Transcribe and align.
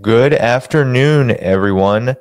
Good 0.00 0.32
afternoon, 0.32 1.32
everyone. 1.32 2.14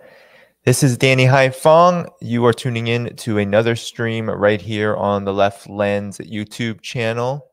This 0.65 0.81
is 0.81 0.97
Danny 0.97 1.25
Haiphong. 1.25 2.09
You 2.19 2.43
are 2.45 2.51
tuning 2.51 2.87
in 2.87 3.15
to 3.17 3.37
another 3.37 3.75
stream 3.75 4.27
right 4.29 4.59
here 4.59 4.95
on 4.95 5.23
the 5.23 5.33
Left 5.33 5.69
Lens 5.69 6.17
YouTube 6.17 6.81
channel. 6.81 7.45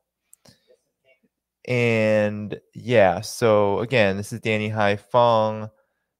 And 1.68 2.58
yeah, 2.74 3.20
so 3.20 3.80
again, 3.80 4.16
this 4.16 4.32
is 4.32 4.40
Danny 4.40 4.70
Haiphong. 4.70 5.70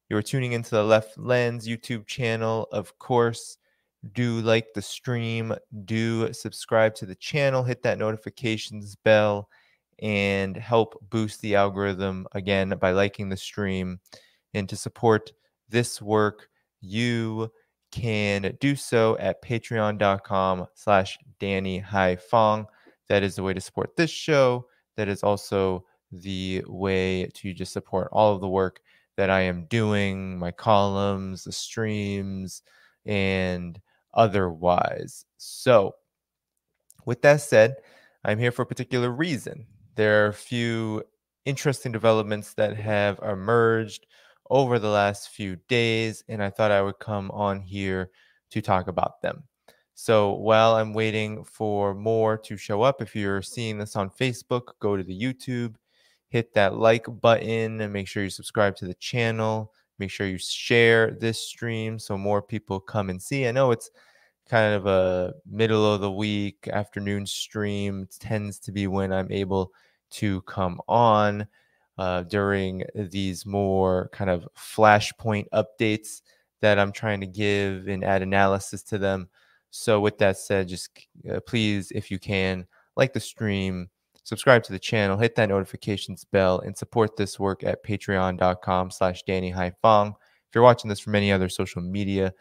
You're 0.09 0.21
tuning 0.21 0.53
into 0.53 0.69
the 0.69 0.83
Left 0.83 1.17
Lens 1.17 1.67
YouTube 1.67 2.05
channel. 2.05 2.67
Of 2.71 2.99
course, 2.99 3.57
do 4.13 4.41
like 4.41 4.67
the 4.73 4.81
stream, 4.81 5.53
do 5.85 6.31
subscribe 6.31 6.93
to 6.95 7.05
the 7.07 7.15
channel, 7.15 7.63
hit 7.63 7.81
that 7.81 7.97
notifications 7.97 8.95
bell 8.95 9.49
and 9.99 10.55
help 10.55 11.01
boost 11.09 11.41
the 11.41 11.55
algorithm 11.55 12.27
again 12.33 12.73
by 12.79 12.91
liking 12.91 13.29
the 13.29 13.37
stream. 13.37 13.99
And 14.53 14.67
to 14.69 14.75
support 14.75 15.31
this 15.69 16.01
work, 16.01 16.49
you 16.81 17.51
can 17.91 18.55
do 18.59 18.75
so 18.75 19.17
at 19.17 19.41
patreon.com 19.41 20.67
slash 20.75 21.17
Danny 21.39 21.81
Haiphong. 21.81 22.65
That 23.09 23.23
is 23.23 23.35
the 23.35 23.43
way 23.43 23.53
to 23.53 23.61
support 23.61 23.95
this 23.95 24.11
show. 24.11 24.67
That 24.97 25.07
is 25.07 25.23
also 25.23 25.85
the 26.11 26.63
way 26.67 27.29
to 27.33 27.53
just 27.53 27.73
support 27.73 28.09
all 28.11 28.33
of 28.33 28.41
the 28.41 28.47
work 28.47 28.79
that 29.15 29.29
I 29.29 29.41
am 29.41 29.65
doing, 29.65 30.37
my 30.37 30.51
columns, 30.51 31.43
the 31.43 31.51
streams, 31.51 32.61
and 33.05 33.79
otherwise. 34.13 35.25
So, 35.37 35.95
with 37.05 37.21
that 37.23 37.41
said, 37.41 37.77
I'm 38.23 38.37
here 38.37 38.51
for 38.51 38.61
a 38.61 38.65
particular 38.65 39.09
reason 39.09 39.65
there 39.97 40.23
are 40.23 40.29
a 40.29 40.33
few 40.33 41.03
interesting 41.45 41.91
developments 41.91 42.53
that 42.53 42.77
have 42.77 43.19
emerged 43.19 44.05
over 44.49 44.79
the 44.79 44.89
last 44.89 45.29
few 45.29 45.57
days, 45.67 46.23
and 46.29 46.41
I 46.41 46.49
thought 46.49 46.71
I 46.71 46.81
would 46.81 46.99
come 46.99 47.31
on 47.31 47.61
here 47.61 48.11
to 48.51 48.61
talk 48.61 48.87
about 48.87 49.21
them. 49.21 49.43
So 49.95 50.33
while 50.33 50.75
I'm 50.75 50.93
waiting 50.93 51.43
for 51.43 51.95
more 51.95 52.37
to 52.37 52.55
show 52.55 52.83
up, 52.83 53.01
if 53.01 53.15
you're 53.15 53.41
seeing 53.41 53.77
this 53.79 53.95
on 53.95 54.11
Facebook, 54.11 54.73
go 54.79 54.95
to 54.95 55.03
the 55.03 55.19
YouTube, 55.19 55.75
hit 56.29 56.53
that 56.53 56.75
like 56.75 57.05
button, 57.19 57.81
and 57.81 57.91
make 57.91 58.07
sure 58.07 58.23
you 58.23 58.29
subscribe 58.29 58.75
to 58.77 58.85
the 58.85 58.93
channel. 58.93 59.73
Make 59.97 60.11
sure 60.11 60.27
you 60.27 60.37
share 60.37 61.11
this 61.11 61.41
stream 61.41 61.97
so 61.97 62.17
more 62.17 62.41
people 62.43 62.79
come 62.79 63.09
and 63.09 63.21
see. 63.21 63.47
I 63.47 63.51
know 63.51 63.71
it's 63.71 63.89
kind 64.47 64.75
of 64.75 64.85
a 64.85 65.33
middle 65.49 65.91
of 65.91 66.01
the 66.01 66.11
week 66.11 66.67
afternoon 66.71 67.25
stream. 67.25 68.03
It 68.03 68.15
tends 68.19 68.59
to 68.59 68.71
be 68.71 68.85
when 68.87 69.11
I'm 69.11 69.31
able 69.31 69.71
to 70.11 70.41
come 70.43 70.79
on 70.87 71.47
uh, 71.97 72.23
during 72.23 72.83
these 72.95 73.45
more 73.45 74.09
kind 74.13 74.29
of 74.29 74.47
flashpoint 74.55 75.47
updates 75.53 76.21
that 76.61 76.79
I'm 76.79 76.91
trying 76.91 77.21
to 77.21 77.27
give 77.27 77.87
and 77.87 78.03
add 78.03 78.21
analysis 78.21 78.83
to 78.83 78.97
them. 78.97 79.29
So, 79.69 79.99
with 79.99 80.17
that 80.19 80.37
said, 80.37 80.67
just 80.67 80.89
uh, 81.29 81.39
please, 81.41 81.91
if 81.91 82.09
you 82.09 82.19
can, 82.19 82.65
like 82.95 83.13
the 83.13 83.19
stream, 83.19 83.89
subscribe 84.23 84.63
to 84.63 84.71
the 84.71 84.79
channel, 84.79 85.17
hit 85.17 85.35
that 85.35 85.49
notifications 85.49 86.23
bell, 86.25 86.59
and 86.59 86.77
support 86.77 87.15
this 87.15 87.39
work 87.39 87.63
at 87.63 87.83
patreon.com 87.83 88.91
slash 88.91 89.23
Danny 89.23 89.51
Haiphong. 89.51 90.09
If 90.09 90.55
you're 90.55 90.63
watching 90.63 90.89
this 90.89 90.99
from 90.99 91.15
any 91.15 91.31
other 91.31 91.49
social 91.49 91.81
media 91.81 92.33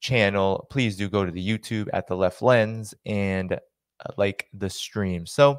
channel, 0.00 0.66
please 0.70 0.96
do 0.96 1.08
go 1.08 1.24
to 1.24 1.30
the 1.30 1.46
YouTube 1.46 1.88
at 1.92 2.06
the 2.06 2.16
left 2.16 2.42
lens 2.42 2.94
and 3.04 3.52
uh, 3.52 3.58
like 4.16 4.48
the 4.54 4.70
stream. 4.70 5.26
So, 5.26 5.58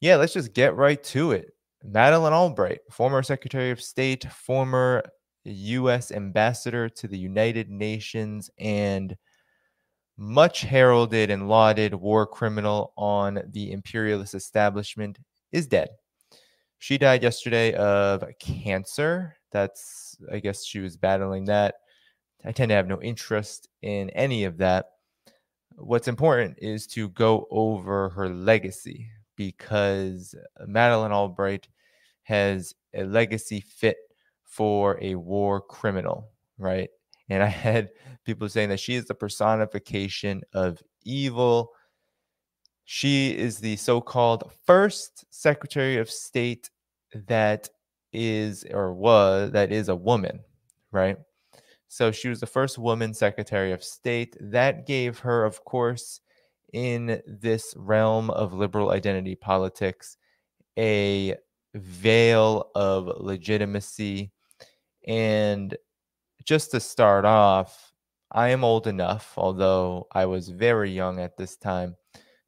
yeah, 0.00 0.16
let's 0.16 0.32
just 0.32 0.52
get 0.52 0.76
right 0.76 1.02
to 1.04 1.32
it. 1.32 1.52
Madeleine 1.82 2.32
Albright, 2.32 2.80
former 2.90 3.22
Secretary 3.22 3.70
of 3.70 3.80
State, 3.80 4.30
former 4.32 5.02
U.S. 5.44 6.10
Ambassador 6.10 6.88
to 6.88 7.08
the 7.08 7.18
United 7.18 7.70
Nations, 7.70 8.50
and 8.58 9.16
much 10.18 10.62
heralded 10.62 11.30
and 11.30 11.48
lauded 11.48 11.94
war 11.94 12.26
criminal 12.26 12.92
on 12.96 13.40
the 13.52 13.72
imperialist 13.72 14.34
establishment, 14.34 15.18
is 15.52 15.66
dead. 15.66 15.88
She 16.78 16.98
died 16.98 17.22
yesterday 17.22 17.72
of 17.74 18.24
cancer. 18.40 19.36
That's, 19.52 20.16
I 20.30 20.40
guess, 20.40 20.64
she 20.64 20.80
was 20.80 20.96
battling 20.96 21.44
that. 21.46 21.76
I 22.44 22.52
tend 22.52 22.68
to 22.70 22.74
have 22.74 22.88
no 22.88 23.00
interest 23.00 23.68
in 23.82 24.10
any 24.10 24.44
of 24.44 24.58
that. 24.58 24.86
What's 25.76 26.08
important 26.08 26.58
is 26.58 26.86
to 26.88 27.08
go 27.10 27.46
over 27.50 28.08
her 28.10 28.28
legacy 28.28 29.08
because 29.36 30.34
Madeleine 30.66 31.12
Albright 31.12 31.68
has 32.24 32.74
a 32.94 33.04
legacy 33.04 33.60
fit 33.60 33.96
for 34.44 34.98
a 35.00 35.14
war 35.14 35.60
criminal, 35.60 36.28
right? 36.58 36.88
And 37.28 37.42
I 37.42 37.46
had 37.46 37.90
people 38.24 38.48
saying 38.48 38.68
that 38.70 38.80
she 38.80 38.94
is 38.94 39.06
the 39.06 39.14
personification 39.14 40.42
of 40.52 40.82
evil. 41.04 41.72
She 42.84 43.36
is 43.36 43.58
the 43.58 43.76
so 43.76 44.00
called 44.00 44.50
first 44.64 45.24
Secretary 45.30 45.98
of 45.98 46.10
State 46.10 46.70
that 47.26 47.68
is 48.12 48.64
or 48.70 48.94
was 48.94 49.50
that 49.52 49.72
is 49.72 49.88
a 49.88 49.96
woman, 49.96 50.40
right? 50.92 51.18
So 51.88 52.10
she 52.10 52.28
was 52.28 52.40
the 52.40 52.46
first 52.46 52.78
woman 52.78 53.14
Secretary 53.14 53.72
of 53.72 53.82
State. 53.82 54.36
That 54.40 54.86
gave 54.86 55.18
her, 55.20 55.44
of 55.44 55.64
course, 55.64 56.20
in 56.72 57.20
this 57.26 57.74
realm 57.76 58.30
of 58.30 58.52
liberal 58.52 58.90
identity 58.90 59.34
politics 59.34 60.16
a 60.78 61.34
veil 61.74 62.70
of 62.74 63.06
legitimacy. 63.18 64.32
And 65.06 65.76
just 66.44 66.70
to 66.72 66.80
start 66.80 67.24
off, 67.24 67.92
I 68.32 68.48
am 68.48 68.64
old 68.64 68.86
enough, 68.86 69.34
although 69.36 70.06
I 70.12 70.26
was 70.26 70.48
very 70.48 70.90
young 70.90 71.20
at 71.20 71.36
this 71.36 71.56
time, 71.56 71.96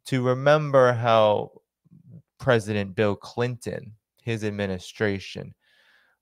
to 0.06 0.22
remember 0.22 0.92
how 0.92 1.52
President 2.38 2.94
Bill 2.94 3.14
Clinton, 3.16 3.92
his 4.22 4.44
administration, 4.44 5.54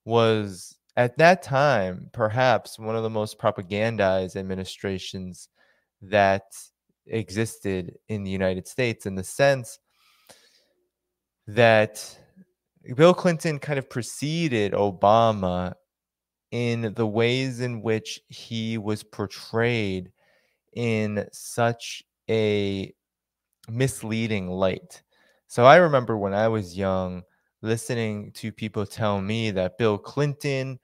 was 0.04 0.76
at 0.96 1.16
that 1.18 1.42
time 1.42 2.08
perhaps 2.12 2.78
one 2.78 2.96
of 2.96 3.02
the 3.02 3.10
most 3.10 3.38
propagandized 3.38 4.36
administrations 4.36 5.48
that 6.02 6.44
existed 7.06 7.96
in 8.08 8.24
the 8.24 8.30
United 8.30 8.66
States 8.66 9.06
in 9.06 9.14
the 9.14 9.24
sense 9.24 9.78
that 11.46 12.18
Bill 12.94 13.14
Clinton 13.14 13.58
kind 13.58 13.78
of 13.78 13.90
preceded 13.90 14.72
Obama 14.72 15.74
in 16.50 16.92
the 16.94 17.06
ways 17.06 17.60
in 17.60 17.82
which 17.82 18.20
he 18.28 18.78
was 18.78 19.02
portrayed 19.02 20.10
in 20.74 21.26
such 21.32 22.02
a 22.30 22.92
misleading 23.68 24.48
light. 24.48 25.02
So 25.48 25.64
I 25.64 25.76
remember 25.76 26.16
when 26.16 26.34
I 26.34 26.48
was 26.48 26.76
young 26.76 27.22
listening 27.62 28.32
to 28.32 28.52
people 28.52 28.86
tell 28.86 29.20
me 29.20 29.50
that 29.50 29.78
Bill 29.78 29.98
Clinton 29.98 30.78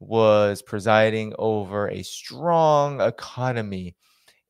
was 0.00 0.62
presiding 0.62 1.34
over 1.38 1.88
a 1.88 2.02
strong 2.02 3.00
economy 3.00 3.96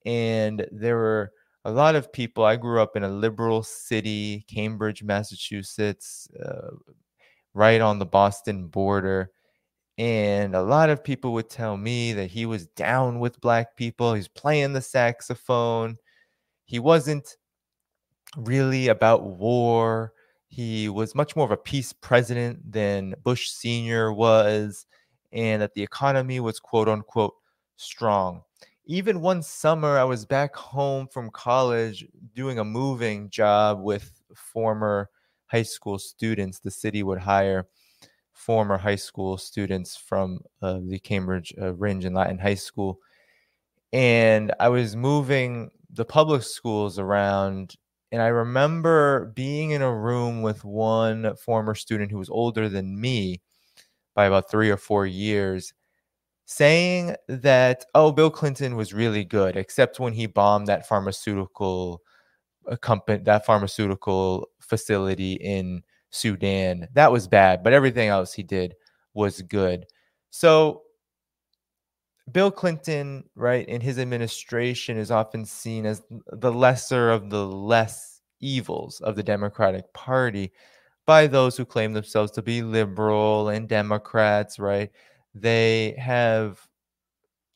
and 0.08 0.66
there 0.72 0.96
were 0.96 1.32
a 1.66 1.70
lot 1.70 1.94
of 1.94 2.10
people. 2.10 2.42
I 2.42 2.56
grew 2.56 2.80
up 2.80 2.96
in 2.96 3.04
a 3.04 3.10
liberal 3.10 3.62
city, 3.62 4.46
Cambridge, 4.48 5.02
Massachusetts, 5.02 6.26
uh, 6.42 6.70
right 7.52 7.82
on 7.82 7.98
the 7.98 8.06
Boston 8.06 8.68
border. 8.68 9.30
And 9.98 10.54
a 10.54 10.62
lot 10.62 10.88
of 10.88 11.04
people 11.04 11.34
would 11.34 11.50
tell 11.50 11.76
me 11.76 12.14
that 12.14 12.30
he 12.30 12.46
was 12.46 12.68
down 12.68 13.20
with 13.20 13.42
black 13.42 13.76
people. 13.76 14.14
He's 14.14 14.28
playing 14.28 14.72
the 14.72 14.80
saxophone. 14.80 15.96
He 16.64 16.78
wasn't 16.78 17.36
really 18.34 18.88
about 18.88 19.24
war. 19.24 20.14
He 20.46 20.88
was 20.88 21.14
much 21.14 21.36
more 21.36 21.44
of 21.44 21.50
a 21.50 21.56
peace 21.58 21.92
president 21.92 22.72
than 22.72 23.14
Bush 23.24 23.50
Sr. 23.50 24.10
was, 24.10 24.86
and 25.32 25.60
that 25.60 25.74
the 25.74 25.82
economy 25.82 26.40
was 26.40 26.58
quote 26.60 26.88
unquote 26.88 27.34
strong 27.76 28.42
even 28.88 29.20
one 29.20 29.42
summer 29.42 29.98
I 29.98 30.04
was 30.04 30.24
back 30.24 30.56
home 30.56 31.08
from 31.08 31.30
college 31.30 32.06
doing 32.34 32.58
a 32.58 32.64
moving 32.64 33.28
job 33.28 33.82
with 33.82 34.10
former 34.34 35.10
high 35.44 35.62
school 35.62 35.98
students. 35.98 36.58
The 36.58 36.70
city 36.70 37.02
would 37.02 37.18
hire 37.18 37.66
former 38.32 38.78
high 38.78 38.96
school 38.96 39.36
students 39.36 39.94
from 39.94 40.40
uh, 40.62 40.80
the 40.88 40.98
Cambridge 40.98 41.52
uh, 41.60 41.74
Rindge 41.74 42.06
and 42.06 42.16
Latin 42.16 42.38
High 42.38 42.54
School. 42.54 42.98
And 43.92 44.54
I 44.58 44.70
was 44.70 44.96
moving 44.96 45.70
the 45.90 46.06
public 46.06 46.42
schools 46.42 46.98
around. 46.98 47.74
And 48.10 48.22
I 48.22 48.28
remember 48.28 49.32
being 49.34 49.72
in 49.72 49.82
a 49.82 49.94
room 49.94 50.40
with 50.40 50.64
one 50.64 51.36
former 51.36 51.74
student 51.74 52.10
who 52.10 52.18
was 52.18 52.30
older 52.30 52.70
than 52.70 52.98
me 52.98 53.42
by 54.14 54.24
about 54.24 54.50
three 54.50 54.70
or 54.70 54.78
four 54.78 55.04
years 55.04 55.74
saying 56.50 57.14
that 57.28 57.84
oh 57.94 58.10
bill 58.10 58.30
clinton 58.30 58.74
was 58.74 58.94
really 58.94 59.24
good 59.24 59.54
except 59.54 60.00
when 60.00 60.14
he 60.14 60.26
bombed 60.26 60.66
that 60.66 60.88
pharmaceutical 60.88 62.00
uh, 62.70 62.76
company 62.76 63.22
that 63.22 63.44
pharmaceutical 63.44 64.48
facility 64.60 65.34
in 65.34 65.82
sudan 66.10 66.88
that 66.94 67.12
was 67.12 67.28
bad 67.28 67.62
but 67.62 67.74
everything 67.74 68.08
else 68.08 68.32
he 68.32 68.42
did 68.42 68.74
was 69.18 69.42
good. 69.42 69.84
So 70.30 70.82
Bill 72.30 72.50
Clinton, 72.50 73.24
right, 73.34 73.66
in 73.68 73.80
his 73.80 73.98
administration 73.98 74.96
is 74.96 75.10
often 75.10 75.44
seen 75.44 75.84
as 75.86 76.02
the 76.32 76.52
lesser 76.52 77.10
of 77.10 77.28
the 77.30 77.44
less 77.46 78.20
evils 78.40 79.00
of 79.00 79.16
the 79.16 79.22
Democratic 79.22 79.92
Party 79.92 80.52
by 81.04 81.26
those 81.26 81.56
who 81.56 81.64
claim 81.64 81.94
themselves 81.94 82.30
to 82.32 82.42
be 82.42 82.62
liberal 82.62 83.48
and 83.48 83.68
Democrats, 83.68 84.58
right? 84.58 84.90
They 85.34 85.94
have 85.98 86.60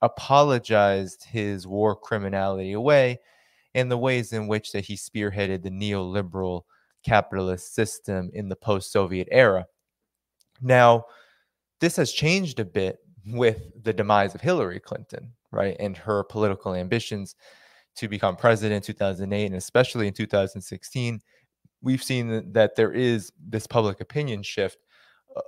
apologized 0.03 1.25
his 1.25 1.67
war 1.67 1.97
criminality 1.97 2.73
away 2.73 3.21
and 3.75 3.91
the 3.91 3.97
ways 3.97 4.33
in 4.33 4.49
which 4.49 4.73
that 4.73 4.85
he 4.85 4.97
spearheaded 4.97 5.63
the 5.63 5.71
neoliberal 5.71 6.63
capitalist 7.05 7.75
system 7.75 8.31
in 8.35 8.49
the 8.49 8.57
post-Soviet 8.57 9.29
era. 9.31 9.67
Now, 10.61 11.05
this 11.81 11.97
has 11.97 12.13
changed 12.13 12.61
a 12.61 12.65
bit 12.65 12.99
with 13.27 13.61
the 13.83 13.93
demise 13.93 14.35
of 14.35 14.41
Hillary 14.41 14.81
Clinton, 14.81 15.33
right, 15.51 15.77
and 15.81 15.97
her 15.97 16.25
political 16.25 16.75
ambitions 16.75 17.35
to 17.97 18.09
become 18.09 18.37
president 18.37 18.77
in 18.77 18.95
2008 18.95 19.47
and 19.47 19.55
especially 19.55 20.07
in 20.07 20.15
2016. 20.15 21.21
We've 21.81 22.03
seen 22.03 22.53
that 22.53 22.77
there 22.77 22.93
is 22.93 23.33
this 23.49 23.67
public 23.67 24.01
opinion 24.01 24.43
shift 24.43 24.79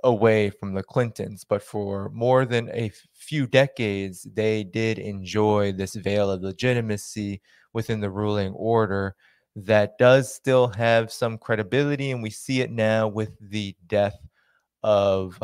away 0.03 0.49
from 0.49 0.73
the 0.73 0.83
Clintons, 0.83 1.43
but 1.43 1.61
for 1.61 2.09
more 2.09 2.45
than 2.45 2.69
a 2.71 2.91
few 3.13 3.47
decades, 3.47 4.27
they 4.33 4.63
did 4.63 4.99
enjoy 4.99 5.71
this 5.71 5.95
veil 5.95 6.31
of 6.31 6.41
legitimacy 6.41 7.41
within 7.73 7.99
the 7.99 8.09
ruling 8.09 8.53
order 8.53 9.15
that 9.55 9.97
does 9.97 10.33
still 10.33 10.67
have 10.67 11.11
some 11.11 11.37
credibility, 11.37 12.11
and 12.11 12.21
we 12.21 12.29
see 12.29 12.61
it 12.61 12.71
now 12.71 13.07
with 13.07 13.31
the 13.39 13.75
death 13.87 14.17
of 14.83 15.41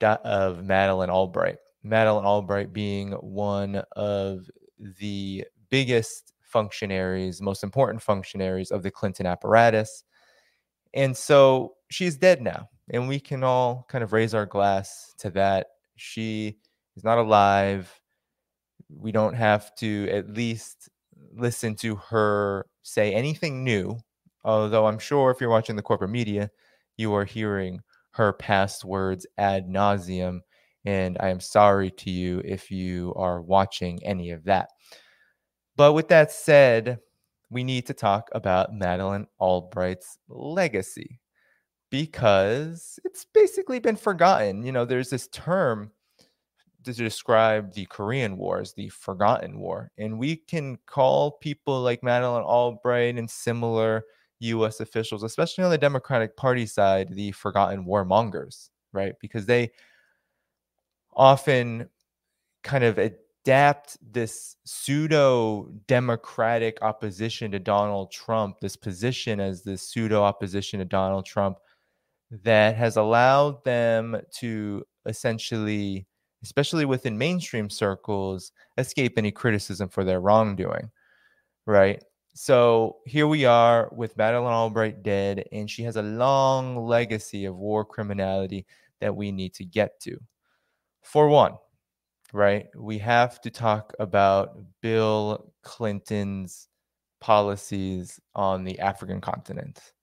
of 0.00 0.62
Madeleine 0.62 1.10
Albright. 1.10 1.56
Madeleine 1.82 2.26
Albright 2.26 2.72
being 2.72 3.12
one 3.12 3.82
of 3.92 4.50
the 4.78 5.44
biggest 5.70 6.32
functionaries, 6.42 7.40
most 7.40 7.62
important 7.62 8.02
functionaries 8.02 8.70
of 8.70 8.82
the 8.82 8.90
Clinton 8.90 9.26
apparatus. 9.26 10.04
And 10.92 11.16
so 11.16 11.74
she's 11.90 12.16
dead 12.16 12.42
now. 12.42 12.68
And 12.90 13.08
we 13.08 13.18
can 13.18 13.42
all 13.42 13.86
kind 13.88 14.04
of 14.04 14.12
raise 14.12 14.34
our 14.34 14.46
glass 14.46 15.14
to 15.18 15.30
that. 15.30 15.68
She 15.96 16.58
is 16.96 17.04
not 17.04 17.18
alive. 17.18 17.92
We 18.88 19.12
don't 19.12 19.34
have 19.34 19.74
to 19.76 20.08
at 20.10 20.30
least 20.30 20.90
listen 21.34 21.74
to 21.76 21.96
her 21.96 22.66
say 22.82 23.14
anything 23.14 23.64
new. 23.64 23.98
Although 24.44 24.86
I'm 24.86 24.98
sure 24.98 25.30
if 25.30 25.40
you're 25.40 25.50
watching 25.50 25.76
the 25.76 25.82
corporate 25.82 26.10
media, 26.10 26.50
you 26.96 27.14
are 27.14 27.24
hearing 27.24 27.80
her 28.12 28.32
past 28.32 28.84
words 28.84 29.26
ad 29.38 29.66
nauseum. 29.68 30.40
And 30.84 31.16
I 31.20 31.30
am 31.30 31.40
sorry 31.40 31.90
to 31.90 32.10
you 32.10 32.42
if 32.44 32.70
you 32.70 33.14
are 33.16 33.40
watching 33.40 34.04
any 34.04 34.30
of 34.30 34.44
that. 34.44 34.68
But 35.76 35.94
with 35.94 36.08
that 36.08 36.30
said, 36.30 36.98
we 37.48 37.64
need 37.64 37.86
to 37.86 37.94
talk 37.94 38.28
about 38.32 38.74
Madeleine 38.74 39.26
Albright's 39.40 40.18
legacy 40.28 41.20
because 41.94 42.98
it's 43.04 43.24
basically 43.24 43.78
been 43.78 43.94
forgotten. 43.94 44.64
You 44.64 44.72
know, 44.72 44.84
there's 44.84 45.10
this 45.10 45.28
term 45.28 45.92
to 46.82 46.92
describe 46.92 47.72
the 47.72 47.86
Korean 47.86 48.36
Wars, 48.36 48.74
the 48.74 48.88
Forgotten 48.88 49.60
War. 49.60 49.92
And 49.96 50.18
we 50.18 50.34
can 50.34 50.76
call 50.86 51.30
people 51.30 51.82
like 51.82 52.02
Madeleine 52.02 52.42
Albright 52.42 53.16
and 53.16 53.30
similar 53.30 54.02
US 54.40 54.80
officials, 54.80 55.22
especially 55.22 55.62
on 55.62 55.70
the 55.70 55.78
Democratic 55.78 56.36
Party 56.36 56.66
side, 56.66 57.14
the 57.14 57.30
forgotten 57.30 57.84
warmongers, 57.84 58.70
right? 58.92 59.14
Because 59.20 59.46
they 59.46 59.70
often 61.14 61.88
kind 62.64 62.82
of 62.82 62.98
adapt 62.98 63.98
this 64.12 64.56
pseudo 64.64 65.70
democratic 65.86 66.82
opposition 66.82 67.52
to 67.52 67.60
Donald 67.60 68.10
Trump, 68.10 68.58
this 68.58 68.74
position 68.74 69.38
as 69.38 69.62
this 69.62 69.82
pseudo 69.82 70.24
opposition 70.24 70.80
to 70.80 70.84
Donald 70.84 71.24
Trump 71.24 71.58
that 72.42 72.76
has 72.76 72.96
allowed 72.96 73.62
them 73.64 74.20
to 74.38 74.84
essentially, 75.06 76.06
especially 76.42 76.84
within 76.84 77.16
mainstream 77.16 77.70
circles, 77.70 78.52
escape 78.78 79.16
any 79.16 79.30
criticism 79.30 79.88
for 79.88 80.04
their 80.04 80.20
wrongdoing, 80.20 80.90
right? 81.66 82.02
So 82.34 82.96
here 83.06 83.28
we 83.28 83.44
are 83.44 83.88
with 83.92 84.16
Madeleine 84.16 84.52
Albright 84.52 85.02
dead, 85.02 85.44
and 85.52 85.70
she 85.70 85.84
has 85.84 85.96
a 85.96 86.02
long 86.02 86.84
legacy 86.84 87.44
of 87.44 87.56
war 87.56 87.84
criminality 87.84 88.66
that 89.00 89.14
we 89.14 89.30
need 89.30 89.54
to 89.54 89.64
get 89.64 90.00
to. 90.00 90.18
For 91.02 91.28
one, 91.28 91.54
right, 92.32 92.66
we 92.76 92.98
have 92.98 93.40
to 93.42 93.50
talk 93.50 93.92
about 94.00 94.58
Bill 94.80 95.52
Clinton's 95.62 96.68
policies 97.20 98.18
on 98.34 98.64
the 98.64 98.80
African 98.80 99.20
continent 99.20 99.93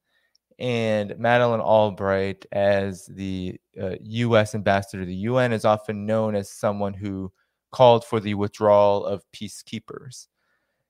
and 0.61 1.17
Madeleine 1.17 1.59
Albright, 1.59 2.45
as 2.51 3.07
the 3.07 3.59
uh, 3.81 3.95
U.S. 3.99 4.53
ambassador 4.53 5.01
to 5.01 5.07
the 5.07 5.15
UN, 5.15 5.53
is 5.53 5.65
often 5.65 6.05
known 6.05 6.35
as 6.35 6.51
someone 6.51 6.93
who 6.93 7.31
called 7.71 8.05
for 8.05 8.19
the 8.19 8.35
withdrawal 8.35 9.03
of 9.03 9.23
peacekeepers. 9.33 10.27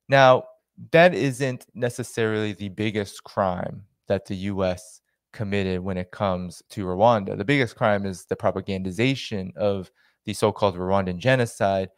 Now, 0.09 0.43
that 0.91 1.13
isn't 1.13 1.67
necessarily 1.73 2.51
the 2.51 2.67
biggest 2.67 3.23
crime 3.23 3.85
that 4.09 4.25
the 4.25 4.35
U.S. 4.35 4.99
committed 5.31 5.79
when 5.79 5.95
it 5.95 6.11
comes 6.11 6.61
to 6.71 6.83
Rwanda. 6.83 7.37
The 7.37 7.45
biggest 7.45 7.77
crime 7.77 8.05
is 8.05 8.25
the 8.25 8.35
propagandization 8.35 9.55
of 9.55 9.89
the 10.25 10.33
so 10.33 10.51
called 10.51 10.75
Rwandan 10.75 11.17
genocide, 11.17 11.91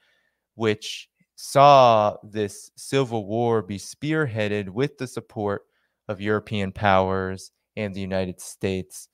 which 0.53 1.09
saw 1.37 2.17
this 2.21 2.69
civil 2.75 3.25
war 3.25 3.63
be 3.63 3.79
spearheaded 3.79 4.69
with 4.69 4.99
the 4.99 5.07
support 5.07 5.63
of 6.07 6.21
European 6.21 6.71
powers 6.71 7.49
and 7.75 7.93
the 7.93 8.01
United 8.01 8.39
States 8.39 9.09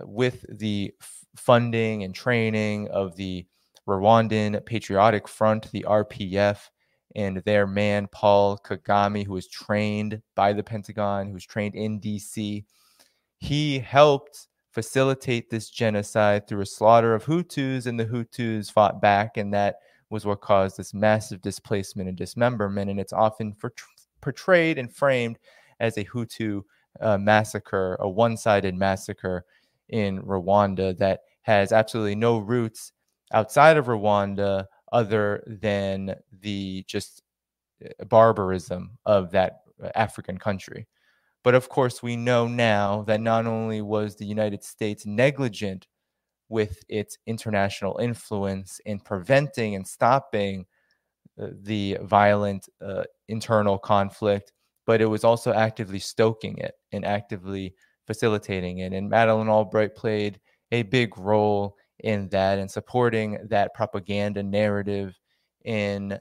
uh, 0.00 0.06
with 0.06 0.44
the 0.48 0.92
f- 1.00 1.24
funding 1.36 2.02
and 2.02 2.14
training 2.14 2.88
of 2.88 3.16
the 3.16 3.46
Rwandan 3.88 4.64
Patriotic 4.64 5.28
Front, 5.28 5.70
the 5.72 5.84
RPF, 5.88 6.70
and 7.16 7.38
their 7.44 7.66
man, 7.66 8.08
Paul 8.10 8.58
Kagame, 8.58 9.24
who 9.24 9.34
was 9.34 9.46
trained 9.46 10.20
by 10.34 10.52
the 10.52 10.62
Pentagon, 10.62 11.28
who 11.28 11.34
was 11.34 11.46
trained 11.46 11.74
in 11.74 12.00
DC. 12.00 12.64
He 13.38 13.78
helped 13.78 14.48
facilitate 14.72 15.50
this 15.50 15.70
genocide 15.70 16.48
through 16.48 16.62
a 16.62 16.66
slaughter 16.66 17.14
of 17.14 17.24
Hutus, 17.24 17.86
and 17.86 18.00
the 18.00 18.06
Hutus 18.06 18.72
fought 18.72 19.00
back, 19.00 19.36
and 19.36 19.54
that 19.54 19.76
was 20.10 20.26
what 20.26 20.40
caused 20.40 20.76
this 20.76 20.92
massive 20.92 21.40
displacement 21.40 22.08
and 22.08 22.18
dismemberment. 22.18 22.90
And 22.90 22.98
it's 22.98 23.12
often 23.12 23.54
for, 23.54 23.72
portrayed 24.20 24.78
and 24.78 24.92
framed 24.92 25.38
as 25.80 25.96
a 25.96 26.04
Hutu 26.04 26.62
uh, 27.00 27.18
massacre, 27.18 27.96
a 28.00 28.08
one 28.08 28.36
sided 28.36 28.74
massacre 28.74 29.44
in 29.88 30.22
Rwanda 30.22 30.96
that 30.98 31.20
has 31.42 31.72
absolutely 31.72 32.14
no 32.14 32.38
roots 32.38 32.92
outside 33.32 33.76
of 33.76 33.86
Rwanda 33.86 34.66
other 34.92 35.42
than 35.46 36.14
the 36.40 36.84
just 36.86 37.22
uh, 37.84 38.04
barbarism 38.04 38.98
of 39.04 39.30
that 39.32 39.60
uh, 39.82 39.90
African 39.94 40.38
country. 40.38 40.86
But 41.42 41.54
of 41.54 41.68
course, 41.68 42.02
we 42.02 42.16
know 42.16 42.48
now 42.48 43.02
that 43.02 43.20
not 43.20 43.46
only 43.46 43.82
was 43.82 44.16
the 44.16 44.24
United 44.24 44.64
States 44.64 45.04
negligent 45.04 45.86
with 46.48 46.82
its 46.88 47.18
international 47.26 47.98
influence 47.98 48.80
in 48.86 49.00
preventing 49.00 49.74
and 49.74 49.86
stopping 49.86 50.66
uh, 51.40 51.48
the 51.62 51.98
violent 52.02 52.68
uh, 52.80 53.04
internal 53.28 53.78
conflict, 53.78 54.52
but 54.86 55.00
it 55.00 55.06
was 55.06 55.24
also 55.24 55.52
actively 55.52 55.98
stoking 55.98 56.58
it 56.58 56.74
and 56.92 57.04
actively 57.04 57.74
facilitating 58.06 58.78
it. 58.78 58.92
And 58.92 59.08
Madeleine 59.08 59.48
Albright 59.48 59.94
played 59.94 60.40
a 60.72 60.82
big 60.82 61.16
role 61.18 61.76
in 62.00 62.28
that 62.28 62.58
and 62.58 62.70
supporting 62.70 63.38
that 63.48 63.74
propaganda 63.74 64.42
narrative 64.42 65.18
in 65.64 66.18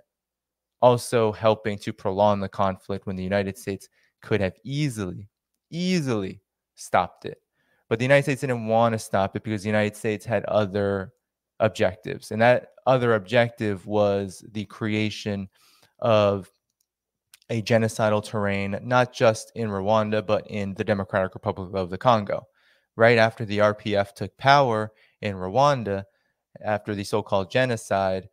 also 0.82 1.32
helping 1.32 1.78
to 1.80 1.94
prolong 1.94 2.40
the 2.40 2.50
conflict 2.50 3.06
when 3.06 3.16
the 3.16 3.24
United 3.24 3.58
States 3.58 3.90
could 4.22 4.42
have 4.42 4.56
easily, 4.64 5.30
easily 5.70 6.42
stopped 6.76 7.26
it. 7.26 7.40
But 7.90 8.00
the 8.00 8.06
United 8.06 8.24
States 8.24 8.42
didn't 8.42 8.68
want 8.68 8.94
to 8.94 9.00
stop 9.00 9.36
it 9.36 9.44
because 9.44 9.64
the 9.64 9.70
United 9.70 9.96
States 9.96 10.26
had 10.26 10.46
other 10.46 11.14
objectives. 11.60 12.32
And 12.32 12.42
that 12.42 12.70
other 12.86 13.16
objective 13.16 13.86
was 13.86 14.44
the 14.52 14.66
creation 14.66 15.48
of 16.00 16.50
a 17.50 17.62
genocidal 17.62 18.24
terrain, 18.24 18.80
not 18.84 19.14
just 19.14 19.52
in 19.56 19.70
Rwanda, 19.70 20.26
but 20.26 20.48
in 20.48 20.74
the 20.74 20.84
Democratic 20.84 21.34
Republic 21.34 21.72
of 21.74 21.90
the 21.90 21.98
Congo. 21.98 22.48
Right 22.96 23.18
after 23.18 23.46
the 23.46 23.58
RPF 23.60 24.14
took 24.14 24.38
power 24.38 24.92
in 25.22 25.36
Rwanda, 25.36 26.04
after 26.62 26.96
the 26.96 27.04
so 27.04 27.24
called 27.24 27.50
genocide, 27.52 28.30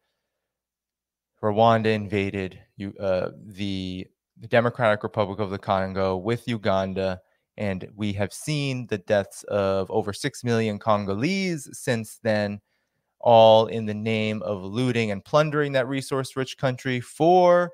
Rwanda 1.42 1.86
invaded 1.86 2.60
uh, 3.00 3.30
the, 3.46 4.06
the 4.38 4.48
Democratic 4.48 5.02
Republic 5.02 5.38
of 5.38 5.50
the 5.50 5.58
Congo 5.58 6.16
with 6.16 6.46
Uganda 6.46 7.20
And 7.56 7.88
we 7.94 8.12
have 8.14 8.32
seen 8.32 8.86
the 8.86 8.98
deaths 8.98 9.42
of 9.44 9.90
over 9.90 10.12
6 10.12 10.44
million 10.44 10.78
Congolese 10.78 11.68
since 11.72 12.18
then, 12.22 12.60
all 13.20 13.66
in 13.66 13.86
the 13.86 13.94
name 13.94 14.42
of 14.42 14.62
looting 14.62 15.10
and 15.10 15.24
plundering 15.24 15.72
that 15.72 15.88
resource 15.88 16.36
rich 16.36 16.56
country 16.56 17.00
for 17.00 17.72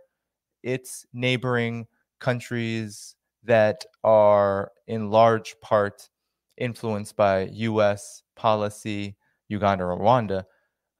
its 0.62 1.06
neighboring 1.12 1.86
countries 2.20 3.14
that 3.44 3.84
are 4.04 4.72
in 4.86 5.10
large 5.10 5.54
part 5.60 6.08
influenced 6.56 7.16
by 7.16 7.48
US 7.52 8.22
policy, 8.34 9.16
Uganda, 9.48 9.84
Rwanda, 9.84 10.44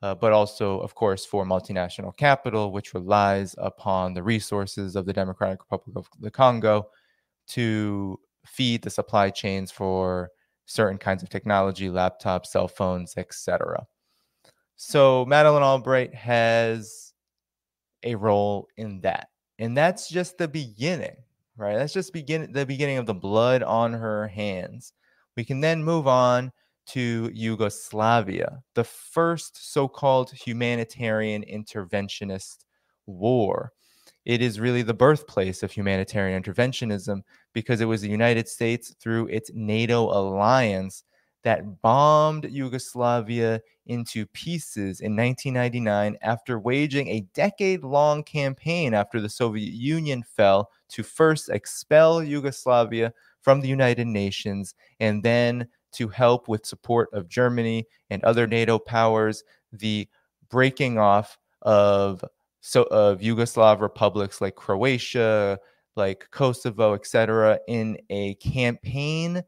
uh, 0.03 0.15
but 0.15 0.33
also, 0.33 0.79
of 0.81 0.95
course, 0.95 1.25
for 1.25 1.45
multinational 1.45 2.17
capital, 2.17 2.71
which 2.71 2.95
relies 2.95 3.55
upon 3.59 4.15
the 4.15 4.23
resources 4.23 4.95
of 4.95 5.07
the 5.07 5.13
Democratic 5.13 5.61
Republic 5.61 5.97
of 5.97 6.09
the 6.21 6.31
Congo 6.31 6.89
to 7.49 8.19
feed 8.45 8.83
the 8.83 8.91
supply 8.91 9.31
chains 9.31 9.71
for 9.71 10.31
certain 10.67 10.99
kinds 10.99 11.23
of 11.23 11.29
technology, 11.29 11.89
laptops, 11.89 12.47
cell 12.47 12.69
phones, 12.69 13.15
etc. 13.17 13.87
So 14.77 15.25
Madeleine 15.25 15.63
Albright 15.63 16.15
has 16.15 17.15
a 18.03 18.15
role 18.15 18.69
in 18.77 19.01
that. 19.01 19.29
And 19.59 19.77
that's 19.77 20.09
just 20.09 20.39
the 20.39 20.49
beginning, 20.49 21.17
right? 21.57 21.77
That's 21.77 21.93
just 21.93 22.13
begin 22.13 22.53
the 22.53 22.67
beginning 22.67 22.99
of 22.99 23.07
the 23.07 23.15
blood 23.15 23.63
on 23.63 23.93
her 23.93 24.29
hands. 24.29 24.93
We 25.37 25.45
can 25.45 25.61
then 25.61 25.83
move 25.85 26.07
on 26.07 26.53
to 26.89 27.31
Yugoslavia, 27.35 28.63
the 28.75 28.85
first 28.85 29.73
so-called 29.73 30.31
humanitarian 30.31 31.43
interventionist 31.45 32.65
war 33.07 33.73
it 34.27 34.43
is 34.43 34.61
really 34.61 34.83
the 34.83 34.93
birthplace 34.93 35.63
of 35.63 35.71
humanitarian 35.73 36.43
interventionism 36.43 37.23
because 37.55 37.81
it 37.81 37.87
was 37.87 38.03
the 38.03 38.09
United 38.11 38.49
States 38.49 38.95
through 39.01 39.29
its 39.29 39.51
NATO 39.55 40.05
alliance 40.11 41.05
that 41.47 41.81
bombed 41.81 42.45
Yugoslavia 42.51 43.61
into 43.87 44.27
pieces 44.27 44.99
in 44.99 45.15
1999 45.15 46.19
after 46.21 46.59
waging 46.59 47.07
a 47.07 47.21
decade 47.35 47.85
long 47.85 48.25
campaign 48.25 48.93
after 48.93 49.21
the 49.21 49.29
Soviet 49.29 49.73
Union 49.73 50.25
fell 50.25 50.73
to 50.89 51.05
first 51.05 51.49
expel 51.49 52.21
Yugoslavia 52.21 53.13
from 53.43 53.61
the 53.61 53.69
United 53.69 54.09
Nations 54.09 54.75
and 54.99 55.23
then 55.23 55.69
to 55.93 56.09
help 56.09 56.49
with 56.49 56.67
support 56.67 57.09
of 57.13 57.29
Germany 57.29 57.87
and 58.11 58.25
other 58.25 58.49
NATO 58.49 58.77
powers 58.77 59.45
the 59.73 60.09
breaking 60.51 60.99
off 60.99 61.39
of 61.63 62.25
so 62.61 62.83
of 62.91 63.21
Yugoslav 63.21 63.81
republics 63.81 64.41
like 64.41 64.57
Croatia, 64.57 65.61
like 65.95 66.29
Kosovo, 66.33 66.95
etc., 66.95 67.61
in 67.69 67.99
a 68.11 68.35
campaign 68.35 69.45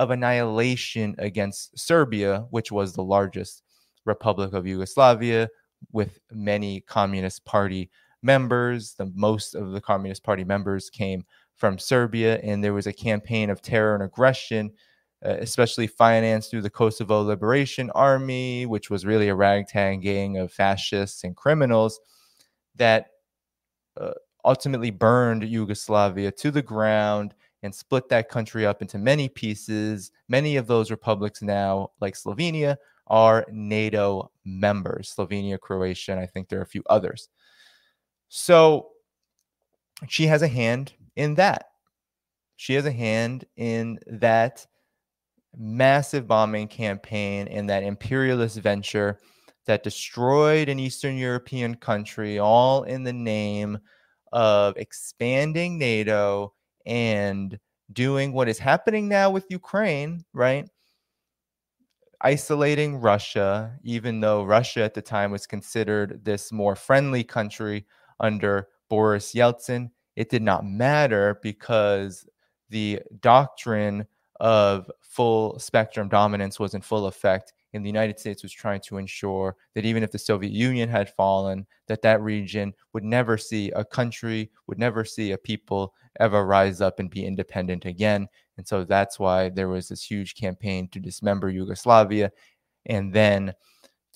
of 0.00 0.10
annihilation 0.10 1.14
against 1.18 1.78
Serbia, 1.78 2.46
which 2.48 2.72
was 2.72 2.94
the 2.94 3.02
largest 3.02 3.62
republic 4.06 4.54
of 4.54 4.66
Yugoslavia, 4.66 5.46
with 5.92 6.18
many 6.32 6.80
Communist 6.80 7.44
Party 7.44 7.90
members. 8.22 8.94
The 8.94 9.12
most 9.14 9.54
of 9.54 9.72
the 9.72 9.80
Communist 9.80 10.24
Party 10.24 10.42
members 10.42 10.88
came 10.88 11.26
from 11.58 11.78
Serbia, 11.78 12.38
and 12.38 12.64
there 12.64 12.72
was 12.72 12.86
a 12.86 12.94
campaign 12.94 13.50
of 13.50 13.60
terror 13.60 13.94
and 13.94 14.02
aggression, 14.02 14.72
uh, 15.22 15.36
especially 15.38 15.86
financed 15.86 16.50
through 16.50 16.62
the 16.62 16.70
Kosovo 16.70 17.20
Liberation 17.20 17.90
Army, 17.90 18.64
which 18.64 18.88
was 18.88 19.04
really 19.04 19.28
a 19.28 19.34
ragtag 19.34 20.00
gang 20.00 20.38
of 20.38 20.50
fascists 20.50 21.24
and 21.24 21.36
criminals 21.36 22.00
that 22.76 23.08
uh, 24.00 24.12
ultimately 24.46 24.90
burned 24.90 25.44
Yugoslavia 25.44 26.30
to 26.32 26.50
the 26.50 26.62
ground 26.62 27.34
and 27.62 27.74
split 27.74 28.08
that 28.08 28.28
country 28.28 28.66
up 28.66 28.82
into 28.82 28.98
many 28.98 29.28
pieces. 29.28 30.12
Many 30.28 30.56
of 30.56 30.66
those 30.66 30.90
republics 30.90 31.42
now, 31.42 31.90
like 32.00 32.14
Slovenia, 32.14 32.76
are 33.06 33.44
NATO 33.50 34.30
members 34.44 35.14
Slovenia, 35.16 35.58
Croatia, 35.58 36.12
and 36.12 36.20
I 36.20 36.26
think 36.26 36.48
there 36.48 36.60
are 36.60 36.62
a 36.62 36.66
few 36.66 36.84
others. 36.88 37.28
So 38.28 38.90
she 40.08 40.26
has 40.28 40.42
a 40.42 40.48
hand 40.48 40.92
in 41.16 41.34
that. 41.34 41.66
She 42.56 42.74
has 42.74 42.86
a 42.86 42.92
hand 42.92 43.44
in 43.56 43.98
that 44.06 44.66
massive 45.56 46.28
bombing 46.28 46.68
campaign 46.68 47.48
and 47.48 47.68
that 47.68 47.82
imperialist 47.82 48.58
venture 48.58 49.18
that 49.66 49.82
destroyed 49.82 50.68
an 50.68 50.78
Eastern 50.78 51.16
European 51.16 51.74
country, 51.74 52.38
all 52.38 52.84
in 52.84 53.02
the 53.02 53.12
name 53.12 53.78
of 54.32 54.76
expanding 54.76 55.78
NATO 55.78 56.54
and 56.86 57.58
doing 57.92 58.32
what 58.32 58.48
is 58.48 58.58
happening 58.58 59.08
now 59.08 59.30
with 59.30 59.46
Ukraine, 59.50 60.24
right? 60.32 60.68
Isolating 62.20 62.96
Russia, 62.96 63.78
even 63.82 64.20
though 64.20 64.44
Russia 64.44 64.82
at 64.82 64.94
the 64.94 65.02
time 65.02 65.30
was 65.30 65.46
considered 65.46 66.24
this 66.24 66.52
more 66.52 66.76
friendly 66.76 67.24
country 67.24 67.86
under 68.20 68.68
Boris 68.88 69.32
Yeltsin, 69.34 69.90
it 70.16 70.28
did 70.28 70.42
not 70.42 70.66
matter 70.66 71.38
because 71.42 72.26
the 72.68 73.00
doctrine 73.20 74.06
of 74.38 74.90
full 75.00 75.58
spectrum 75.58 76.08
dominance 76.08 76.58
was 76.60 76.74
in 76.74 76.80
full 76.80 77.06
effect 77.06 77.52
and 77.72 77.84
the 77.84 77.88
United 77.88 78.18
States 78.18 78.42
was 78.42 78.52
trying 78.52 78.80
to 78.80 78.96
ensure 78.96 79.56
that 79.74 79.84
even 79.84 80.02
if 80.02 80.10
the 80.10 80.18
Soviet 80.18 80.52
Union 80.52 80.88
had 80.88 81.14
fallen, 81.14 81.66
that 81.86 82.02
that 82.02 82.20
region 82.20 82.72
would 82.92 83.04
never 83.04 83.38
see 83.38 83.70
a 83.72 83.84
country, 83.84 84.50
would 84.66 84.78
never 84.78 85.04
see 85.04 85.32
a 85.32 85.38
people 85.38 85.94
ever 86.18 86.44
rise 86.44 86.80
up 86.80 86.98
and 86.98 87.10
be 87.10 87.24
independent 87.24 87.84
again. 87.84 88.28
And 88.56 88.66
so 88.66 88.84
that's 88.84 89.18
why 89.18 89.48
there 89.48 89.68
was 89.68 89.88
this 89.88 90.02
huge 90.02 90.34
campaign 90.34 90.88
to 90.88 91.00
dismember 91.00 91.48
Yugoslavia 91.48 92.32
and 92.86 93.12
then 93.12 93.54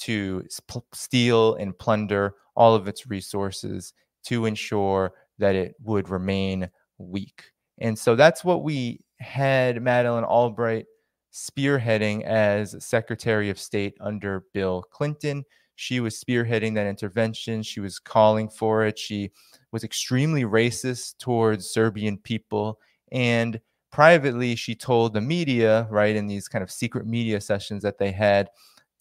to 0.00 0.44
steal 0.92 1.54
and 1.54 1.78
plunder 1.78 2.34
all 2.56 2.74
of 2.74 2.88
its 2.88 3.06
resources 3.06 3.92
to 4.24 4.46
ensure 4.46 5.12
that 5.38 5.54
it 5.54 5.74
would 5.82 6.08
remain 6.08 6.68
weak. 6.98 7.44
And 7.78 7.98
so 7.98 8.16
that's 8.16 8.44
what 8.44 8.62
we 8.62 9.00
had 9.18 9.82
Madeleine 9.82 10.24
Albright 10.24 10.86
spearheading 11.34 12.22
as 12.22 12.76
Secretary 12.82 13.50
of 13.50 13.58
State 13.58 13.96
under 14.00 14.44
Bill 14.54 14.82
Clinton. 14.82 15.44
She 15.74 15.98
was 15.98 16.22
spearheading 16.22 16.74
that 16.76 16.86
intervention. 16.86 17.64
She 17.64 17.80
was 17.80 17.98
calling 17.98 18.48
for 18.48 18.86
it. 18.86 18.96
She 18.96 19.32
was 19.72 19.82
extremely 19.82 20.44
racist 20.44 21.18
towards 21.18 21.68
Serbian 21.68 22.18
people. 22.18 22.78
And 23.10 23.60
privately, 23.90 24.54
she 24.54 24.76
told 24.76 25.12
the 25.12 25.20
media, 25.20 25.88
right, 25.90 26.14
in 26.14 26.28
these 26.28 26.46
kind 26.46 26.62
of 26.62 26.70
secret 26.70 27.04
media 27.04 27.40
sessions 27.40 27.82
that 27.82 27.98
they 27.98 28.12
had, 28.12 28.48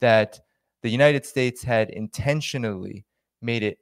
that 0.01 0.39
the 0.81 0.89
United 0.89 1.27
States 1.27 1.61
had 1.61 1.91
intentionally 1.91 3.05
made 3.43 3.61
it 3.61 3.77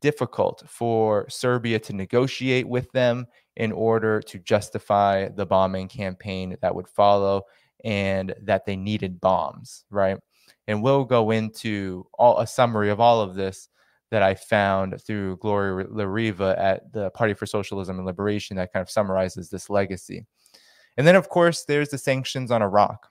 difficult 0.00 0.62
for 0.66 1.28
Serbia 1.28 1.78
to 1.80 1.92
negotiate 1.92 2.66
with 2.66 2.90
them 2.92 3.26
in 3.56 3.70
order 3.70 4.20
to 4.20 4.38
justify 4.38 5.28
the 5.28 5.46
bombing 5.46 5.88
campaign 5.88 6.56
that 6.62 6.74
would 6.74 6.88
follow 6.88 7.42
and 7.84 8.34
that 8.42 8.66
they 8.66 8.76
needed 8.76 9.20
bombs, 9.20 9.84
right? 9.90 10.18
And 10.66 10.82
we'll 10.82 11.04
go 11.04 11.30
into 11.30 12.06
all 12.18 12.38
a 12.38 12.46
summary 12.46 12.90
of 12.90 13.00
all 13.00 13.20
of 13.20 13.34
this 13.34 13.68
that 14.10 14.22
I 14.22 14.34
found 14.34 15.00
through 15.02 15.36
Gloria 15.38 15.86
La 15.90 16.04
Riva 16.04 16.54
at 16.58 16.92
the 16.92 17.10
Party 17.10 17.34
for 17.34 17.46
Socialism 17.46 17.96
and 17.96 18.06
Liberation 18.06 18.56
that 18.56 18.72
kind 18.72 18.82
of 18.82 18.90
summarizes 18.90 19.50
this 19.50 19.68
legacy. 19.68 20.24
And 20.96 21.06
then, 21.06 21.16
of 21.16 21.28
course, 21.28 21.64
there's 21.64 21.90
the 21.90 21.98
sanctions 21.98 22.50
on 22.50 22.62
Iraq. 22.62 23.08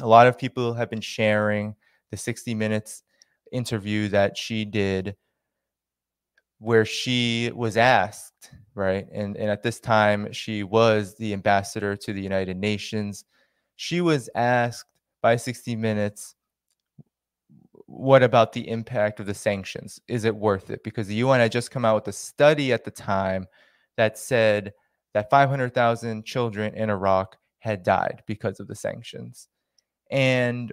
A 0.00 0.06
lot 0.06 0.26
of 0.26 0.38
people 0.38 0.74
have 0.74 0.90
been 0.90 1.00
sharing 1.00 1.74
the 2.10 2.16
60 2.16 2.54
Minutes 2.54 3.02
interview 3.52 4.08
that 4.08 4.36
she 4.36 4.64
did 4.64 5.16
where 6.58 6.84
she 6.84 7.50
was 7.54 7.76
asked, 7.76 8.50
right? 8.74 9.06
And, 9.12 9.36
and 9.36 9.50
at 9.50 9.62
this 9.62 9.80
time, 9.80 10.32
she 10.32 10.62
was 10.62 11.14
the 11.16 11.32
ambassador 11.32 11.96
to 11.96 12.12
the 12.12 12.22
United 12.22 12.56
Nations 12.56 13.24
she 13.76 14.00
was 14.00 14.28
asked 14.34 14.86
by 15.22 15.36
60 15.36 15.76
Minutes, 15.76 16.34
what 17.86 18.22
about 18.22 18.52
the 18.52 18.68
impact 18.68 19.20
of 19.20 19.26
the 19.26 19.34
sanctions? 19.34 20.00
Is 20.08 20.24
it 20.24 20.34
worth 20.34 20.70
it? 20.70 20.82
Because 20.82 21.06
the 21.06 21.16
UN 21.16 21.40
had 21.40 21.52
just 21.52 21.70
come 21.70 21.84
out 21.84 21.96
with 21.96 22.08
a 22.08 22.12
study 22.12 22.72
at 22.72 22.84
the 22.84 22.90
time 22.90 23.46
that 23.96 24.18
said 24.18 24.72
that 25.12 25.30
500,000 25.30 26.24
children 26.24 26.74
in 26.74 26.90
Iraq 26.90 27.36
had 27.58 27.82
died 27.82 28.22
because 28.26 28.60
of 28.60 28.66
the 28.66 28.74
sanctions. 28.74 29.48
And 30.10 30.72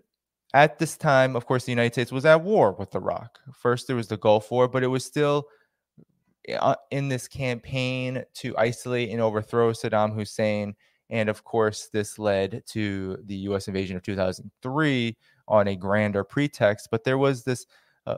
at 0.53 0.79
this 0.79 0.97
time, 0.97 1.35
of 1.35 1.45
course, 1.45 1.65
the 1.65 1.71
United 1.71 1.93
States 1.93 2.11
was 2.11 2.25
at 2.25 2.41
war 2.41 2.73
with 2.73 2.95
Iraq. 2.95 3.39
First, 3.53 3.87
there 3.87 3.95
was 3.95 4.07
the 4.07 4.17
Gulf 4.17 4.51
War, 4.51 4.67
but 4.67 4.83
it 4.83 4.87
was 4.87 5.05
still 5.05 5.47
uh, 6.59 6.75
in 6.89 7.07
this 7.07 7.27
campaign 7.27 8.23
to 8.35 8.57
isolate 8.57 9.09
and 9.09 9.21
overthrow 9.21 9.71
Saddam 9.71 10.13
Hussein 10.13 10.75
and 11.11 11.29
of 11.29 11.43
course, 11.43 11.89
this 11.91 12.17
led 12.17 12.63
to 12.67 13.17
the 13.25 13.35
US 13.35 13.67
invasion 13.67 13.97
of 13.97 14.03
2003 14.03 15.17
on 15.47 15.67
a 15.67 15.75
grander 15.75 16.23
pretext. 16.23 16.87
But 16.89 17.03
there 17.03 17.17
was 17.17 17.43
this 17.43 17.67
uh, 18.07 18.15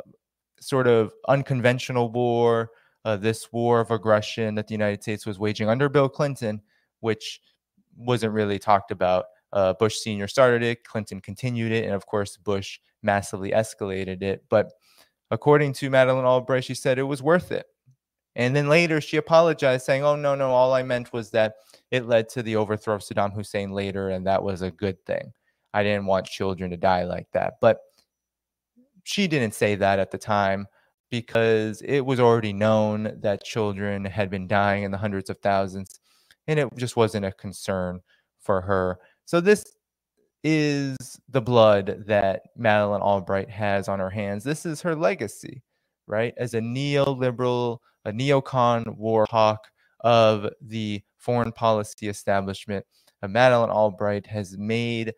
sort 0.60 0.88
of 0.88 1.12
unconventional 1.28 2.10
war, 2.12 2.70
uh, 3.04 3.18
this 3.18 3.52
war 3.52 3.82
of 3.82 3.92
aggression 3.92 4.56
that 4.56 4.68
the 4.68 4.74
United 4.74 5.02
States 5.02 5.26
was 5.26 5.40
waging 5.40 5.68
under 5.68 5.90
Bill 5.90 6.08
Clinton, 6.08 6.62
which 7.00 7.42
wasn't 7.98 8.32
really 8.32 8.60
talked 8.60 8.92
about. 8.92 9.26
Uh, 9.52 9.74
Bush 9.74 9.98
Sr. 9.98 10.28
started 10.28 10.64
it, 10.64 10.84
Clinton 10.84 11.20
continued 11.20 11.72
it, 11.72 11.86
and 11.86 11.94
of 11.94 12.06
course, 12.06 12.38
Bush 12.38 12.80
massively 13.02 13.52
escalated 13.52 14.22
it. 14.22 14.44
But 14.50 14.72
according 15.32 15.74
to 15.74 15.90
Madeleine 15.90 16.26
Albright, 16.26 16.64
she 16.64 16.76
said 16.76 16.98
it 16.98 17.04
was 17.04 17.22
worth 17.22 17.52
it. 17.52 17.66
And 18.36 18.56
then 18.56 18.68
later 18.68 19.02
she 19.02 19.18
apologized, 19.18 19.86
saying, 19.86 20.04
Oh, 20.04 20.16
no, 20.16 20.34
no, 20.34 20.50
all 20.52 20.74
I 20.74 20.82
meant 20.82 21.14
was 21.14 21.30
that 21.32 21.56
it 21.94 22.08
led 22.08 22.28
to 22.28 22.42
the 22.42 22.56
overthrow 22.56 22.96
of 22.96 23.02
Saddam 23.02 23.36
Hussein 23.36 23.72
later, 23.72 24.10
and 24.10 24.26
that 24.26 24.42
was 24.42 24.64
a 24.64 24.72
good 24.72 25.06
thing. 25.06 25.32
I 25.76 25.84
didn't 25.84 26.08
want 26.08 26.26
children 26.26 26.72
to 26.72 26.78
die 26.78 27.04
like 27.04 27.28
that. 27.34 27.58
But 27.62 27.82
she 29.04 29.28
didn't 29.28 29.54
say 29.54 29.76
that 29.76 30.00
at 30.00 30.10
the 30.10 30.18
time 30.18 30.66
because 31.12 31.84
it 31.84 32.00
was 32.00 32.20
already 32.20 32.52
known 32.52 33.20
that 33.22 33.44
children 33.44 34.04
had 34.06 34.32
been 34.32 34.48
dying 34.48 34.82
in 34.82 34.90
the 34.90 34.98
hundreds 34.98 35.30
of 35.30 35.38
thousands, 35.38 36.00
and 36.48 36.58
it 36.58 36.68
just 36.78 36.96
wasn't 36.96 37.28
a 37.28 37.32
concern 37.32 38.02
for 38.40 38.60
her. 38.62 38.98
So, 39.26 39.40
this 39.40 39.64
is 40.44 40.98
the 41.30 41.42
blood 41.42 42.06
that 42.08 42.42
Madeleine 42.58 43.02
Albright 43.02 43.52
has 43.52 43.88
on 43.88 44.00
her 44.00 44.10
hands. 44.10 44.44
This 44.44 44.66
is 44.66 44.82
her 44.82 44.96
legacy, 44.96 45.62
right? 46.08 46.34
As 46.38 46.56
a 46.56 46.60
neoliberal, 46.60 47.78
a 48.04 48.12
neocon 48.12 48.98
war 48.98 49.28
hawk 49.30 49.68
of 50.00 50.50
the 50.60 51.04
foreign 51.24 51.52
policy 51.52 52.10
establishment, 52.10 52.86
uh, 53.22 53.28
Madeleine 53.28 53.70
Albright 53.70 54.28
has 54.28 54.58
made 54.58 55.14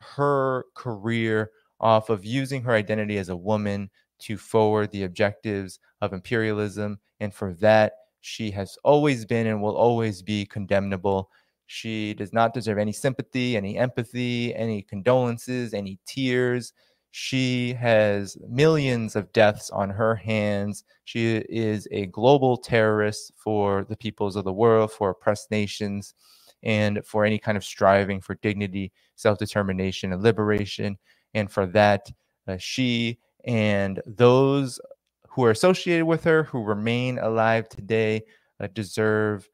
her 0.00 0.64
career 0.74 1.50
off 1.80 2.10
of 2.10 2.24
using 2.24 2.62
her 2.62 2.72
identity 2.72 3.18
as 3.18 3.28
a 3.28 3.36
woman 3.36 3.90
to 4.20 4.36
forward 4.36 4.90
the 4.90 5.04
objectives 5.04 5.78
of 6.00 6.12
imperialism. 6.12 6.98
And 7.20 7.34
for 7.34 7.54
that, 7.54 7.92
she 8.20 8.50
has 8.52 8.76
always 8.84 9.24
been 9.24 9.46
and 9.46 9.62
will 9.62 9.76
always 9.76 10.22
be 10.22 10.46
condemnable. 10.46 11.30
She 11.66 12.14
does 12.14 12.32
not 12.32 12.54
deserve 12.54 12.78
any 12.78 12.92
sympathy, 12.92 13.56
any 13.56 13.76
empathy, 13.76 14.54
any 14.54 14.82
condolences, 14.82 15.74
any 15.74 15.98
tears. 16.06 16.72
She 17.12 17.74
has 17.74 18.36
millions 18.48 19.16
of 19.16 19.32
deaths 19.32 19.70
on 19.70 19.90
her 19.90 20.16
hands. 20.16 20.84
She 21.04 21.36
is 21.36 21.88
a 21.90 22.06
global 22.06 22.56
terrorist 22.58 23.32
for 23.36 23.84
the 23.88 23.96
peoples 23.96 24.36
of 24.36 24.44
the 24.44 24.52
world, 24.52 24.92
for 24.92 25.10
oppressed 25.10 25.50
nations, 25.50 26.14
and 26.62 27.00
for 27.06 27.24
any 27.24 27.38
kind 27.38 27.56
of 27.58 27.64
striving 27.64 28.20
for 28.20 28.36
dignity, 28.36 28.92
self 29.16 29.38
determination, 29.38 30.12
and 30.12 30.22
liberation. 30.22 30.98
And 31.34 31.50
for 31.50 31.66
that, 31.68 32.10
uh, 32.48 32.58
she 32.58 33.18
and 33.46 34.02
those 34.06 34.80
who 35.30 35.44
are 35.44 35.50
associated 35.52 36.06
with 36.06 36.24
her, 36.24 36.44
who 36.44 36.64
remain 36.64 37.18
alive 37.18 37.68
today, 37.68 38.22
uh, 38.60 38.68
deserve 38.74 39.48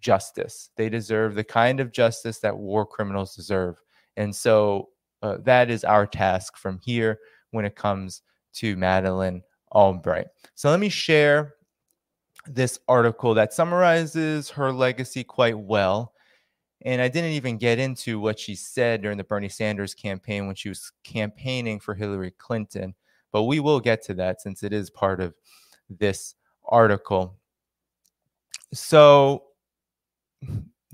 justice. 0.00 0.70
They 0.76 0.88
deserve 0.90 1.34
the 1.34 1.44
kind 1.44 1.80
of 1.80 1.92
justice 1.92 2.40
that 2.40 2.56
war 2.58 2.86
criminals 2.86 3.36
deserve. 3.36 3.76
And 4.16 4.34
so 4.34 4.90
uh, 5.24 5.38
that 5.42 5.70
is 5.70 5.84
our 5.84 6.06
task 6.06 6.58
from 6.58 6.78
here 6.82 7.18
when 7.50 7.64
it 7.64 7.74
comes 7.74 8.20
to 8.52 8.76
Madeleine 8.76 9.42
Albright. 9.72 10.26
So 10.54 10.68
let 10.68 10.80
me 10.80 10.90
share 10.90 11.54
this 12.46 12.78
article 12.88 13.32
that 13.32 13.54
summarizes 13.54 14.50
her 14.50 14.70
legacy 14.70 15.24
quite 15.24 15.58
well. 15.58 16.12
And 16.82 17.00
I 17.00 17.08
didn't 17.08 17.30
even 17.30 17.56
get 17.56 17.78
into 17.78 18.20
what 18.20 18.38
she 18.38 18.54
said 18.54 19.00
during 19.00 19.16
the 19.16 19.24
Bernie 19.24 19.48
Sanders 19.48 19.94
campaign 19.94 20.46
when 20.46 20.56
she 20.56 20.68
was 20.68 20.92
campaigning 21.04 21.80
for 21.80 21.94
Hillary 21.94 22.32
Clinton, 22.36 22.94
but 23.32 23.44
we 23.44 23.60
will 23.60 23.80
get 23.80 24.02
to 24.04 24.14
that 24.14 24.42
since 24.42 24.62
it 24.62 24.74
is 24.74 24.90
part 24.90 25.22
of 25.22 25.34
this 25.88 26.34
article. 26.66 27.38
So 28.74 29.44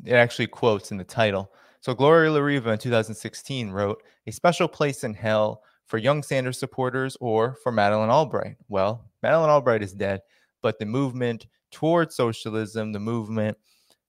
it 0.05 0.13
actually 0.13 0.47
quotes 0.47 0.93
in 0.93 0.99
the 0.99 1.05
title. 1.05 1.51
So 1.81 1.95
Gloria 1.95 2.31
La 2.31 2.41
Riva 2.41 2.71
in 2.73 2.79
2016 2.79 3.71
wrote, 3.71 4.03
A 4.27 4.33
special 4.33 4.69
place 4.69 5.03
in 5.05 5.15
hell 5.15 5.63
for 5.87 5.99
young 5.99 6.23
Sanders 6.23 6.59
supporters 6.59 7.17
or 7.21 7.57
for 7.63 7.73
Madeleine 7.73 8.11
Albright. 8.11 8.57
Well, 8.69 9.11
Madeleine 9.23 9.51
Albright 9.51 9.83
is 9.83 9.93
dead, 9.93 10.21
but 10.63 10.79
the 10.79 10.87
movement 10.87 11.47
towards 11.71 12.15
socialism, 12.15 12.93
the 12.93 13.01
movement 13.01 13.57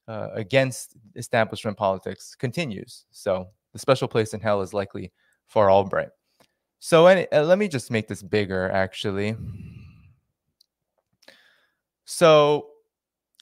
uh, 0.07 0.29
against 0.33 0.97
establishment 1.15 1.77
politics 1.77 2.35
continues. 2.35 3.05
So 3.11 3.47
the 3.71 3.79
special 3.79 4.07
place 4.07 4.33
in 4.33 4.41
hell 4.41 4.61
is 4.61 4.73
likely 4.73 5.11
for 5.47 5.71
Albright. 5.71 6.09
So 6.79 7.07
uh, 7.07 7.25
let 7.31 7.57
me 7.57 7.67
just 7.67 7.89
make 7.89 8.07
this 8.07 8.21
bigger, 8.21 8.69
actually. 8.71 9.37
So 12.05 12.70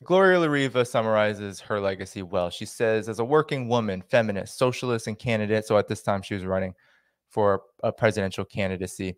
Gloria 0.04 0.40
La 0.40 0.48
Riva 0.48 0.86
summarizes 0.86 1.60
her 1.60 1.80
legacy 1.80 2.22
well. 2.22 2.50
She 2.50 2.66
says, 2.66 3.10
as 3.10 3.20
a 3.20 3.26
working 3.26 3.68
woman, 3.68 4.02
feminist, 4.02 4.58
socialist, 4.58 5.08
and 5.08 5.20
candidate, 5.20 5.66
so 5.66 5.78
at 5.78 5.88
this 5.88 6.02
time 6.02 6.22
she 6.22 6.36
was 6.36 6.46
running 6.46 6.74
for 7.30 7.64
a 7.84 7.92
presidential 7.92 8.46
candidacy. 8.46 9.16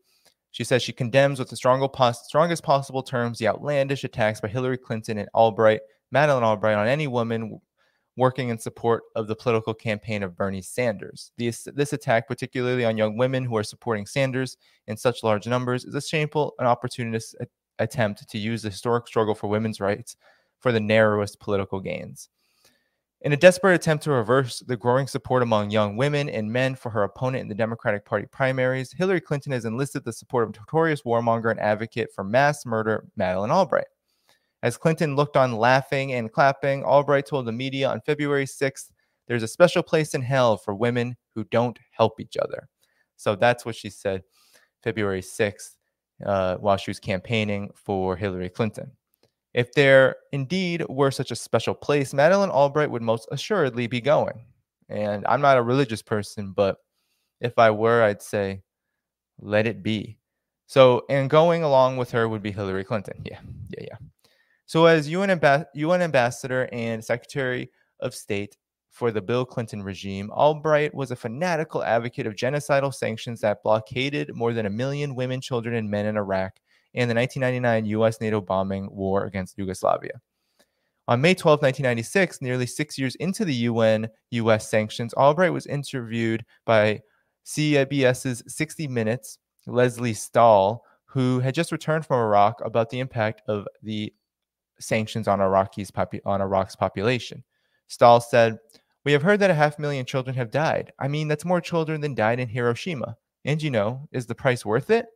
She 0.50 0.64
says 0.64 0.82
she 0.82 0.92
condemns 0.92 1.40
with 1.40 1.50
the 1.50 1.56
strongest 1.56 2.64
possible 2.64 3.04
terms 3.04 3.38
the 3.38 3.48
outlandish 3.48 4.04
attacks 4.04 4.42
by 4.42 4.48
Hillary 4.48 4.78
Clinton 4.78 5.20
and 5.20 5.30
Albright, 5.34 5.82
Madeleine 6.12 6.44
Albright, 6.44 6.76
on 6.76 6.88
any 6.88 7.08
woman 7.08 7.62
working 8.18 8.50
in 8.50 8.58
support 8.58 9.04
of 9.16 9.28
the 9.28 9.36
political 9.36 9.74
campaign 9.74 10.24
of 10.24 10.36
Bernie 10.36 10.62
Sanders. 10.62 11.32
This, 11.38 11.68
this 11.74 11.94
attack, 11.94 12.28
particularly 12.28 12.84
on 12.84 12.98
young 12.98 13.18
women 13.18 13.46
who 13.46 13.56
are 13.56 13.64
supporting 13.64 14.06
Sanders 14.06 14.58
in 14.88 14.98
such 14.98 15.24
large 15.24 15.48
numbers, 15.48 15.86
is 15.86 15.96
a 15.96 16.02
shameful 16.02 16.54
and 16.60 16.68
opportunist 16.68 17.38
attempt 17.80 18.28
to 18.30 18.38
use 18.38 18.64
the 18.64 18.70
historic 18.70 19.08
struggle 19.08 19.36
for 19.36 19.48
women's 19.48 19.80
rights 19.80 20.18
for 20.62 20.72
the 20.72 20.80
narrowest 20.80 21.40
political 21.40 21.80
gains. 21.80 22.30
In 23.24 23.34
a 23.34 23.38
desperate 23.38 23.76
attempt 23.76 24.04
to 24.06 24.12
reverse 24.12 24.60
the 24.60 24.76
growing 24.76 25.06
support 25.06 25.44
among 25.44 25.70
young 25.70 25.96
women 25.96 26.28
and 26.28 26.52
men 26.52 26.74
for 26.74 26.90
her 26.90 27.04
opponent 27.04 27.44
in 27.44 27.48
the 27.50 27.56
Democratic 27.56 28.04
Party 28.04 28.26
primaries, 28.26 28.92
Hillary 28.92 29.22
Clinton 29.22 29.52
has 29.52 29.66
enlisted 29.66 30.04
the 30.04 30.14
support 30.14 30.48
of 30.48 30.56
notorious 30.56 31.04
warmonger 31.04 31.52
and 31.52 31.60
advocate 31.60 32.10
for 32.16 32.24
mass 32.24 32.66
murder, 32.66 33.06
Madeleine 33.16 33.52
Albright. 33.52 33.86
As 34.64 34.78
Clinton 34.78 35.16
looked 35.16 35.38
on 35.38 35.54
laughing 35.54 36.14
and 36.14 36.32
clapping, 36.32 36.84
Albright 36.84 37.28
told 37.28 37.46
the 37.46 37.52
media 37.52 37.90
on 37.90 38.02
February 38.02 38.46
6th, 38.46 38.90
There's 39.28 39.44
a 39.44 39.48
special 39.48 39.84
place 39.84 40.16
in 40.16 40.24
hell 40.24 40.58
for 40.58 40.74
women 40.74 41.16
who 41.36 41.44
don't 41.46 41.78
help 41.92 42.20
each 42.20 42.38
other. 42.38 42.70
So 43.18 43.36
that's 43.36 43.66
what 43.66 43.76
she 43.76 43.92
said 43.92 44.24
February 44.82 45.22
6th 45.22 45.76
uh, 46.26 46.58
while 46.58 46.78
she 46.78 46.90
was 46.90 47.00
campaigning 47.00 47.70
for 47.76 48.16
Hillary 48.16 48.50
Clinton. 48.50 48.92
If 49.54 49.74
there 49.74 50.16
indeed 50.32 50.86
were 50.88 51.12
such 51.12 51.32
a 51.32 51.36
special 51.36 51.74
place, 51.74 52.14
Madeleine 52.14 52.50
Albright 52.50 52.90
would 52.90 53.02
most 53.02 53.28
assuredly 53.32 53.88
be 53.88 54.00
going. 54.00 54.46
And 54.90 55.26
I'm 55.28 55.42
not 55.42 55.58
a 55.58 55.62
religious 55.62 56.02
person, 56.02 56.54
but 56.54 56.78
if 57.42 57.58
I 57.58 57.72
were, 57.72 58.04
I'd 58.04 58.22
say, 58.22 58.62
let 59.40 59.68
it 59.68 59.84
be. 59.84 60.18
So, 60.68 61.04
and 61.10 61.30
going 61.30 61.64
along 61.64 61.98
with 61.98 62.12
her 62.12 62.30
would 62.30 62.42
be 62.42 62.52
Hillary 62.52 62.86
Clinton. 62.86 63.22
Yeah, 63.26 63.40
yeah, 63.70 63.86
yeah. 63.90 63.98
So, 64.68 64.86
as 64.86 65.10
UN, 65.10 65.66
UN 65.74 66.02
ambassador 66.02 66.70
and 66.72 67.04
Secretary 67.04 67.70
of 68.00 68.16
State 68.16 68.56
for 68.90 69.12
the 69.12 69.22
Bill 69.22 69.44
Clinton 69.44 69.84
regime, 69.84 70.30
Albright 70.32 70.94
was 70.94 71.12
a 71.12 71.16
fanatical 71.16 71.84
advocate 71.84 72.26
of 72.26 72.36
genocidal 72.36 72.94
sanctions 72.94 73.42
that 73.42 73.64
blockaded 73.64 74.34
more 74.34 74.54
than 74.54 74.66
a 74.66 74.70
million 74.70 75.16
women, 75.16 75.42
children, 75.42 75.76
and 75.76 75.90
men 75.90 76.06
in 76.06 76.16
Iraq 76.16 76.58
and 76.94 77.10
the 77.10 77.16
1999 77.16 77.86
US 77.98 78.22
NATO 78.22 78.42
bombing 78.42 78.90
war 78.92 79.26
against 79.26 79.58
Yugoslavia. 79.58 80.22
On 81.08 81.20
May 81.20 81.34
12, 81.34 81.62
1996, 81.62 82.42
nearly 82.42 82.66
six 82.66 82.98
years 82.98 83.16
into 83.16 83.44
the 83.44 83.54
UN 83.54 84.08
US 84.32 84.70
sanctions, 84.70 85.14
Albright 85.14 85.52
was 85.52 85.66
interviewed 85.68 86.46
by 86.66 87.02
CBS's 87.46 88.44
60 88.48 88.88
Minutes, 88.88 89.40
Lesley 89.68 90.14
Stahl, 90.14 90.84
who 91.06 91.40
had 91.40 91.54
just 91.54 91.72
returned 91.72 92.06
from 92.06 92.22
Iraq 92.22 92.62
about 92.64 92.90
the 92.90 93.00
impact 93.00 93.42
of 93.48 93.68
the 93.84 94.14
sanctions 94.80 95.28
on 95.28 95.40
Iraqis 95.40 95.92
popu- 95.92 96.22
on 96.26 96.42
Iraq's 96.42 96.76
population. 96.76 97.44
Stahl 97.88 98.22
said, 98.22 98.58
"We 99.04 99.12
have 99.12 99.22
heard 99.22 99.40
that 99.42 99.50
a 99.50 99.56
half 99.56 99.78
million 99.78 100.06
children 100.06 100.36
have 100.36 100.52
died. 100.52 100.94
I 101.00 101.08
mean, 101.08 101.28
that's 101.28 101.46
more 101.46 101.62
children 101.62 102.00
than 102.00 102.16
died 102.16 102.40
in 102.40 102.48
Hiroshima. 102.48 103.18
And 103.44 103.62
you 103.62 103.70
know, 103.70 104.08
is 104.12 104.28
the 104.28 104.36
price 104.36 104.66
worth 104.66 104.90
it?" 104.90 105.08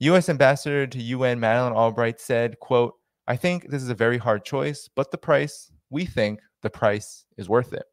U.S. 0.00 0.28
Ambassador 0.28 0.86
to 0.86 1.02
UN 1.02 1.40
Madeleine 1.40 1.72
Albright 1.72 2.20
said, 2.20 2.60
quote, 2.60 2.94
I 3.26 3.36
think 3.36 3.68
this 3.68 3.82
is 3.82 3.88
a 3.88 3.94
very 3.94 4.16
hard 4.16 4.44
choice, 4.44 4.88
but 4.94 5.10
the 5.10 5.18
price, 5.18 5.72
we 5.90 6.06
think 6.06 6.40
the 6.62 6.70
price 6.70 7.24
is 7.36 7.48
worth 7.48 7.72
it. 7.72 7.84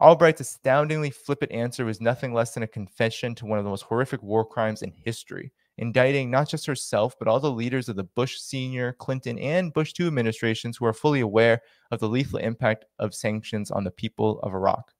Albright's 0.00 0.40
astoundingly 0.40 1.10
flippant 1.10 1.52
answer 1.52 1.84
was 1.84 2.00
nothing 2.00 2.34
less 2.34 2.52
than 2.52 2.64
a 2.64 2.68
confession 2.68 3.34
to 3.36 3.46
one 3.46 3.58
of 3.58 3.64
the 3.64 3.70
most 3.70 3.84
horrific 3.84 4.22
war 4.22 4.44
crimes 4.44 4.82
in 4.82 4.90
history, 4.92 5.52
indicting 5.78 6.30
not 6.30 6.48
just 6.48 6.66
herself, 6.66 7.14
but 7.18 7.28
all 7.28 7.40
the 7.40 7.50
leaders 7.50 7.88
of 7.88 7.96
the 7.96 8.04
Bush 8.04 8.38
Sr., 8.38 8.92
Clinton, 8.92 9.38
and 9.38 9.72
Bush 9.72 9.94
II 9.98 10.08
administrations 10.08 10.76
who 10.76 10.84
are 10.84 10.92
fully 10.92 11.20
aware 11.20 11.62
of 11.92 12.00
the 12.00 12.08
lethal 12.08 12.40
impact 12.40 12.84
of 12.98 13.14
sanctions 13.14 13.70
on 13.70 13.84
the 13.84 13.90
people 13.90 14.40
of 14.40 14.52
Iraq. 14.52 14.92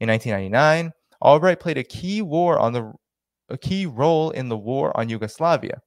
In 0.00 0.08
1999, 0.08 0.92
Albright 1.20 1.60
played 1.60 1.78
a 1.78 1.84
key 1.84 2.22
war 2.22 2.58
on 2.58 2.72
the 2.72 2.92
a 3.52 3.58
key 3.58 3.86
role 3.86 4.30
in 4.30 4.48
the 4.48 4.56
war 4.56 4.96
on 4.96 5.08
Yugoslavia, 5.08 5.80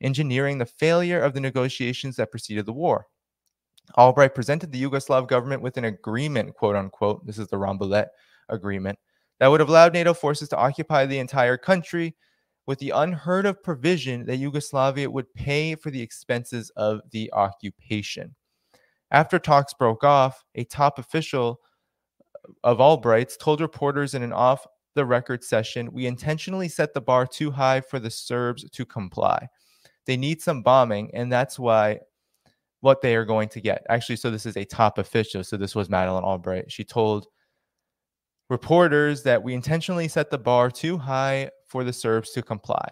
engineering 0.00 0.58
the 0.58 0.66
failure 0.66 1.20
of 1.20 1.34
the 1.34 1.40
negotiations 1.40 2.16
that 2.16 2.30
preceded 2.30 2.66
the 2.66 2.72
war. 2.72 3.06
Albright 3.96 4.34
presented 4.34 4.72
the 4.72 4.82
Yugoslav 4.82 5.28
government 5.28 5.62
with 5.62 5.76
an 5.76 5.84
agreement, 5.84 6.54
quote 6.54 6.76
unquote, 6.76 7.26
this 7.26 7.38
is 7.38 7.48
the 7.48 7.56
Rambouillet 7.56 8.06
agreement, 8.48 8.98
that 9.38 9.48
would 9.48 9.60
have 9.60 9.68
allowed 9.68 9.92
NATO 9.92 10.14
forces 10.14 10.48
to 10.50 10.56
occupy 10.56 11.06
the 11.06 11.18
entire 11.18 11.56
country 11.56 12.14
with 12.66 12.78
the 12.78 12.90
unheard 12.90 13.44
of 13.44 13.62
provision 13.62 14.24
that 14.26 14.36
Yugoslavia 14.36 15.10
would 15.10 15.32
pay 15.34 15.74
for 15.74 15.90
the 15.90 16.00
expenses 16.00 16.70
of 16.76 17.00
the 17.10 17.32
occupation. 17.32 18.34
After 19.10 19.38
talks 19.38 19.74
broke 19.74 20.04
off, 20.04 20.44
a 20.54 20.64
top 20.64 20.98
official 20.98 21.60
of 22.64 22.80
Albright's 22.80 23.36
told 23.36 23.60
reporters 23.60 24.14
in 24.14 24.22
an 24.22 24.32
off 24.32 24.66
the 24.94 25.04
record 25.04 25.42
session, 25.42 25.92
We 25.92 26.06
intentionally 26.06 26.68
set 26.68 26.94
the 26.94 27.00
bar 27.00 27.26
too 27.26 27.50
high 27.50 27.80
for 27.80 27.98
the 27.98 28.10
Serbs 28.10 28.68
to 28.70 28.84
comply. 28.84 29.48
They 30.06 30.16
need 30.16 30.42
some 30.42 30.62
bombing, 30.62 31.10
and 31.14 31.32
that's 31.32 31.58
why 31.58 32.00
what 32.80 33.00
they 33.00 33.14
are 33.14 33.24
going 33.24 33.48
to 33.50 33.60
get. 33.60 33.86
Actually, 33.88 34.16
so 34.16 34.30
this 34.30 34.44
is 34.44 34.56
a 34.56 34.64
top 34.64 34.98
official. 34.98 35.44
So 35.44 35.56
this 35.56 35.74
was 35.74 35.88
Madeleine 35.88 36.24
Albright. 36.24 36.70
She 36.70 36.84
told 36.84 37.28
reporters 38.50 39.22
that 39.22 39.42
we 39.42 39.54
intentionally 39.54 40.08
set 40.08 40.30
the 40.30 40.38
bar 40.38 40.70
too 40.70 40.98
high 40.98 41.48
for 41.68 41.84
the 41.84 41.92
Serbs 41.92 42.32
to 42.32 42.42
comply. 42.42 42.86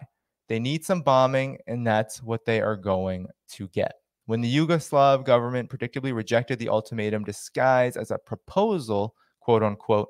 They 0.47 0.59
need 0.59 0.83
some 0.83 1.01
bombing, 1.01 1.59
and 1.67 1.85
that's 1.85 2.23
what 2.23 2.45
they 2.45 2.61
are 2.61 2.77
going 2.77 3.27
to 3.49 3.67
get. 3.69 3.93
When 4.25 4.41
the 4.41 4.55
Yugoslav 4.55 5.25
government 5.25 5.69
predictably 5.69 6.13
rejected 6.15 6.57
the 6.57 6.69
ultimatum 6.69 7.23
disguised 7.25 7.97
as 7.97 8.11
a 8.11 8.17
proposal, 8.17 9.15
quote 9.41 9.61
unquote, 9.61 10.09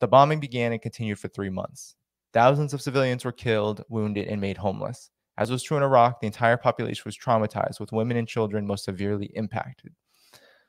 the 0.00 0.08
bombing 0.08 0.40
began 0.40 0.72
and 0.72 0.82
continued 0.82 1.18
for 1.18 1.28
three 1.28 1.50
months. 1.50 1.94
Thousands 2.32 2.74
of 2.74 2.82
civilians 2.82 3.24
were 3.24 3.32
killed, 3.32 3.84
wounded, 3.88 4.28
and 4.28 4.40
made 4.40 4.56
homeless. 4.56 5.10
As 5.38 5.50
was 5.50 5.62
true 5.62 5.76
in 5.76 5.82
Iraq, 5.82 6.20
the 6.20 6.26
entire 6.26 6.56
population 6.56 7.02
was 7.06 7.16
traumatized, 7.16 7.80
with 7.80 7.92
women 7.92 8.16
and 8.16 8.28
children 8.28 8.66
most 8.66 8.84
severely 8.84 9.26
impacted. 9.34 9.92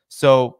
So, 0.07 0.59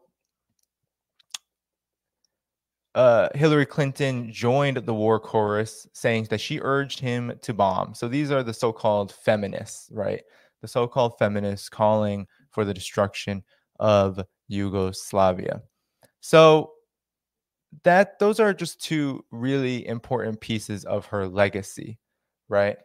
uh, 2.94 3.28
Hillary 3.34 3.64
Clinton 3.64 4.30
joined 4.30 4.76
the 4.76 4.94
war 4.94 5.18
chorus, 5.18 5.86
saying 5.94 6.24
that 6.30 6.40
she 6.40 6.60
urged 6.60 7.00
him 7.00 7.32
to 7.40 7.54
bomb. 7.54 7.94
So 7.94 8.06
these 8.06 8.30
are 8.30 8.42
the 8.42 8.52
so-called 8.52 9.12
feminists, 9.12 9.88
right? 9.92 10.22
The 10.60 10.68
so-called 10.68 11.18
feminists 11.18 11.70
calling 11.70 12.26
for 12.50 12.64
the 12.64 12.74
destruction 12.74 13.42
of 13.80 14.20
Yugoslavia. 14.48 15.62
So 16.20 16.72
that 17.84 18.18
those 18.18 18.38
are 18.38 18.52
just 18.52 18.80
two 18.80 19.24
really 19.30 19.86
important 19.86 20.40
pieces 20.40 20.84
of 20.84 21.06
her 21.06 21.26
legacy, 21.26 21.98
right? 22.48 22.76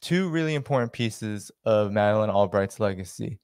Two 0.00 0.28
really 0.28 0.54
important 0.54 0.92
pieces 0.92 1.50
of 1.64 1.92
Madeleine 1.92 2.30
Albright's 2.30 2.78
legacy. 2.78 3.40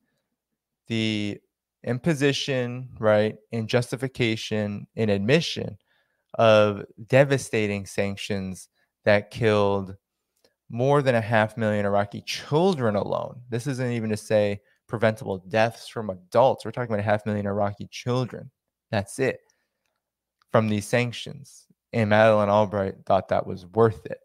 The 0.86 1.38
imposition, 1.84 2.90
right, 2.98 3.36
and 3.52 3.68
justification 3.68 4.86
and 4.96 5.10
admission 5.10 5.78
of 6.34 6.84
devastating 7.06 7.86
sanctions 7.86 8.68
that 9.04 9.30
killed 9.30 9.96
more 10.68 11.02
than 11.02 11.16
a 11.16 11.20
half 11.20 11.56
million 11.56 11.84
Iraqi 11.84 12.22
children 12.22 12.94
alone. 12.94 13.40
This 13.48 13.66
isn't 13.66 13.90
even 13.90 14.10
to 14.10 14.16
say 14.16 14.60
preventable 14.86 15.38
deaths 15.38 15.88
from 15.88 16.10
adults. 16.10 16.64
We're 16.64 16.70
talking 16.70 16.92
about 16.92 17.00
a 17.00 17.10
half 17.10 17.26
million 17.26 17.46
Iraqi 17.46 17.88
children. 17.90 18.50
That's 18.90 19.18
it 19.18 19.40
from 20.50 20.68
these 20.68 20.86
sanctions. 20.86 21.66
And 21.92 22.10
Madeleine 22.10 22.48
Albright 22.48 22.94
thought 23.06 23.28
that 23.28 23.46
was 23.46 23.66
worth 23.66 24.06
it. 24.06 24.18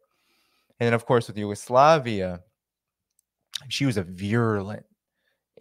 And 0.79 0.87
then, 0.87 0.93
of 0.93 1.05
course, 1.05 1.27
with 1.27 1.37
Yugoslavia, 1.37 2.41
she 3.69 3.85
was 3.85 3.97
a 3.97 4.03
virulent 4.03 4.85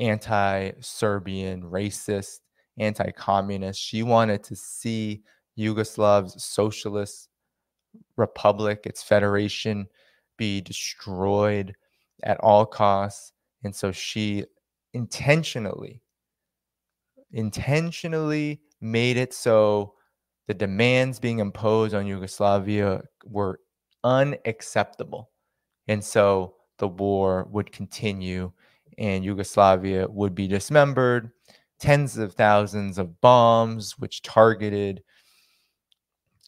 anti 0.01 0.73
Serbian, 0.81 1.63
racist, 1.63 2.41
anti 2.79 3.11
communist. 3.13 3.81
She 3.81 4.03
wanted 4.03 4.43
to 4.45 4.57
see 4.57 5.23
Yugoslav's 5.57 6.43
socialist 6.43 7.29
republic, 8.17 8.83
its 8.85 9.03
federation, 9.03 9.87
be 10.37 10.61
destroyed 10.61 11.75
at 12.25 12.39
all 12.41 12.67
costs. 12.67 13.33
And 13.63 13.75
so 13.75 13.93
she 13.93 14.45
intentionally, 14.93 16.03
intentionally 17.33 18.61
made 18.81 19.17
it 19.17 19.33
so 19.33 19.95
the 20.47 20.55
demands 20.55 21.19
being 21.19 21.39
imposed 21.39 21.95
on 21.95 22.07
Yugoslavia 22.07 23.03
were 23.25 23.61
unacceptable. 24.03 25.31
And 25.89 26.05
so 26.05 26.55
the 26.79 26.89
war 26.89 27.47
would 27.51 27.73
continue 27.73 28.53
and 28.99 29.25
Yugoslavia 29.25 30.07
would 30.09 30.35
be 30.35 30.47
dismembered. 30.47 31.31
Tens 31.81 32.17
of 32.17 32.35
thousands 32.35 32.99
of 32.99 33.21
bombs, 33.21 33.99
which 33.99 34.23
targeted 34.23 35.03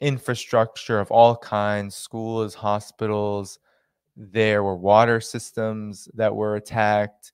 infrastructure 0.01 1.01
of 1.01 1.11
all 1.11 1.37
kinds 1.37 1.97
schools, 1.97 2.55
hospitals. 2.55 3.59
There 4.17 4.63
were 4.63 4.77
water 4.77 5.21
systems 5.21 6.09
that 6.15 6.35
were 6.35 6.57
attacked. 6.57 7.33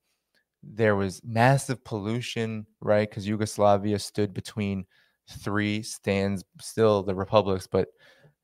There 0.63 0.97
was 0.97 1.21
massive 1.25 1.85
pollution, 1.85 2.67
right? 2.81 3.09
Because 3.09 3.27
Yugoslavia 3.27 3.99
stood 3.99 4.33
between 4.33 4.87
three 5.33 5.83
stands 5.83 6.45
still 6.61 7.03
the 7.03 7.15
republics, 7.15 7.67
but 7.67 7.89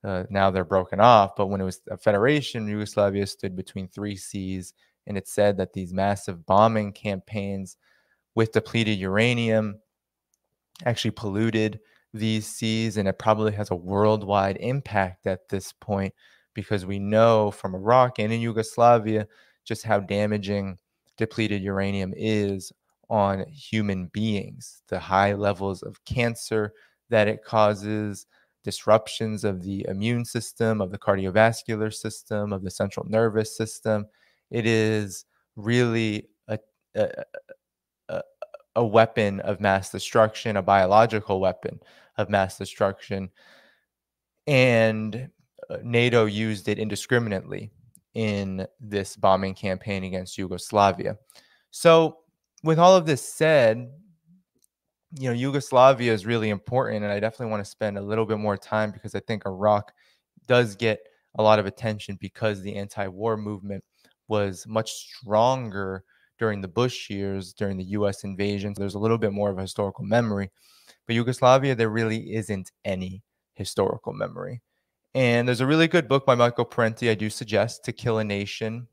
uh, 0.03 0.23
now 0.29 0.49
they're 0.49 0.65
broken 0.65 0.99
off. 0.99 1.35
But 1.35 1.47
when 1.47 1.61
it 1.61 1.65
was 1.65 1.81
a 1.89 1.97
federation, 1.97 2.67
Yugoslavia 2.67 3.27
stood 3.27 3.55
between 3.55 3.87
three 3.87 4.15
seas, 4.15 4.73
and 5.07 5.17
it 5.17 5.27
said 5.27 5.57
that 5.57 5.73
these 5.73 5.93
massive 5.93 6.45
bombing 6.45 6.93
campaigns 6.93 7.77
with 8.35 8.51
depleted 8.51 8.97
uranium 8.99 9.79
actually 10.85 11.11
polluted 11.11 11.79
these 12.13 12.47
seas, 12.47 12.97
and 12.97 13.07
it 13.07 13.19
probably 13.19 13.51
has 13.51 13.71
a 13.71 13.75
worldwide 13.75 14.57
impact 14.57 15.27
at 15.27 15.49
this 15.49 15.73
point 15.73 16.13
because 16.53 16.85
we 16.85 16.99
know 16.99 17.51
from 17.51 17.75
Iraq 17.75 18.19
and 18.19 18.33
in 18.33 18.41
Yugoslavia 18.41 19.27
just 19.65 19.83
how 19.83 19.99
damaging 19.99 20.77
depleted 21.17 21.61
uranium 21.61 22.13
is 22.15 22.71
on 23.09 23.45
human 23.47 24.07
beings, 24.07 24.83
the 24.87 24.99
high 24.99 25.33
levels 25.33 25.81
of 25.81 26.03
cancer 26.05 26.73
that 27.09 27.27
it 27.27 27.43
causes, 27.43 28.27
disruptions 28.63 29.43
of 29.43 29.63
the 29.63 29.85
immune 29.87 30.25
system, 30.25 30.81
of 30.81 30.91
the 30.91 30.97
cardiovascular 30.97 31.93
system, 31.93 32.53
of 32.53 32.63
the 32.63 32.69
central 32.69 33.05
nervous 33.09 33.55
system. 33.55 34.05
It 34.51 34.65
is 34.65 35.25
really 35.55 36.27
a, 36.47 36.59
a, 36.95 38.21
a, 38.75 38.85
weapon 38.85 39.39
of 39.41 39.59
mass 39.59 39.91
destruction, 39.91 40.57
a 40.57 40.61
biological 40.61 41.39
weapon 41.39 41.79
of 42.17 42.29
mass 42.29 42.57
destruction. 42.57 43.29
And 44.47 45.29
uh, 45.69 45.77
NATO 45.83 46.25
used 46.25 46.67
it 46.67 46.79
indiscriminately 46.79 47.71
in 48.13 48.67
this 48.79 49.15
bombing 49.15 49.53
campaign 49.53 50.03
against 50.03 50.37
Yugoslavia. 50.37 51.17
So 51.71 52.17
with 52.63 52.79
all 52.79 52.95
of 52.95 53.05
this 53.05 53.21
said, 53.21 53.91
you 55.17 55.29
know, 55.29 55.35
Yugoslavia 55.35 56.13
is 56.13 56.25
really 56.25 56.49
important, 56.49 57.03
and 57.03 57.11
I 57.11 57.19
definitely 57.19 57.51
want 57.51 57.63
to 57.63 57.69
spend 57.69 57.97
a 57.97 58.01
little 58.01 58.25
bit 58.25 58.37
more 58.37 58.57
time 58.57 58.91
because 58.91 59.15
I 59.15 59.21
think 59.21 59.45
Iraq 59.45 59.91
does 60.47 60.75
get 60.75 60.99
a 61.37 61.43
lot 61.43 61.59
of 61.59 61.65
attention 61.65 62.17
because 62.19 62.61
the 62.61 62.75
anti-war 62.75 63.37
movement 63.37 63.83
was 64.27 64.65
much 64.67 64.91
stronger 64.91 66.03
during 66.37 66.61
the 66.61 66.67
Bush 66.67 67.09
years, 67.09 67.53
during 67.53 67.77
the 67.77 67.83
U.S. 67.85 68.23
invasion. 68.23 68.75
So 68.75 68.79
there's 68.79 68.95
a 68.95 68.99
little 68.99 69.17
bit 69.17 69.33
more 69.33 69.49
of 69.49 69.57
a 69.57 69.63
historical 69.63 70.05
memory, 70.05 70.49
but 71.07 71.15
Yugoslavia, 71.15 71.75
there 71.75 71.89
really 71.89 72.33
isn't 72.35 72.71
any 72.85 73.23
historical 73.55 74.13
memory. 74.13 74.61
And 75.15 75.47
there's 75.47 75.61
a 75.61 75.65
really 75.65 75.87
good 75.87 76.07
book 76.07 76.25
by 76.25 76.35
Michael 76.35 76.65
Parenti 76.65 77.09
I 77.09 77.15
do 77.15 77.29
suggest, 77.29 77.83
To 77.85 77.91
Kill 77.91 78.19
a 78.19 78.23
Nation. 78.23 78.87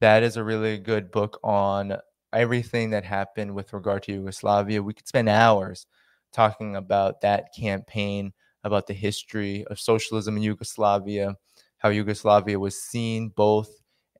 That 0.00 0.22
is 0.22 0.36
a 0.36 0.44
really 0.44 0.78
good 0.78 1.10
book 1.10 1.38
on 1.44 1.96
everything 2.34 2.90
that 2.90 3.04
happened 3.04 3.54
with 3.54 3.72
regard 3.72 4.02
to 4.04 4.12
Yugoslavia. 4.12 4.82
We 4.82 4.94
could 4.94 5.08
spend 5.08 5.28
hours 5.28 5.86
talking 6.32 6.76
about 6.76 7.20
that 7.22 7.48
campaign, 7.58 8.32
about 8.64 8.86
the 8.86 8.94
history 8.94 9.64
of 9.66 9.78
socialism 9.78 10.36
in 10.36 10.42
Yugoslavia, 10.42 11.36
how 11.78 11.90
Yugoslavia 11.90 12.58
was 12.58 12.82
seen 12.82 13.28
both 13.28 13.70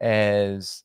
as 0.01 0.85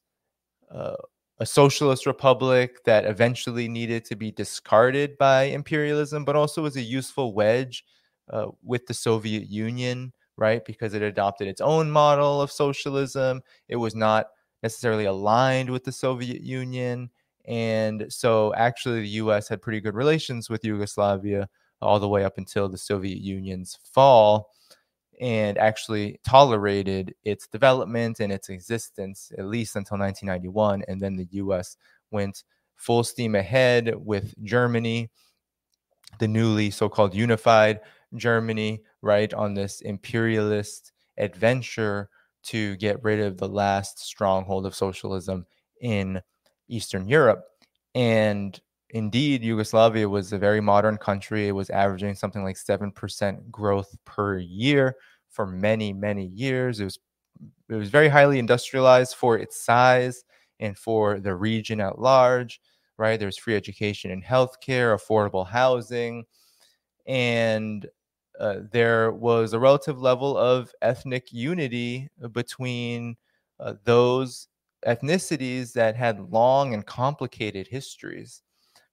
uh, 0.72 0.96
a 1.39 1.46
socialist 1.46 2.06
republic 2.06 2.84
that 2.84 3.06
eventually 3.06 3.68
needed 3.68 4.06
to 4.06 4.15
be 4.15 4.32
discarded 4.32 5.18
by 5.18 5.44
imperialism, 5.44 6.26
but 6.26 6.36
also 6.36 6.65
as 6.65 6.76
a 6.76 6.82
useful 6.82 7.34
wedge 7.34 7.86
uh, 8.30 8.48
with 8.63 8.86
the 8.88 8.94
Soviet 8.94 9.50
Union, 9.50 10.12
right? 10.38 10.63
Because 10.65 10.94
it 10.94 11.02
adopted 11.02 11.48
its 11.48 11.62
own 11.62 11.89
model 11.89 12.42
of 12.42 12.52
socialism. 12.52 13.42
It 13.68 13.78
was 13.78 13.96
not 13.96 14.28
necessarily 14.62 15.06
aligned 15.06 15.70
with 15.70 15.86
the 15.86 15.92
Soviet 15.92 16.42
Union. 16.42 17.10
And 17.50 18.06
so, 18.14 18.54
actually, 18.56 19.02
the 19.02 19.10
US 19.10 19.50
had 19.50 19.62
pretty 19.62 19.82
good 19.82 19.96
relations 19.96 20.50
with 20.50 20.64
Yugoslavia 20.64 21.50
all 21.82 22.00
the 22.00 22.08
way 22.08 22.24
up 22.24 22.38
until 22.38 22.70
the 22.70 22.78
Soviet 22.78 23.20
Union's 23.20 23.78
fall 23.94 24.52
and 25.20 25.58
actually 25.58 26.20
tolerated 26.26 27.14
its 27.24 27.48
development 27.48 28.20
and 28.20 28.32
its 28.32 28.50
existence 28.50 29.32
at 29.38 29.46
least 29.46 29.76
until 29.76 29.98
1991. 29.98 30.84
And 30.88 31.02
then 31.02 31.18
the 31.18 31.28
US 31.32 31.76
went 32.12 32.44
full 32.76 33.04
steam 33.04 33.36
ahead 33.36 33.96
with 33.98 34.34
Germany, 34.44 35.10
the 36.20 36.28
newly 36.28 36.72
so 36.72 36.88
called 36.88 37.14
unified 37.16 37.82
Germany, 38.16 38.84
right, 39.02 39.34
on 39.34 39.54
this 39.54 39.82
imperialist 39.82 40.92
adventure 41.18 42.10
to 42.44 42.78
get 42.78 43.04
rid 43.04 43.20
of 43.20 43.38
the 43.38 43.50
last 43.50 44.00
stronghold 44.00 44.66
of 44.66 44.76
socialism 44.76 45.46
in 45.82 46.22
Eastern 46.70 47.08
Europe. 47.08 47.44
And 47.96 48.60
indeed, 48.92 49.44
Yugoslavia 49.44 50.08
was 50.08 50.32
a 50.34 50.38
very 50.38 50.62
modern 50.62 50.98
country. 50.98 51.48
It 51.48 51.54
was 51.54 51.70
averaging 51.70 52.16
something 52.16 52.44
like 52.44 52.56
7% 52.56 53.52
growth 53.52 53.96
per 54.06 54.38
year 54.38 54.96
for 55.30 55.46
many, 55.46 55.94
many 55.94 56.28
years. 56.28 56.80
It 56.80 56.86
was 56.86 57.00
it 57.70 57.76
was 57.76 57.90
very 57.90 58.10
highly 58.10 58.40
industrialized 58.40 59.16
for 59.16 59.38
its 59.38 59.64
size 59.64 60.26
and 60.60 60.78
for 60.78 61.20
the 61.20 61.36
region 61.36 61.80
at 61.80 62.00
large, 62.00 62.60
right? 62.98 63.20
There's 63.20 63.38
free 63.38 63.56
education 63.56 64.12
and 64.12 64.24
healthcare, 64.24 64.98
affordable 64.98 65.48
housing, 65.48 66.26
and 67.08 67.86
uh, 68.40 68.60
there 68.72 69.12
was 69.12 69.54
a 69.54 69.60
relative 69.60 70.02
level 70.02 70.38
of 70.38 70.72
ethnic 70.82 71.32
unity 71.32 72.10
between 72.32 73.16
uh, 73.60 73.74
those 73.84 74.48
ethnicities 74.86 75.74
that 75.74 75.96
had 75.96 76.32
long 76.32 76.74
and 76.74 76.86
complicated 76.86 77.68
histories. 77.68 78.42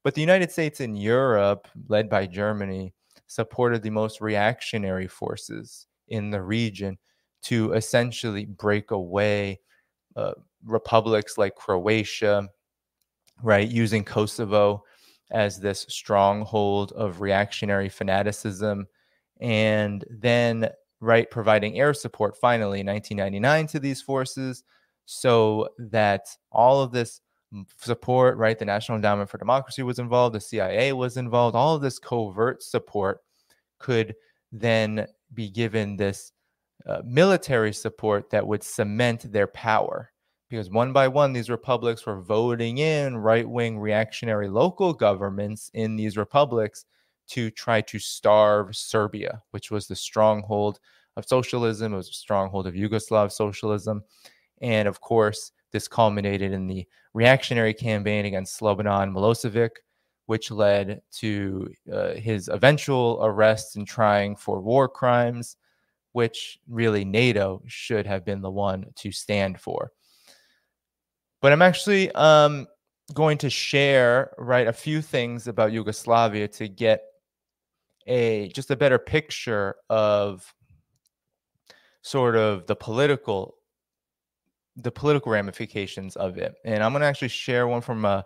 But 0.02 0.14
the 0.14 0.20
United 0.20 0.50
States 0.50 0.80
and 0.80 1.00
Europe, 1.00 1.68
led 1.88 2.08
by 2.08 2.26
Germany, 2.26 2.94
supported 3.26 3.82
the 3.82 3.90
most 3.90 4.20
reactionary 4.20 5.08
forces 5.08 5.86
in 6.08 6.30
the 6.30 6.42
region 6.42 6.98
to 7.42 7.72
essentially 7.72 8.44
break 8.44 8.90
away 8.90 9.60
uh, 10.16 10.32
republics 10.64 11.36
like 11.38 11.54
Croatia, 11.54 12.48
right, 13.42 13.68
using 13.68 14.04
Kosovo 14.04 14.84
as 15.30 15.58
this 15.58 15.86
stronghold 15.88 16.92
of 16.92 17.20
reactionary 17.20 17.88
fanaticism 17.88 18.86
and 19.40 20.04
then 20.08 20.70
right 21.00 21.30
providing 21.30 21.78
air 21.78 21.92
support 21.92 22.36
finally 22.36 22.80
in 22.80 22.86
1999 22.86 23.66
to 23.66 23.78
these 23.78 24.00
forces 24.00 24.62
so 25.06 25.68
that 25.78 26.26
all 26.52 26.82
of 26.82 26.92
this 26.92 27.20
support 27.78 28.36
right 28.36 28.58
the 28.58 28.64
national 28.64 28.96
endowment 28.96 29.30
for 29.30 29.38
democracy 29.38 29.82
was 29.82 29.98
involved 29.98 30.34
the 30.34 30.40
cia 30.40 30.92
was 30.92 31.16
involved 31.16 31.56
all 31.56 31.74
of 31.74 31.80
this 31.80 31.98
covert 31.98 32.62
support 32.62 33.20
could 33.78 34.14
then 34.52 35.06
be 35.32 35.48
given 35.48 35.96
this 35.96 36.32
uh, 36.86 37.00
military 37.04 37.72
support 37.72 38.30
that 38.30 38.46
would 38.46 38.62
cement 38.62 39.32
their 39.32 39.46
power 39.46 40.10
because 40.50 40.70
one 40.70 40.92
by 40.92 41.08
one 41.08 41.32
these 41.32 41.48
republics 41.48 42.04
were 42.04 42.20
voting 42.20 42.78
in 42.78 43.16
right-wing 43.16 43.78
reactionary 43.78 44.48
local 44.48 44.92
governments 44.92 45.70
in 45.72 45.96
these 45.96 46.16
republics 46.16 46.84
to 47.28 47.50
try 47.50 47.80
to 47.80 47.98
starve 47.98 48.76
Serbia, 48.76 49.42
which 49.50 49.70
was 49.70 49.86
the 49.86 49.96
stronghold 49.96 50.78
of 51.16 51.26
socialism. 51.26 51.92
It 51.92 51.96
was 51.96 52.08
a 52.08 52.12
stronghold 52.12 52.66
of 52.66 52.74
Yugoslav 52.74 53.32
socialism. 53.32 54.04
And 54.60 54.88
of 54.88 55.00
course, 55.00 55.52
this 55.72 55.88
culminated 55.88 56.52
in 56.52 56.66
the 56.66 56.86
reactionary 57.14 57.74
campaign 57.74 58.24
against 58.24 58.58
Slobodan 58.60 59.12
Milosevic, 59.12 59.70
which 60.26 60.50
led 60.50 61.00
to 61.12 61.72
uh, 61.92 62.14
his 62.14 62.48
eventual 62.48 63.20
arrest 63.22 63.76
and 63.76 63.86
trying 63.86 64.36
for 64.36 64.60
war 64.60 64.88
crimes, 64.88 65.56
which 66.12 66.58
really 66.68 67.04
NATO 67.04 67.62
should 67.66 68.06
have 68.06 68.24
been 68.24 68.40
the 68.40 68.50
one 68.50 68.86
to 68.96 69.12
stand 69.12 69.60
for. 69.60 69.92
But 71.42 71.52
I'm 71.52 71.62
actually 71.62 72.10
um, 72.12 72.66
going 73.14 73.38
to 73.38 73.50
share 73.50 74.32
right 74.38 74.66
a 74.66 74.72
few 74.72 75.02
things 75.02 75.46
about 75.46 75.72
Yugoslavia 75.72 76.48
to 76.48 76.68
get 76.68 77.02
a 78.06 78.48
just 78.54 78.70
a 78.70 78.76
better 78.76 78.98
picture 78.98 79.76
of 79.90 80.54
sort 82.02 82.36
of 82.36 82.66
the 82.66 82.76
political 82.76 83.55
the 84.76 84.90
political 84.90 85.32
ramifications 85.32 86.16
of 86.16 86.36
it. 86.36 86.54
And 86.64 86.82
I'm 86.82 86.92
going 86.92 87.00
to 87.00 87.06
actually 87.06 87.28
share 87.28 87.66
one 87.66 87.80
from 87.80 88.04
a 88.04 88.24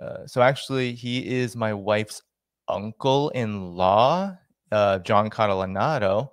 uh, 0.00 0.26
so 0.26 0.42
actually 0.42 0.94
he 0.94 1.38
is 1.38 1.54
my 1.54 1.72
wife's 1.72 2.22
uncle-in-law, 2.68 4.36
uh, 4.70 4.98
John 5.00 5.30
Catalinotto, 5.30 6.30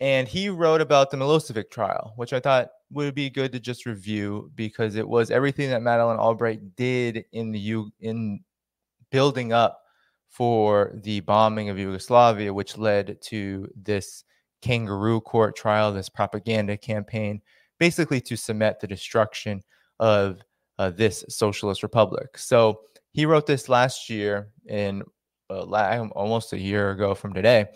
and 0.00 0.28
he 0.28 0.48
wrote 0.48 0.80
about 0.80 1.10
the 1.10 1.16
Milosevic 1.16 1.70
trial, 1.70 2.12
which 2.16 2.32
I 2.32 2.40
thought 2.40 2.68
would 2.90 3.14
be 3.14 3.30
good 3.30 3.52
to 3.52 3.60
just 3.60 3.84
review 3.84 4.50
because 4.54 4.94
it 4.94 5.08
was 5.08 5.30
everything 5.30 5.70
that 5.70 5.82
Madeleine 5.82 6.18
Albright 6.18 6.76
did 6.76 7.24
in 7.32 7.50
the 7.50 7.58
U 7.58 7.90
in 8.00 8.40
building 9.10 9.52
up 9.52 9.82
for 10.28 10.92
the 11.02 11.20
bombing 11.20 11.68
of 11.68 11.78
Yugoslavia, 11.78 12.52
which 12.52 12.78
led 12.78 13.20
to 13.22 13.68
this 13.74 14.24
kangaroo 14.60 15.20
court 15.20 15.56
trial, 15.56 15.92
this 15.92 16.08
propaganda 16.08 16.76
campaign, 16.76 17.40
basically 17.78 18.20
to 18.22 18.36
cement 18.36 18.80
the 18.80 18.86
destruction 18.86 19.62
of 20.00 20.40
uh, 20.78 20.90
this 20.90 21.24
socialist 21.28 21.82
republic. 21.82 22.36
So 22.38 22.80
he 23.12 23.26
wrote 23.26 23.46
this 23.46 23.68
last 23.68 24.10
year 24.10 24.50
in 24.66 25.02
uh, 25.48 26.08
almost 26.14 26.52
a 26.52 26.58
year 26.58 26.90
ago 26.90 27.14
from 27.14 27.32
today. 27.32 27.66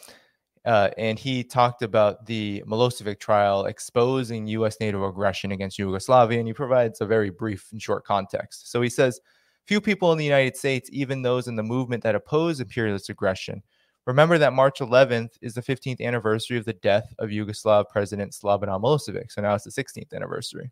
Uh, 0.67 0.91
and 0.99 1.19
he 1.19 1.43
talked 1.43 1.83
about 1.83 2.27
the 2.27 2.63
Milosevic 2.67 3.19
trial 3.19 3.65
exposing 3.65 4.47
US 4.49 4.77
NATO 4.81 5.09
aggression 5.09 5.53
against 5.53 5.79
Yugoslavia. 5.79 6.39
And 6.39 6.47
he 6.47 6.53
provides 6.53 7.01
a 7.01 7.07
very 7.07 7.31
brief 7.31 7.69
and 7.73 7.81
short 7.81 8.05
context. 8.05 8.71
So 8.71 8.83
he 8.83 8.91
says, 8.91 9.21
Few 9.67 9.81
people 9.81 10.11
in 10.11 10.19
the 10.19 10.25
United 10.25 10.57
States, 10.57 10.91
even 10.93 11.23
those 11.23 11.47
in 11.47 11.55
the 11.55 11.63
movement 11.63 12.03
that 12.03 12.17
oppose 12.17 12.61
imperialist 12.61 13.09
aggression, 13.09 13.63
remember 14.07 14.39
that 14.39 14.53
March 14.53 14.81
11th 14.81 15.33
is 15.43 15.55
the 15.55 15.63
15th 15.63 16.01
anniversary 16.01 16.59
of 16.59 16.65
the 16.65 16.73
death 16.73 17.13
of 17.19 17.31
Yugoslav 17.31 17.89
President 17.89 18.33
Slobodan 18.33 18.81
Milosevic. 18.81 19.31
So 19.31 19.43
now 19.43 19.55
it's 19.55 19.65
the 19.65 19.71
16th 19.71 20.13
anniversary. 20.15 20.71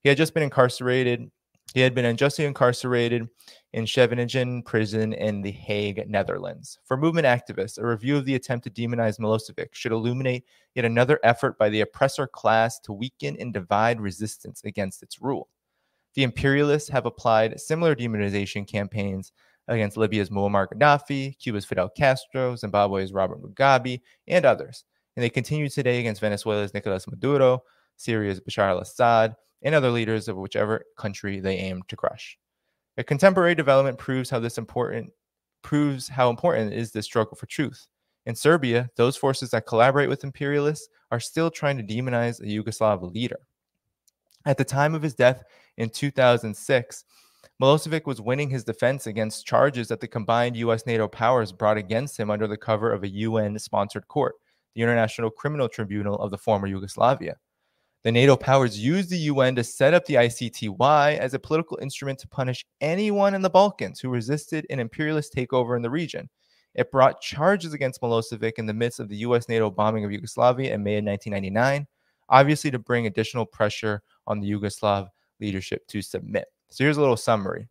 He 0.00 0.08
had 0.08 0.18
just 0.18 0.34
been 0.34 0.42
incarcerated. 0.42 1.30
He 1.72 1.80
had 1.80 1.94
been 1.94 2.04
unjustly 2.04 2.44
incarcerated 2.44 3.26
in 3.72 3.86
Scheveningen 3.86 4.62
prison 4.64 5.12
in 5.14 5.40
The 5.42 5.50
Hague, 5.50 6.08
Netherlands. 6.08 6.78
For 6.84 6.96
movement 6.96 7.26
activists, 7.26 7.78
a 7.78 7.86
review 7.86 8.16
of 8.16 8.24
the 8.26 8.34
attempt 8.34 8.64
to 8.64 8.70
demonize 8.70 9.18
Milosevic 9.18 9.74
should 9.74 9.90
illuminate 9.90 10.44
yet 10.74 10.84
another 10.84 11.18
effort 11.24 11.58
by 11.58 11.70
the 11.70 11.80
oppressor 11.80 12.26
class 12.26 12.78
to 12.80 12.92
weaken 12.92 13.36
and 13.40 13.52
divide 13.52 14.00
resistance 14.00 14.62
against 14.64 15.02
its 15.02 15.20
rule. 15.20 15.48
The 16.14 16.22
imperialists 16.22 16.88
have 16.90 17.06
applied 17.06 17.58
similar 17.58 17.96
demonization 17.96 18.68
campaigns 18.68 19.32
against 19.68 19.96
Libya's 19.96 20.30
Muammar 20.30 20.68
Gaddafi, 20.68 21.38
Cuba's 21.38 21.64
Fidel 21.64 21.88
Castro, 21.88 22.54
Zimbabwe's 22.56 23.12
Robert 23.12 23.42
Mugabe, 23.42 24.00
and 24.28 24.44
others. 24.44 24.84
And 25.16 25.22
they 25.22 25.30
continue 25.30 25.68
today 25.68 26.00
against 26.00 26.20
Venezuela's 26.20 26.74
Nicolas 26.74 27.06
Maduro, 27.06 27.62
Syria's 27.96 28.40
Bashar 28.40 28.70
al 28.70 28.78
Assad, 28.80 29.34
and 29.62 29.74
other 29.74 29.90
leaders 29.90 30.28
of 30.28 30.36
whichever 30.36 30.84
country 30.98 31.40
they 31.40 31.56
aim 31.56 31.82
to 31.88 31.96
crush. 31.96 32.38
A 32.96 33.04
contemporary 33.04 33.54
development 33.54 33.98
proves 33.98 34.30
how 34.30 34.38
this 34.38 34.58
important 34.58 35.10
proves 35.62 36.08
how 36.08 36.28
important 36.28 36.74
is 36.74 36.92
this 36.92 37.06
struggle 37.06 37.36
for 37.36 37.46
truth. 37.46 37.86
In 38.26 38.34
Serbia, 38.34 38.90
those 38.96 39.16
forces 39.16 39.50
that 39.50 39.66
collaborate 39.66 40.08
with 40.08 40.24
imperialists 40.24 40.88
are 41.10 41.20
still 41.20 41.50
trying 41.50 41.76
to 41.78 41.82
demonize 41.82 42.40
a 42.40 42.44
Yugoslav 42.44 43.12
leader. 43.12 43.40
At 44.46 44.58
the 44.58 44.64
time 44.64 44.94
of 44.94 45.02
his 45.02 45.14
death 45.14 45.42
in 45.78 45.88
2006, 45.88 47.04
Milosevic 47.62 48.04
was 48.04 48.20
winning 48.20 48.50
his 48.50 48.64
defense 48.64 49.06
against 49.06 49.46
charges 49.46 49.86
that 49.86 50.00
the 50.00 50.08
combined 50.08 50.56
US 50.56 50.86
NATO 50.86 51.06
powers 51.06 51.52
brought 51.52 51.76
against 51.76 52.18
him 52.18 52.28
under 52.28 52.48
the 52.48 52.56
cover 52.56 52.92
of 52.92 53.04
a 53.04 53.08
UN 53.08 53.56
sponsored 53.60 54.08
court, 54.08 54.34
the 54.74 54.82
International 54.82 55.30
Criminal 55.30 55.68
Tribunal 55.68 56.16
of 56.16 56.32
the 56.32 56.38
former 56.38 56.66
Yugoslavia. 56.66 57.36
The 58.02 58.10
NATO 58.10 58.36
powers 58.36 58.78
used 58.78 59.08
the 59.08 59.18
UN 59.18 59.54
to 59.54 59.62
set 59.62 59.94
up 59.94 60.04
the 60.04 60.14
ICTY 60.14 61.16
as 61.16 61.32
a 61.32 61.38
political 61.38 61.78
instrument 61.80 62.18
to 62.18 62.28
punish 62.28 62.66
anyone 62.80 63.34
in 63.34 63.40
the 63.40 63.48
Balkans 63.48 64.00
who 64.00 64.08
resisted 64.08 64.66
an 64.68 64.80
imperialist 64.80 65.32
takeover 65.32 65.76
in 65.76 65.82
the 65.82 65.90
region. 65.90 66.28
It 66.74 66.90
brought 66.90 67.20
charges 67.20 67.72
against 67.72 68.00
Milosevic 68.00 68.54
in 68.58 68.66
the 68.66 68.74
midst 68.74 68.98
of 68.98 69.08
the 69.08 69.18
US 69.18 69.48
NATO 69.48 69.70
bombing 69.70 70.04
of 70.04 70.10
Yugoslavia 70.10 70.74
in 70.74 70.82
May 70.82 70.98
of 70.98 71.04
1999, 71.04 71.86
obviously 72.28 72.72
to 72.72 72.80
bring 72.80 73.06
additional 73.06 73.46
pressure 73.46 74.02
on 74.26 74.40
the 74.40 74.50
Yugoslav 74.50 75.08
leadership 75.38 75.86
to 75.86 76.02
submit. 76.02 76.46
So 76.74 76.82
here's 76.82 76.96
a 76.96 77.00
little 77.00 77.16
summary 77.16 77.68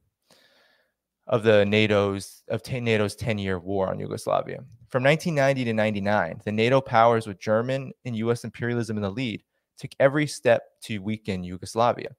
of 1.27 1.43
the 1.43 1.65
NATO's 1.65 2.41
of 2.47 2.63
t- 2.63 2.79
NATO's 2.79 3.17
10-year 3.17 3.59
war 3.59 3.89
on 3.89 3.99
Yugoslavia. 3.99 4.63
From 4.87 5.03
1990 5.03 5.65
to 5.65 5.73
99, 5.73 6.41
the 6.45 6.51
NATO 6.53 6.79
powers 6.79 7.27
with 7.27 7.37
German 7.37 7.91
and 8.05 8.15
US 8.15 8.45
imperialism 8.45 8.95
in 8.95 9.03
the 9.03 9.09
lead 9.09 9.43
took 9.77 9.91
every 9.99 10.25
step 10.25 10.61
to 10.83 10.99
weaken 10.99 11.43
Yugoslavia. 11.43 12.15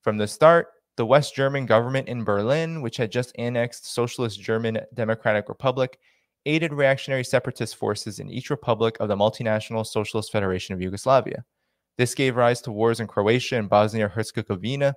From 0.00 0.16
the 0.16 0.26
start, 0.26 0.68
the 0.96 1.04
West 1.04 1.34
German 1.34 1.66
government 1.66 2.08
in 2.08 2.24
Berlin, 2.24 2.80
which 2.80 2.96
had 2.96 3.12
just 3.12 3.34
annexed 3.38 3.92
Socialist 3.92 4.40
German 4.40 4.80
Democratic 4.94 5.50
Republic, 5.50 5.98
aided 6.46 6.72
reactionary 6.72 7.24
separatist 7.24 7.76
forces 7.76 8.20
in 8.20 8.30
each 8.30 8.48
republic 8.48 8.96
of 9.00 9.08
the 9.08 9.16
multinational 9.16 9.84
Socialist 9.84 10.32
Federation 10.32 10.74
of 10.74 10.80
Yugoslavia. 10.80 11.44
This 11.98 12.14
gave 12.14 12.36
rise 12.36 12.62
to 12.62 12.72
wars 12.72 13.00
in 13.00 13.06
Croatia 13.06 13.58
and 13.58 13.68
Bosnia 13.68 14.08
Herzegovina, 14.08 14.94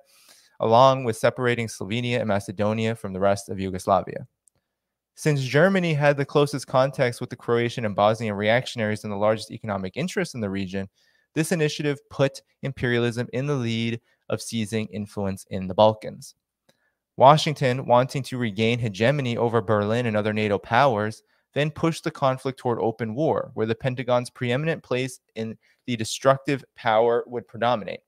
along 0.60 1.04
with 1.04 1.16
separating 1.16 1.66
Slovenia 1.66 2.20
and 2.20 2.28
Macedonia 2.28 2.94
from 2.94 3.12
the 3.12 3.20
rest 3.20 3.48
of 3.48 3.58
Yugoslavia. 3.58 4.26
Since 5.16 5.42
Germany 5.42 5.92
had 5.92 6.16
the 6.16 6.24
closest 6.24 6.66
contacts 6.66 7.20
with 7.20 7.28
the 7.30 7.36
Croatian 7.36 7.84
and 7.84 7.94
Bosnian 7.96 8.34
reactionaries 8.34 9.04
and 9.04 9.12
the 9.12 9.16
largest 9.16 9.50
economic 9.50 9.96
interests 9.96 10.34
in 10.34 10.40
the 10.40 10.48
region, 10.48 10.88
this 11.34 11.52
initiative 11.52 11.98
put 12.08 12.42
imperialism 12.62 13.28
in 13.32 13.46
the 13.46 13.54
lead 13.54 14.00
of 14.28 14.40
seizing 14.40 14.86
influence 14.86 15.44
in 15.50 15.66
the 15.66 15.74
Balkans. 15.74 16.34
Washington, 17.16 17.84
wanting 17.84 18.22
to 18.22 18.38
regain 18.38 18.78
hegemony 18.78 19.36
over 19.36 19.60
Berlin 19.60 20.06
and 20.06 20.16
other 20.16 20.32
NATO 20.32 20.58
powers, 20.58 21.22
then 21.52 21.70
pushed 21.70 22.04
the 22.04 22.10
conflict 22.10 22.58
toward 22.58 22.78
open 22.80 23.14
war, 23.14 23.50
where 23.54 23.66
the 23.66 23.74
Pentagon's 23.74 24.30
preeminent 24.30 24.82
place 24.82 25.20
in 25.34 25.58
the 25.86 25.96
destructive 25.96 26.64
power 26.76 27.24
would 27.26 27.46
predominate. 27.46 28.00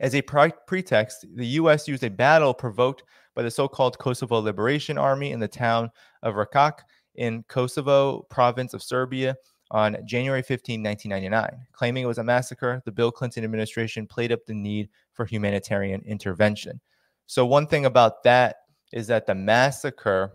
As 0.00 0.14
a 0.14 0.22
pre- 0.22 0.52
pretext, 0.66 1.26
the 1.34 1.46
U.S. 1.46 1.86
used 1.86 2.04
a 2.04 2.10
battle 2.10 2.54
provoked 2.54 3.04
by 3.34 3.42
the 3.42 3.50
so 3.50 3.68
called 3.68 3.98
Kosovo 3.98 4.38
Liberation 4.38 4.98
Army 4.98 5.32
in 5.32 5.40
the 5.40 5.48
town 5.48 5.90
of 6.22 6.34
Račak 6.34 6.80
in 7.14 7.44
Kosovo 7.48 8.26
province 8.30 8.74
of 8.74 8.82
Serbia 8.82 9.36
on 9.70 9.96
January 10.04 10.42
15, 10.42 10.82
1999. 10.82 11.66
Claiming 11.72 12.04
it 12.04 12.06
was 12.06 12.18
a 12.18 12.24
massacre, 12.24 12.82
the 12.84 12.92
Bill 12.92 13.10
Clinton 13.10 13.42
administration 13.42 14.06
played 14.06 14.32
up 14.32 14.44
the 14.46 14.54
need 14.54 14.88
for 15.14 15.24
humanitarian 15.24 16.02
intervention. 16.06 16.80
So, 17.26 17.46
one 17.46 17.66
thing 17.66 17.86
about 17.86 18.22
that 18.24 18.56
is 18.92 19.06
that 19.06 19.26
the 19.26 19.34
massacre, 19.34 20.32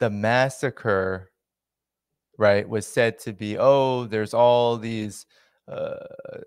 the 0.00 0.10
massacre, 0.10 1.30
right, 2.36 2.68
was 2.68 2.86
said 2.86 3.18
to 3.20 3.32
be, 3.32 3.56
oh, 3.58 4.06
there's 4.06 4.34
all 4.34 4.76
these. 4.76 5.26
Uh, 5.66 5.96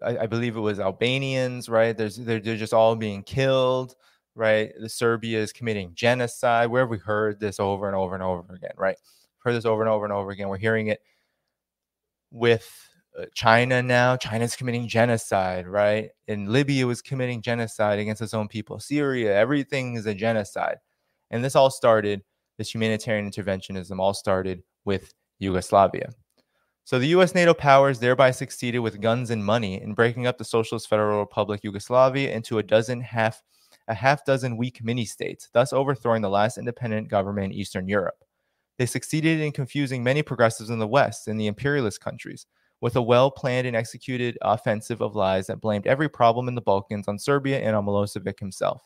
I, 0.03 0.17
I, 0.19 0.25
believe 0.27 0.55
it 0.55 0.61
was 0.61 0.79
Albanians, 0.79 1.69
right? 1.69 1.97
There's 1.97 2.17
they're, 2.17 2.39
they're 2.39 2.55
just 2.55 2.73
all 2.73 2.95
being 2.95 3.23
killed, 3.23 3.95
right? 4.35 4.71
The 4.79 4.89
Serbia 4.89 5.39
is 5.39 5.51
committing 5.51 5.91
genocide. 5.95 6.69
Where 6.69 6.83
have 6.83 6.89
we 6.91 6.99
heard 6.99 7.39
this 7.39 7.59
over 7.59 7.87
and 7.87 7.95
over 7.95 8.13
and 8.13 8.23
over 8.23 8.53
again, 8.53 8.73
right? 8.77 8.95
Heard 9.39 9.53
this 9.53 9.65
over 9.65 9.81
and 9.81 9.89
over 9.89 10.05
and 10.05 10.13
over 10.13 10.29
again. 10.29 10.49
We're 10.49 10.57
hearing 10.57 10.87
it 10.87 11.01
with 12.31 12.71
uh, 13.17 13.25
China 13.33 13.81
now. 13.81 14.15
China's 14.17 14.55
committing 14.55 14.87
genocide, 14.87 15.67
right? 15.67 16.11
And 16.27 16.49
Libya 16.49 16.85
was 16.85 17.01
committing 17.01 17.41
genocide 17.41 17.97
against 17.97 18.21
its 18.21 18.35
own 18.35 18.47
people. 18.47 18.79
Syria, 18.79 19.35
everything 19.35 19.95
is 19.95 20.05
a 20.05 20.13
genocide. 20.13 20.77
And 21.31 21.43
this 21.43 21.55
all 21.55 21.71
started, 21.71 22.21
this 22.59 22.73
humanitarian 22.73 23.29
interventionism 23.29 23.99
all 23.99 24.13
started 24.13 24.61
with 24.85 25.11
Yugoslavia. 25.39 26.09
So 26.87 26.99
the 26.99 27.07
US 27.07 27.35
NATO 27.35 27.53
powers 27.53 27.99
thereby 27.99 28.31
succeeded 28.31 28.79
with 28.79 29.01
guns 29.01 29.29
and 29.29 29.43
money 29.43 29.81
in 29.81 29.93
breaking 29.93 30.25
up 30.25 30.37
the 30.37 30.45
Socialist 30.45 30.87
Federal 30.87 31.19
Republic 31.19 31.59
Yugoslavia 31.61 32.31
into 32.31 32.59
a 32.59 32.63
dozen 32.63 33.01
half 33.01 33.43
a 33.89 33.93
half 33.93 34.23
dozen 34.23 34.55
weak 34.55 34.81
mini 34.81 35.03
states, 35.03 35.49
thus 35.51 35.73
overthrowing 35.73 36.21
the 36.21 36.29
last 36.29 36.57
independent 36.57 37.09
government 37.09 37.51
in 37.51 37.59
Eastern 37.59 37.89
Europe. 37.89 38.23
They 38.77 38.85
succeeded 38.85 39.41
in 39.41 39.51
confusing 39.51 40.01
many 40.01 40.21
progressives 40.21 40.69
in 40.69 40.79
the 40.79 40.87
West 40.87 41.27
and 41.27 41.37
the 41.37 41.47
imperialist 41.47 41.99
countries 41.99 42.45
with 42.79 42.95
a 42.95 43.01
well 43.01 43.31
planned 43.31 43.67
and 43.67 43.75
executed 43.75 44.37
offensive 44.41 45.01
of 45.01 45.13
lies 45.13 45.47
that 45.47 45.59
blamed 45.59 45.87
every 45.87 46.07
problem 46.07 46.47
in 46.47 46.55
the 46.55 46.61
Balkans 46.61 47.09
on 47.09 47.19
Serbia 47.19 47.59
and 47.59 47.75
on 47.75 47.85
Milosevic 47.85 48.39
himself. 48.39 48.81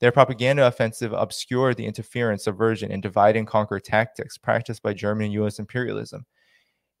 Their 0.00 0.10
propaganda 0.10 0.66
offensive 0.66 1.12
obscured 1.12 1.76
the 1.76 1.86
interference, 1.86 2.42
subversion, 2.42 2.90
and 2.90 3.00
divide 3.00 3.36
and 3.36 3.46
conquer 3.46 3.78
tactics 3.78 4.36
practiced 4.36 4.82
by 4.82 4.94
German 4.94 5.26
and 5.26 5.34
US 5.34 5.60
imperialism 5.60 6.26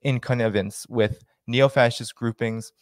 in 0.02 0.20
connivance 0.20 0.86
with 0.88 1.24
neo 1.46 1.68
fascist 1.68 2.14
groupings 2.14 2.72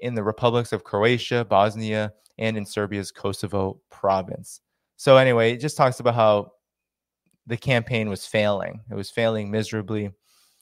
in 0.00 0.14
the 0.14 0.22
republics 0.22 0.72
of 0.72 0.84
Croatia, 0.84 1.44
Bosnia, 1.44 2.12
and 2.38 2.56
in 2.56 2.66
Serbia's 2.66 3.10
Kosovo 3.10 3.80
province. 3.90 4.60
So, 4.96 5.16
anyway, 5.16 5.52
it 5.52 5.60
just 5.60 5.76
talks 5.76 6.00
about 6.00 6.14
how 6.14 6.52
the 7.46 7.56
campaign 7.56 8.08
was 8.08 8.26
failing. 8.26 8.80
It 8.90 8.94
was 8.94 9.10
failing 9.10 9.50
miserably. 9.50 10.10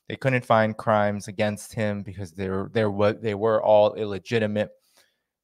They 0.09 0.16
couldn't 0.16 0.44
find 0.44 0.77
crimes 0.77 1.29
against 1.29 1.72
him 1.72 2.03
because 2.03 2.33
they 2.33 2.48
were 2.48 2.70
there 2.72 2.90
were 2.90 3.14
they 3.14 3.35
were 3.35 3.62
all 3.62 3.94
illegitimate. 3.94 4.70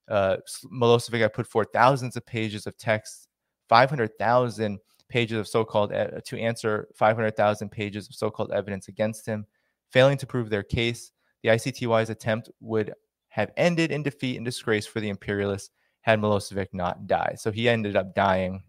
Uh, 0.09 0.37
Milosevic 0.73 1.21
had 1.21 1.33
put 1.33 1.47
forth 1.47 1.69
thousands 1.73 2.17
of 2.17 2.27
pages 2.27 2.67
of 2.67 2.77
text, 2.77 3.29
five 3.69 3.89
hundred 3.89 4.11
thousand 4.19 4.79
pages 5.09 5.39
of 5.39 5.49
so-called 5.49 5.93
uh, 5.93 6.21
to 6.27 6.39
answer 6.39 6.89
five 6.95 7.17
hundred 7.17 7.37
thousand 7.37 7.71
pages 7.71 8.09
of 8.09 8.15
so-called 8.15 8.53
evidence 8.53 8.89
against 8.89 9.25
him, 9.25 9.47
failing 9.91 10.19
to 10.19 10.27
prove 10.27 10.51
their 10.51 10.63
case. 10.63 11.13
The 11.43 11.51
ICTY's 11.51 12.11
attempt 12.11 12.51
would 12.61 12.95
have 13.29 13.53
ended 13.57 13.91
in 13.91 14.03
defeat 14.03 14.37
and 14.37 14.45
disgrace 14.45 14.87
for 14.87 15.01
the 15.01 15.09
imperialists 15.09 15.71
had 16.03 16.21
Milosevic 16.21 16.69
not 16.73 17.07
died. 17.07 17.37
So 17.39 17.51
he 17.51 17.69
ended 17.69 17.97
up 17.97 18.15
dying 18.15 18.63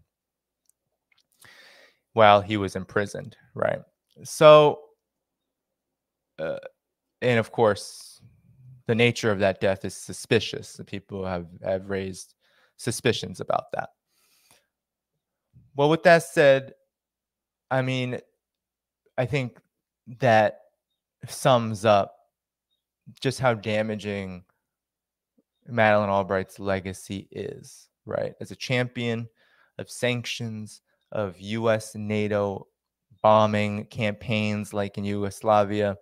while 2.12 2.40
he 2.40 2.56
was 2.56 2.76
imprisoned, 2.76 3.36
right? 3.54 3.80
So, 4.22 4.80
uh, 6.38 6.58
and 7.22 7.38
of 7.38 7.50
course, 7.50 8.20
the 8.86 8.94
nature 8.94 9.30
of 9.30 9.38
that 9.38 9.60
death 9.60 9.84
is 9.84 9.94
suspicious. 9.94 10.74
The 10.74 10.84
people 10.84 11.24
have, 11.24 11.46
have 11.64 11.88
raised 11.88 12.34
suspicions 12.76 13.40
about 13.40 13.72
that. 13.72 13.90
Well, 15.74 15.88
with 15.88 16.02
that 16.02 16.22
said, 16.24 16.74
I 17.70 17.80
mean, 17.80 18.18
I 19.16 19.24
think 19.24 19.58
that 20.18 20.61
sums 21.26 21.84
up 21.84 22.14
just 23.20 23.40
how 23.40 23.54
damaging 23.54 24.44
Madeleine 25.66 26.10
Albright's 26.10 26.58
legacy 26.58 27.28
is, 27.30 27.88
right? 28.06 28.34
As 28.40 28.50
a 28.50 28.56
champion 28.56 29.28
of 29.78 29.90
sanctions, 29.90 30.82
of 31.12 31.38
US 31.40 31.94
NATO 31.94 32.66
bombing 33.22 33.84
campaigns 33.86 34.72
like 34.72 34.98
in 34.98 35.04
Yugoslavia, 35.04 35.96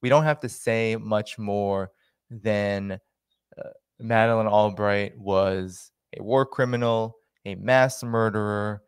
we 0.00 0.08
don't 0.08 0.24
have 0.24 0.40
to 0.40 0.48
say 0.48 0.96
much 0.96 1.38
more 1.38 1.90
than 2.30 2.92
uh, 2.92 3.68
Madeleine 3.98 4.46
Albright 4.46 5.18
was 5.18 5.90
a 6.16 6.22
war 6.22 6.46
criminal, 6.46 7.16
a 7.44 7.54
mass 7.56 8.02
murderer, 8.02 8.82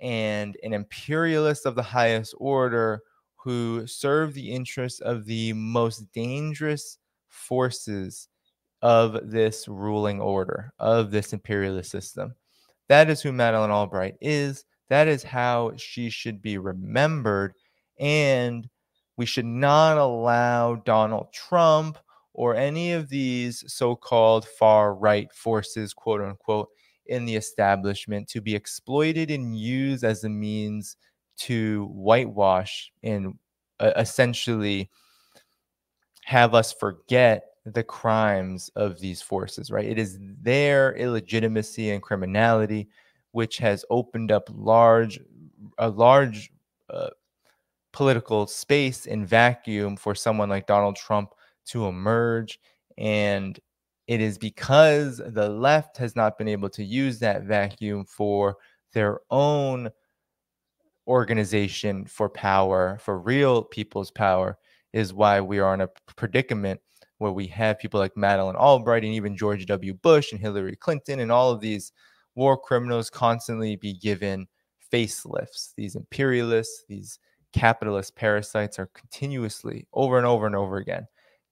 and 0.00 0.56
an 0.62 0.72
imperialist 0.72 1.64
of 1.64 1.74
the 1.74 1.82
highest 1.82 2.34
order 2.38 3.02
who 3.42 3.86
serve 3.86 4.34
the 4.34 4.52
interests 4.52 5.00
of 5.00 5.24
the 5.24 5.52
most 5.52 6.12
dangerous 6.12 6.98
forces 7.28 8.28
of 8.82 9.30
this 9.30 9.66
ruling 9.68 10.20
order, 10.20 10.72
of 10.78 11.10
this 11.10 11.32
imperialist 11.32 11.90
system. 11.90 12.34
That 12.88 13.08
is 13.10 13.22
who 13.22 13.32
Madeleine 13.32 13.70
Albright 13.70 14.16
is. 14.20 14.64
That 14.88 15.08
is 15.08 15.22
how 15.22 15.72
she 15.76 16.10
should 16.10 16.42
be 16.42 16.58
remembered. 16.58 17.54
And 17.98 18.68
we 19.16 19.26
should 19.26 19.46
not 19.46 19.98
allow 19.98 20.76
Donald 20.76 21.32
Trump 21.32 21.98
or 22.34 22.54
any 22.54 22.92
of 22.92 23.08
these 23.08 23.64
so 23.66 23.94
called 23.94 24.46
far 24.46 24.94
right 24.94 25.32
forces, 25.32 25.92
quote 25.94 26.20
unquote, 26.20 26.68
in 27.06 27.24
the 27.24 27.36
establishment 27.36 28.28
to 28.28 28.40
be 28.40 28.54
exploited 28.54 29.30
and 29.30 29.58
used 29.58 30.04
as 30.04 30.24
a 30.24 30.28
means 30.28 30.96
to 31.38 31.86
whitewash 31.86 32.92
and 33.02 33.38
uh, 33.80 33.92
essentially 33.96 34.90
have 36.24 36.54
us 36.54 36.72
forget 36.72 37.44
the 37.64 37.82
crimes 37.82 38.70
of 38.74 38.98
these 39.00 39.22
forces, 39.22 39.70
right? 39.70 39.86
It 39.86 39.98
is 39.98 40.18
their 40.20 40.94
illegitimacy 40.94 41.90
and 41.90 42.02
criminality 42.02 42.88
which 43.32 43.58
has 43.58 43.84
opened 43.90 44.30
up 44.30 44.48
large 44.52 45.18
a 45.78 45.88
large 45.88 46.50
uh, 46.90 47.10
political 47.92 48.46
space 48.46 49.06
and 49.06 49.26
vacuum 49.26 49.96
for 49.96 50.14
someone 50.14 50.48
like 50.48 50.66
Donald 50.66 50.96
Trump 50.96 51.30
to 51.66 51.86
emerge 51.86 52.58
and 52.98 53.58
it 54.06 54.20
is 54.20 54.36
because 54.36 55.22
the 55.24 55.48
left 55.48 55.96
has 55.96 56.16
not 56.16 56.36
been 56.36 56.48
able 56.48 56.68
to 56.70 56.84
use 56.84 57.18
that 57.20 57.44
vacuum 57.44 58.04
for 58.04 58.56
their 58.92 59.20
own 59.30 59.90
organization 61.06 62.04
for 62.04 62.28
power, 62.28 62.98
for 63.00 63.18
real 63.18 63.62
people's 63.62 64.10
power, 64.10 64.58
is 64.92 65.12
why 65.12 65.40
we 65.40 65.58
are 65.58 65.74
in 65.74 65.80
a 65.80 65.88
predicament 66.16 66.80
where 67.18 67.32
we 67.32 67.46
have 67.46 67.78
people 67.78 68.00
like 68.00 68.16
Madeleine 68.16 68.56
Albright 68.56 69.04
and 69.04 69.14
even 69.14 69.36
George 69.36 69.66
W. 69.66 69.94
Bush 69.94 70.32
and 70.32 70.40
Hillary 70.40 70.76
Clinton 70.76 71.20
and 71.20 71.30
all 71.30 71.50
of 71.50 71.60
these 71.60 71.92
war 72.34 72.56
criminals 72.56 73.10
constantly 73.10 73.76
be 73.76 73.94
given 73.94 74.46
facelifts. 74.92 75.72
These 75.76 75.94
imperialists, 75.94 76.84
these 76.88 77.18
capitalist 77.52 78.16
parasites 78.16 78.78
are 78.78 78.90
continuously 78.94 79.86
over 79.92 80.18
and 80.18 80.26
over 80.26 80.46
and 80.46 80.56
over 80.56 80.78
again 80.78 81.06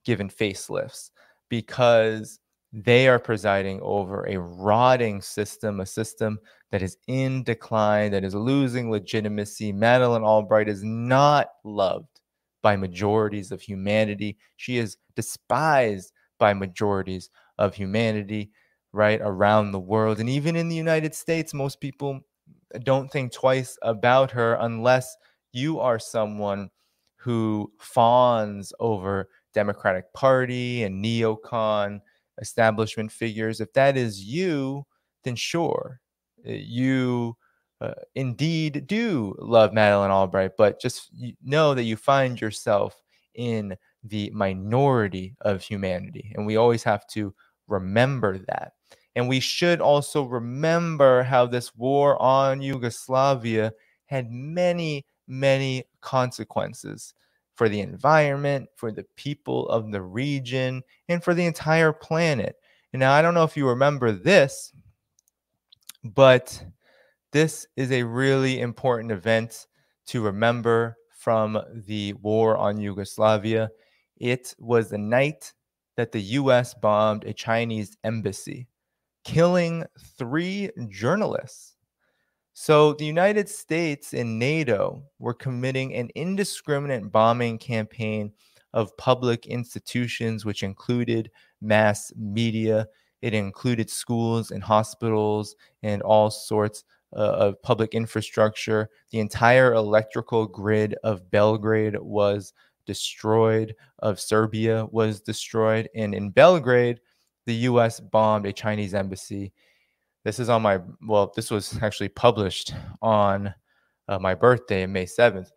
given 0.04 0.28
facelifts 0.28 1.10
because 1.48 2.40
they 2.72 3.08
are 3.08 3.18
presiding 3.18 3.80
over 3.82 4.26
a 4.26 4.38
rotting 4.38 5.20
system, 5.20 5.80
a 5.80 5.86
system 5.86 6.38
that 6.70 6.82
is 6.82 6.96
in 7.06 7.42
decline, 7.42 8.12
that 8.12 8.24
is 8.24 8.34
losing 8.34 8.90
legitimacy. 8.90 9.72
Madeleine 9.72 10.22
Albright 10.22 10.68
is 10.68 10.84
not 10.84 11.48
loved 11.64 12.20
by 12.62 12.76
majorities 12.76 13.50
of 13.50 13.60
humanity. 13.60 14.36
She 14.56 14.78
is 14.78 14.96
despised 15.16 16.12
by 16.38 16.54
majorities 16.54 17.30
of 17.58 17.74
humanity. 17.74 18.50
right, 18.92 19.20
around 19.22 19.72
the 19.72 19.80
world. 19.80 20.18
And 20.18 20.28
even 20.28 20.56
in 20.56 20.68
the 20.68 20.76
United 20.76 21.14
States, 21.14 21.54
most 21.54 21.80
people 21.80 22.20
don't 22.82 23.10
think 23.10 23.32
twice 23.32 23.78
about 23.82 24.30
her 24.32 24.54
unless 24.54 25.16
you 25.52 25.80
are 25.80 25.98
someone 25.98 26.70
who 27.16 27.70
fawns 27.78 28.72
over 28.80 29.28
Democratic 29.52 30.12
Party 30.12 30.82
and 30.84 31.04
neocon 31.04 32.00
establishment 32.40 33.12
figures. 33.12 33.60
If 33.60 33.72
that 33.74 33.96
is 33.96 34.20
you, 34.24 34.86
then 35.24 35.36
sure, 35.36 36.00
you 36.44 37.36
uh, 37.80 37.94
indeed 38.14 38.86
do 38.86 39.34
love 39.38 39.72
Madeleine 39.72 40.10
Albright, 40.10 40.52
but 40.58 40.80
just 40.80 41.10
know 41.42 41.74
that 41.74 41.84
you 41.84 41.96
find 41.96 42.40
yourself 42.40 43.00
in 43.34 43.76
the 44.04 44.30
minority 44.30 45.34
of 45.40 45.62
humanity. 45.62 46.32
And 46.34 46.46
we 46.46 46.56
always 46.56 46.82
have 46.82 47.06
to 47.08 47.34
remember 47.68 48.38
that. 48.38 48.72
And 49.16 49.28
we 49.28 49.40
should 49.40 49.80
also 49.80 50.24
remember 50.24 51.22
how 51.22 51.46
this 51.46 51.74
war 51.74 52.20
on 52.20 52.62
Yugoslavia 52.62 53.72
had 54.06 54.30
many, 54.30 55.06
many 55.26 55.84
consequences 56.00 57.14
for 57.54 57.68
the 57.68 57.80
environment, 57.80 58.68
for 58.76 58.90
the 58.90 59.04
people 59.16 59.68
of 59.68 59.90
the 59.90 60.02
region, 60.02 60.82
and 61.08 61.22
for 61.22 61.34
the 61.34 61.44
entire 61.44 61.92
planet. 61.92 62.56
And 62.92 63.00
now, 63.00 63.12
I 63.12 63.22
don't 63.22 63.34
know 63.34 63.44
if 63.44 63.56
you 63.56 63.68
remember 63.68 64.12
this, 64.12 64.72
but 66.04 66.64
this 67.32 67.66
is 67.76 67.92
a 67.92 68.02
really 68.02 68.60
important 68.60 69.12
event 69.12 69.66
to 70.06 70.22
remember 70.22 70.96
from 71.16 71.60
the 71.86 72.14
war 72.14 72.56
on 72.56 72.80
Yugoslavia. 72.80 73.70
It 74.16 74.54
was 74.58 74.90
the 74.90 74.98
night 74.98 75.52
that 75.96 76.12
the 76.12 76.20
US 76.20 76.74
bombed 76.74 77.24
a 77.24 77.32
Chinese 77.32 77.96
embassy, 78.04 78.68
killing 79.24 79.84
three 80.18 80.70
journalists. 80.88 81.76
So 82.52 82.94
the 82.94 83.04
United 83.04 83.48
States 83.48 84.12
and 84.12 84.38
NATO 84.38 85.02
were 85.18 85.34
committing 85.34 85.94
an 85.94 86.10
indiscriminate 86.14 87.10
bombing 87.12 87.58
campaign 87.58 88.32
of 88.72 88.96
public 88.96 89.46
institutions, 89.46 90.44
which 90.44 90.62
included 90.62 91.30
mass 91.60 92.12
media. 92.16 92.86
It 93.22 93.34
included 93.34 93.90
schools 93.90 94.50
and 94.50 94.62
hospitals 94.62 95.56
and 95.82 96.02
all 96.02 96.30
sorts 96.30 96.84
uh, 97.14 97.18
of 97.18 97.62
public 97.62 97.94
infrastructure. 97.94 98.88
The 99.10 99.20
entire 99.20 99.74
electrical 99.74 100.46
grid 100.46 100.94
of 101.04 101.30
Belgrade 101.30 101.98
was 101.98 102.52
destroyed, 102.86 103.74
of 103.98 104.20
Serbia 104.20 104.86
was 104.90 105.20
destroyed. 105.20 105.88
And 105.94 106.14
in 106.14 106.30
Belgrade, 106.30 107.00
the 107.46 107.54
US 107.54 108.00
bombed 108.00 108.46
a 108.46 108.52
Chinese 108.52 108.94
embassy 108.94 109.52
this 110.24 110.38
is 110.38 110.48
on 110.48 110.62
my 110.62 110.80
well 111.06 111.32
this 111.34 111.50
was 111.50 111.78
actually 111.82 112.08
published 112.08 112.74
on 113.02 113.52
uh, 114.08 114.18
my 114.18 114.34
birthday 114.34 114.86
may 114.86 115.04
7th 115.04 115.50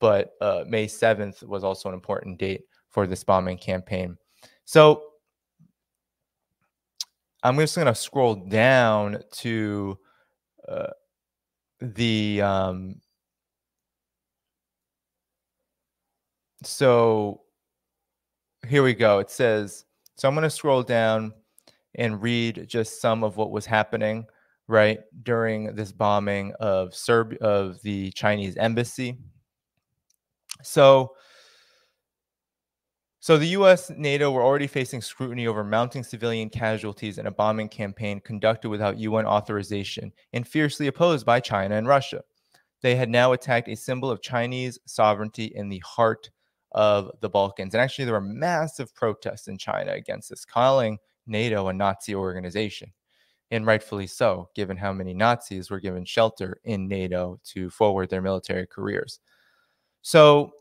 but 0.00 0.32
uh, 0.40 0.64
may 0.66 0.86
7th 0.86 1.42
was 1.44 1.64
also 1.64 1.88
an 1.88 1.94
important 1.94 2.38
date 2.38 2.62
for 2.88 3.06
this 3.06 3.24
bombing 3.24 3.58
campaign 3.58 4.16
so 4.64 5.07
i'm 7.42 7.56
just 7.56 7.74
going 7.74 7.86
to 7.86 7.94
scroll 7.94 8.34
down 8.34 9.18
to 9.30 9.98
uh, 10.68 10.88
the 11.80 12.42
um, 12.42 12.96
so 16.62 17.42
here 18.66 18.82
we 18.82 18.94
go 18.94 19.18
it 19.18 19.30
says 19.30 19.84
so 20.16 20.28
i'm 20.28 20.34
going 20.34 20.42
to 20.42 20.50
scroll 20.50 20.82
down 20.82 21.32
and 21.94 22.20
read 22.20 22.64
just 22.68 23.00
some 23.00 23.22
of 23.24 23.36
what 23.36 23.50
was 23.50 23.66
happening 23.66 24.26
right 24.68 25.00
during 25.22 25.74
this 25.74 25.90
bombing 25.90 26.52
of 26.60 26.94
Serb 26.94 27.34
of 27.40 27.80
the 27.82 28.12
Chinese 28.12 28.56
embassy. 28.56 29.16
So 30.62 31.12
so 33.28 33.36
the 33.36 33.48
US 33.48 33.90
NATO 33.90 34.30
were 34.30 34.42
already 34.42 34.66
facing 34.66 35.02
scrutiny 35.02 35.46
over 35.46 35.62
mounting 35.62 36.02
civilian 36.02 36.48
casualties 36.48 37.18
in 37.18 37.26
a 37.26 37.30
bombing 37.30 37.68
campaign 37.68 38.20
conducted 38.20 38.70
without 38.70 38.96
UN 38.96 39.26
authorization 39.26 40.14
and 40.32 40.48
fiercely 40.48 40.86
opposed 40.86 41.26
by 41.26 41.38
China 41.38 41.74
and 41.74 41.86
Russia. 41.86 42.22
They 42.80 42.96
had 42.96 43.10
now 43.10 43.32
attacked 43.32 43.68
a 43.68 43.76
symbol 43.76 44.10
of 44.10 44.22
Chinese 44.22 44.78
sovereignty 44.86 45.52
in 45.54 45.68
the 45.68 45.82
heart 45.84 46.30
of 46.72 47.10
the 47.20 47.28
Balkans. 47.28 47.74
And 47.74 47.82
actually 47.82 48.06
there 48.06 48.14
were 48.14 48.22
massive 48.22 48.94
protests 48.94 49.46
in 49.46 49.58
China 49.58 49.92
against 49.92 50.30
this, 50.30 50.46
calling 50.46 50.96
NATO 51.26 51.68
a 51.68 51.74
Nazi 51.74 52.14
organization. 52.14 52.94
And 53.50 53.66
rightfully 53.66 54.06
so, 54.06 54.48
given 54.54 54.78
how 54.78 54.94
many 54.94 55.12
Nazis 55.12 55.70
were 55.70 55.80
given 55.80 56.06
shelter 56.06 56.60
in 56.64 56.88
NATO 56.88 57.38
to 57.48 57.68
forward 57.68 58.08
their 58.08 58.22
military 58.22 58.66
careers. 58.66 59.20
So 60.00 60.52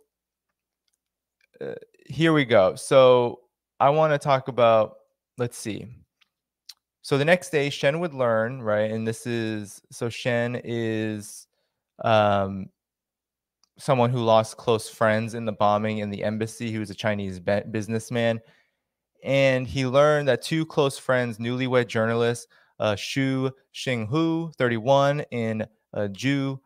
uh, 1.61 1.76
here 2.08 2.34
we 2.34 2.45
go. 2.45 2.76
So 2.76 3.41
I 3.80 3.89
want 3.89 4.14
to 4.14 4.18
talk 4.18 4.47
about, 4.47 4.97
let's 5.38 5.58
see. 5.58 5.86
So 7.01 7.18
the 7.18 7.26
next 7.26 7.49
day, 7.49 7.70
Shen 7.70 7.99
would 7.99 8.14
learn, 8.14 8.62
right? 8.62 8.91
And 8.91 9.08
this 9.08 9.26
is 9.26 9.82
so 9.91 10.10
Shen 10.10 10.60
is 10.64 11.47
um, 12.03 12.68
someone 13.78 14.10
who 14.10 14.20
lost 14.20 14.58
close 14.58 14.89
friends 14.89 15.34
in 15.34 15.45
the 15.45 15.53
bombing 15.53 15.99
in 15.99 16.10
the 16.10 16.24
embassy. 16.24 16.72
He 16.72 16.80
was 16.80 16.89
a 16.89 16.95
Chinese 16.95 17.39
businessman 17.39 18.41
and 19.24 19.68
he 19.68 19.86
learned 19.86 20.28
that 20.28 20.41
two 20.41 20.66
close 20.66 20.97
friends, 20.97 21.38
newlywed 21.38 21.88
journalists, 21.88 22.47
uh, 22.80 22.93
Xu 22.93 23.51
Xinghu, 23.74 24.53
31, 24.55 25.26
and 25.32 25.68
uh, 25.93 26.08
Zhu 26.12 26.60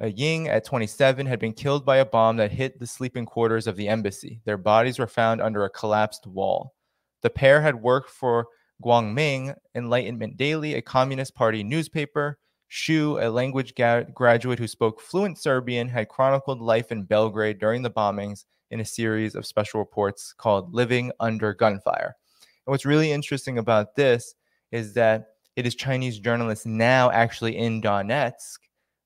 A 0.00 0.08
ying 0.08 0.48
at 0.48 0.64
27, 0.64 1.24
had 1.24 1.38
been 1.38 1.54
killed 1.54 1.86
by 1.86 1.96
a 1.96 2.04
bomb 2.04 2.36
that 2.36 2.52
hit 2.52 2.78
the 2.78 2.86
sleeping 2.86 3.24
quarters 3.24 3.66
of 3.66 3.76
the 3.76 3.88
embassy. 3.88 4.42
Their 4.44 4.58
bodies 4.58 4.98
were 4.98 5.06
found 5.06 5.40
under 5.40 5.64
a 5.64 5.70
collapsed 5.70 6.26
wall. 6.26 6.74
The 7.22 7.30
pair 7.30 7.62
had 7.62 7.80
worked 7.80 8.10
for 8.10 8.48
Guangming 8.84 9.54
Enlightenment 9.74 10.36
Daily, 10.36 10.74
a 10.74 10.82
Communist 10.82 11.34
Party 11.34 11.62
newspaper. 11.64 12.38
Xu, 12.70 13.24
a 13.24 13.30
language 13.30 13.74
ga- 13.74 14.04
graduate 14.12 14.58
who 14.58 14.66
spoke 14.66 15.00
fluent 15.00 15.38
Serbian, 15.38 15.88
had 15.88 16.08
chronicled 16.08 16.60
life 16.60 16.92
in 16.92 17.04
Belgrade 17.04 17.58
during 17.58 17.82
the 17.82 17.90
bombings 17.90 18.44
in 18.70 18.80
a 18.80 18.84
series 18.84 19.34
of 19.34 19.46
special 19.46 19.80
reports 19.80 20.34
called 20.36 20.74
Living 20.74 21.12
Under 21.20 21.54
Gunfire. 21.54 22.16
And 22.66 22.72
what's 22.72 22.84
really 22.84 23.12
interesting 23.12 23.58
about 23.58 23.94
this 23.94 24.34
is 24.72 24.94
that 24.94 25.28
it 25.54 25.66
is 25.66 25.74
Chinese 25.74 26.18
journalists 26.18 26.66
now 26.66 27.10
actually 27.10 27.56
in 27.56 27.80
Donetsk, 27.80 28.58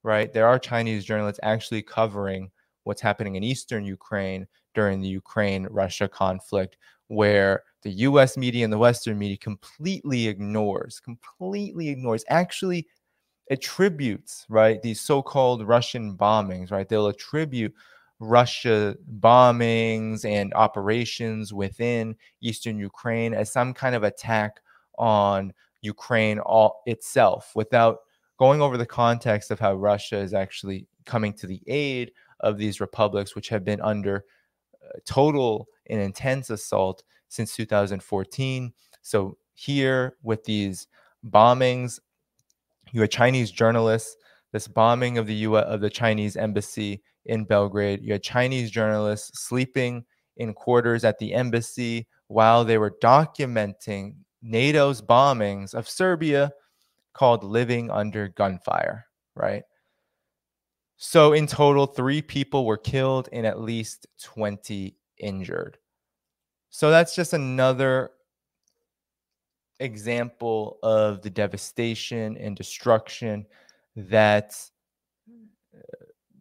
right? 0.03 0.33
There 0.33 0.47
are 0.47 0.59
Chinese 0.59 1.05
journalists 1.05 1.41
actually 1.43 1.83
covering 1.83 2.51
what's 2.85 3.01
happening 3.03 3.37
in 3.37 3.43
eastern 3.45 3.85
Ukraine 3.85 4.47
during 4.75 5.01
the 5.01 5.09
Ukraine 5.09 5.67
Russia 5.71 6.09
conflict, 6.09 6.77
where 7.09 7.63
the 7.83 7.91
US 7.91 8.37
media 8.37 8.65
and 8.65 8.73
the 8.73 8.79
Western 8.79 9.19
media 9.19 9.37
completely 9.37 10.29
ignores, 10.29 11.01
completely 11.01 11.89
ignores, 11.89 12.25
actually 12.29 12.87
attributes, 13.51 14.47
right, 14.49 14.81
these 14.83 15.01
so 15.01 15.23
called 15.23 15.67
Russian 15.67 16.17
bombings, 16.17 16.71
right? 16.71 16.89
They'll 16.89 17.09
attribute 17.09 17.75
Russia 18.21 18.97
bombings 19.19 20.25
and 20.25 20.53
operations 20.55 21.53
within 21.53 22.15
eastern 22.43 22.79
Ukraine 22.79 23.35
as 23.35 23.53
some 23.53 23.75
kind 23.75 23.95
of 23.95 24.03
attack 24.05 24.61
on 24.99 25.53
Ukraine 25.83 26.39
all 26.39 26.83
itself 26.87 27.53
without 27.55 28.01
going 28.41 28.61
over 28.61 28.77
the 28.77 28.87
context 28.87 29.53
of 29.53 29.61
how 29.61 29.75
Russia 29.75 30.17
is 30.17 30.35
actually 30.35 30.89
coming 31.05 31.33
to 31.35 31.47
the 31.47 31.63
aid 31.69 32.11
of 32.41 32.57
these 32.57 32.81
republics 32.81 33.37
which 33.37 33.51
have 33.51 33.65
been 33.65 33.81
under 33.83 34.25
uh, 34.83 34.99
total 35.05 35.69
and 35.91 36.01
intense 36.01 36.51
assault 36.51 37.05
since 37.29 37.55
2014 37.55 38.73
so 39.03 39.37
here 39.53 40.17
with 40.23 40.43
these 40.45 40.89
bombings 41.29 42.01
you 42.93 43.03
had 43.03 43.11
Chinese 43.11 43.51
journalists 43.51 44.17
this 44.53 44.67
bombing 44.67 45.19
of 45.19 45.27
the 45.27 45.35
U 45.35 45.57
of 45.57 45.81
the 45.81 45.91
Chinese 45.91 46.37
embassy 46.37 47.03
in 47.27 47.45
Belgrade. 47.45 48.01
You 48.03 48.13
had 48.13 48.23
Chinese 48.23 48.71
journalists 48.71 49.45
sleeping 49.45 50.05
in 50.37 50.55
quarters 50.55 51.05
at 51.05 51.19
the 51.19 51.35
embassy 51.35 52.09
while 52.29 52.65
they 52.65 52.79
were 52.79 52.97
documenting 53.03 54.15
NATO's 54.43 55.03
bombings 55.03 55.75
of 55.75 55.89
Serbia 55.89 56.51
called 57.13 57.45
Living 57.45 57.91
Under 57.91 58.29
Gunfire, 58.29 59.07
right? 59.35 59.63
So, 60.97 61.33
in 61.33 61.47
total, 61.47 61.87
three 61.87 62.21
people 62.21 62.67
were 62.67 62.77
killed 62.77 63.29
and 63.33 63.47
at 63.47 63.61
least 63.61 64.07
20 64.23 64.97
injured. 65.19 65.79
So, 66.69 66.91
that's 66.91 67.15
just 67.15 67.33
another 67.33 68.11
example 69.81 70.79
of 70.83 71.23
the 71.23 71.31
devastation 71.31 72.37
and 72.37 72.55
destruction 72.55 73.47
that 73.97 74.55
uh, 75.75 75.81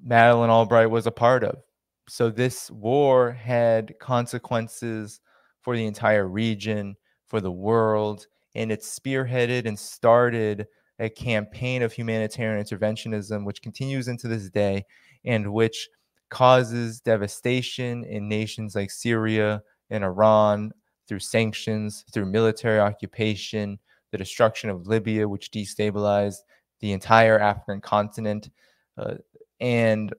Madeleine 0.03 0.49
Albright 0.49 0.89
was 0.89 1.07
a 1.07 1.11
part 1.11 1.43
of. 1.43 1.63
So 2.07 2.29
this 2.29 2.69
war 2.71 3.31
had 3.31 3.97
consequences 3.99 5.21
for 5.61 5.75
the 5.75 5.85
entire 5.85 6.27
region, 6.27 6.95
for 7.27 7.39
the 7.39 7.51
world, 7.51 8.27
and 8.55 8.71
it 8.71 8.81
spearheaded 8.81 9.65
and 9.65 9.77
started 9.77 10.67
a 10.99 11.09
campaign 11.09 11.81
of 11.81 11.93
humanitarian 11.93 12.63
interventionism, 12.63 13.45
which 13.45 13.61
continues 13.61 14.07
into 14.07 14.27
this 14.27 14.49
day 14.49 14.85
and 15.25 15.53
which 15.53 15.87
causes 16.29 16.99
devastation 16.99 18.03
in 18.03 18.27
nations 18.27 18.75
like 18.75 18.91
Syria 18.91 19.61
and 19.89 20.03
Iran 20.03 20.71
through 21.07 21.19
sanctions, 21.19 22.05
through 22.13 22.25
military 22.25 22.79
occupation, 22.79 23.79
the 24.11 24.17
destruction 24.17 24.69
of 24.69 24.87
Libya, 24.87 25.27
which 25.27 25.51
destabilized 25.51 26.37
the 26.81 26.91
entire 26.91 27.39
African 27.39 27.81
continent 27.81 28.49
uh, 28.97 29.15
and 29.59 30.13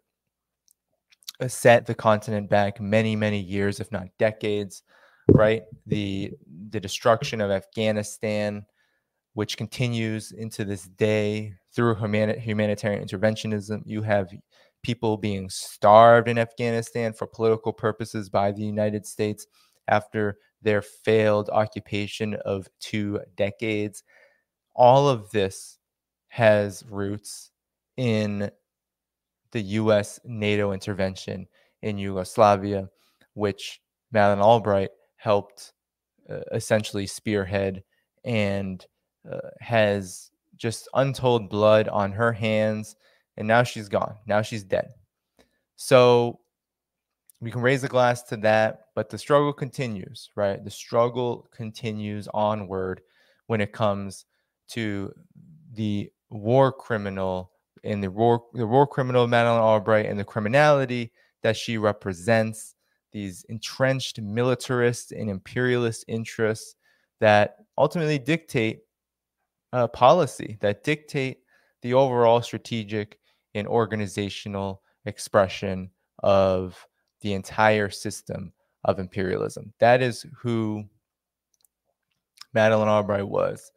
set 1.46 1.86
the 1.86 1.94
continent 1.94 2.50
back 2.50 2.80
many, 2.80 3.16
many 3.16 3.40
years, 3.40 3.80
if 3.80 3.90
not 3.92 4.08
decades. 4.18 4.82
Right, 5.32 5.62
the 5.86 6.32
the 6.70 6.80
destruction 6.80 7.40
of 7.40 7.50
Afghanistan, 7.50 8.64
which 9.34 9.56
continues 9.56 10.32
into 10.32 10.64
this 10.64 10.84
day 10.84 11.54
through 11.74 11.94
humani- 11.96 12.38
humanitarian 12.38 13.06
interventionism. 13.06 13.82
You 13.86 14.02
have 14.02 14.30
people 14.82 15.16
being 15.16 15.48
starved 15.50 16.28
in 16.28 16.38
Afghanistan 16.38 17.12
for 17.12 17.26
political 17.26 17.72
purposes 17.72 18.28
by 18.28 18.52
the 18.52 18.62
United 18.62 19.06
States 19.06 19.46
after 19.88 20.38
their 20.62 20.82
failed 20.82 21.50
occupation 21.50 22.34
of 22.44 22.68
two 22.80 23.20
decades. 23.36 24.02
All 24.74 25.08
of 25.08 25.30
this 25.30 25.78
has 26.28 26.84
roots 26.88 27.50
in 27.96 28.50
the 29.52 29.60
US 29.60 30.20
NATO 30.24 30.72
intervention 30.72 31.46
in 31.82 31.98
Yugoslavia, 31.98 32.88
which 33.34 33.80
Madeleine 34.12 34.40
Albright 34.40 34.90
helped 35.20 35.74
uh, 36.30 36.40
essentially 36.52 37.06
spearhead 37.06 37.82
and 38.24 38.86
uh, 39.30 39.50
has 39.60 40.30
just 40.56 40.88
untold 40.94 41.50
blood 41.50 41.88
on 41.88 42.10
her 42.10 42.32
hands. 42.32 42.96
And 43.36 43.46
now 43.46 43.62
she's 43.62 43.88
gone. 43.88 44.16
Now 44.26 44.40
she's 44.40 44.64
dead. 44.64 44.88
So 45.76 46.40
we 47.40 47.50
can 47.50 47.60
raise 47.60 47.84
a 47.84 47.88
glass 47.88 48.22
to 48.24 48.36
that, 48.38 48.86
but 48.94 49.10
the 49.10 49.18
struggle 49.18 49.52
continues, 49.52 50.30
right? 50.36 50.62
The 50.62 50.70
struggle 50.70 51.48
continues 51.54 52.26
onward 52.32 53.02
when 53.46 53.60
it 53.60 53.72
comes 53.72 54.24
to 54.68 55.12
the 55.72 56.10
war 56.30 56.72
criminal 56.72 57.50
and 57.84 58.02
the 58.02 58.10
war 58.10 58.44
the 58.52 58.66
war 58.66 58.86
criminal 58.86 59.26
Madeleine 59.26 59.60
Albright 59.60 60.06
and 60.06 60.18
the 60.18 60.24
criminality 60.24 61.12
that 61.42 61.56
she 61.56 61.78
represents, 61.78 62.74
these 63.12 63.44
entrenched 63.48 64.20
militarist 64.20 65.12
and 65.12 65.28
imperialist 65.28 66.04
interests 66.08 66.76
that 67.20 67.56
ultimately 67.76 68.18
dictate 68.18 68.80
uh, 69.72 69.86
policy, 69.88 70.58
that 70.60 70.84
dictate 70.84 71.38
the 71.82 71.94
overall 71.94 72.42
strategic 72.42 73.18
and 73.54 73.66
organizational 73.66 74.82
expression 75.06 75.90
of 76.22 76.86
the 77.20 77.32
entire 77.32 77.90
system 77.90 78.52
of 78.84 78.98
imperialism. 78.98 79.72
That 79.78 80.02
is 80.02 80.26
who 80.36 80.84
Madeleine 82.52 82.88
Albright 82.88 83.28
was. 83.28 83.70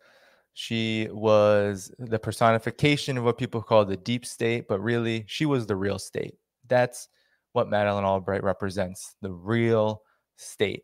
She 0.53 1.07
was 1.11 1.91
the 1.97 2.19
personification 2.19 3.17
of 3.17 3.23
what 3.23 3.37
people 3.37 3.61
call 3.61 3.85
the 3.85 3.97
deep 3.97 4.25
state, 4.25 4.67
but 4.67 4.79
really, 4.81 5.25
she 5.27 5.45
was 5.45 5.65
the 5.65 5.75
real 5.75 5.97
state. 5.97 6.35
That's 6.67 7.09
what 7.53 7.69
Madeleine 7.69 8.03
Albright 8.03 8.43
represents 8.43 9.15
the 9.21 9.31
real 9.31 10.01
state, 10.35 10.83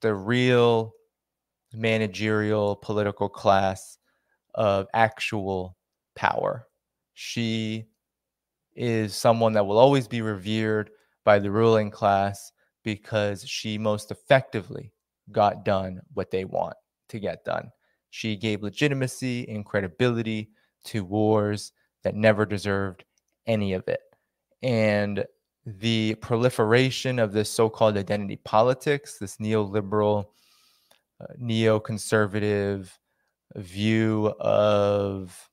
the 0.00 0.14
real 0.14 0.92
managerial 1.72 2.76
political 2.76 3.28
class 3.28 3.98
of 4.54 4.86
actual 4.92 5.76
power. 6.16 6.66
She 7.14 7.86
is 8.74 9.14
someone 9.14 9.52
that 9.54 9.66
will 9.66 9.78
always 9.78 10.08
be 10.08 10.22
revered 10.22 10.90
by 11.24 11.38
the 11.38 11.50
ruling 11.50 11.90
class 11.90 12.52
because 12.82 13.46
she 13.46 13.78
most 13.78 14.10
effectively 14.10 14.92
got 15.30 15.64
done 15.64 16.00
what 16.14 16.30
they 16.30 16.44
want 16.44 16.74
to 17.08 17.20
get 17.20 17.44
done. 17.44 17.70
She 18.10 18.36
gave 18.36 18.62
legitimacy 18.62 19.48
and 19.48 19.64
credibility 19.64 20.50
to 20.86 21.04
wars 21.04 21.72
that 22.02 22.14
never 22.14 22.46
deserved 22.46 23.04
any 23.46 23.74
of 23.74 23.86
it. 23.86 24.00
And 24.62 25.24
the 25.66 26.14
proliferation 26.16 27.18
of 27.18 27.32
this 27.32 27.50
so 27.50 27.68
called 27.68 27.96
identity 27.96 28.36
politics, 28.44 29.18
this 29.18 29.36
neoliberal, 29.36 30.26
uh, 31.20 31.26
neoconservative 31.40 32.90
view 33.56 34.32
of 34.40 35.48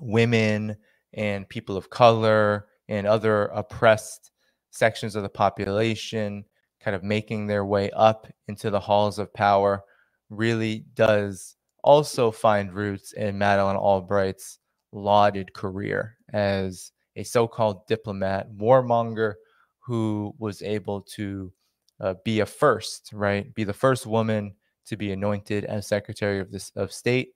women 0.00 0.76
and 1.14 1.48
people 1.48 1.76
of 1.76 1.90
color 1.90 2.66
and 2.88 3.06
other 3.06 3.44
oppressed 3.46 4.30
sections 4.70 5.14
of 5.14 5.22
the 5.22 5.28
population 5.28 6.44
kind 6.80 6.96
of 6.96 7.02
making 7.02 7.46
their 7.46 7.64
way 7.64 7.90
up 7.90 8.26
into 8.48 8.70
the 8.70 8.80
halls 8.80 9.18
of 9.18 9.32
power 9.32 9.82
really 10.30 10.84
does 10.94 11.56
also 11.84 12.30
find 12.30 12.72
roots 12.72 13.12
in 13.12 13.38
Madeleine 13.38 13.76
Albright's 13.76 14.58
lauded 14.92 15.52
career 15.52 16.16
as 16.32 16.92
a 17.16 17.22
so 17.22 17.46
called 17.46 17.86
diplomat, 17.86 18.52
warmonger 18.56 19.34
who 19.80 20.34
was 20.38 20.62
able 20.62 21.00
to 21.02 21.52
uh, 22.00 22.14
be 22.24 22.40
a 22.40 22.46
first, 22.46 23.10
right? 23.12 23.52
Be 23.54 23.64
the 23.64 23.72
first 23.72 24.06
woman 24.06 24.54
to 24.86 24.96
be 24.96 25.12
anointed 25.12 25.64
as 25.64 25.86
Secretary 25.86 26.40
of, 26.40 26.50
this, 26.50 26.70
of 26.76 26.92
State 26.92 27.34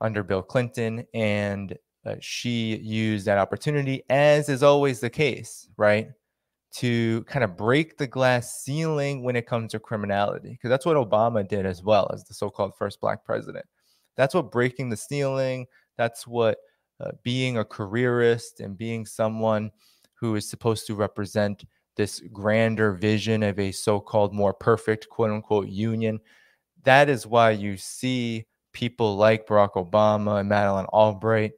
under 0.00 0.22
Bill 0.22 0.42
Clinton. 0.42 1.06
And 1.14 1.76
uh, 2.04 2.16
she 2.20 2.76
used 2.76 3.26
that 3.26 3.38
opportunity, 3.38 4.02
as 4.10 4.48
is 4.48 4.62
always 4.62 5.00
the 5.00 5.10
case, 5.10 5.68
right? 5.76 6.08
to 6.74 7.22
kind 7.24 7.44
of 7.44 7.56
break 7.56 7.96
the 7.96 8.06
glass 8.06 8.60
ceiling 8.60 9.22
when 9.22 9.36
it 9.36 9.46
comes 9.46 9.70
to 9.70 9.78
criminality 9.78 10.50
because 10.50 10.68
that's 10.68 10.84
what 10.84 10.96
Obama 10.96 11.46
did 11.46 11.64
as 11.64 11.84
well 11.84 12.10
as 12.12 12.24
the 12.24 12.34
so-called 12.34 12.74
first 12.76 13.00
black 13.00 13.24
president. 13.24 13.64
That's 14.16 14.34
what 14.34 14.50
breaking 14.50 14.90
the 14.90 14.96
ceiling, 14.96 15.66
that's 15.96 16.26
what 16.26 16.58
uh, 17.00 17.10
being 17.22 17.58
a 17.58 17.64
careerist 17.64 18.60
and 18.60 18.78
being 18.78 19.04
someone 19.06 19.70
who 20.14 20.36
is 20.36 20.48
supposed 20.48 20.86
to 20.86 20.94
represent 20.94 21.64
this 21.96 22.20
grander 22.32 22.92
vision 22.92 23.42
of 23.42 23.58
a 23.58 23.72
so-called 23.72 24.34
more 24.34 24.52
perfect 24.52 25.08
quote 25.08 25.30
unquote 25.30 25.68
union. 25.68 26.18
That 26.84 27.08
is 27.08 27.26
why 27.26 27.50
you 27.52 27.76
see 27.76 28.46
people 28.72 29.16
like 29.16 29.46
Barack 29.46 29.72
Obama 29.72 30.40
and 30.40 30.48
Madeleine 30.48 30.86
Albright 30.86 31.52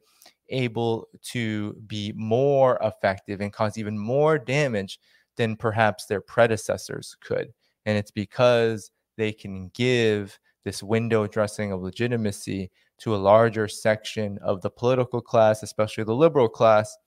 able 0.49 1.07
to 1.21 1.73
be 1.87 2.13
more 2.15 2.77
effective 2.81 3.41
and 3.41 3.51
cause 3.51 3.77
even 3.77 3.97
more 3.97 4.37
damage 4.37 4.99
than 5.35 5.55
perhaps 5.55 6.05
their 6.05 6.21
predecessors 6.21 7.15
could. 7.21 7.51
And 7.85 7.97
it's 7.97 8.11
because 8.11 8.91
they 9.17 9.33
can 9.33 9.69
give 9.73 10.39
this 10.63 10.81
window 10.83 11.27
dressing 11.27 11.71
of 11.71 11.81
legitimacy 11.81 12.71
to 12.99 13.15
a 13.15 13.17
larger 13.17 13.67
section 13.67 14.37
of 14.39 14.61
the 14.61 14.69
political 14.69 15.21
class, 15.21 15.63
especially 15.63 16.03
the 16.03 16.15
liberal 16.15 16.49
class. 16.49 16.97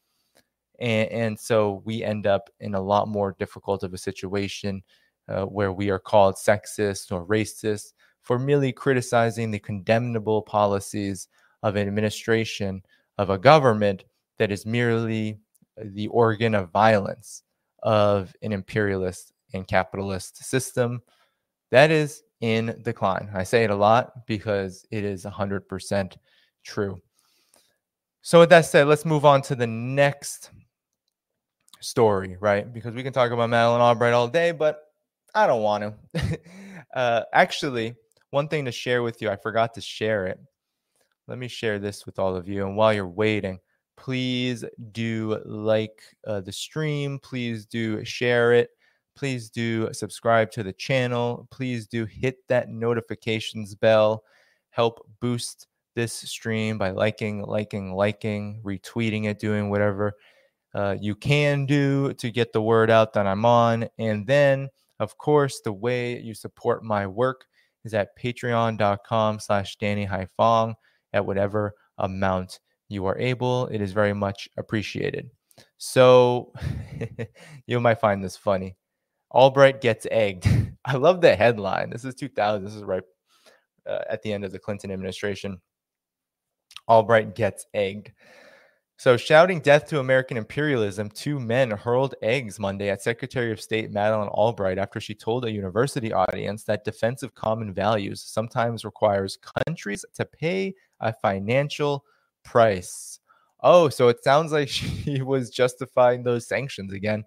And, 0.78 1.10
and 1.10 1.38
so 1.38 1.82
we 1.84 2.02
end 2.02 2.26
up 2.26 2.48
in 2.60 2.74
a 2.74 2.80
lot 2.80 3.08
more 3.08 3.36
difficult 3.38 3.82
of 3.82 3.92
a 3.92 3.98
situation 3.98 4.82
uh, 5.28 5.44
where 5.44 5.72
we 5.72 5.90
are 5.90 5.98
called 5.98 6.36
sexist 6.36 7.12
or 7.12 7.26
racist 7.26 7.92
for 8.22 8.38
merely 8.38 8.72
criticizing 8.72 9.50
the 9.50 9.58
condemnable 9.58 10.42
policies 10.42 11.28
of 11.62 11.76
an 11.76 11.86
administration 11.86 12.82
of 13.18 13.30
a 13.30 13.38
government 13.38 14.04
that 14.38 14.50
is 14.50 14.64
merely 14.64 15.38
the 15.76 16.08
organ 16.08 16.54
of 16.54 16.70
violence 16.70 17.42
of 17.82 18.34
an 18.42 18.52
imperialist 18.52 19.32
and 19.52 19.66
capitalist 19.66 20.44
system 20.44 21.02
that 21.70 21.90
is 21.90 22.22
in 22.40 22.80
decline. 22.82 23.30
I 23.34 23.42
say 23.44 23.64
it 23.64 23.70
a 23.70 23.74
lot 23.74 24.26
because 24.26 24.86
it 24.90 25.04
is 25.04 25.24
100% 25.24 26.16
true. 26.64 27.00
So, 28.22 28.40
with 28.40 28.50
that 28.50 28.66
said, 28.66 28.86
let's 28.86 29.04
move 29.04 29.24
on 29.24 29.42
to 29.42 29.54
the 29.54 29.66
next 29.66 30.50
story, 31.80 32.36
right? 32.40 32.70
Because 32.70 32.94
we 32.94 33.02
can 33.02 33.12
talk 33.12 33.30
about 33.30 33.48
Madeleine 33.48 33.80
Albright 33.80 34.12
all 34.12 34.28
day, 34.28 34.52
but 34.52 34.82
I 35.34 35.46
don't 35.46 35.62
want 35.62 35.94
to. 36.14 36.38
uh, 36.94 37.22
actually, 37.32 37.94
one 38.30 38.48
thing 38.48 38.66
to 38.66 38.72
share 38.72 39.02
with 39.02 39.22
you, 39.22 39.30
I 39.30 39.36
forgot 39.36 39.74
to 39.74 39.80
share 39.80 40.26
it 40.26 40.38
let 41.30 41.38
me 41.38 41.46
share 41.46 41.78
this 41.78 42.04
with 42.06 42.18
all 42.18 42.34
of 42.34 42.48
you. 42.48 42.66
And 42.66 42.76
while 42.76 42.92
you're 42.92 43.06
waiting, 43.06 43.60
please 43.96 44.64
do 44.90 45.40
like 45.46 46.02
uh, 46.26 46.40
the 46.40 46.50
stream. 46.50 47.20
Please 47.20 47.66
do 47.66 48.04
share 48.04 48.52
it. 48.52 48.70
Please 49.20 49.50
do 49.50 49.92
subscribe 49.92 50.50
to 50.52 50.62
the 50.62 50.72
channel. 50.72 51.46
Please 51.50 51.86
do 51.86 52.06
hit 52.06 52.36
that 52.48 52.70
notifications 52.70 53.74
bell. 53.74 54.24
Help 54.70 55.06
boost 55.20 55.66
this 55.94 56.14
stream 56.14 56.78
by 56.78 56.88
liking, 56.88 57.42
liking, 57.42 57.92
liking, 57.92 58.62
retweeting 58.64 59.26
it, 59.26 59.38
doing 59.38 59.68
whatever 59.68 60.14
uh, 60.74 60.96
you 60.98 61.14
can 61.14 61.66
do 61.66 62.14
to 62.14 62.30
get 62.30 62.54
the 62.54 62.62
word 62.62 62.88
out 62.88 63.12
that 63.12 63.26
I'm 63.26 63.44
on. 63.44 63.90
And 63.98 64.26
then, 64.26 64.70
of 65.00 65.18
course, 65.18 65.60
the 65.60 65.74
way 65.74 66.18
you 66.18 66.32
support 66.32 66.82
my 66.82 67.06
work 67.06 67.44
is 67.84 67.92
at 67.92 68.16
patreon.com 68.18 69.38
slash 69.38 69.76
Danny 69.76 70.06
Haiphong 70.06 70.72
at 71.12 71.26
whatever 71.26 71.74
amount 71.98 72.60
you 72.88 73.04
are 73.04 73.18
able. 73.18 73.66
It 73.66 73.82
is 73.82 73.92
very 73.92 74.14
much 74.14 74.48
appreciated. 74.56 75.28
So 75.76 76.54
you 77.66 77.80
might 77.80 78.00
find 78.00 78.24
this 78.24 78.38
funny. 78.38 78.78
Albright 79.30 79.80
gets 79.80 80.06
egged. 80.10 80.48
I 80.84 80.96
love 80.96 81.20
the 81.20 81.36
headline. 81.36 81.90
This 81.90 82.04
is 82.04 82.14
2000. 82.14 82.64
This 82.64 82.74
is 82.74 82.82
right 82.82 83.02
uh, 83.86 84.00
at 84.08 84.22
the 84.22 84.32
end 84.32 84.44
of 84.44 84.52
the 84.52 84.58
Clinton 84.58 84.90
administration. 84.90 85.60
Albright 86.88 87.34
gets 87.34 87.66
egged. 87.74 88.12
So, 89.00 89.16
shouting 89.16 89.60
death 89.60 89.86
to 89.88 89.98
American 89.98 90.36
imperialism, 90.36 91.08
two 91.08 91.40
men 91.40 91.70
hurled 91.70 92.14
eggs 92.20 92.58
Monday 92.58 92.90
at 92.90 93.00
Secretary 93.00 93.50
of 93.50 93.58
State 93.58 93.90
Madeleine 93.90 94.28
Albright 94.28 94.76
after 94.76 95.00
she 95.00 95.14
told 95.14 95.46
a 95.46 95.50
university 95.50 96.12
audience 96.12 96.64
that 96.64 96.84
defense 96.84 97.22
of 97.22 97.34
common 97.34 97.72
values 97.72 98.20
sometimes 98.20 98.84
requires 98.84 99.38
countries 99.66 100.04
to 100.12 100.26
pay 100.26 100.74
a 101.00 101.14
financial 101.14 102.04
price. 102.44 103.20
Oh, 103.62 103.88
so 103.88 104.08
it 104.08 104.22
sounds 104.22 104.52
like 104.52 104.68
she 104.68 105.22
was 105.22 105.48
justifying 105.48 106.22
those 106.22 106.46
sanctions 106.46 106.92
again. 106.92 107.24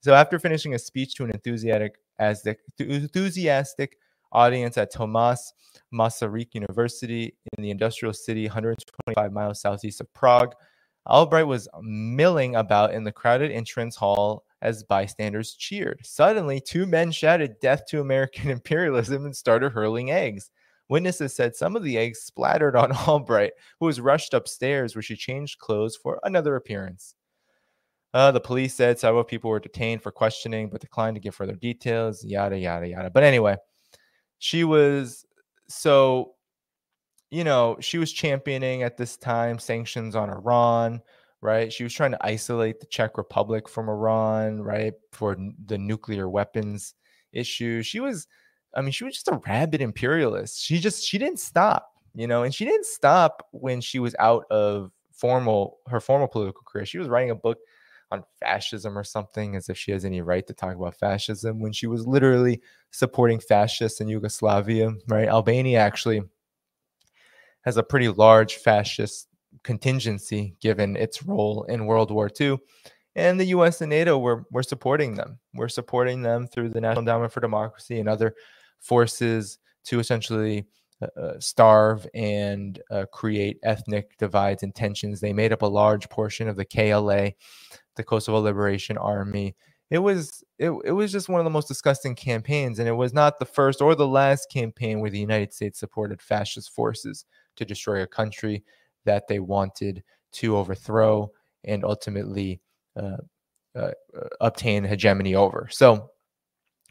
So, 0.00 0.14
after 0.14 0.38
finishing 0.38 0.74
a 0.74 0.78
speech 0.78 1.14
to 1.16 1.24
an 1.24 1.30
enthusiastic, 1.30 1.98
as 2.18 2.42
the 2.42 2.56
enthusiastic 2.78 3.98
audience 4.32 4.76
at 4.78 4.92
Tomas 4.92 5.52
Masaryk 5.92 6.54
University 6.54 7.34
in 7.56 7.62
the 7.62 7.70
industrial 7.70 8.12
city 8.12 8.46
125 8.46 9.32
miles 9.32 9.60
southeast 9.60 10.00
of 10.00 10.12
Prague, 10.14 10.54
Albright 11.06 11.46
was 11.46 11.68
milling 11.82 12.56
about 12.56 12.92
in 12.92 13.04
the 13.04 13.12
crowded 13.12 13.52
entrance 13.52 13.96
hall 13.96 14.44
as 14.62 14.82
bystanders 14.82 15.54
cheered. 15.54 16.00
Suddenly, 16.04 16.60
two 16.60 16.86
men 16.86 17.12
shouted 17.12 17.60
death 17.60 17.86
to 17.88 18.00
American 18.00 18.50
imperialism 18.50 19.24
and 19.24 19.36
started 19.36 19.72
hurling 19.72 20.10
eggs. 20.10 20.50
Witnesses 20.88 21.34
said 21.34 21.56
some 21.56 21.74
of 21.74 21.82
the 21.82 21.98
eggs 21.98 22.20
splattered 22.20 22.76
on 22.76 22.92
Albright, 23.08 23.52
who 23.80 23.86
was 23.86 24.00
rushed 24.00 24.34
upstairs 24.34 24.94
where 24.94 25.02
she 25.02 25.16
changed 25.16 25.58
clothes 25.58 25.96
for 25.96 26.20
another 26.22 26.56
appearance. 26.56 27.15
Uh, 28.14 28.30
the 28.30 28.40
police 28.40 28.74
said 28.74 28.98
several 28.98 29.24
people 29.24 29.50
were 29.50 29.60
detained 29.60 30.02
for 30.02 30.10
questioning, 30.10 30.70
but 30.70 30.80
declined 30.80 31.16
to 31.16 31.20
give 31.20 31.34
further 31.34 31.54
details, 31.54 32.24
yada, 32.24 32.58
yada, 32.58 32.88
yada. 32.88 33.10
But 33.10 33.24
anyway, 33.24 33.56
she 34.38 34.64
was 34.64 35.26
so 35.68 36.36
you 37.30 37.44
know, 37.44 37.76
she 37.80 37.98
was 37.98 38.12
championing 38.12 38.82
at 38.82 38.96
this 38.96 39.16
time 39.16 39.58
sanctions 39.58 40.14
on 40.14 40.30
Iran, 40.30 41.00
right? 41.40 41.72
She 41.72 41.82
was 41.82 41.92
trying 41.92 42.12
to 42.12 42.26
isolate 42.26 42.80
the 42.80 42.86
Czech 42.86 43.18
Republic 43.18 43.68
from 43.68 43.88
Iran, 43.88 44.62
right? 44.62 44.94
For 45.12 45.36
the 45.66 45.78
nuclear 45.78 46.28
weapons 46.28 46.94
issue. 47.32 47.82
She 47.82 48.00
was, 48.00 48.26
I 48.74 48.80
mean, 48.80 48.92
she 48.92 49.04
was 49.04 49.14
just 49.14 49.28
a 49.28 49.40
rabid 49.46 49.80
imperialist. 49.80 50.62
She 50.62 50.78
just, 50.78 51.04
she 51.04 51.18
didn't 51.18 51.40
stop, 51.40 51.90
you 52.14 52.26
know, 52.26 52.44
and 52.44 52.54
she 52.54 52.64
didn't 52.64 52.86
stop 52.86 53.46
when 53.50 53.80
she 53.80 53.98
was 53.98 54.14
out 54.18 54.44
of 54.50 54.92
formal, 55.12 55.78
her 55.88 56.00
formal 56.00 56.28
political 56.28 56.62
career. 56.64 56.86
She 56.86 56.98
was 56.98 57.08
writing 57.08 57.30
a 57.30 57.34
book 57.34 57.58
on 58.10 58.22
fascism 58.40 58.96
or 58.96 59.04
something 59.04 59.56
as 59.56 59.68
if 59.68 59.76
she 59.76 59.90
has 59.90 60.04
any 60.04 60.20
right 60.20 60.46
to 60.46 60.54
talk 60.54 60.76
about 60.76 60.96
fascism 60.96 61.60
when 61.60 61.72
she 61.72 61.86
was 61.86 62.06
literally 62.06 62.60
supporting 62.90 63.40
fascists 63.40 64.00
in 64.00 64.08
Yugoslavia, 64.08 64.92
right? 65.08 65.28
Albania 65.28 65.78
actually 65.80 66.22
has 67.62 67.76
a 67.76 67.82
pretty 67.82 68.08
large 68.08 68.56
fascist 68.56 69.28
contingency 69.64 70.54
given 70.60 70.96
its 70.96 71.24
role 71.24 71.64
in 71.64 71.86
World 71.86 72.10
War 72.10 72.30
II. 72.40 72.58
And 73.16 73.40
the 73.40 73.46
US 73.46 73.80
and 73.80 73.90
NATO 73.90 74.18
were, 74.18 74.44
were 74.52 74.62
supporting 74.62 75.14
them. 75.14 75.38
We're 75.54 75.68
supporting 75.68 76.22
them 76.22 76.46
through 76.46 76.68
the 76.68 76.80
National 76.80 77.00
Endowment 77.00 77.32
for 77.32 77.40
Democracy 77.40 77.98
and 77.98 78.08
other 78.08 78.34
forces 78.78 79.58
to 79.86 79.98
essentially 79.98 80.66
uh, 81.02 81.20
uh 81.20 81.40
starve 81.40 82.06
and 82.14 82.80
uh, 82.90 83.04
create 83.12 83.58
ethnic 83.64 84.16
divides 84.18 84.62
and 84.62 84.74
tensions. 84.74 85.20
They 85.20 85.32
made 85.32 85.52
up 85.52 85.62
a 85.62 85.66
large 85.66 86.08
portion 86.08 86.48
of 86.48 86.56
the 86.56 86.64
KLA, 86.64 87.32
the 87.96 88.04
Kosovo 88.04 88.40
Liberation 88.40 88.96
Army. 88.96 89.54
It 89.90 89.98
was 89.98 90.42
it, 90.58 90.70
it 90.84 90.92
was 90.92 91.12
just 91.12 91.28
one 91.28 91.40
of 91.40 91.44
the 91.44 91.50
most 91.50 91.68
disgusting 91.68 92.14
campaigns, 92.14 92.78
and 92.78 92.88
it 92.88 92.92
was 92.92 93.12
not 93.12 93.38
the 93.38 93.44
first 93.44 93.80
or 93.80 93.94
the 93.94 94.06
last 94.06 94.50
campaign 94.50 95.00
where 95.00 95.10
the 95.10 95.18
United 95.18 95.52
States 95.52 95.78
supported 95.78 96.20
fascist 96.20 96.74
forces 96.74 97.24
to 97.56 97.64
destroy 97.64 98.02
a 98.02 98.06
country 98.06 98.64
that 99.04 99.28
they 99.28 99.38
wanted 99.38 100.02
to 100.32 100.56
overthrow 100.56 101.30
and 101.64 101.84
ultimately 101.84 102.60
uh, 102.96 103.16
uh, 103.74 103.90
uh, 104.16 104.28
obtain 104.40 104.84
hegemony 104.84 105.34
over. 105.34 105.68
So, 105.70 106.10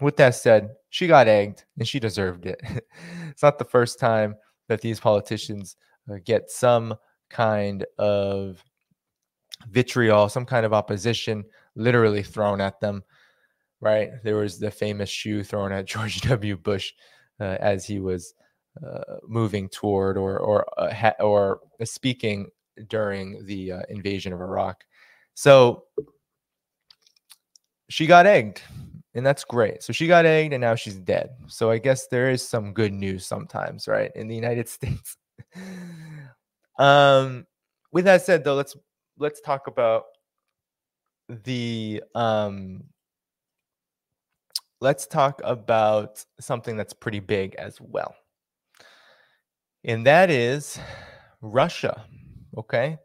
with 0.01 0.17
that 0.17 0.35
said, 0.35 0.69
she 0.89 1.07
got 1.07 1.27
egged 1.27 1.65
and 1.77 1.87
she 1.87 1.99
deserved 1.99 2.45
it. 2.45 2.61
it's 3.29 3.43
not 3.43 3.57
the 3.57 3.65
first 3.65 3.99
time 3.99 4.35
that 4.67 4.81
these 4.81 4.99
politicians 4.99 5.75
uh, 6.09 6.17
get 6.23 6.49
some 6.49 6.95
kind 7.29 7.85
of 7.97 8.63
vitriol, 9.69 10.29
some 10.29 10.45
kind 10.45 10.65
of 10.65 10.73
opposition 10.73 11.43
literally 11.75 12.23
thrown 12.23 12.61
at 12.61 12.79
them. 12.79 13.03
Right? 13.81 14.11
There 14.23 14.37
was 14.37 14.59
the 14.59 14.71
famous 14.71 15.09
shoe 15.09 15.43
thrown 15.43 15.71
at 15.71 15.85
George 15.93 16.21
W. 16.21 16.57
Bush 16.57 16.93
uh, 17.39 17.57
as 17.59 17.85
he 17.85 17.99
was 17.99 18.33
uh, 18.85 19.17
moving 19.27 19.69
toward 19.69 20.17
or 20.17 20.37
or 20.37 20.65
uh, 20.79 20.93
ha- 20.93 21.15
or 21.19 21.59
speaking 21.83 22.47
during 22.89 23.45
the 23.45 23.71
uh, 23.71 23.81
invasion 23.89 24.33
of 24.33 24.41
Iraq. 24.41 24.83
So 25.33 25.83
she 27.89 28.05
got 28.07 28.25
egged, 28.25 28.61
and 29.13 29.25
that's 29.25 29.43
great. 29.43 29.83
So 29.83 29.93
she 29.93 30.07
got 30.07 30.25
egged, 30.25 30.53
and 30.53 30.61
now 30.61 30.75
she's 30.75 30.95
dead. 30.95 31.29
So 31.47 31.69
I 31.69 31.77
guess 31.77 32.07
there 32.07 32.29
is 32.29 32.47
some 32.47 32.73
good 32.73 32.93
news 32.93 33.25
sometimes, 33.25 33.87
right? 33.87 34.11
In 34.15 34.27
the 34.27 34.35
United 34.35 34.67
States. 34.69 35.17
um, 36.79 37.45
with 37.91 38.05
that 38.05 38.23
said, 38.23 38.43
though, 38.43 38.55
let's 38.55 38.75
let's 39.17 39.41
talk 39.41 39.67
about 39.67 40.03
the 41.29 42.03
um 42.13 42.83
let's 44.81 45.07
talk 45.07 45.41
about 45.43 46.23
something 46.39 46.77
that's 46.77 46.93
pretty 46.93 47.19
big 47.19 47.55
as 47.55 47.79
well 47.81 48.15
and 49.85 50.05
that 50.05 50.31
is 50.31 50.79
Russia. 51.41 52.05
Okay. 52.57 52.97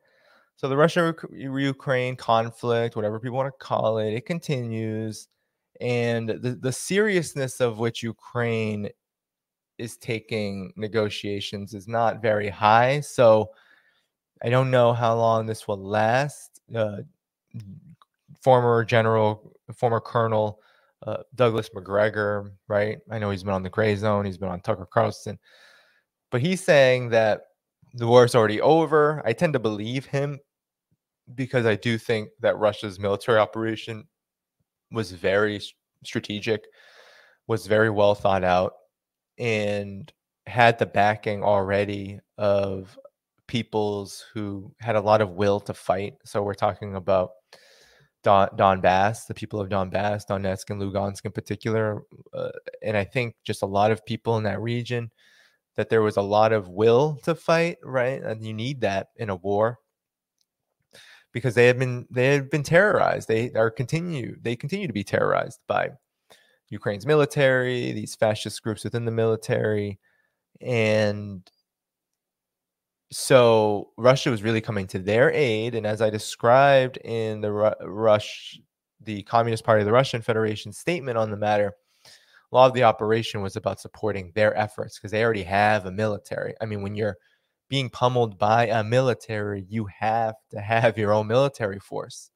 So 0.56 0.68
the 0.68 0.76
Russia 0.76 1.14
Ukraine 1.32 2.16
conflict, 2.16 2.96
whatever 2.96 3.20
people 3.20 3.36
want 3.36 3.52
to 3.52 3.64
call 3.64 3.98
it, 3.98 4.12
it 4.14 4.26
continues. 4.26 5.28
And 5.80 6.28
the, 6.28 6.58
the 6.60 6.72
seriousness 6.72 7.60
of 7.60 7.78
which 7.78 8.02
Ukraine 8.02 8.88
is 9.78 9.96
taking 9.96 10.72
negotiations 10.76 11.74
is 11.74 11.88
not 11.88 12.22
very 12.22 12.48
high. 12.48 13.00
So 13.00 13.50
I 14.42 14.48
don't 14.48 14.70
know 14.70 14.92
how 14.92 15.16
long 15.16 15.46
this 15.46 15.68
will 15.68 15.82
last. 15.82 16.60
Uh, 16.74 16.98
former 18.42 18.84
General, 18.84 19.54
former 19.76 20.00
Colonel 20.00 20.60
uh, 21.06 21.18
Douglas 21.34 21.70
Macgregor, 21.74 22.52
right? 22.68 22.98
I 23.10 23.18
know 23.18 23.30
he's 23.30 23.42
been 23.42 23.54
on 23.54 23.62
the 23.62 23.70
gray 23.70 23.96
zone, 23.96 24.24
he's 24.24 24.38
been 24.38 24.48
on 24.48 24.60
Tucker 24.60 24.86
Carlson. 24.90 25.38
But 26.30 26.40
he's 26.40 26.62
saying 26.62 27.10
that 27.10 27.42
the 27.94 28.06
war 28.06 28.24
is 28.24 28.34
already 28.34 28.60
over. 28.60 29.22
I 29.24 29.32
tend 29.32 29.52
to 29.54 29.58
believe 29.58 30.06
him 30.06 30.38
because 31.34 31.66
I 31.66 31.76
do 31.76 31.98
think 31.98 32.30
that 32.40 32.58
Russia's 32.58 32.98
military 32.98 33.38
operation 33.38 34.04
was 34.92 35.12
very 35.12 35.60
strategic, 36.04 36.64
was 37.46 37.66
very 37.66 37.90
well 37.90 38.14
thought 38.14 38.44
out, 38.44 38.74
and 39.38 40.12
had 40.46 40.78
the 40.78 40.86
backing 40.86 41.42
already 41.42 42.20
of 42.38 42.98
peoples 43.50 44.24
who 44.32 44.72
had 44.78 44.94
a 44.94 45.00
lot 45.00 45.20
of 45.20 45.30
will 45.30 45.58
to 45.58 45.74
fight. 45.74 46.14
So 46.24 46.40
we're 46.40 46.54
talking 46.54 46.94
about 46.94 47.30
Don, 48.22 48.48
Donbass, 48.50 49.26
the 49.26 49.34
people 49.34 49.60
of 49.60 49.68
Donbass, 49.68 50.22
Donetsk 50.24 50.70
and 50.70 50.80
Lugansk 50.80 51.24
in 51.24 51.32
particular. 51.32 52.04
Uh, 52.32 52.52
and 52.80 52.96
I 52.96 53.02
think 53.02 53.34
just 53.42 53.62
a 53.62 53.66
lot 53.66 53.90
of 53.90 54.06
people 54.06 54.36
in 54.36 54.44
that 54.44 54.60
region 54.60 55.10
that 55.74 55.88
there 55.90 56.00
was 56.00 56.16
a 56.16 56.22
lot 56.22 56.52
of 56.52 56.68
will 56.68 57.18
to 57.24 57.34
fight, 57.34 57.78
right? 57.82 58.22
And 58.22 58.46
you 58.46 58.54
need 58.54 58.82
that 58.82 59.08
in 59.16 59.30
a 59.30 59.36
war 59.36 59.78
because 61.32 61.56
they 61.56 61.66
have 61.66 61.78
been 61.80 62.06
they 62.08 62.34
have 62.34 62.50
been 62.52 62.62
terrorized. 62.62 63.26
They 63.26 63.50
are 63.54 63.70
continue 63.70 64.36
they 64.40 64.54
continue 64.54 64.86
to 64.86 64.92
be 64.92 65.02
terrorized 65.02 65.58
by 65.66 65.90
Ukraine's 66.68 67.04
military, 67.04 67.90
these 67.90 68.14
fascist 68.14 68.62
groups 68.62 68.84
within 68.84 69.06
the 69.06 69.10
military, 69.10 69.98
and 70.60 71.42
so 73.10 73.90
Russia 73.96 74.30
was 74.30 74.42
really 74.42 74.60
coming 74.60 74.86
to 74.88 74.98
their 74.98 75.32
aid. 75.32 75.74
And 75.74 75.86
as 75.86 76.00
I 76.00 76.10
described 76.10 76.96
in 76.98 77.40
the 77.40 77.52
Ru- 77.52 77.74
Rush, 77.82 78.58
the 79.00 79.22
Communist 79.24 79.64
Party 79.64 79.80
of 79.80 79.86
the 79.86 79.92
Russian 79.92 80.22
Federation 80.22 80.72
statement 80.72 81.18
on 81.18 81.30
the 81.30 81.36
matter, 81.36 81.72
a 82.52 82.54
lot 82.54 82.66
of 82.66 82.74
the 82.74 82.84
operation 82.84 83.42
was 83.42 83.56
about 83.56 83.80
supporting 83.80 84.32
their 84.34 84.56
efforts 84.56 84.98
because 84.98 85.10
they 85.10 85.24
already 85.24 85.42
have 85.42 85.86
a 85.86 85.92
military. 85.92 86.54
I 86.60 86.66
mean, 86.66 86.82
when 86.82 86.94
you're 86.94 87.16
being 87.68 87.90
pummeled 87.90 88.38
by 88.38 88.66
a 88.66 88.82
military, 88.82 89.64
you 89.68 89.86
have 89.86 90.34
to 90.50 90.60
have 90.60 90.98
your 90.98 91.12
own 91.12 91.26
military 91.28 91.78
force. 91.78 92.30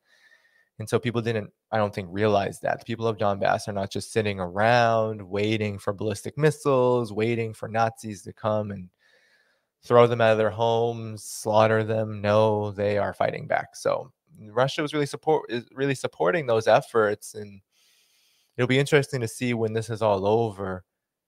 And 0.78 0.88
so 0.88 0.98
people 0.98 1.22
didn't 1.22 1.50
I 1.70 1.78
don't 1.78 1.94
think 1.94 2.08
realize 2.12 2.60
that 2.60 2.78
the 2.78 2.84
people 2.84 3.06
of 3.08 3.16
Donbass 3.16 3.66
are 3.66 3.72
not 3.72 3.90
just 3.90 4.12
sitting 4.12 4.38
around 4.38 5.20
waiting 5.20 5.76
for 5.76 5.92
ballistic 5.92 6.38
missiles, 6.38 7.12
waiting 7.12 7.52
for 7.52 7.68
Nazis 7.68 8.22
to 8.22 8.32
come 8.32 8.70
and 8.70 8.88
throw 9.84 10.06
them 10.06 10.20
out 10.20 10.32
of 10.32 10.38
their 10.38 10.50
homes, 10.50 11.22
slaughter 11.22 11.84
them. 11.84 12.20
No, 12.20 12.70
they 12.70 12.98
are 12.98 13.12
fighting 13.12 13.46
back. 13.46 13.76
So 13.76 14.10
Russia 14.50 14.82
was 14.82 14.94
really 14.94 15.06
support 15.06 15.50
is 15.50 15.64
really 15.72 15.94
supporting 15.94 16.46
those 16.46 16.66
efforts, 16.66 17.34
and 17.34 17.60
it'll 18.56 18.68
be 18.68 18.78
interesting 18.78 19.20
to 19.20 19.28
see 19.28 19.54
when 19.54 19.72
this 19.72 19.90
is 19.90 20.02
all 20.02 20.26
over 20.26 20.84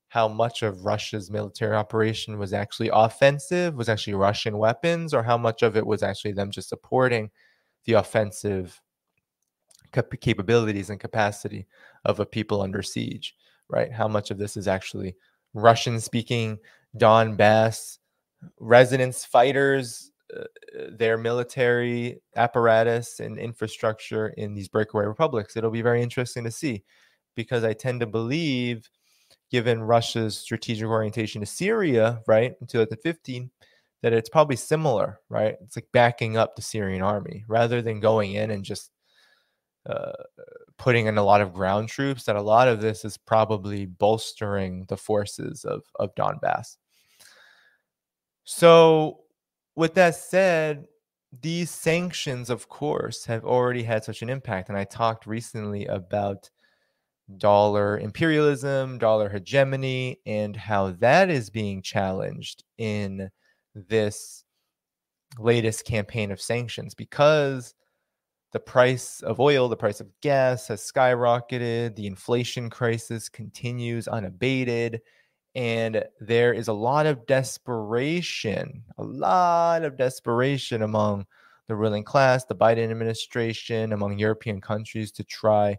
how 0.08 0.28
much 0.28 0.62
of 0.62 0.84
Russia's 0.84 1.30
military 1.30 1.76
operation 1.76 2.38
was 2.38 2.52
actually 2.52 2.90
offensive, 2.92 3.74
was 3.74 3.88
actually 3.88 4.14
Russian 4.14 4.56
weapons, 4.56 5.12
or 5.12 5.22
how 5.22 5.36
much 5.36 5.62
of 5.62 5.76
it 5.76 5.86
was 5.86 6.02
actually 6.02 6.32
them 6.32 6.50
just 6.50 6.68
supporting 6.68 7.30
the 7.84 7.94
offensive 7.94 8.80
cap- 9.92 10.12
capabilities 10.20 10.90
and 10.90 11.00
capacity 11.00 11.66
of 12.04 12.20
a 12.20 12.26
people 12.26 12.62
under 12.62 12.82
siege, 12.82 13.34
right? 13.68 13.92
How 13.92 14.08
much 14.08 14.30
of 14.30 14.38
this 14.38 14.56
is 14.56 14.68
actually 14.68 15.16
Russian 15.54 16.00
speaking 16.00 16.58
Donbass 16.96 17.98
residents, 18.58 19.24
fighters, 19.24 20.10
uh, 20.36 20.44
their 20.90 21.16
military 21.16 22.20
apparatus 22.34 23.20
and 23.20 23.38
infrastructure 23.38 24.28
in 24.28 24.54
these 24.54 24.68
breakaway 24.68 25.04
republics. 25.04 25.56
It'll 25.56 25.70
be 25.70 25.82
very 25.82 26.02
interesting 26.02 26.44
to 26.44 26.50
see 26.50 26.84
because 27.36 27.64
I 27.64 27.72
tend 27.74 28.00
to 28.00 28.06
believe, 28.06 28.90
given 29.50 29.82
Russia's 29.82 30.36
strategic 30.36 30.88
orientation 30.88 31.40
to 31.40 31.46
Syria, 31.46 32.22
right, 32.26 32.54
in 32.60 32.66
2015, 32.66 33.50
that 34.02 34.12
it's 34.12 34.28
probably 34.28 34.56
similar, 34.56 35.20
right? 35.28 35.56
It's 35.62 35.76
like 35.76 35.88
backing 35.92 36.36
up 36.36 36.56
the 36.56 36.62
Syrian 36.62 37.02
army 37.02 37.44
rather 37.48 37.80
than 37.80 38.00
going 38.00 38.32
in 38.32 38.50
and 38.50 38.64
just 38.64 38.90
uh, 39.88 40.12
putting 40.78 41.06
in 41.06 41.18
a 41.18 41.24
lot 41.24 41.40
of 41.40 41.52
ground 41.52 41.88
troops. 41.88 42.24
That 42.24 42.36
a 42.36 42.42
lot 42.42 42.68
of 42.68 42.80
this 42.80 43.04
is 43.04 43.16
probably 43.16 43.86
bolstering 43.86 44.86
the 44.88 44.96
forces 44.96 45.64
of 45.64 45.82
of 45.96 46.14
Donbass. 46.16 46.76
So, 48.46 49.24
with 49.74 49.94
that 49.94 50.14
said, 50.14 50.86
these 51.42 51.70
sanctions, 51.70 52.48
of 52.48 52.68
course, 52.68 53.26
have 53.26 53.44
already 53.44 53.82
had 53.82 54.04
such 54.04 54.22
an 54.22 54.30
impact. 54.30 54.68
And 54.68 54.78
I 54.78 54.84
talked 54.84 55.26
recently 55.26 55.86
about 55.86 56.48
dollar 57.38 57.98
imperialism, 57.98 58.98
dollar 58.98 59.28
hegemony, 59.28 60.20
and 60.26 60.56
how 60.56 60.92
that 60.92 61.28
is 61.28 61.50
being 61.50 61.82
challenged 61.82 62.62
in 62.78 63.30
this 63.74 64.44
latest 65.38 65.84
campaign 65.84 66.30
of 66.30 66.40
sanctions 66.40 66.94
because 66.94 67.74
the 68.52 68.60
price 68.60 69.22
of 69.22 69.40
oil, 69.40 69.68
the 69.68 69.76
price 69.76 70.00
of 70.00 70.08
gas 70.22 70.68
has 70.68 70.80
skyrocketed, 70.80 71.96
the 71.96 72.06
inflation 72.06 72.70
crisis 72.70 73.28
continues 73.28 74.06
unabated, 74.06 75.02
and 75.56 76.04
there 76.20 76.52
is 76.52 76.68
a 76.68 76.72
lot 76.74 77.06
of 77.06 77.26
desperation, 77.26 78.84
a 78.98 79.02
lot 79.02 79.84
of 79.84 79.96
desperation 79.96 80.82
among 80.82 81.24
the 81.66 81.74
ruling 81.74 82.04
class, 82.04 82.44
the 82.44 82.54
Biden 82.54 82.90
administration, 82.90 83.94
among 83.94 84.18
European 84.18 84.60
countries 84.60 85.10
to 85.12 85.24
try 85.24 85.78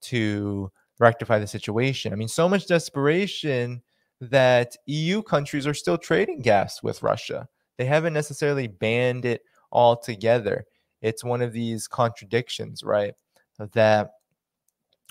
to 0.00 0.72
rectify 0.98 1.38
the 1.38 1.46
situation. 1.46 2.10
I 2.10 2.16
mean, 2.16 2.26
so 2.26 2.48
much 2.48 2.66
desperation 2.66 3.82
that 4.22 4.74
EU 4.86 5.22
countries 5.22 5.66
are 5.66 5.74
still 5.74 5.98
trading 5.98 6.40
gas 6.40 6.82
with 6.82 7.02
Russia. 7.02 7.46
They 7.76 7.84
haven't 7.84 8.14
necessarily 8.14 8.66
banned 8.66 9.26
it 9.26 9.42
altogether. 9.70 10.64
It's 11.02 11.22
one 11.22 11.42
of 11.42 11.52
these 11.52 11.86
contradictions, 11.86 12.82
right? 12.82 13.12
That 13.74 14.10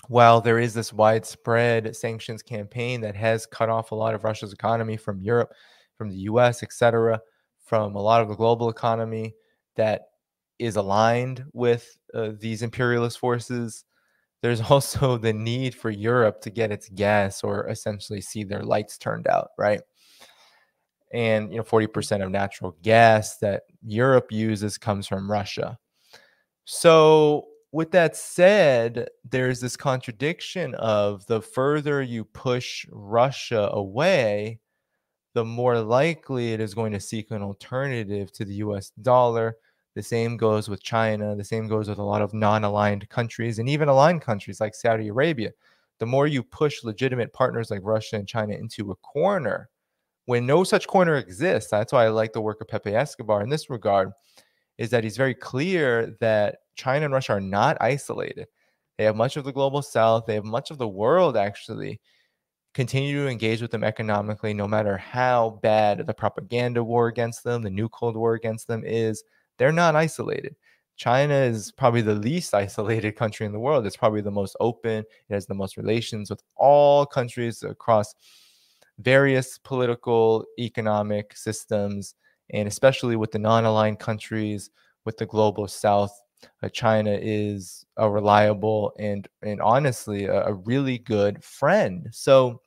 while 0.06 0.40
there 0.40 0.58
is 0.58 0.74
this 0.74 0.92
widespread 0.92 1.94
sanctions 1.96 2.42
campaign 2.42 3.00
that 3.00 3.16
has 3.16 3.46
cut 3.46 3.68
off 3.68 3.90
a 3.90 3.96
lot 3.96 4.14
of 4.14 4.24
Russia's 4.24 4.52
economy 4.52 4.96
from 4.96 5.20
Europe, 5.20 5.52
from 5.96 6.08
the 6.08 6.16
US, 6.16 6.62
etc., 6.62 7.20
from 7.64 7.96
a 7.96 8.00
lot 8.00 8.22
of 8.22 8.28
the 8.28 8.36
global 8.36 8.70
economy 8.70 9.34
that 9.76 10.02
is 10.58 10.76
aligned 10.76 11.44
with 11.52 11.98
uh, 12.14 12.30
these 12.38 12.62
imperialist 12.62 13.18
forces, 13.18 13.84
there's 14.40 14.60
also 14.70 15.18
the 15.18 15.32
need 15.32 15.74
for 15.74 15.90
Europe 15.90 16.40
to 16.42 16.50
get 16.50 16.72
its 16.72 16.88
gas 16.88 17.42
or 17.42 17.68
essentially 17.68 18.20
see 18.20 18.44
their 18.44 18.62
lights 18.62 18.98
turned 18.98 19.26
out, 19.26 19.48
right? 19.58 19.80
And 21.12 21.50
you 21.50 21.58
know, 21.58 21.64
40% 21.64 22.22
of 22.22 22.30
natural 22.30 22.76
gas 22.82 23.38
that 23.38 23.62
Europe 23.82 24.30
uses 24.30 24.78
comes 24.78 25.06
from 25.06 25.30
Russia. 25.30 25.78
So, 26.64 27.46
with 27.72 27.90
that 27.92 28.16
said, 28.16 29.08
there's 29.28 29.60
this 29.60 29.76
contradiction 29.76 30.74
of 30.74 31.26
the 31.26 31.40
further 31.42 32.02
you 32.02 32.24
push 32.24 32.86
Russia 32.90 33.70
away, 33.72 34.60
the 35.34 35.44
more 35.44 35.78
likely 35.80 36.52
it 36.52 36.60
is 36.60 36.74
going 36.74 36.92
to 36.92 37.00
seek 37.00 37.30
an 37.30 37.42
alternative 37.42 38.32
to 38.32 38.44
the 38.44 38.54
US 38.54 38.90
dollar 39.02 39.56
the 39.98 40.02
same 40.04 40.36
goes 40.36 40.68
with 40.68 40.80
China. 40.80 41.34
The 41.34 41.42
same 41.42 41.66
goes 41.66 41.88
with 41.88 41.98
a 41.98 42.04
lot 42.04 42.22
of 42.22 42.32
non 42.32 42.62
aligned 42.62 43.08
countries 43.08 43.58
and 43.58 43.68
even 43.68 43.88
aligned 43.88 44.22
countries 44.22 44.60
like 44.60 44.76
Saudi 44.76 45.08
Arabia. 45.08 45.50
The 45.98 46.06
more 46.06 46.28
you 46.28 46.44
push 46.44 46.84
legitimate 46.84 47.32
partners 47.32 47.68
like 47.68 47.80
Russia 47.82 48.14
and 48.14 48.28
China 48.28 48.54
into 48.54 48.92
a 48.92 48.94
corner, 48.94 49.68
when 50.26 50.46
no 50.46 50.62
such 50.62 50.86
corner 50.86 51.16
exists, 51.16 51.68
that's 51.68 51.92
why 51.92 52.04
I 52.04 52.10
like 52.10 52.32
the 52.32 52.40
work 52.40 52.60
of 52.60 52.68
Pepe 52.68 52.94
Escobar 52.94 53.42
in 53.42 53.48
this 53.48 53.70
regard, 53.70 54.12
is 54.78 54.90
that 54.90 55.04
he's 55.04 55.16
very 55.16 55.34
clear 55.34 56.16
that 56.20 56.58
China 56.76 57.04
and 57.04 57.14
Russia 57.14 57.34
are 57.34 57.40
not 57.40 57.76
isolated. 57.80 58.46
They 58.96 59.04
have 59.04 59.16
much 59.16 59.36
of 59.36 59.44
the 59.44 59.52
global 59.52 59.82
south, 59.82 60.26
they 60.26 60.34
have 60.34 60.44
much 60.44 60.70
of 60.70 60.78
the 60.78 60.88
world 60.88 61.36
actually 61.36 62.00
continue 62.74 63.24
to 63.24 63.28
engage 63.28 63.60
with 63.60 63.70
them 63.70 63.82
economically, 63.82 64.54
no 64.54 64.68
matter 64.68 64.96
how 64.96 65.58
bad 65.62 66.06
the 66.06 66.14
propaganda 66.14 66.82
war 66.84 67.08
against 67.08 67.42
them, 67.42 67.62
the 67.62 67.70
new 67.70 67.88
Cold 67.88 68.16
War 68.16 68.34
against 68.34 68.68
them 68.68 68.84
is 68.84 69.24
they're 69.56 69.72
not 69.72 69.96
isolated. 69.96 70.54
China 70.96 71.34
is 71.34 71.72
probably 71.72 72.02
the 72.02 72.14
least 72.14 72.54
isolated 72.64 73.16
country 73.16 73.46
in 73.46 73.52
the 73.52 73.58
world. 73.58 73.86
It's 73.86 73.96
probably 73.96 74.20
the 74.20 74.30
most 74.30 74.56
open. 74.60 74.98
It 75.28 75.34
has 75.34 75.46
the 75.46 75.54
most 75.54 75.76
relations 75.76 76.30
with 76.30 76.42
all 76.56 77.04
countries 77.04 77.62
across 77.62 78.14
various 78.98 79.58
political, 79.58 80.44
economic 80.58 81.36
systems, 81.36 82.14
and 82.50 82.68
especially 82.68 83.16
with 83.16 83.32
the 83.32 83.38
non 83.38 83.64
aligned 83.64 83.98
countries, 83.98 84.70
with 85.04 85.16
the 85.16 85.26
global 85.26 85.66
south. 85.66 86.12
Uh, 86.62 86.68
China 86.68 87.18
is 87.20 87.84
a 87.96 88.08
reliable 88.08 88.92
and, 88.98 89.26
and 89.42 89.60
honestly, 89.60 90.26
a, 90.26 90.44
a 90.46 90.52
really 90.52 90.98
good 90.98 91.42
friend. 91.42 92.08
So, 92.12 92.60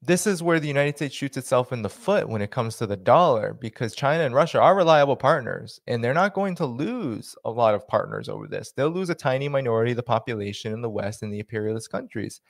this 0.00 0.26
is 0.26 0.42
where 0.42 0.60
the 0.60 0.68
United 0.68 0.96
States 0.96 1.14
shoots 1.14 1.36
itself 1.36 1.72
in 1.72 1.82
the 1.82 1.88
foot 1.88 2.28
when 2.28 2.40
it 2.40 2.52
comes 2.52 2.76
to 2.76 2.86
the 2.86 2.96
dollar 2.96 3.52
because 3.52 3.94
China 3.96 4.24
and 4.24 4.34
Russia 4.34 4.60
are 4.60 4.76
reliable 4.76 5.16
partners 5.16 5.80
and 5.88 6.02
they're 6.02 6.14
not 6.14 6.34
going 6.34 6.54
to 6.56 6.66
lose 6.66 7.34
a 7.44 7.50
lot 7.50 7.74
of 7.74 7.86
partners 7.88 8.28
over 8.28 8.46
this. 8.46 8.72
They'll 8.72 8.90
lose 8.90 9.10
a 9.10 9.14
tiny 9.14 9.48
minority 9.48 9.92
of 9.92 9.96
the 9.96 10.04
population 10.04 10.72
in 10.72 10.82
the 10.82 10.90
West 10.90 11.22
and 11.22 11.32
the 11.32 11.40
imperialist 11.40 11.90
countries. 11.90 12.40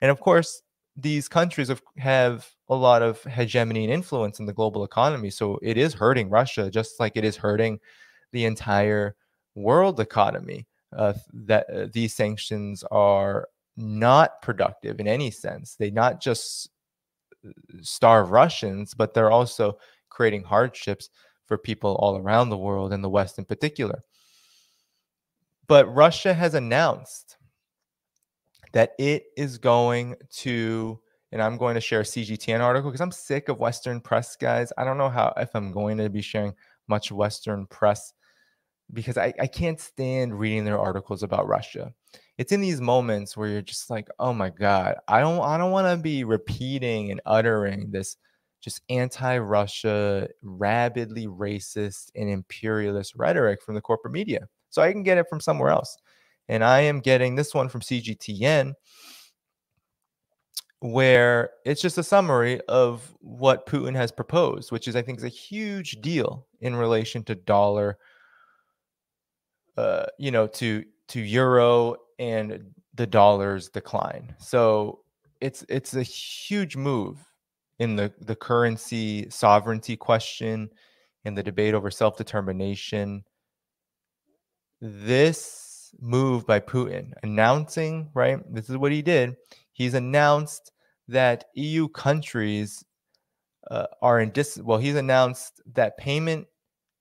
And 0.00 0.10
of 0.12 0.20
course, 0.20 0.62
these 0.96 1.28
countries 1.28 1.68
have, 1.68 1.82
have 1.98 2.48
a 2.68 2.74
lot 2.74 3.02
of 3.02 3.22
hegemony 3.24 3.84
and 3.84 3.92
influence 3.92 4.40
in 4.40 4.46
the 4.46 4.52
global 4.52 4.84
economy. 4.84 5.30
So 5.30 5.58
it 5.62 5.76
is 5.76 5.94
hurting 5.94 6.30
Russia 6.30 6.70
just 6.70 6.98
like 6.98 7.16
it 7.16 7.24
is 7.24 7.36
hurting 7.36 7.78
the 8.32 8.44
entire 8.44 9.14
world 9.54 10.00
economy. 10.00 10.66
Uh, 10.96 11.12
that 11.32 11.66
uh, 11.68 11.88
these 11.92 12.14
sanctions 12.14 12.82
are 12.90 13.48
not 13.76 14.40
productive 14.40 14.98
in 15.00 15.08
any 15.08 15.30
sense. 15.30 15.74
They 15.74 15.90
not 15.90 16.20
just 16.20 16.70
starve 17.82 18.30
Russians, 18.30 18.94
but 18.94 19.12
they're 19.12 19.30
also 19.30 19.78
creating 20.08 20.44
hardships 20.44 21.10
for 21.44 21.58
people 21.58 21.96
all 21.96 22.16
around 22.16 22.48
the 22.48 22.56
world 22.56 22.92
and 22.92 23.04
the 23.04 23.10
West 23.10 23.38
in 23.38 23.44
particular. 23.44 24.00
But 25.66 25.92
Russia 25.94 26.32
has 26.32 26.54
announced 26.54 27.35
that 28.76 28.92
it 28.98 29.24
is 29.36 29.56
going 29.56 30.16
to, 30.30 31.00
and 31.32 31.40
I'm 31.40 31.56
going 31.56 31.74
to 31.76 31.80
share 31.80 32.00
a 32.00 32.04
CGTN 32.04 32.60
article 32.60 32.90
because 32.90 33.00
I'm 33.00 33.10
sick 33.10 33.48
of 33.48 33.58
Western 33.58 34.00
press, 34.00 34.36
guys. 34.36 34.70
I 34.76 34.84
don't 34.84 34.98
know 34.98 35.08
how 35.08 35.32
if 35.38 35.48
I'm 35.54 35.72
going 35.72 35.96
to 35.96 36.10
be 36.10 36.20
sharing 36.20 36.54
much 36.86 37.10
Western 37.10 37.66
press 37.66 38.12
because 38.92 39.16
I, 39.16 39.32
I 39.40 39.46
can't 39.46 39.80
stand 39.80 40.38
reading 40.38 40.66
their 40.66 40.78
articles 40.78 41.22
about 41.22 41.48
Russia 41.48 41.92
it's 42.38 42.52
in 42.52 42.60
these 42.60 42.80
moments 42.80 43.36
where 43.36 43.48
you're 43.48 43.62
just 43.62 43.88
like, 43.88 44.08
oh 44.18 44.32
my 44.32 44.50
God, 44.50 44.96
I 45.08 45.20
don't 45.20 45.40
I 45.40 45.56
don't 45.56 45.70
want 45.70 45.86
to 45.86 46.02
be 46.02 46.24
repeating 46.24 47.10
and 47.10 47.20
uttering 47.24 47.90
this 47.90 48.16
just 48.60 48.82
anti-Russia, 48.88 50.28
rabidly 50.42 51.26
racist 51.28 52.10
and 52.14 52.28
imperialist 52.28 53.14
rhetoric 53.16 53.62
from 53.62 53.74
the 53.74 53.80
corporate 53.80 54.12
media. 54.12 54.48
So 54.70 54.82
I 54.82 54.92
can 54.92 55.02
get 55.02 55.18
it 55.18 55.26
from 55.28 55.40
somewhere 55.40 55.70
else. 55.70 55.96
And 56.48 56.62
I 56.62 56.80
am 56.80 57.00
getting 57.00 57.34
this 57.34 57.54
one 57.54 57.68
from 57.68 57.80
CGTN, 57.80 58.74
where 60.80 61.50
it's 61.64 61.82
just 61.82 61.98
a 61.98 62.02
summary 62.02 62.60
of 62.68 63.12
what 63.20 63.66
Putin 63.66 63.96
has 63.96 64.12
proposed, 64.12 64.70
which 64.70 64.86
is, 64.86 64.94
I 64.94 65.02
think, 65.02 65.18
is 65.18 65.24
a 65.24 65.28
huge 65.28 66.00
deal 66.00 66.46
in 66.60 66.76
relation 66.76 67.24
to 67.24 67.34
dollar, 67.34 67.98
uh, 69.76 70.06
you 70.18 70.30
know, 70.30 70.46
to 70.48 70.84
to 71.08 71.20
euro 71.20 71.96
and 72.18 72.72
the 72.94 73.06
dollar's 73.06 73.68
decline. 73.68 74.34
So 74.38 75.00
it's 75.40 75.64
it's 75.68 75.94
a 75.94 76.02
huge 76.02 76.76
move 76.76 77.18
in 77.78 77.96
the 77.96 78.12
the 78.20 78.36
currency 78.36 79.28
sovereignty 79.30 79.96
question 79.96 80.70
in 81.24 81.34
the 81.34 81.42
debate 81.42 81.74
over 81.74 81.90
self-determination. 81.90 83.24
Move 86.00 86.46
by 86.46 86.60
Putin 86.60 87.12
announcing, 87.22 88.10
right? 88.14 88.38
This 88.52 88.70
is 88.70 88.76
what 88.76 88.92
he 88.92 89.02
did. 89.02 89.36
He's 89.72 89.94
announced 89.94 90.72
that 91.08 91.46
EU 91.54 91.88
countries 91.88 92.84
uh, 93.70 93.86
are 94.02 94.20
in 94.20 94.30
dis 94.30 94.58
well, 94.62 94.78
he's 94.78 94.94
announced 94.94 95.60
that 95.74 95.96
payment 95.96 96.46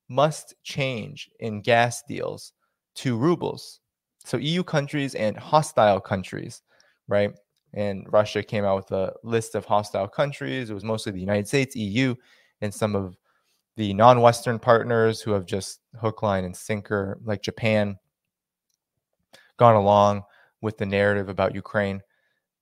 must 0.09 0.55
change 0.63 1.29
in 1.39 1.61
gas 1.61 2.03
deals 2.03 2.53
to 2.95 3.17
rubles. 3.17 3.79
So 4.23 4.37
EU 4.37 4.63
countries 4.63 5.15
and 5.15 5.37
hostile 5.37 5.99
countries, 5.99 6.61
right? 7.07 7.31
And 7.73 8.07
Russia 8.11 8.41
came 8.41 8.65
out 8.65 8.77
with 8.77 8.91
a 8.91 9.13
list 9.23 9.55
of 9.55 9.65
hostile 9.65 10.07
countries. 10.07 10.69
It 10.69 10.73
was 10.73 10.83
mostly 10.83 11.11
the 11.11 11.19
United 11.19 11.47
States, 11.47 11.75
EU, 11.75 12.15
and 12.61 12.73
some 12.73 12.95
of 12.95 13.17
the 13.75 13.93
non-Western 13.93 14.57
partners 14.57 15.21
who 15.21 15.31
have 15.31 15.45
just 15.45 15.81
hook, 15.99 16.21
line, 16.23 16.45
and 16.45 16.55
sinker, 16.55 17.19
like 17.23 17.41
Japan, 17.41 17.97
gone 19.57 19.75
along 19.75 20.23
with 20.61 20.77
the 20.77 20.85
narrative 20.85 21.29
about 21.29 21.55
Ukraine. 21.55 22.01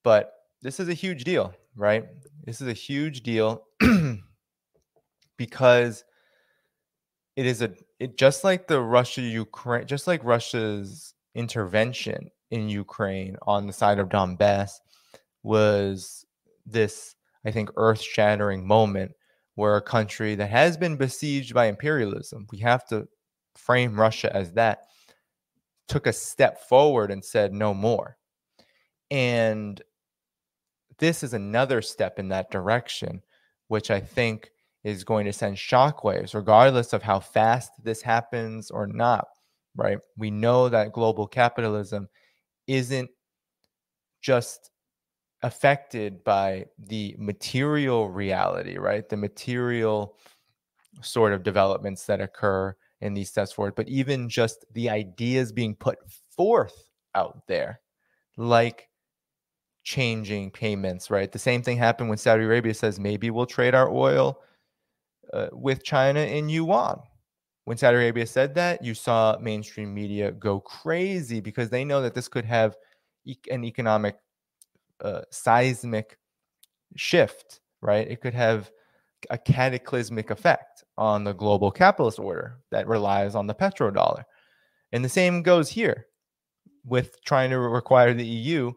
But 0.03 0.33
this 0.61 0.79
is 0.79 0.89
a 0.89 0.93
huge 0.93 1.23
deal, 1.23 1.53
right? 1.75 2.05
This 2.45 2.61
is 2.61 2.67
a 2.67 2.73
huge 2.73 3.23
deal 3.23 3.63
because 5.37 6.03
it 7.35 7.45
is 7.45 7.61
a 7.61 7.73
it 7.99 8.17
just 8.17 8.43
like 8.43 8.67
the 8.67 8.79
Russia 8.79 9.21
Ukraine 9.21 9.87
just 9.87 10.07
like 10.07 10.23
Russia's 10.23 11.13
intervention 11.35 12.29
in 12.51 12.69
Ukraine 12.69 13.37
on 13.43 13.65
the 13.65 13.73
side 13.73 13.99
of 13.99 14.09
Donbass 14.09 14.73
was 15.41 16.25
this 16.65 17.15
I 17.45 17.51
think 17.51 17.69
earth-shattering 17.75 18.65
moment 18.65 19.13
where 19.55 19.75
a 19.75 19.81
country 19.81 20.35
that 20.35 20.49
has 20.49 20.77
been 20.77 20.95
besieged 20.95 21.53
by 21.53 21.65
imperialism 21.65 22.47
we 22.51 22.59
have 22.59 22.85
to 22.87 23.07
frame 23.55 23.99
Russia 23.99 24.35
as 24.35 24.53
that 24.53 24.85
took 25.87 26.07
a 26.07 26.13
step 26.13 26.61
forward 26.67 27.11
and 27.11 27.23
said 27.23 27.53
no 27.53 27.73
more 27.73 28.17
and 29.11 29.81
this 30.99 31.23
is 31.23 31.33
another 31.33 31.81
step 31.81 32.19
in 32.19 32.29
that 32.29 32.51
direction 32.51 33.21
which 33.67 33.91
I 33.91 33.99
think 33.99 34.51
is 34.83 35.03
going 35.03 35.25
to 35.25 35.33
send 35.33 35.55
shockwaves, 35.55 36.35
regardless 36.35 36.93
of 36.93 37.01
how 37.01 37.19
fast 37.19 37.71
this 37.83 38.01
happens 38.01 38.69
or 38.69 38.85
not, 38.85 39.27
right? 39.75 39.97
We 40.17 40.29
know 40.29 40.69
that 40.69 40.91
global 40.91 41.25
capitalism 41.25 42.09
isn't 42.67 43.09
just 44.21 44.71
affected 45.41 46.23
by 46.23 46.65
the 46.77 47.15
material 47.17 48.09
reality, 48.09 48.77
right? 48.77 49.07
The 49.07 49.17
material 49.17 50.17
sort 51.01 51.33
of 51.33 51.43
developments 51.43 52.05
that 52.05 52.21
occur 52.21 52.75
in 53.03 53.13
these 53.13 53.29
steps 53.29 53.51
forward, 53.51 53.75
but 53.75 53.87
even 53.89 54.29
just 54.29 54.65
the 54.73 54.89
ideas 54.89 55.51
being 55.51 55.75
put 55.75 55.97
forth 56.35 56.89
out 57.15 57.45
there, 57.47 57.81
like 58.37 58.89
changing 59.83 60.49
payments, 60.51 61.11
right? 61.11 61.31
The 61.31 61.39
same 61.39 61.61
thing 61.61 61.77
happened 61.77 62.09
when 62.09 62.17
Saudi 62.17 62.45
Arabia 62.45 62.73
says 62.73 62.99
maybe 62.99 63.29
we'll 63.29 63.45
trade 63.45 63.75
our 63.75 63.91
oil 63.91 64.39
uh, 65.33 65.47
with 65.51 65.83
China 65.83 66.21
in 66.21 66.47
yuan. 66.47 66.99
When 67.65 67.77
Saudi 67.77 67.97
Arabia 67.97 68.25
said 68.25 68.55
that, 68.55 68.83
you 68.83 68.93
saw 68.93 69.37
mainstream 69.39 69.93
media 69.93 70.31
go 70.31 70.59
crazy 70.61 71.41
because 71.41 71.69
they 71.69 71.83
know 71.83 72.01
that 72.01 72.13
this 72.13 72.27
could 72.29 72.45
have 72.45 72.75
e- 73.25 73.35
an 73.51 73.63
economic 73.65 74.15
uh, 75.01 75.21
seismic 75.29 76.17
shift, 76.95 77.59
right? 77.81 78.07
It 78.07 78.21
could 78.21 78.33
have 78.33 78.71
a 79.29 79.37
cataclysmic 79.37 80.29
effect 80.29 80.83
on 80.97 81.23
the 81.23 81.33
global 81.33 81.71
capitalist 81.71 82.19
order 82.19 82.57
that 82.71 82.87
relies 82.87 83.35
on 83.35 83.47
the 83.47 83.55
petrodollar. 83.55 84.23
And 84.91 85.03
the 85.03 85.09
same 85.09 85.41
goes 85.41 85.69
here 85.69 86.07
with 86.85 87.23
trying 87.23 87.49
to 87.49 87.59
require 87.59 88.13
the 88.13 88.25
EU 88.25 88.73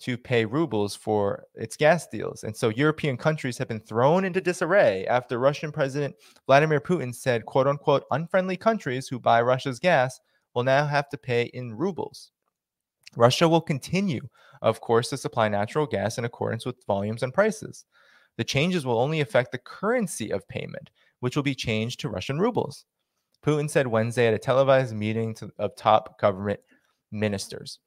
to 0.00 0.18
pay 0.18 0.44
rubles 0.44 0.94
for 0.94 1.44
its 1.54 1.76
gas 1.76 2.06
deals. 2.08 2.44
And 2.44 2.56
so 2.56 2.68
European 2.68 3.16
countries 3.16 3.56
have 3.58 3.68
been 3.68 3.80
thrown 3.80 4.24
into 4.24 4.40
disarray 4.40 5.06
after 5.06 5.38
Russian 5.38 5.72
President 5.72 6.14
Vladimir 6.46 6.80
Putin 6.80 7.14
said, 7.14 7.46
quote 7.46 7.66
unquote, 7.66 8.04
unfriendly 8.10 8.56
countries 8.56 9.08
who 9.08 9.18
buy 9.18 9.40
Russia's 9.40 9.78
gas 9.78 10.20
will 10.54 10.64
now 10.64 10.86
have 10.86 11.08
to 11.10 11.18
pay 11.18 11.44
in 11.54 11.74
rubles. 11.74 12.32
Russia 13.16 13.48
will 13.48 13.60
continue, 13.60 14.28
of 14.62 14.80
course, 14.80 15.10
to 15.10 15.16
supply 15.16 15.48
natural 15.48 15.86
gas 15.86 16.18
in 16.18 16.24
accordance 16.24 16.66
with 16.66 16.84
volumes 16.86 17.22
and 17.22 17.32
prices. 17.32 17.84
The 18.36 18.44
changes 18.44 18.84
will 18.84 18.98
only 18.98 19.20
affect 19.20 19.52
the 19.52 19.58
currency 19.58 20.30
of 20.30 20.48
payment, 20.48 20.90
which 21.20 21.36
will 21.36 21.42
be 21.42 21.54
changed 21.54 22.00
to 22.00 22.08
Russian 22.08 22.38
rubles. 22.38 22.84
Putin 23.44 23.68
said 23.68 23.86
Wednesday 23.86 24.26
at 24.26 24.34
a 24.34 24.38
televised 24.38 24.94
meeting 24.94 25.34
to, 25.34 25.50
of 25.58 25.76
top 25.76 26.18
government 26.18 26.60
ministers. 27.12 27.78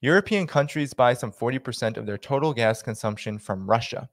European 0.00 0.46
countries 0.46 0.92
buy 0.92 1.14
some 1.14 1.32
40% 1.32 1.96
of 1.96 2.06
their 2.06 2.18
total 2.18 2.52
gas 2.52 2.82
consumption 2.82 3.38
from 3.38 3.68
Russia. 3.68 4.08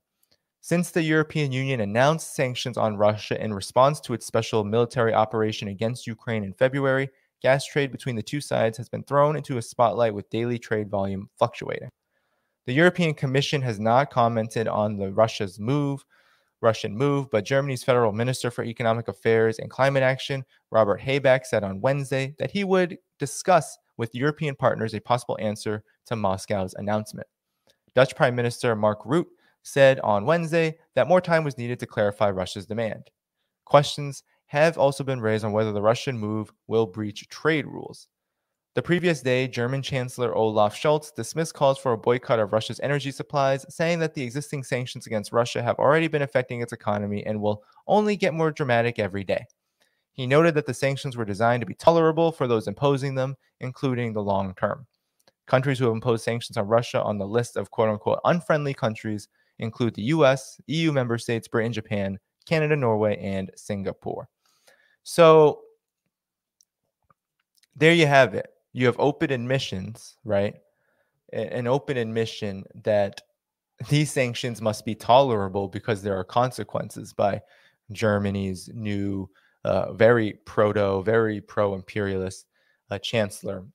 Since 0.61 0.91
the 0.91 1.01
European 1.01 1.51
Union 1.51 1.81
announced 1.81 2.35
sanctions 2.35 2.77
on 2.77 2.97
Russia 2.97 3.41
in 3.41 3.53
response 3.53 3.99
to 4.01 4.13
its 4.13 4.25
special 4.25 4.63
military 4.63 5.13
operation 5.13 5.69
against 5.69 6.05
Ukraine 6.05 6.43
in 6.43 6.53
February, 6.53 7.09
gas 7.41 7.65
trade 7.65 7.91
between 7.91 8.15
the 8.15 8.21
two 8.21 8.41
sides 8.41 8.77
has 8.77 8.89
been 8.89 9.03
thrown 9.03 9.35
into 9.35 9.57
a 9.57 9.61
spotlight 9.61 10.13
with 10.13 10.29
daily 10.29 10.59
trade 10.59 10.89
volume 10.89 11.29
fluctuating. 11.37 11.89
The 12.69 12.75
European 12.75 13.15
Commission 13.15 13.63
has 13.63 13.79
not 13.79 14.11
commented 14.11 14.67
on 14.67 14.95
the 14.95 15.11
Russia's 15.11 15.59
move, 15.59 16.05
Russian 16.61 16.95
move, 16.95 17.31
but 17.31 17.43
Germany's 17.43 17.83
Federal 17.83 18.11
Minister 18.11 18.51
for 18.51 18.63
Economic 18.63 19.07
Affairs 19.07 19.57
and 19.57 19.71
Climate 19.71 20.03
Action, 20.03 20.45
Robert 20.69 21.01
Habeck, 21.01 21.47
said 21.47 21.63
on 21.63 21.81
Wednesday 21.81 22.35
that 22.37 22.51
he 22.51 22.63
would 22.63 22.99
discuss 23.17 23.75
with 23.97 24.13
European 24.13 24.53
partners 24.55 24.93
a 24.93 25.01
possible 25.01 25.35
answer 25.41 25.83
to 26.05 26.15
Moscow's 26.15 26.75
announcement. 26.75 27.25
Dutch 27.95 28.15
Prime 28.15 28.35
Minister 28.35 28.75
Mark 28.75 29.03
Rutte 29.03 29.25
said 29.63 29.99
on 30.01 30.27
Wednesday 30.27 30.77
that 30.93 31.07
more 31.07 31.21
time 31.21 31.43
was 31.43 31.57
needed 31.57 31.79
to 31.79 31.87
clarify 31.87 32.29
Russia's 32.29 32.67
demand. 32.67 33.09
Questions 33.65 34.21
have 34.45 34.77
also 34.77 35.03
been 35.03 35.21
raised 35.21 35.43
on 35.43 35.53
whether 35.53 35.71
the 35.71 35.81
Russian 35.81 36.19
move 36.19 36.53
will 36.67 36.85
breach 36.85 37.27
trade 37.29 37.65
rules. 37.65 38.07
The 38.75 38.83
previous 38.83 39.21
day, 39.21 39.47
German 39.47 39.81
Chancellor 39.81 40.35
Olaf 40.35 40.75
Scholz 40.75 41.13
dismissed 41.13 41.55
calls 41.55 41.79
for 41.79 41.93
a 41.93 41.97
boycott 41.97 42.39
of 42.39 42.53
Russia's 42.53 42.79
energy 42.81 43.09
supplies, 43.09 43.65
saying 43.67 43.97
that 43.99 44.13
the 44.13 44.21
existing 44.21 44.63
sanctions 44.63 45.07
against 45.07 45.31
Russia 45.31 45.63
have 45.63 45.79
already 45.79 46.07
been 46.07 46.21
affecting 46.21 46.61
its 46.61 46.71
economy 46.71 47.25
and 47.25 47.41
will 47.41 47.63
only 47.87 48.15
get 48.15 48.35
more 48.35 48.51
dramatic 48.51 48.99
every 48.99 49.23
day. 49.23 49.43
He 50.13 50.27
noted 50.27 50.53
that 50.53 50.67
the 50.67 50.73
sanctions 50.73 51.17
were 51.17 51.25
designed 51.25 51.61
to 51.61 51.67
be 51.67 51.73
tolerable 51.73 52.31
for 52.31 52.47
those 52.47 52.67
imposing 52.67 53.15
them, 53.15 53.35
including 53.59 54.13
the 54.13 54.21
long 54.21 54.53
term. 54.53 54.85
Countries 55.47 55.79
who 55.79 55.85
have 55.85 55.93
imposed 55.93 56.23
sanctions 56.23 56.55
on 56.55 56.67
Russia 56.67 57.01
on 57.01 57.17
the 57.17 57.27
list 57.27 57.57
of 57.57 57.71
quote 57.71 57.89
unquote 57.89 58.19
unfriendly 58.23 58.75
countries 58.75 59.29
include 59.57 59.95
the 59.95 60.03
US, 60.03 60.61
EU 60.67 60.91
member 60.91 61.17
states, 61.17 61.47
Britain, 61.47 61.73
Japan, 61.73 62.19
Canada, 62.45 62.75
Norway, 62.75 63.17
and 63.17 63.49
Singapore. 63.55 64.29
So 65.03 65.61
there 67.75 67.93
you 67.93 68.05
have 68.05 68.35
it. 68.35 68.47
You 68.73 68.85
have 68.85 68.99
open 68.99 69.31
admissions, 69.31 70.17
right? 70.23 70.55
An 71.33 71.67
open 71.67 71.97
admission 71.97 72.65
that 72.83 73.21
these 73.89 74.11
sanctions 74.11 74.61
must 74.61 74.85
be 74.85 74.95
tolerable 74.95 75.67
because 75.67 76.01
there 76.01 76.17
are 76.17 76.23
consequences 76.23 77.13
by 77.13 77.41
Germany's 77.91 78.69
new 78.73 79.29
uh, 79.65 79.93
very 79.93 80.33
proto, 80.45 81.01
very 81.03 81.41
pro 81.41 81.75
imperialist 81.75 82.45
uh, 82.89 82.97
chancellor, 82.97 83.65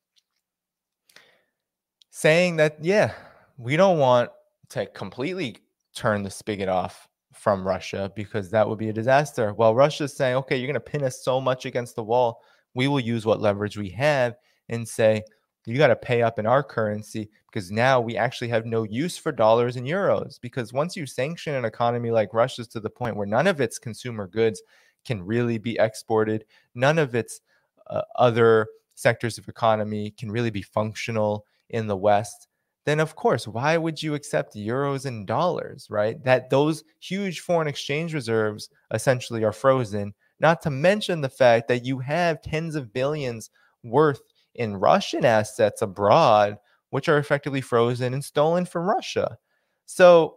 saying 2.11 2.57
that, 2.57 2.83
yeah, 2.83 3.13
we 3.59 3.77
don't 3.77 3.99
want 3.99 4.31
to 4.71 4.87
completely 4.87 5.59
turn 5.95 6.23
the 6.23 6.31
spigot 6.31 6.69
off 6.69 7.09
from 7.35 7.67
Russia 7.67 8.11
because 8.17 8.51
that 8.51 8.69
would 8.69 8.79
be 8.79 8.89
a 8.89 8.93
disaster. 8.93 9.53
Well, 9.55 9.75
Russia's 9.75 10.17
saying, 10.17 10.37
okay, 10.37 10.57
you're 10.57 10.67
going 10.67 10.75
to 10.75 10.81
pin 10.81 11.05
us 11.05 11.23
so 11.23 11.41
much 11.41 11.67
against 11.67 11.97
the 11.97 12.03
wall. 12.03 12.41
We 12.75 12.89
will 12.89 13.01
use 13.01 13.27
what 13.27 13.41
leverage 13.41 13.77
we 13.77 13.91
have 13.91 14.37
and 14.69 14.89
say, 14.89 15.23
you 15.67 15.79
got 15.79 15.89
to 15.89 15.97
pay 15.97 16.23
up 16.23 16.39
in 16.39 16.47
our 16.47 16.63
currency 16.63 17.31
because 17.51 17.71
now 17.71 18.01
we 18.01 18.17
actually 18.17 18.49
have 18.49 18.67
no 18.67 18.83
use 18.83 19.17
for 19.17 19.33
dollars 19.33 19.77
and 19.77 19.87
euros. 19.87 20.39
Because 20.41 20.73
once 20.73 20.97
you 20.97 21.07
sanction 21.07 21.55
an 21.55 21.65
economy 21.65 22.11
like 22.11 22.35
Russia's 22.35 22.69
to 22.69 22.81
the 22.81 22.91
point 22.91 23.17
where 23.17 23.27
none 23.27 23.47
of 23.47 23.61
its 23.61 23.79
consumer 23.79 24.27
goods 24.27 24.63
can 25.05 25.23
really 25.23 25.59
be 25.59 25.77
exported. 25.79 26.45
None 26.75 26.99
of 26.99 27.15
its 27.15 27.41
uh, 27.89 28.03
other 28.17 28.67
sectors 28.95 29.39
of 29.39 29.49
economy 29.49 30.11
can 30.11 30.31
really 30.31 30.51
be 30.51 30.63
functional 30.63 31.47
in 31.71 31.87
the 31.87 31.97
West. 31.97 32.49
Then, 32.85 33.01
of 33.01 33.17
course, 33.17 33.49
why 33.49 33.79
would 33.79 34.03
you 34.03 34.15
accept 34.15 34.55
euros 34.55 35.07
and 35.07 35.27
dollars, 35.27 35.87
right? 35.89 36.23
That 36.23 36.51
those 36.51 36.85
huge 37.01 37.41
foreign 37.41 37.69
exchange 37.69 38.13
reserves 38.13 38.69
essentially 38.93 39.43
are 39.43 39.53
frozen, 39.53 40.13
not 40.39 40.61
to 40.63 40.71
mention 40.71 41.23
the 41.23 41.29
fact 41.31 41.69
that 41.69 41.87
you 41.87 41.99
have 42.01 42.43
tens 42.43 42.75
of 42.75 42.93
billions 42.93 43.51
worth 43.83 44.21
in 44.55 44.77
Russian 44.77 45.25
assets 45.25 45.83
abroad, 45.83 46.59
which 46.91 47.09
are 47.09 47.19
effectively 47.19 47.61
frozen 47.61 48.15
and 48.15 48.25
stolen 48.25 48.65
from 48.67 48.89
Russia. 48.89 49.39
So, 49.87 50.37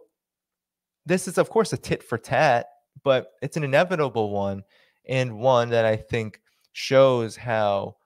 this 1.06 1.26
is, 1.26 1.38
of 1.38 1.48
course, 1.48 1.72
a 1.72 1.78
tit 1.78 2.02
for 2.02 2.18
tat, 2.18 2.66
but 3.02 3.32
it's 3.40 3.56
an 3.56 3.64
inevitable 3.64 4.30
one 4.30 4.62
and 5.08 5.38
one 5.38 5.70
that 5.70 5.86
I 5.86 5.96
think 5.96 6.40
shows 6.72 7.36
how 7.36 7.96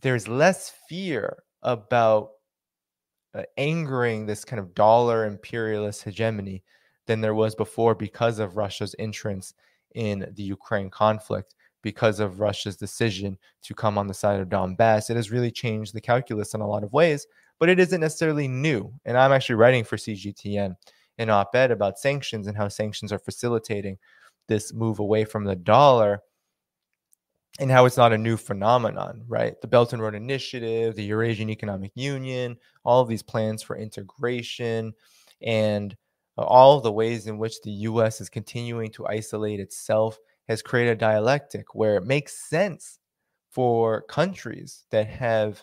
there's 0.00 0.28
less 0.28 0.72
fear 0.88 1.42
about 1.62 2.30
uh, 3.34 3.42
angering 3.56 4.26
this 4.26 4.44
kind 4.44 4.60
of 4.60 4.74
dollar 4.74 5.26
imperialist 5.26 6.04
hegemony 6.04 6.62
than 7.06 7.20
there 7.20 7.34
was 7.34 7.54
before 7.54 7.94
because 7.94 8.38
of 8.38 8.56
Russia's 8.56 8.94
entrance 8.98 9.54
in 9.94 10.32
the 10.34 10.42
Ukraine 10.42 10.90
conflict, 10.90 11.54
because 11.84 12.18
of 12.18 12.40
Russia's 12.40 12.76
decision 12.76 13.38
to 13.62 13.74
come 13.74 13.98
on 13.98 14.08
the 14.08 14.14
side 14.14 14.40
of 14.40 14.48
Donbass. 14.48 15.10
It 15.10 15.16
has 15.16 15.30
really 15.30 15.50
changed 15.50 15.94
the 15.94 16.00
calculus 16.00 16.54
in 16.54 16.62
a 16.62 16.66
lot 16.66 16.82
of 16.82 16.94
ways, 16.94 17.26
but 17.60 17.68
it 17.68 17.78
isn't 17.78 18.00
necessarily 18.00 18.48
new. 18.48 18.92
And 19.04 19.16
I'm 19.16 19.30
actually 19.30 19.56
writing 19.56 19.84
for 19.84 19.96
CGTN 19.96 20.74
an 21.18 21.30
op 21.30 21.54
ed 21.54 21.70
about 21.70 21.98
sanctions 21.98 22.48
and 22.48 22.56
how 22.56 22.68
sanctions 22.68 23.12
are 23.12 23.18
facilitating 23.18 23.98
this 24.48 24.72
move 24.72 24.98
away 24.98 25.24
from 25.24 25.44
the 25.44 25.54
dollar 25.54 26.20
and 27.60 27.70
how 27.70 27.84
it's 27.84 27.98
not 27.98 28.14
a 28.14 28.18
new 28.18 28.36
phenomenon, 28.38 29.22
right? 29.28 29.60
The 29.60 29.68
Belt 29.68 29.92
and 29.92 30.02
Road 30.02 30.14
Initiative, 30.14 30.96
the 30.96 31.04
Eurasian 31.04 31.50
Economic 31.50 31.92
Union, 31.94 32.56
all 32.82 33.02
of 33.02 33.08
these 33.08 33.22
plans 33.22 33.62
for 33.62 33.76
integration, 33.76 34.92
and 35.42 35.94
all 36.36 36.80
the 36.80 36.90
ways 36.90 37.26
in 37.26 37.38
which 37.38 37.60
the 37.60 37.70
US 37.70 38.20
is 38.22 38.28
continuing 38.28 38.90
to 38.92 39.06
isolate 39.06 39.60
itself 39.60 40.18
has 40.48 40.62
created 40.62 40.92
a 40.92 40.96
dialectic 40.96 41.74
where 41.74 41.96
it 41.96 42.04
makes 42.04 42.48
sense 42.48 42.98
for 43.50 44.02
countries 44.02 44.84
that 44.90 45.06
have 45.06 45.62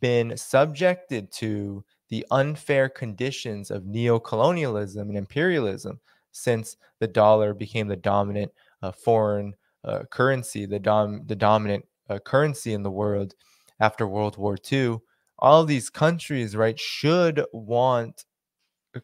been 0.00 0.36
subjected 0.36 1.32
to 1.32 1.84
the 2.10 2.26
unfair 2.30 2.88
conditions 2.88 3.70
of 3.70 3.84
neocolonialism 3.84 5.00
and 5.00 5.16
imperialism 5.16 6.00
since 6.32 6.76
the 6.98 7.06
dollar 7.06 7.54
became 7.54 7.88
the 7.88 7.96
dominant 7.96 8.52
uh, 8.82 8.92
foreign 8.92 9.54
uh, 9.84 10.02
currency, 10.10 10.66
the 10.66 10.78
dom 10.78 11.22
the 11.26 11.36
dominant 11.36 11.84
uh, 12.08 12.18
currency 12.18 12.74
in 12.74 12.82
the 12.82 12.90
world 12.90 13.34
after 13.80 14.06
World 14.06 14.36
War 14.36 14.56
II. 14.70 14.98
All 15.38 15.64
these 15.64 15.88
countries, 15.88 16.54
right, 16.54 16.78
should 16.78 17.42
want 17.52 18.26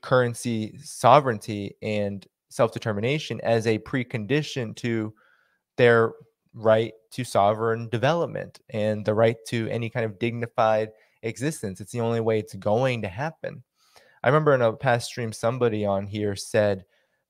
currency 0.03 0.79
sovereignty 0.83 1.77
and 1.81 2.27
self 2.57 2.73
determination 2.73 3.41
as 3.43 3.67
a 3.67 3.79
precondition 3.81 4.75
to 4.77 5.15
their 5.77 6.13
right 6.55 6.95
to 7.11 7.23
sovereign 7.23 7.89
development 7.91 8.61
and 8.71 9.05
the 9.05 9.15
right 9.15 9.37
to 9.47 9.69
any 9.69 9.91
kind 9.91 10.07
of 10.07 10.19
dignified 10.19 10.91
existence. 11.23 11.81
It's 11.81 11.93
the 11.93 12.01
only 12.01 12.21
way 12.21 12.39
it's 12.39 12.55
going 12.55 13.03
to 13.03 13.09
happen. 13.09 13.63
I 14.25 14.29
remember 14.29 14.55
in 14.55 14.63
a 14.63 14.73
past 14.73 15.07
stream, 15.07 15.33
somebody 15.33 15.85
on 15.85 16.07
here 16.07 16.35
said 16.35 16.85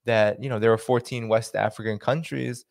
that, 0.05 0.43
you 0.43 0.49
know, 0.49 0.59
there 0.59 0.73
are 0.73 0.79
14 0.79 1.29
West 1.29 1.57
African 1.57 1.99
countries 1.99 2.65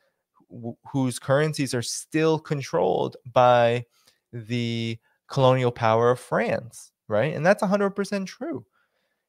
w- 0.49 0.78
whose 0.91 1.20
currencies 1.20 1.74
are 1.74 1.82
still 1.82 2.39
controlled 2.39 3.18
by 3.34 3.86
the 4.32 4.97
colonial 5.28 5.72
power 5.72 6.12
of 6.12 6.20
France, 6.20 6.91
right? 7.08 7.34
And 7.36 7.45
that's 7.45 7.62
100% 7.62 8.26
true. 8.26 8.66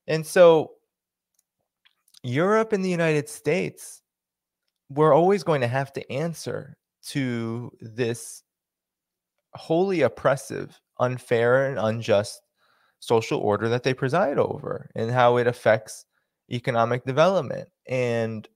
And 0.06 0.24
so 0.24 0.75
Europe 2.26 2.72
and 2.72 2.84
the 2.84 2.90
United 2.90 3.28
States, 3.28 4.02
we're 4.90 5.14
always 5.14 5.42
going 5.42 5.60
to 5.60 5.68
have 5.68 5.92
to 5.92 6.12
answer 6.12 6.76
to 7.08 7.70
this 7.80 8.42
wholly 9.54 10.02
oppressive, 10.02 10.80
unfair, 10.98 11.68
and 11.68 11.78
unjust 11.78 12.42
social 12.98 13.38
order 13.38 13.68
that 13.68 13.82
they 13.84 13.94
preside 13.94 14.38
over 14.38 14.90
and 14.96 15.10
how 15.10 15.36
it 15.36 15.46
affects 15.46 16.04
economic 16.50 17.04
development. 17.04 17.68
And 17.88 18.48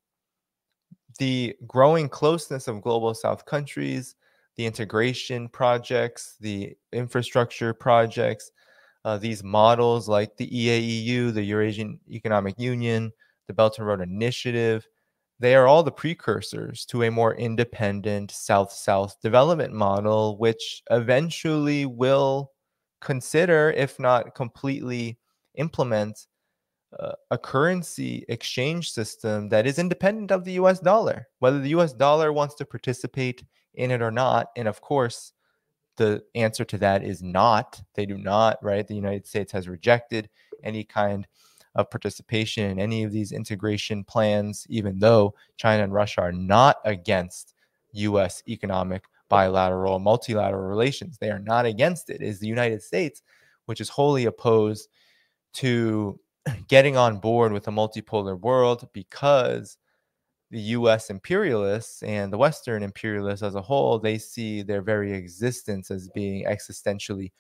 the 1.18 1.56
growing 1.66 2.08
closeness 2.08 2.66
of 2.66 2.82
global 2.82 3.14
south 3.14 3.44
countries, 3.44 4.16
the 4.56 4.66
integration 4.66 5.48
projects, 5.48 6.36
the 6.40 6.76
infrastructure 6.92 7.72
projects, 7.72 8.50
uh, 9.04 9.16
these 9.16 9.44
models 9.44 10.08
like 10.08 10.36
the 10.36 10.48
EAEU, 10.48 11.32
the 11.32 11.42
Eurasian 11.42 12.00
Economic 12.10 12.58
Union, 12.58 13.12
the 13.50 13.54
Belt 13.54 13.78
and 13.78 13.86
Road 13.86 14.00
Initiative, 14.00 14.86
they 15.40 15.56
are 15.56 15.66
all 15.66 15.82
the 15.82 15.90
precursors 15.90 16.84
to 16.86 17.02
a 17.02 17.10
more 17.10 17.34
independent 17.34 18.30
South 18.30 18.70
South 18.70 19.20
development 19.20 19.72
model, 19.72 20.38
which 20.38 20.82
eventually 20.90 21.84
will 21.84 22.52
consider, 23.00 23.72
if 23.76 23.98
not 23.98 24.36
completely 24.36 25.18
implement, 25.56 26.28
uh, 26.98 27.12
a 27.32 27.38
currency 27.38 28.24
exchange 28.28 28.92
system 28.92 29.48
that 29.48 29.66
is 29.66 29.78
independent 29.80 30.30
of 30.30 30.44
the 30.44 30.52
US 30.52 30.78
dollar, 30.78 31.26
whether 31.40 31.58
the 31.58 31.70
US 31.70 31.92
dollar 31.92 32.32
wants 32.32 32.54
to 32.56 32.64
participate 32.64 33.42
in 33.74 33.90
it 33.90 34.02
or 34.02 34.12
not. 34.12 34.50
And 34.56 34.68
of 34.68 34.80
course, 34.80 35.32
the 35.96 36.22
answer 36.34 36.64
to 36.64 36.78
that 36.78 37.02
is 37.02 37.22
not. 37.22 37.82
They 37.94 38.06
do 38.06 38.16
not, 38.16 38.62
right? 38.62 38.86
The 38.86 38.94
United 38.94 39.26
States 39.26 39.50
has 39.52 39.68
rejected 39.68 40.28
any 40.62 40.84
kind 40.84 41.26
of 41.74 41.90
participation 41.90 42.70
in 42.70 42.80
any 42.80 43.04
of 43.04 43.12
these 43.12 43.32
integration 43.32 44.04
plans, 44.04 44.66
even 44.68 44.98
though 44.98 45.34
China 45.56 45.84
and 45.84 45.92
Russia 45.92 46.22
are 46.22 46.32
not 46.32 46.76
against 46.84 47.54
US 47.92 48.42
economic, 48.48 49.04
bilateral, 49.28 49.98
multilateral 49.98 50.68
relations. 50.68 51.18
They 51.18 51.30
are 51.30 51.38
not 51.38 51.66
against 51.66 52.10
it. 52.10 52.22
Is 52.22 52.40
the 52.40 52.48
United 52.48 52.82
States, 52.82 53.22
which 53.66 53.80
is 53.80 53.88
wholly 53.88 54.24
opposed 54.26 54.88
to 55.54 56.18
getting 56.68 56.96
on 56.96 57.18
board 57.18 57.52
with 57.52 57.68
a 57.68 57.72
multipolar 57.72 58.38
world 58.38 58.88
because 58.92 59.78
the 60.50 60.60
US 60.60 61.10
imperialists 61.10 62.02
and 62.02 62.32
the 62.32 62.38
Western 62.38 62.82
imperialists 62.82 63.42
as 63.42 63.54
a 63.54 63.62
whole, 63.62 63.98
they 63.98 64.18
see 64.18 64.62
their 64.62 64.82
very 64.82 65.12
existence 65.12 65.90
as 65.90 66.08
being 66.08 66.44
existentially 66.44 67.30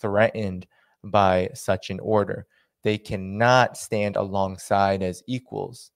threatened 0.00 0.66
by 1.04 1.48
such 1.54 1.90
an 1.90 2.00
order. 2.00 2.46
They 2.86 2.98
cannot 2.98 3.76
stand 3.76 4.14
alongside 4.14 5.02
as 5.02 5.20
equals 5.26 5.90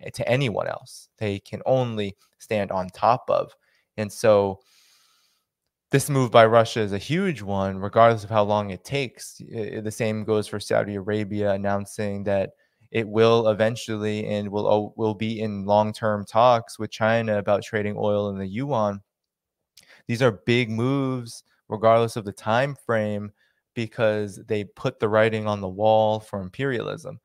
eh, 0.00 0.10
to 0.10 0.28
anyone 0.28 0.68
else. 0.68 1.08
They 1.18 1.40
can 1.40 1.62
only 1.66 2.16
stand 2.38 2.70
on 2.70 2.90
top 2.90 3.24
of. 3.28 3.52
And 3.96 4.12
so 4.12 4.60
this 5.90 6.08
move 6.08 6.30
by 6.30 6.46
Russia 6.46 6.78
is 6.78 6.92
a 6.92 6.98
huge 6.98 7.42
one, 7.42 7.78
regardless 7.78 8.22
of 8.22 8.30
how 8.30 8.44
long 8.44 8.70
it 8.70 8.84
takes. 8.84 9.38
The 9.38 9.90
same 9.90 10.22
goes 10.22 10.46
for 10.46 10.60
Saudi 10.60 10.94
Arabia 10.94 11.54
announcing 11.54 12.22
that 12.22 12.50
it 12.92 13.08
will 13.08 13.48
eventually 13.48 14.24
and 14.28 14.48
will 14.48 14.94
will 14.96 15.14
be 15.14 15.40
in 15.40 15.64
long-term 15.64 16.24
talks 16.24 16.78
with 16.78 16.92
China 16.92 17.38
about 17.38 17.64
trading 17.64 17.96
oil 17.98 18.30
in 18.30 18.38
the 18.38 18.46
yuan. 18.46 19.02
These 20.06 20.22
are 20.22 20.40
big 20.46 20.70
moves 20.70 21.42
regardless 21.68 22.14
of 22.14 22.24
the 22.24 22.32
time 22.32 22.76
frame 22.86 23.32
because 23.78 24.40
they 24.48 24.64
put 24.64 24.98
the 24.98 25.08
writing 25.08 25.46
on 25.46 25.60
the 25.60 25.68
wall 25.68 26.18
for 26.18 26.42
imperialism 26.42 27.20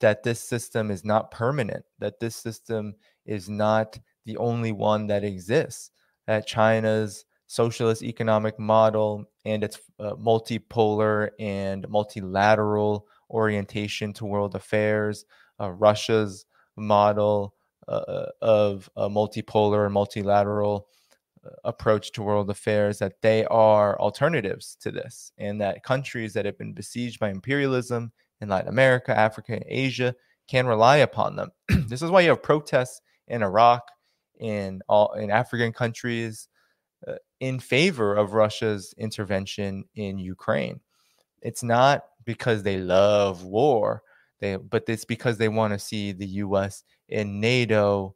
that 0.00 0.22
this 0.22 0.38
system 0.38 0.90
is 0.90 1.02
not 1.02 1.30
permanent, 1.30 1.82
that 1.98 2.20
this 2.20 2.36
system 2.36 2.94
is 3.24 3.48
not 3.48 3.98
the 4.26 4.36
only 4.36 4.70
one 4.70 5.06
that 5.06 5.24
exists, 5.24 5.90
that 6.26 6.46
China's 6.46 7.24
socialist 7.46 8.02
economic 8.02 8.58
model 8.58 9.24
and 9.46 9.64
its 9.64 9.80
uh, 9.98 10.12
multipolar 10.16 11.30
and 11.40 11.88
multilateral 11.88 13.06
orientation 13.30 14.12
to 14.12 14.26
world 14.26 14.54
affairs, 14.54 15.24
uh, 15.58 15.70
Russia's 15.70 16.44
model 16.76 17.54
uh, 17.88 18.26
of 18.42 18.90
a 18.96 19.08
multipolar 19.08 19.86
and 19.86 19.94
multilateral 19.94 20.86
uh, 20.86 20.86
approach 21.64 22.12
to 22.12 22.22
world 22.22 22.50
affairs, 22.50 22.98
that 22.98 23.20
they 23.22 23.44
are 23.46 23.98
alternatives 24.00 24.76
to 24.80 24.90
this, 24.90 25.32
and 25.38 25.60
that 25.60 25.82
countries 25.82 26.32
that 26.34 26.44
have 26.44 26.58
been 26.58 26.72
besieged 26.72 27.18
by 27.18 27.30
imperialism 27.30 28.12
in 28.40 28.48
Latin 28.48 28.68
America, 28.68 29.16
Africa, 29.16 29.54
and 29.54 29.64
Asia 29.66 30.14
can 30.48 30.66
rely 30.66 30.98
upon 30.98 31.36
them. 31.36 31.50
this 31.88 32.02
is 32.02 32.10
why 32.10 32.20
you 32.20 32.30
have 32.30 32.42
protests 32.42 33.00
in 33.28 33.42
Iraq, 33.42 33.88
in 34.40 34.82
all 34.88 35.12
in 35.14 35.30
African 35.30 35.72
countries, 35.72 36.48
uh, 37.06 37.14
in 37.40 37.58
favor 37.58 38.14
of 38.14 38.34
Russia's 38.34 38.94
intervention 38.98 39.84
in 39.94 40.18
Ukraine. 40.18 40.80
It's 41.42 41.62
not 41.62 42.04
because 42.24 42.62
they 42.62 42.78
love 42.78 43.44
war. 43.44 44.02
They, 44.40 44.56
but 44.56 44.84
it's 44.88 45.04
because 45.04 45.38
they 45.38 45.48
want 45.48 45.72
to 45.72 45.78
see 45.78 46.12
the 46.12 46.26
U.S. 46.26 46.84
and 47.10 47.40
NATO 47.40 48.14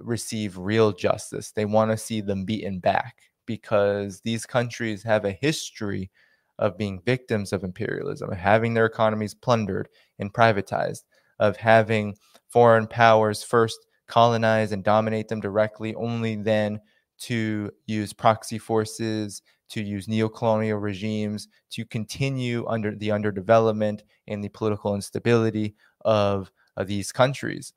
receive 0.00 0.56
real 0.58 0.92
justice. 0.92 1.50
They 1.52 1.64
want 1.64 1.90
to 1.90 1.96
see 1.96 2.20
them 2.20 2.44
beaten 2.44 2.78
back 2.78 3.16
because 3.46 4.20
these 4.20 4.46
countries 4.46 5.02
have 5.02 5.24
a 5.24 5.32
history 5.32 6.10
of 6.58 6.78
being 6.78 7.02
victims 7.04 7.52
of 7.52 7.64
imperialism, 7.64 8.30
of 8.30 8.38
having 8.38 8.74
their 8.74 8.86
economies 8.86 9.34
plundered 9.34 9.88
and 10.18 10.32
privatized, 10.32 11.02
of 11.40 11.56
having 11.56 12.16
foreign 12.48 12.86
powers 12.86 13.42
first 13.42 13.86
colonize 14.06 14.72
and 14.72 14.84
dominate 14.84 15.28
them 15.28 15.40
directly, 15.40 15.94
only 15.96 16.36
then 16.36 16.80
to 17.18 17.70
use 17.86 18.12
proxy 18.12 18.58
forces, 18.58 19.42
to 19.70 19.82
use 19.82 20.06
neocolonial 20.06 20.80
regimes, 20.80 21.48
to 21.70 21.84
continue 21.84 22.66
under 22.68 22.94
the 22.94 23.08
underdevelopment 23.08 24.00
and 24.28 24.42
the 24.44 24.48
political 24.50 24.94
instability 24.94 25.74
of, 26.04 26.50
of 26.76 26.86
these 26.86 27.10
countries. 27.12 27.72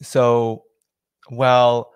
So 0.00 0.64
while 1.28 1.92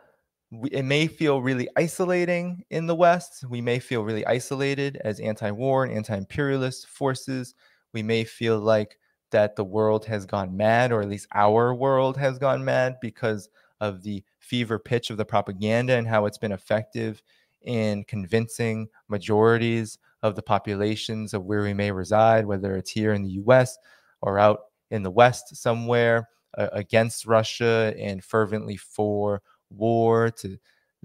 we, 0.50 0.70
it 0.70 0.84
may 0.84 1.06
feel 1.06 1.40
really 1.40 1.68
isolating 1.76 2.64
in 2.70 2.86
the 2.86 2.94
West, 2.94 3.44
we 3.48 3.60
may 3.60 3.78
feel 3.78 4.04
really 4.04 4.26
isolated 4.26 5.00
as 5.04 5.20
anti 5.20 5.50
war 5.50 5.84
and 5.84 5.94
anti 5.94 6.16
imperialist 6.16 6.86
forces. 6.88 7.54
We 7.92 8.02
may 8.02 8.24
feel 8.24 8.58
like 8.58 8.98
that 9.30 9.56
the 9.56 9.64
world 9.64 10.04
has 10.06 10.26
gone 10.26 10.56
mad, 10.56 10.92
or 10.92 11.00
at 11.00 11.08
least 11.08 11.26
our 11.34 11.74
world 11.74 12.16
has 12.18 12.38
gone 12.38 12.64
mad 12.64 12.96
because 13.00 13.48
of 13.80 14.02
the 14.02 14.22
fever 14.38 14.78
pitch 14.78 15.10
of 15.10 15.16
the 15.16 15.24
propaganda 15.24 15.94
and 15.94 16.06
how 16.06 16.26
it's 16.26 16.38
been 16.38 16.52
effective 16.52 17.22
in 17.62 18.04
convincing 18.04 18.88
majorities 19.08 19.98
of 20.22 20.36
the 20.36 20.42
populations 20.42 21.34
of 21.34 21.44
where 21.44 21.62
we 21.62 21.74
may 21.74 21.90
reside, 21.90 22.46
whether 22.46 22.76
it's 22.76 22.90
here 22.90 23.12
in 23.14 23.22
the 23.22 23.30
US 23.30 23.76
or 24.20 24.38
out 24.38 24.60
in 24.90 25.02
the 25.02 25.10
West 25.10 25.56
somewhere, 25.56 26.28
against 26.54 27.26
Russia 27.26 27.94
and 27.98 28.22
fervently 28.22 28.76
for 28.76 29.42
war, 29.70 30.30
to 30.30 30.58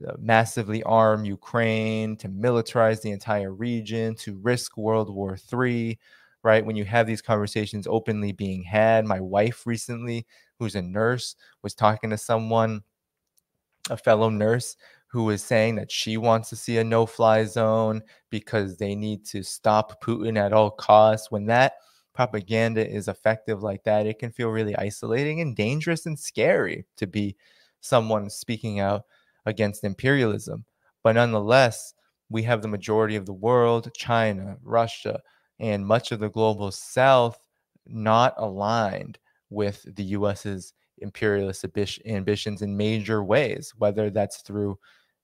uh, 0.07 0.13
massively 0.19 0.83
arm 0.83 1.25
Ukraine, 1.25 2.15
to 2.17 2.29
militarize 2.29 3.01
the 3.01 3.11
entire 3.11 3.51
region, 3.51 4.15
to 4.15 4.37
risk 4.37 4.77
World 4.77 5.09
War 5.09 5.37
III, 5.51 5.97
right? 6.43 6.65
When 6.65 6.75
you 6.75 6.85
have 6.85 7.07
these 7.07 7.21
conversations 7.21 7.87
openly 7.87 8.31
being 8.31 8.63
had, 8.63 9.05
my 9.05 9.19
wife 9.19 9.65
recently, 9.65 10.27
who's 10.59 10.75
a 10.75 10.81
nurse, 10.81 11.35
was 11.63 11.73
talking 11.73 12.11
to 12.11 12.17
someone, 12.17 12.83
a 13.89 13.97
fellow 13.97 14.29
nurse, 14.29 14.75
who 15.07 15.23
was 15.23 15.41
saying 15.41 15.75
that 15.75 15.91
she 15.91 16.17
wants 16.17 16.49
to 16.49 16.55
see 16.55 16.77
a 16.77 16.83
no 16.83 17.05
fly 17.05 17.45
zone 17.45 18.01
because 18.29 18.77
they 18.77 18.93
need 18.93 19.25
to 19.25 19.41
stop 19.41 20.03
Putin 20.03 20.37
at 20.37 20.53
all 20.53 20.69
costs. 20.69 21.31
When 21.31 21.45
that 21.45 21.73
propaganda 22.18 22.84
is 22.84 23.07
effective 23.07 23.61
like 23.61 23.84
that, 23.84 24.07
it 24.07 24.18
can 24.18 24.32
feel 24.32 24.49
really 24.49 24.76
isolating 24.76 25.39
and 25.39 25.55
dangerous 25.55 26.07
and 26.07 26.18
scary 26.18 26.84
to 26.95 27.05
be 27.05 27.36
someone 27.80 28.28
speaking 28.28 28.80
out 28.80 29.03
against 29.45 29.84
imperialism. 29.84 30.65
But 31.03 31.11
nonetheless, 31.11 31.93
we 32.28 32.41
have 32.41 32.63
the 32.63 32.68
majority 32.68 33.18
of 33.18 33.28
the 33.28 33.34
world, 33.34 33.91
China, 33.95 34.57
Russia, 34.63 35.22
and 35.59 35.86
much 35.86 36.11
of 36.11 36.20
the 36.20 36.32
global 36.32 36.72
south 36.72 37.38
not 37.86 38.34
aligned 38.38 39.20
with 39.51 39.86
the 39.95 40.05
US's 40.18 40.74
imperialist 40.97 41.63
ambitions 42.07 42.63
in 42.63 42.76
major 42.76 43.24
ways, 43.24 43.74
whether 43.78 44.09
that's 44.09 44.41
through 44.41 44.76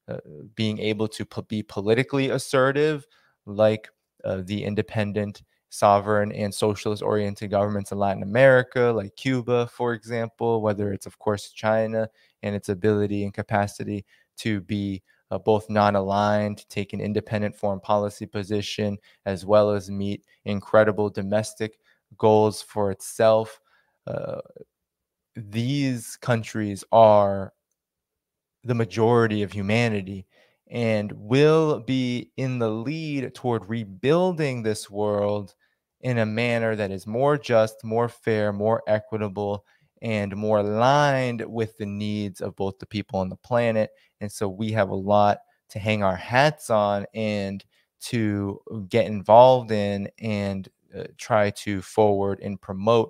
uh, 0.07 0.17
being 0.53 0.77
able 0.77 1.07
to 1.07 1.25
po- 1.25 1.41
be 1.41 1.63
politically 1.63 2.29
assertive, 2.29 3.07
like 3.47 3.89
uh, 4.23 4.43
the 4.45 4.63
independent, 4.63 5.41
sovereign, 5.73 6.31
and 6.31 6.53
socialist 6.53 7.01
oriented 7.01 7.49
governments 7.49 7.91
in 7.91 7.97
Latin 7.97 8.23
America, 8.23 8.93
like 8.95 9.15
Cuba, 9.15 9.67
for 9.67 9.93
example, 9.93 10.61
whether 10.61 10.93
it's, 10.93 11.05
of 11.05 11.17
course, 11.19 11.51
China 11.51 12.07
and 12.43 12.55
its 12.55 12.69
ability 12.69 13.23
and 13.23 13.33
capacity 13.33 14.05
to 14.37 14.61
be 14.61 15.01
uh, 15.31 15.39
both 15.39 15.69
non 15.69 15.95
aligned, 15.95 16.67
take 16.69 16.93
an 16.93 17.01
independent 17.01 17.55
foreign 17.55 17.79
policy 17.79 18.25
position, 18.27 18.97
as 19.25 19.45
well 19.45 19.71
as 19.71 19.89
meet 19.89 20.23
incredible 20.45 21.09
domestic 21.09 21.79
goals 22.17 22.61
for 22.61 22.91
itself. 22.91 23.59
Uh, 24.05 24.41
these 25.35 26.17
countries 26.17 26.83
are 26.91 27.53
the 28.63 28.75
majority 28.75 29.41
of 29.43 29.51
humanity 29.51 30.25
and 30.69 31.11
will 31.13 31.79
be 31.79 32.31
in 32.37 32.59
the 32.59 32.69
lead 32.69 33.33
toward 33.35 33.67
rebuilding 33.67 34.63
this 34.63 34.89
world 34.89 35.55
in 36.03 36.19
a 36.19 36.25
manner 36.25 36.75
that 36.75 36.91
is 36.91 37.07
more 37.07 37.37
just, 37.37 37.83
more 37.83 38.07
fair, 38.07 38.53
more 38.53 38.83
equitable, 38.87 39.65
and 40.01 40.35
more 40.35 40.59
aligned 40.59 41.41
with 41.47 41.77
the 41.77 41.85
needs 41.85 42.41
of 42.41 42.55
both 42.57 42.77
the 42.77 42.85
people 42.85 43.19
on 43.19 43.29
the 43.29 43.37
planet. 43.37 43.91
And 44.19 44.31
so 44.31 44.49
we 44.49 44.71
have 44.73 44.89
a 44.89 44.95
lot 44.95 45.39
to 45.69 45.79
hang 45.79 46.03
our 46.03 46.15
hats 46.15 46.69
on 46.69 47.05
and 47.13 47.63
to 48.01 48.59
get 48.89 49.05
involved 49.05 49.71
in 49.71 50.09
and 50.19 50.67
uh, 50.95 51.05
try 51.17 51.49
to 51.51 51.81
forward 51.81 52.41
and 52.41 52.61
promote 52.61 53.09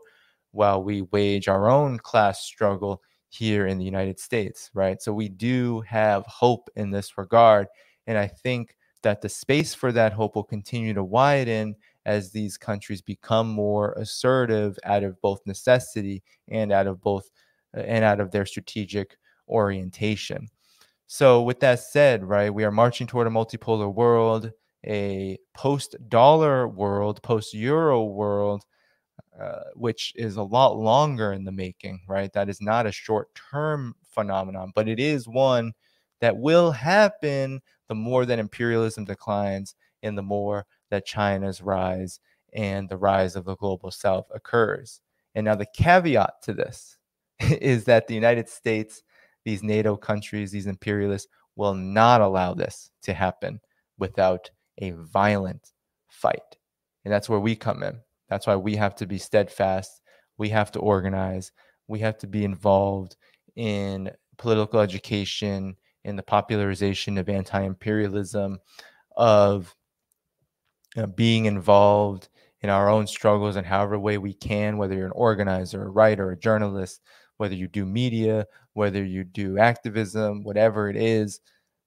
while 0.51 0.83
we 0.83 1.01
wage 1.01 1.47
our 1.47 1.69
own 1.69 1.97
class 1.97 2.43
struggle 2.45 3.01
here 3.29 3.65
in 3.65 3.79
the 3.79 3.85
United 3.85 4.19
States, 4.19 4.69
right? 4.75 5.01
So 5.01 5.11
we 5.11 5.29
do 5.29 5.81
have 5.81 6.23
hope 6.27 6.69
in 6.75 6.91
this 6.91 7.17
regard. 7.17 7.67
And 8.05 8.19
I 8.19 8.27
think 8.27 8.75
that 9.01 9.21
the 9.21 9.29
space 9.29 9.73
for 9.73 9.91
that 9.91 10.13
hope 10.13 10.35
will 10.35 10.43
continue 10.43 10.93
to 10.93 11.03
widen 11.03 11.75
as 12.05 12.31
these 12.31 12.57
countries 12.57 13.01
become 13.01 13.47
more 13.47 13.93
assertive 13.93 14.77
out 14.83 15.03
of 15.03 15.19
both 15.21 15.41
necessity 15.45 16.21
and 16.49 16.71
out 16.71 16.87
of 16.87 17.01
both 17.01 17.29
uh, 17.75 17.81
and 17.81 18.03
out 18.03 18.19
of 18.19 18.31
their 18.31 18.45
strategic 18.45 19.17
orientation. 19.47 20.47
So 21.07 21.43
with 21.43 21.59
that 21.59 21.79
said, 21.79 22.23
right, 22.23 22.53
we 22.53 22.63
are 22.63 22.71
marching 22.71 23.07
toward 23.07 23.27
a 23.27 23.29
multipolar 23.29 23.93
world, 23.93 24.51
a 24.85 25.37
post-dollar 25.53 26.67
world, 26.67 27.21
post-euro 27.23 28.03
world, 28.03 28.63
uh, 29.39 29.63
which 29.75 30.13
is 30.15 30.37
a 30.37 30.43
lot 30.43 30.77
longer 30.77 31.33
in 31.33 31.43
the 31.43 31.51
making, 31.51 32.01
right? 32.07 32.31
That 32.33 32.49
is 32.49 32.61
not 32.61 32.85
a 32.85 32.91
short-term 32.91 33.95
phenomenon, 34.09 34.71
but 34.75 34.87
it 34.87 34.99
is 34.99 35.27
one 35.27 35.73
that 36.21 36.37
will 36.37 36.71
happen 36.71 37.61
the 37.89 37.95
more 37.95 38.25
that 38.25 38.39
imperialism 38.39 39.05
declines 39.05 39.75
and 40.03 40.17
the 40.17 40.23
more 40.23 40.65
that 40.93 41.05
China's 41.05 41.61
rise 41.61 42.19
and 42.53 42.87
the 42.87 42.97
rise 42.97 43.35
of 43.35 43.45
the 43.45 43.55
global 43.55 43.89
south 43.89 44.27
occurs. 44.33 45.01
And 45.33 45.45
now 45.45 45.55
the 45.55 45.65
caveat 45.75 46.43
to 46.43 46.53
this 46.53 46.97
is 47.39 47.85
that 47.85 48.07
the 48.07 48.13
United 48.13 48.47
States, 48.47 49.01
these 49.43 49.63
NATO 49.63 49.97
countries, 49.97 50.51
these 50.51 50.67
imperialists 50.67 51.27
will 51.55 51.73
not 51.73 52.21
allow 52.21 52.53
this 52.53 52.91
to 53.03 53.13
happen 53.13 53.59
without 53.97 54.51
a 54.77 54.91
violent 54.91 55.71
fight. 56.09 56.57
And 57.05 57.11
that's 57.11 57.27
where 57.27 57.39
we 57.39 57.55
come 57.55 57.81
in. 57.81 57.99
That's 58.29 58.45
why 58.45 58.55
we 58.55 58.75
have 58.75 58.95
to 58.97 59.07
be 59.07 59.17
steadfast. 59.17 59.99
We 60.37 60.49
have 60.49 60.71
to 60.73 60.79
organize. 60.79 61.51
We 61.87 61.99
have 61.99 62.19
to 62.19 62.27
be 62.27 62.45
involved 62.45 63.17
in 63.55 64.11
political 64.37 64.79
education, 64.79 65.75
in 66.03 66.15
the 66.15 66.23
popularization 66.23 67.17
of 67.17 67.29
anti 67.29 67.61
imperialism, 67.61 68.59
of 69.17 69.75
being 71.15 71.45
involved 71.45 72.29
in 72.61 72.69
our 72.69 72.89
own 72.89 73.07
struggles 73.07 73.55
in 73.55 73.63
however 73.63 73.99
way 73.99 74.17
we 74.17 74.33
can, 74.33 74.77
whether 74.77 74.95
you're 74.95 75.05
an 75.05 75.11
organizer, 75.13 75.83
a 75.83 75.89
writer, 75.89 76.31
a 76.31 76.37
journalist, 76.37 77.01
whether 77.37 77.55
you 77.55 77.67
do 77.67 77.85
media, 77.85 78.45
whether 78.73 79.03
you 79.03 79.23
do 79.23 79.57
activism, 79.57 80.43
whatever 80.43 80.89
it 80.89 80.95
is, 80.95 81.41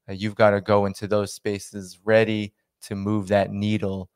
uh, 0.09 0.13
you've 0.13 0.35
got 0.35 0.51
to 0.51 0.61
go 0.61 0.87
into 0.87 1.07
those 1.07 1.33
spaces 1.33 1.99
ready 2.05 2.53
to 2.83 2.95
move 2.95 3.29
that 3.29 3.51
needle 3.51 4.11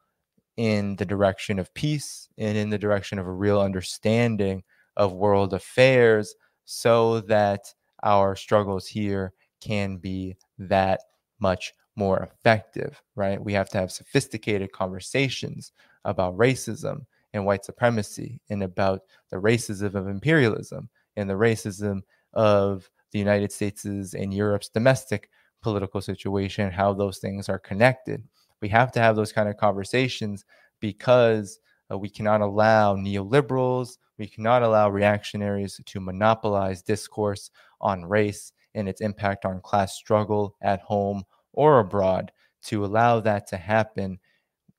in 0.57 0.97
the 0.97 1.07
direction 1.07 1.59
of 1.59 1.73
peace 1.75 2.29
and 2.37 2.59
in 2.59 2.69
the 2.69 2.79
direction 2.79 3.19
of 3.19 3.27
a 3.27 3.33
real 3.33 3.61
understanding 3.61 4.63
of 4.97 5.13
world 5.13 5.55
affairs 5.55 6.35
so 6.65 7.21
that 7.21 7.73
our 8.03 8.37
struggles 8.37 8.87
here 8.87 9.33
can 9.61 9.97
be 9.97 10.37
that 10.59 11.01
much 11.39 11.73
more 12.01 12.23
effective, 12.23 13.03
right? 13.15 13.39
We 13.45 13.53
have 13.53 13.69
to 13.71 13.79
have 13.79 13.93
sophisticated 13.93 14.73
conversations 14.73 15.73
about 16.07 16.39
racism 16.39 17.05
and 17.35 17.45
white 17.45 17.65
supremacy 17.65 18.41
and 18.49 18.63
about 18.63 19.03
the 19.31 19.37
racism 19.37 19.95
of 19.95 20.09
imperialism 20.09 20.89
and 21.17 21.29
the 21.29 21.35
racism 21.35 22.01
of 22.33 22.89
the 23.13 23.19
United 23.19 23.53
States' 23.53 24.15
and 24.15 24.33
Europe's 24.33 24.71
domestic 24.71 25.29
political 25.63 26.01
situation, 26.01 26.71
how 26.71 26.95
those 26.95 27.19
things 27.19 27.51
are 27.51 27.59
connected. 27.59 28.23
We 28.63 28.71
have 28.71 28.93
to 28.93 29.01
have 29.01 29.15
those 29.15 29.33
kind 29.33 29.49
of 29.51 29.59
conversations 29.59 30.47
because 30.81 31.61
uh, 31.93 31.99
we 31.99 32.09
cannot 32.09 32.41
allow 32.41 32.97
neoliberals, 32.97 33.99
we 34.19 34.27
cannot 34.27 34.63
allow 34.63 34.89
reactionaries 34.89 35.79
to 35.85 36.01
monopolize 36.01 36.81
discourse 36.83 37.51
on 37.83 38.07
race 38.07 38.53
and 38.75 38.89
its 38.89 39.03
impact 39.03 39.45
on 39.45 39.61
class 39.61 39.95
struggle 39.95 40.57
at 40.63 40.81
home 40.81 41.25
or 41.53 41.81
abroad, 41.81 42.33
to 42.63 42.85
allow 42.85 43.21
that 43.21 43.47
to 43.49 43.57
happen 43.57 44.19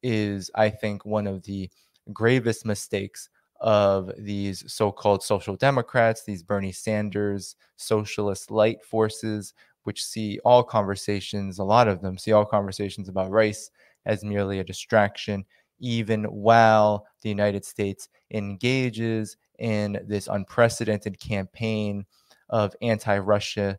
is, 0.04 0.52
I 0.56 0.70
think, 0.70 1.06
one 1.06 1.28
of 1.28 1.44
the 1.44 1.70
gravest 2.14 2.66
mistakes 2.66 3.30
of 3.60 4.12
these 4.18 4.64
so 4.72 4.92
called 4.92 5.24
social 5.24 5.56
democrats, 5.56 6.24
these 6.24 6.44
Bernie 6.44 6.72
Sanders 6.72 7.56
socialist 7.76 8.50
light 8.50 8.84
forces, 8.84 9.54
which 9.84 10.04
see 10.04 10.40
all 10.44 10.64
conversations, 10.64 11.60
a 11.60 11.64
lot 11.64 11.88
of 11.88 12.02
them 12.02 12.18
see 12.18 12.32
all 12.32 12.46
conversations 12.46 13.08
about 13.10 13.32
race 13.32 13.70
as 14.06 14.24
merely 14.24 14.60
a 14.60 14.64
distraction, 14.64 15.46
even 15.80 16.24
while 16.26 17.06
the 17.22 17.30
United 17.30 17.64
States 17.64 18.10
engages 18.32 19.38
in 19.60 20.00
this 20.08 20.28
unprecedented 20.28 21.20
campaign 21.20 22.06
of 22.50 22.76
anti 22.82 23.18
Russia 23.18 23.78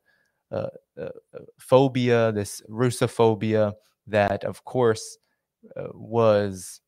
Uh, 0.53 0.69
uh, 1.01 1.05
uh, 1.35 1.39
phobia, 1.59 2.31
this 2.33 2.61
Russophobia 2.69 3.73
that, 4.07 4.45
of 4.45 4.65
course, 4.65 5.17
uh, 5.77 5.89
was 5.95 6.83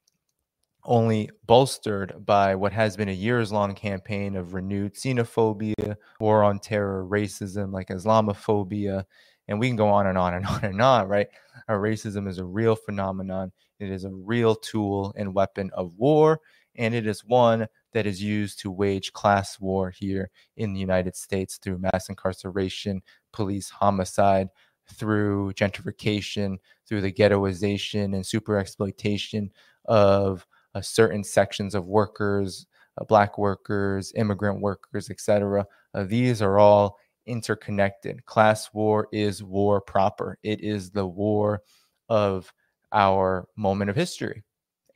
only 0.85 1.31
bolstered 1.47 2.15
by 2.27 2.55
what 2.55 2.73
has 2.73 2.97
been 2.97 3.09
a 3.09 3.13
years 3.13 3.51
long 3.51 3.75
campaign 3.75 4.37
of 4.37 4.53
renewed 4.53 4.95
xenophobia, 4.95 5.97
war 6.21 6.45
on 6.45 6.59
terror, 6.59 7.07
racism, 7.09 7.73
like 7.73 7.89
Islamophobia. 7.89 9.05
And 9.49 9.59
we 9.59 9.69
can 9.69 9.77
go 9.77 9.89
on 9.89 10.07
and 10.07 10.19
on 10.19 10.35
and 10.35 10.47
on 10.47 10.65
and 10.65 10.83
on, 10.83 11.09
right? 11.09 11.29
Our 11.69 11.79
racism 11.81 12.29
is 12.29 12.39
a 12.39 12.45
real 12.45 12.77
phenomenon. 12.77 13.53
It 13.79 13.91
is 13.91 14.05
a 14.05 14.11
real 14.11 14.55
tool 14.55 15.15
and 15.17 15.35
weapon 15.35 15.71
of 15.75 15.93
war. 15.97 16.41
And 16.77 16.95
it 16.95 17.07
is 17.07 17.25
one 17.25 17.67
that 17.95 18.07
is 18.07 18.23
used 18.23 18.59
to 18.61 18.71
wage 18.71 19.13
class 19.13 19.59
war 19.59 19.91
here 19.91 20.31
in 20.57 20.75
the 20.75 20.81
United 20.81 21.17
States 21.17 21.57
through 21.57 21.79
mass 21.79 22.09
incarceration, 22.09 23.01
police 23.33 23.71
homicide, 23.71 24.49
through 24.93 25.53
gentrification, 25.55 26.59
through 26.87 27.01
the 27.01 27.13
ghettoization 27.13 28.15
and 28.15 28.27
super 28.27 28.59
exploitation 28.59 29.51
of 29.87 30.47
uh, 30.75 30.81
certain 30.81 31.25
sections 31.25 31.75
of 31.75 31.87
workers, 31.87 32.67
uh, 33.01 33.05
black 33.05 33.39
workers, 33.39 34.13
immigrant 34.17 34.61
workers, 34.61 35.09
etc. 35.09 35.65
Uh, 35.95 36.05
these 36.05 36.43
are 36.43 36.59
all 36.59 36.99
interconnected. 37.27 38.25
Class 38.27 38.71
war 38.75 39.09
is 39.13 39.43
war 39.43 39.81
proper. 39.81 40.39
It 40.43 40.61
is 40.61 40.91
the 40.91 41.07
war 41.07 41.63
of 42.09 42.53
our 42.93 43.47
moment 43.57 43.91
of 43.91 43.97
history. 43.97 44.43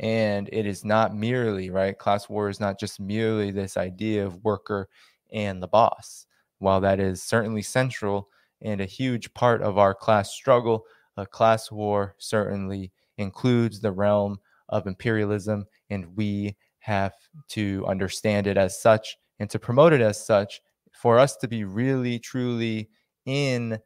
And 0.01 0.49
it 0.53 0.67
is 0.67 0.85
not 0.85 1.15
merely, 1.15 1.71
right? 1.71 1.99
Class 1.99 2.29
war 2.29 2.49
is 2.49 2.61
not 2.61 2.79
just 2.79 3.01
merely 3.01 3.51
this 3.51 3.77
idea 3.77 4.25
of 4.25 4.45
worker 4.45 4.89
and 5.33 5.63
the 5.63 5.69
boss. 5.69 6.27
While 6.59 6.81
that 6.83 7.01
is 7.01 7.23
certainly 7.23 7.63
central 7.63 8.29
and 8.63 8.81
a 8.81 8.87
huge 8.87 9.33
part 9.35 9.63
of 9.63 9.79
our 9.79 9.95
class 9.95 10.33
struggle, 10.33 10.85
a 11.17 11.27
class 11.27 11.71
war 11.71 12.15
certainly 12.19 12.93
includes 13.17 13.81
the 13.81 13.93
realm 13.93 14.39
of 14.69 14.87
imperialism, 14.87 15.67
and 15.91 16.17
we 16.17 16.57
have 16.81 17.15
to 17.49 17.85
understand 17.87 18.47
it 18.47 18.57
as 18.57 18.81
such 18.81 19.17
and 19.41 19.51
to 19.51 19.59
promote 19.59 19.93
it 19.93 20.01
as 20.01 20.25
such 20.25 20.61
for 20.93 21.19
us 21.19 21.37
to 21.37 21.49
be 21.49 21.65
really, 21.65 22.19
truly 22.19 22.89
in 23.27 23.79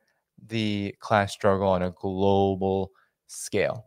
the 0.46 0.94
class 1.00 1.32
struggle 1.32 1.68
on 1.68 1.82
a 1.82 1.90
global 1.92 2.90
scale. 3.26 3.86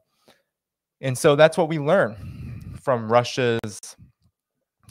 And 1.02 1.18
so 1.18 1.36
that's 1.36 1.58
what 1.58 1.70
we 1.70 1.80
learn 1.80 2.16
from 2.82 3.12
Russia's 3.12 3.96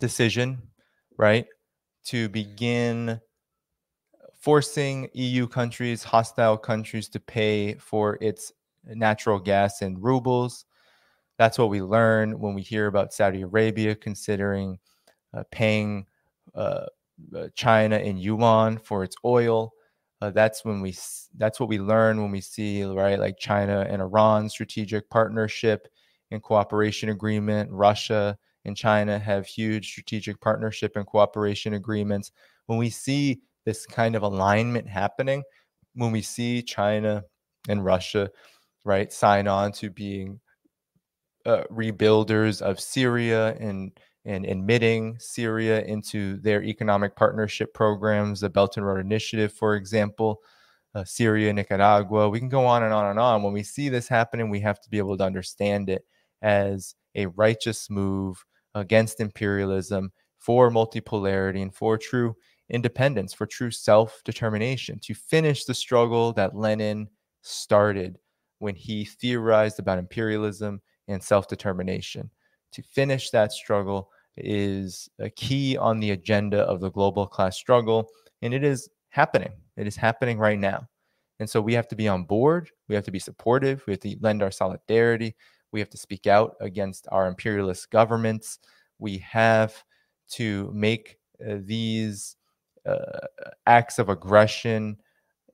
decision, 0.01 0.63
right, 1.17 1.47
to 2.07 2.29
begin 2.29 3.21
forcing 4.39 5.09
EU 5.15 5.47
countries, 5.47 6.03
hostile 6.03 6.59
countries, 6.59 7.09
to 7.09 7.21
pay 7.21 7.75
for 7.75 8.19
its 8.21 8.53
natural 8.85 9.39
gas 9.39 9.81
in 9.81 10.01
rubles 10.01 10.67
that's 11.39 11.59
what 11.59 11.71
we 11.71 11.83
learn 11.83 12.39
when 12.39 12.55
we 12.55 12.63
hear 12.63 12.87
about 12.87 13.13
Saudi 13.13 13.43
Arabia 13.43 13.95
considering 13.95 14.79
uh, 15.33 15.43
paying 15.51 16.07
uh, 16.55 16.87
uh, 17.37 17.49
China 17.55 17.99
in 17.99 18.17
yuan 18.19 18.79
for 18.79 19.03
its 19.03 19.17
oil. 19.25 19.73
Uh, 20.21 20.31
that's 20.31 20.65
when 20.65 20.81
we 20.81 20.95
that's 21.37 21.59
what 21.59 21.69
we 21.69 21.79
learn 21.79 22.23
when 22.23 22.31
we 22.31 22.41
see 22.41 22.85
right 22.85 23.19
like 23.19 23.37
China 23.39 23.85
and 23.89 24.01
Iran 24.01 24.49
strategic 24.49 25.11
partnership 25.11 25.89
and 26.35 26.43
cooperation 26.43 27.09
agreement. 27.09 27.70
Russia 27.70 28.36
and 28.65 28.77
China 28.77 29.19
have 29.19 29.47
huge 29.47 29.90
strategic 29.90 30.40
partnership 30.40 30.97
and 30.97 31.06
cooperation 31.06 31.74
agreements. 31.74 32.32
When 32.66 32.78
we 32.78 32.90
see 32.90 33.40
this 33.65 33.86
kind 33.86 34.15
of 34.15 34.23
alignment 34.23 34.89
happening, 34.89 35.43
when 35.94 36.12
we 36.12 36.23
see 36.23 36.62
China 36.62 37.23
and 37.69 37.85
Russia 37.85 38.31
right 38.85 39.12
sign 39.12 39.48
on 39.48 39.73
to 39.73 39.90
being 39.90 40.40
uh, 41.47 41.65
rebuilders 41.70 42.62
of 42.62 42.81
Syria 42.81 43.56
and 43.61 43.93
and 44.27 44.47
admitting 44.47 45.19
Syria 45.19 45.82
into 45.82 46.39
their 46.39 46.62
economic 46.62 47.15
partnership 47.15 47.74
programs, 47.74 48.40
the 48.40 48.48
Belt 48.48 48.78
and 48.78 48.86
Road 48.86 49.01
Initiative, 49.01 49.52
for 49.52 49.74
example, 49.77 50.40
uh, 50.94 51.05
Syria, 51.05 51.52
Nicaragua. 51.52 52.31
We 52.31 52.39
can 52.39 52.48
go 52.48 52.65
on 52.65 52.85
and 52.85 52.94
on 52.94 53.05
and 53.11 53.19
on. 53.19 53.43
When 53.43 53.52
we 53.52 53.62
see 53.62 53.90
this 53.90 54.09
happening, 54.09 54.48
we 54.48 54.61
have 54.61 54.81
to 54.81 54.89
be 54.89 54.97
able 54.97 55.19
to 55.19 55.24
understand 55.24 55.90
it 55.90 56.06
as 56.45 56.95
a 57.16 57.27
righteous 57.27 57.91
move 57.91 58.45
against 58.75 59.21
imperialism 59.21 60.12
for 60.39 60.71
multipolarity 60.71 61.62
and 61.62 61.75
for 61.75 61.97
true 61.99 62.37
independence, 62.71 63.33
for 63.33 63.47
true 63.47 63.71
self 63.71 64.21
determination, 64.25 64.99
to 65.01 65.15
finish 65.15 65.65
the 65.65 65.75
struggle 65.75 66.33
that 66.35 66.55
Lenin 66.55 67.09
started 67.43 68.19
when 68.59 68.75
he 68.75 69.05
theorized 69.05 69.79
about 69.79 69.99
imperialism 69.99 70.81
and 71.09 71.23
self 71.23 71.49
determination. 71.49 72.31
To 72.73 72.83
finish 72.83 73.31
that 73.31 73.53
struggle 73.53 74.11
is 74.37 75.09
a 75.19 75.31
key 75.31 75.77
on 75.77 76.01
the 76.01 76.11
agenda 76.11 76.61
of 76.62 76.81
the 76.81 76.91
global 76.91 77.27
class 77.27 77.57
struggle, 77.57 78.09
and 78.43 78.53
it 78.53 78.65
is 78.65 78.89
happening. 79.09 79.53
It 79.77 79.87
is 79.87 79.97
happening 79.97 80.39
right 80.39 80.59
now. 80.59 80.89
And 81.41 81.49
so 81.49 81.61
we 81.61 81.75
have 81.75 81.89
to 81.89 81.97
be 81.97 82.09
on 82.09 82.25
board. 82.25 82.71
We 82.89 82.95
have 82.95 83.05
to 83.05 83.11
be 83.11 83.19
supportive. 83.19 83.83
We 83.87 83.93
have 83.93 84.01
to 84.01 84.16
lend 84.21 84.43
our 84.43 84.51
solidarity. 84.51 85.35
We 85.75 85.81
have 85.81 85.91
to 85.91 85.99
speak 85.99 86.29
out 86.29 86.55
against 86.61 87.09
our 87.11 87.27
imperialist 87.27 87.91
governments. 87.91 88.61
We 89.01 89.19
have 89.19 89.75
to 90.35 90.71
make 90.73 91.19
uh, 91.45 91.57
these 91.63 92.37
uh, 92.87 93.27
acts 93.67 93.99
of 93.99 94.09
aggression 94.09 94.97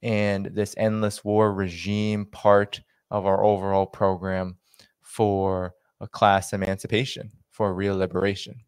and 0.03 0.45
this 0.53 0.75
endless 0.77 1.25
war 1.25 1.55
regime 1.55 2.27
part 2.27 2.83
of 3.11 3.25
our 3.25 3.43
overall 3.43 3.87
program 3.87 4.59
for 5.01 5.73
a 6.03 6.07
class 6.07 6.53
emancipation, 6.53 7.31
for 7.51 7.73
real 7.73 7.97
liberation. 7.97 8.61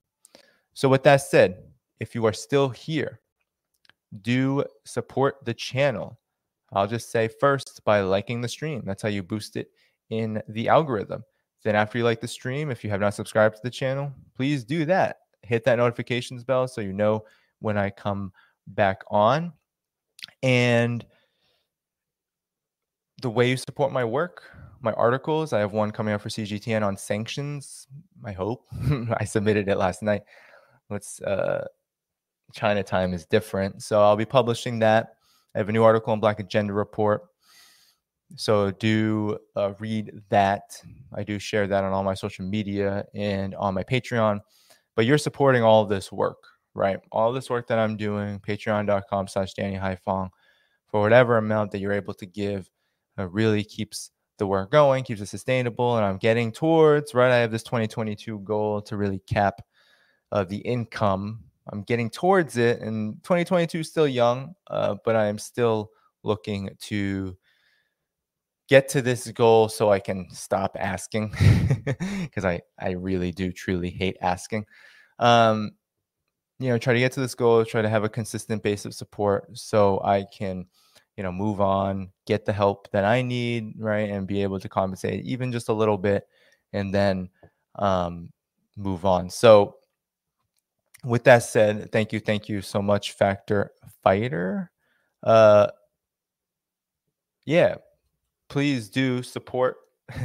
So, 0.72 0.88
with 0.88 1.02
that 1.02 1.20
said, 1.20 1.64
if 2.00 2.14
you 2.14 2.24
are 2.24 2.32
still 2.32 2.70
here, 2.70 3.20
do 4.22 4.64
support 4.86 5.44
the 5.44 5.52
channel. 5.52 6.18
I'll 6.72 6.86
just 6.86 7.10
say 7.10 7.28
first 7.28 7.82
by 7.84 8.00
liking 8.00 8.40
the 8.40 8.48
stream. 8.48 8.84
That's 8.86 9.02
how 9.02 9.10
you 9.10 9.22
boost 9.22 9.56
it 9.56 9.68
in 10.08 10.42
the 10.48 10.70
algorithm. 10.70 11.24
Then, 11.64 11.76
after 11.76 11.98
you 11.98 12.04
like 12.04 12.20
the 12.20 12.28
stream, 12.28 12.70
if 12.70 12.82
you 12.82 12.90
have 12.90 13.00
not 13.00 13.14
subscribed 13.14 13.56
to 13.56 13.62
the 13.62 13.70
channel, 13.70 14.12
please 14.36 14.64
do 14.64 14.84
that. 14.86 15.18
Hit 15.42 15.64
that 15.64 15.76
notifications 15.76 16.44
bell 16.44 16.66
so 16.68 16.80
you 16.80 16.92
know 16.92 17.24
when 17.60 17.78
I 17.78 17.90
come 17.90 18.32
back 18.66 19.02
on. 19.08 19.52
And 20.42 21.04
the 23.22 23.30
way 23.30 23.48
you 23.48 23.56
support 23.56 23.92
my 23.92 24.04
work, 24.04 24.42
my 24.82 24.92
articles. 24.92 25.52
I 25.52 25.60
have 25.60 25.72
one 25.72 25.90
coming 25.90 26.12
out 26.12 26.20
for 26.20 26.28
CGTN 26.28 26.84
on 26.84 26.96
sanctions. 26.96 27.86
I 28.24 28.32
hope 28.32 28.66
I 29.16 29.24
submitted 29.24 29.68
it 29.68 29.78
last 29.78 30.02
night. 30.02 30.22
Let's 30.90 31.22
uh, 31.22 31.66
China 32.52 32.82
time 32.82 33.14
is 33.14 33.24
different, 33.24 33.82
so 33.82 34.02
I'll 34.02 34.16
be 34.16 34.24
publishing 34.26 34.80
that. 34.80 35.14
I 35.54 35.58
have 35.58 35.68
a 35.68 35.72
new 35.72 35.84
article 35.84 36.12
on 36.12 36.20
Black 36.20 36.40
Agenda 36.40 36.72
Report. 36.72 37.22
So 38.36 38.70
do 38.70 39.38
uh, 39.56 39.74
read 39.78 40.22
that. 40.30 40.80
I 41.14 41.22
do 41.22 41.38
share 41.38 41.66
that 41.66 41.84
on 41.84 41.92
all 41.92 42.04
my 42.04 42.14
social 42.14 42.44
media 42.44 43.04
and 43.14 43.54
on 43.54 43.74
my 43.74 43.84
Patreon. 43.84 44.40
But 44.94 45.06
you're 45.06 45.18
supporting 45.18 45.62
all 45.62 45.84
this 45.84 46.12
work, 46.12 46.38
right? 46.74 46.98
All 47.10 47.32
this 47.32 47.50
work 47.50 47.66
that 47.68 47.78
I'm 47.78 47.96
doing, 47.96 48.40
patreon.com 48.40 49.28
slash 49.28 49.54
Danny 49.54 49.76
Haiphong, 49.76 50.30
for 50.88 51.00
whatever 51.00 51.38
amount 51.38 51.70
that 51.72 51.78
you're 51.78 51.92
able 51.92 52.14
to 52.14 52.26
give, 52.26 52.70
uh, 53.18 53.28
really 53.28 53.64
keeps 53.64 54.10
the 54.38 54.46
work 54.46 54.70
going, 54.70 55.04
keeps 55.04 55.20
it 55.20 55.26
sustainable, 55.26 55.96
and 55.96 56.04
I'm 56.04 56.18
getting 56.18 56.52
towards 56.52 57.14
right. 57.14 57.30
I 57.30 57.36
have 57.36 57.50
this 57.50 57.62
2022 57.62 58.40
goal 58.40 58.82
to 58.82 58.96
really 58.96 59.20
cap 59.20 59.62
uh, 60.32 60.44
the 60.44 60.58
income. 60.58 61.44
I'm 61.70 61.82
getting 61.82 62.10
towards 62.10 62.56
it, 62.56 62.80
and 62.80 63.22
2022 63.22 63.80
is 63.80 63.88
still 63.88 64.08
young, 64.08 64.54
uh, 64.68 64.96
but 65.04 65.16
I 65.16 65.26
am 65.26 65.38
still 65.38 65.90
looking 66.22 66.70
to 66.80 67.36
get 68.68 68.88
to 68.90 69.02
this 69.02 69.30
goal 69.30 69.68
so 69.68 69.90
I 69.90 69.98
can 69.98 70.28
stop 70.30 70.76
asking 70.78 71.34
because 72.20 72.44
I 72.44 72.60
I 72.78 72.90
really 72.92 73.32
do 73.32 73.52
truly 73.52 73.90
hate 73.90 74.16
asking. 74.20 74.66
Um, 75.18 75.72
you 76.58 76.68
know, 76.68 76.78
try 76.78 76.94
to 76.94 77.00
get 77.00 77.12
to 77.12 77.20
this 77.20 77.34
goal, 77.34 77.64
try 77.64 77.82
to 77.82 77.88
have 77.88 78.04
a 78.04 78.08
consistent 78.08 78.62
base 78.62 78.84
of 78.84 78.94
support 78.94 79.48
so 79.56 80.00
I 80.04 80.24
can 80.36 80.66
you 81.16 81.22
know 81.22 81.32
move 81.32 81.60
on 81.60 82.08
get 82.26 82.46
the 82.46 82.52
help 82.54 82.90
that 82.90 83.04
i 83.04 83.20
need 83.20 83.74
right 83.76 84.08
and 84.08 84.26
be 84.26 84.42
able 84.42 84.58
to 84.58 84.66
compensate 84.66 85.22
even 85.26 85.52
just 85.52 85.68
a 85.68 85.72
little 85.72 85.98
bit 85.98 86.26
and 86.72 86.94
then 86.94 87.28
um, 87.76 88.30
move 88.76 89.04
on. 89.04 89.30
So 89.30 89.76
with 91.04 91.24
that 91.24 91.42
said 91.42 91.90
thank 91.90 92.12
you 92.12 92.20
thank 92.20 92.48
you 92.48 92.60
so 92.60 92.80
much 92.80 93.12
factor 93.12 93.72
fighter. 94.02 94.70
Uh 95.22 95.68
yeah 97.44 97.76
please 98.52 98.88
do 98.88 99.22
support 99.22 99.76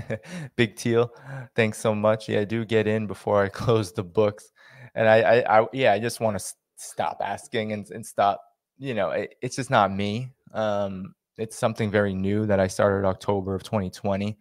big 0.55 0.75
teal 0.75 1.11
thanks 1.55 1.77
so 1.77 1.95
much 1.95 2.27
yeah 2.27 2.43
do 2.43 2.65
get 2.65 2.87
in 2.87 3.07
before 3.07 3.43
i 3.43 3.47
close 3.63 3.93
the 3.93 4.03
books 4.03 4.51
and 4.95 5.07
i 5.07 5.21
i, 5.21 5.59
I 5.59 5.67
yeah 5.73 5.93
i 5.93 5.99
just 5.99 6.19
want 6.19 6.37
to 6.37 6.45
stop 6.75 7.21
asking 7.23 7.71
and, 7.71 7.89
and 7.91 8.05
stop 8.05 8.41
you 8.77 8.93
know 8.93 9.11
it, 9.11 9.35
it's 9.41 9.55
just 9.55 9.69
not 9.69 9.91
me 9.91 10.31
um, 10.53 11.13
it's 11.37 11.55
something 11.55 11.91
very 11.91 12.13
new 12.13 12.45
that 12.45 12.59
I 12.59 12.67
started 12.67 13.07
October 13.07 13.53
of 13.53 13.63
2020 13.63 14.37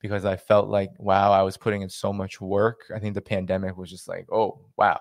because 0.00 0.24
I 0.24 0.36
felt 0.36 0.68
like, 0.68 0.90
wow, 0.98 1.32
I 1.32 1.42
was 1.42 1.56
putting 1.56 1.82
in 1.82 1.88
so 1.88 2.12
much 2.12 2.40
work. 2.40 2.82
I 2.94 3.00
think 3.00 3.14
the 3.14 3.20
pandemic 3.20 3.76
was 3.76 3.90
just 3.90 4.08
like, 4.08 4.26
oh, 4.30 4.60
wow, 4.76 5.00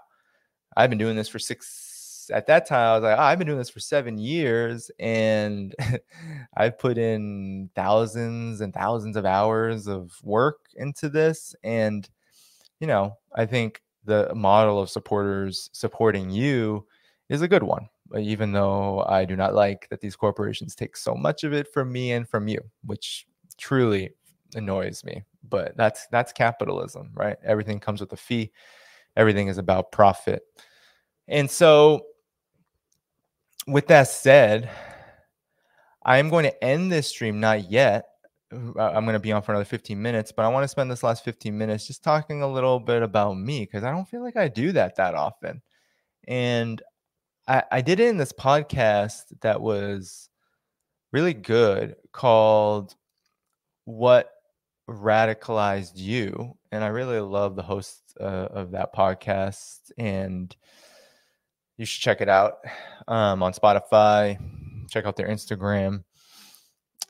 I've 0.75 0.89
been 0.89 0.97
doing 0.97 1.15
this 1.15 1.29
for 1.29 1.39
six. 1.39 1.86
At 2.31 2.47
that 2.47 2.67
time, 2.67 2.79
I 2.79 2.93
was 2.95 3.03
like, 3.03 3.17
oh, 3.17 3.21
I've 3.21 3.37
been 3.37 3.47
doing 3.47 3.59
this 3.59 3.69
for 3.69 3.79
seven 3.79 4.17
years 4.17 4.91
and 4.99 5.75
I've 6.57 6.77
put 6.77 6.97
in 6.97 7.69
thousands 7.75 8.61
and 8.61 8.73
thousands 8.73 9.17
of 9.17 9.25
hours 9.25 9.87
of 9.87 10.13
work 10.23 10.59
into 10.75 11.09
this. 11.09 11.55
And, 11.63 12.07
you 12.79 12.87
know, 12.87 13.17
I 13.35 13.45
think 13.45 13.81
the 14.05 14.33
model 14.35 14.79
of 14.81 14.89
supporters 14.89 15.69
supporting 15.73 16.29
you 16.29 16.85
is 17.29 17.41
a 17.41 17.47
good 17.47 17.63
one 17.63 17.89
uh, 18.15 18.19
even 18.19 18.51
though 18.51 19.03
I 19.07 19.25
do 19.25 19.35
not 19.35 19.53
like 19.53 19.87
that 19.89 20.01
these 20.01 20.15
corporations 20.15 20.75
take 20.75 20.95
so 20.95 21.15
much 21.15 21.43
of 21.43 21.53
it 21.53 21.71
from 21.73 21.91
me 21.91 22.11
and 22.13 22.27
from 22.27 22.47
you, 22.47 22.59
which 22.85 23.25
truly 23.57 24.11
annoys 24.55 25.03
me. 25.03 25.23
But 25.47 25.75
that's 25.77 26.07
that's 26.07 26.31
capitalism, 26.33 27.11
right? 27.13 27.37
Everything 27.43 27.79
comes 27.79 28.01
with 28.01 28.13
a 28.13 28.17
fee. 28.17 28.51
Everything 29.15 29.47
is 29.47 29.57
about 29.57 29.91
profit. 29.91 30.43
And 31.27 31.49
so 31.49 32.01
with 33.67 33.87
that 33.87 34.07
said, 34.07 34.69
I 36.03 36.17
am 36.17 36.29
going 36.29 36.45
to 36.45 36.63
end 36.63 36.91
this 36.91 37.07
stream 37.07 37.39
not 37.39 37.69
yet. 37.69 38.05
I'm 38.51 39.03
going 39.03 39.13
to 39.13 39.19
be 39.19 39.33
on 39.33 39.41
for 39.41 39.51
another 39.51 39.65
15 39.65 40.01
minutes, 40.01 40.31
but 40.31 40.45
I 40.45 40.47
want 40.47 40.63
to 40.63 40.69
spend 40.69 40.89
this 40.89 41.03
last 41.03 41.25
15 41.25 41.57
minutes 41.57 41.85
just 41.85 42.01
talking 42.01 42.41
a 42.41 42.47
little 42.47 42.79
bit 42.79 43.03
about 43.03 43.33
me 43.33 43.61
because 43.61 43.83
I 43.83 43.91
don't 43.91 44.07
feel 44.07 44.23
like 44.23 44.37
I 44.37 44.47
do 44.47 44.71
that 44.71 44.95
that 44.95 45.15
often. 45.15 45.61
And 46.29 46.81
I, 47.45 47.63
I 47.71 47.81
did 47.81 47.99
it 47.99 48.07
in 48.07 48.15
this 48.15 48.31
podcast 48.31 49.23
that 49.41 49.59
was 49.59 50.29
really 51.11 51.33
good 51.33 51.97
called 52.13 52.95
What 53.83 54.31
Radicalized 54.89 55.93
You. 55.95 56.57
And 56.71 56.85
I 56.85 56.87
really 56.87 57.19
love 57.19 57.57
the 57.57 57.63
host 57.63 58.01
uh, 58.19 58.47
of 58.49 58.71
that 58.71 58.95
podcast. 58.95 59.91
And 59.97 60.55
you 61.77 61.85
should 61.85 62.01
check 62.01 62.21
it 62.21 62.29
out 62.29 62.59
um, 63.07 63.43
on 63.43 63.53
Spotify. 63.53 64.37
Check 64.89 65.05
out 65.05 65.15
their 65.15 65.27
Instagram. 65.27 66.03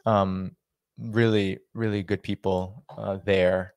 Um, 0.05 0.55
really, 0.99 1.59
really 1.73 2.03
good 2.03 2.21
people 2.21 2.83
uh, 2.97 3.17
there. 3.25 3.73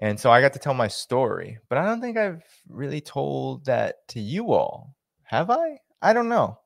And 0.00 0.18
so 0.18 0.30
I 0.30 0.40
got 0.40 0.52
to 0.52 0.58
tell 0.58 0.74
my 0.74 0.88
story, 0.88 1.58
but 1.68 1.78
I 1.78 1.84
don't 1.84 2.00
think 2.00 2.16
I've 2.16 2.44
really 2.68 3.00
told 3.00 3.64
that 3.64 4.06
to 4.08 4.20
you 4.20 4.52
all. 4.52 4.94
Have 5.24 5.50
I? 5.50 5.80
I 6.00 6.12
don't 6.12 6.28
know. 6.28 6.58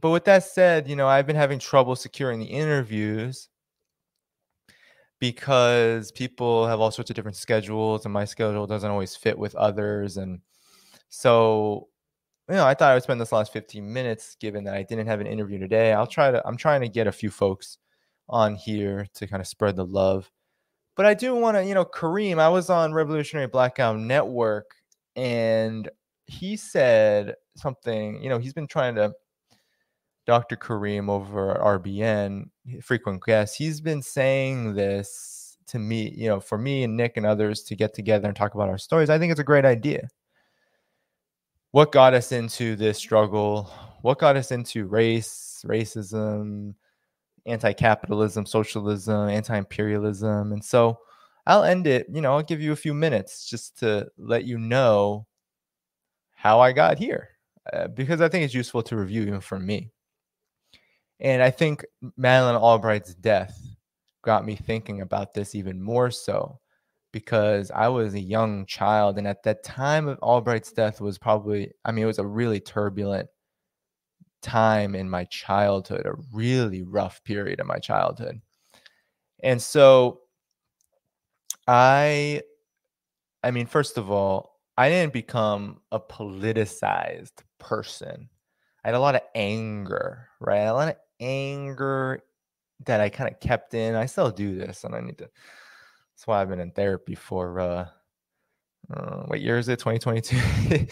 But 0.00 0.10
with 0.10 0.24
that 0.24 0.44
said, 0.44 0.88
you 0.88 0.96
know, 0.96 1.08
I've 1.08 1.26
been 1.26 1.36
having 1.36 1.58
trouble 1.58 1.96
securing 1.96 2.38
the 2.38 2.46
interviews 2.46 3.48
because 5.18 6.12
people 6.12 6.66
have 6.66 6.80
all 6.80 6.90
sorts 6.90 7.10
of 7.10 7.16
different 7.16 7.36
schedules 7.36 8.04
and 8.04 8.12
my 8.12 8.24
schedule 8.24 8.66
doesn't 8.66 8.90
always 8.90 9.16
fit 9.16 9.38
with 9.38 9.54
others 9.54 10.18
and 10.18 10.40
so 11.08 11.88
you 12.48 12.54
know 12.54 12.66
i 12.66 12.74
thought 12.74 12.90
i 12.90 12.94
would 12.94 13.02
spend 13.02 13.20
this 13.20 13.32
last 13.32 13.52
15 13.52 13.92
minutes 13.92 14.36
given 14.40 14.64
that 14.64 14.74
i 14.74 14.82
didn't 14.82 15.06
have 15.06 15.20
an 15.20 15.26
interview 15.26 15.58
today 15.58 15.92
i'll 15.92 16.06
try 16.06 16.30
to 16.30 16.46
i'm 16.46 16.56
trying 16.56 16.80
to 16.80 16.88
get 16.88 17.06
a 17.06 17.12
few 17.12 17.30
folks 17.30 17.78
on 18.28 18.54
here 18.54 19.06
to 19.14 19.26
kind 19.26 19.40
of 19.40 19.46
spread 19.46 19.76
the 19.76 19.84
love 19.84 20.30
but 20.96 21.06
i 21.06 21.14
do 21.14 21.34
want 21.34 21.56
to 21.56 21.64
you 21.64 21.74
know 21.74 21.84
kareem 21.84 22.38
i 22.38 22.48
was 22.48 22.70
on 22.70 22.92
revolutionary 22.92 23.46
blackout 23.46 23.98
network 23.98 24.70
and 25.16 25.88
he 26.26 26.56
said 26.56 27.34
something, 27.56 28.22
you 28.22 28.28
know, 28.28 28.38
he's 28.38 28.52
been 28.52 28.66
trying 28.66 28.94
to 28.96 29.12
Dr. 30.26 30.56
Kareem 30.56 31.08
over 31.08 31.52
at 31.52 31.60
RBN, 31.60 32.50
frequent 32.82 33.22
guest, 33.22 33.56
he's 33.56 33.80
been 33.80 34.02
saying 34.02 34.74
this 34.74 35.56
to 35.68 35.78
me, 35.78 36.12
you 36.16 36.28
know, 36.28 36.40
for 36.40 36.58
me 36.58 36.82
and 36.82 36.96
Nick 36.96 37.16
and 37.16 37.24
others 37.24 37.62
to 37.64 37.76
get 37.76 37.94
together 37.94 38.26
and 38.26 38.36
talk 38.36 38.54
about 38.54 38.68
our 38.68 38.78
stories. 38.78 39.08
I 39.08 39.18
think 39.18 39.30
it's 39.30 39.40
a 39.40 39.44
great 39.44 39.64
idea. 39.64 40.08
What 41.76 41.92
got 41.92 42.14
us 42.14 42.32
into 42.32 42.74
this 42.74 42.96
struggle? 42.96 43.64
What 44.00 44.18
got 44.18 44.34
us 44.34 44.50
into 44.50 44.86
race, 44.86 45.62
racism, 45.68 46.74
anti 47.44 47.74
capitalism, 47.74 48.46
socialism, 48.46 49.28
anti 49.28 49.58
imperialism? 49.58 50.52
And 50.54 50.64
so 50.64 51.00
I'll 51.46 51.64
end 51.64 51.86
it, 51.86 52.06
you 52.10 52.22
know, 52.22 52.32
I'll 52.32 52.42
give 52.42 52.62
you 52.62 52.72
a 52.72 52.76
few 52.76 52.94
minutes 52.94 53.46
just 53.46 53.78
to 53.80 54.08
let 54.16 54.44
you 54.44 54.56
know 54.56 55.26
how 56.32 56.60
I 56.60 56.72
got 56.72 56.96
here 56.96 57.28
uh, 57.70 57.88
because 57.88 58.22
I 58.22 58.30
think 58.30 58.46
it's 58.46 58.54
useful 58.54 58.82
to 58.84 58.96
review 58.96 59.20
even 59.24 59.42
for 59.42 59.58
me. 59.58 59.90
And 61.20 61.42
I 61.42 61.50
think 61.50 61.84
Madeleine 62.16 62.56
Albright's 62.56 63.14
death 63.14 63.54
got 64.22 64.46
me 64.46 64.56
thinking 64.56 65.02
about 65.02 65.34
this 65.34 65.54
even 65.54 65.82
more 65.82 66.10
so 66.10 66.58
because 67.16 67.70
I 67.70 67.88
was 67.88 68.12
a 68.12 68.20
young 68.20 68.66
child. 68.66 69.16
And 69.16 69.26
at 69.26 69.42
that 69.44 69.64
time 69.64 70.06
of 70.06 70.18
Albright's 70.22 70.70
death 70.70 71.00
was 71.00 71.16
probably, 71.16 71.72
I 71.82 71.90
mean, 71.90 72.02
it 72.02 72.06
was 72.06 72.18
a 72.18 72.26
really 72.26 72.60
turbulent 72.60 73.26
time 74.42 74.94
in 74.94 75.08
my 75.08 75.24
childhood, 75.24 76.04
a 76.04 76.12
really 76.30 76.82
rough 76.82 77.24
period 77.24 77.58
in 77.58 77.66
my 77.66 77.78
childhood. 77.78 78.42
And 79.42 79.62
so 79.62 80.20
I, 81.66 82.42
I 83.42 83.50
mean, 83.50 83.64
first 83.64 83.96
of 83.96 84.10
all, 84.10 84.60
I 84.76 84.90
didn't 84.90 85.14
become 85.14 85.80
a 85.92 85.98
politicized 85.98 87.38
person. 87.58 88.28
I 88.84 88.88
had 88.88 88.94
a 88.94 89.00
lot 89.00 89.14
of 89.14 89.22
anger, 89.34 90.28
right? 90.38 90.64
A 90.64 90.74
lot 90.74 90.88
of 90.88 90.96
anger 91.18 92.20
that 92.84 93.00
I 93.00 93.08
kind 93.08 93.32
of 93.32 93.40
kept 93.40 93.72
in. 93.72 93.94
I 93.94 94.04
still 94.04 94.30
do 94.30 94.58
this, 94.58 94.84
and 94.84 94.94
I 94.94 95.00
need 95.00 95.16
to. 95.16 95.30
Why 96.26 96.42
I've 96.42 96.48
been 96.48 96.60
in 96.60 96.72
therapy 96.72 97.14
for 97.14 97.60
uh, 97.60 97.86
uh 98.92 99.22
what 99.26 99.40
year 99.40 99.58
is 99.58 99.68
it? 99.68 99.78
2022. 99.78 100.86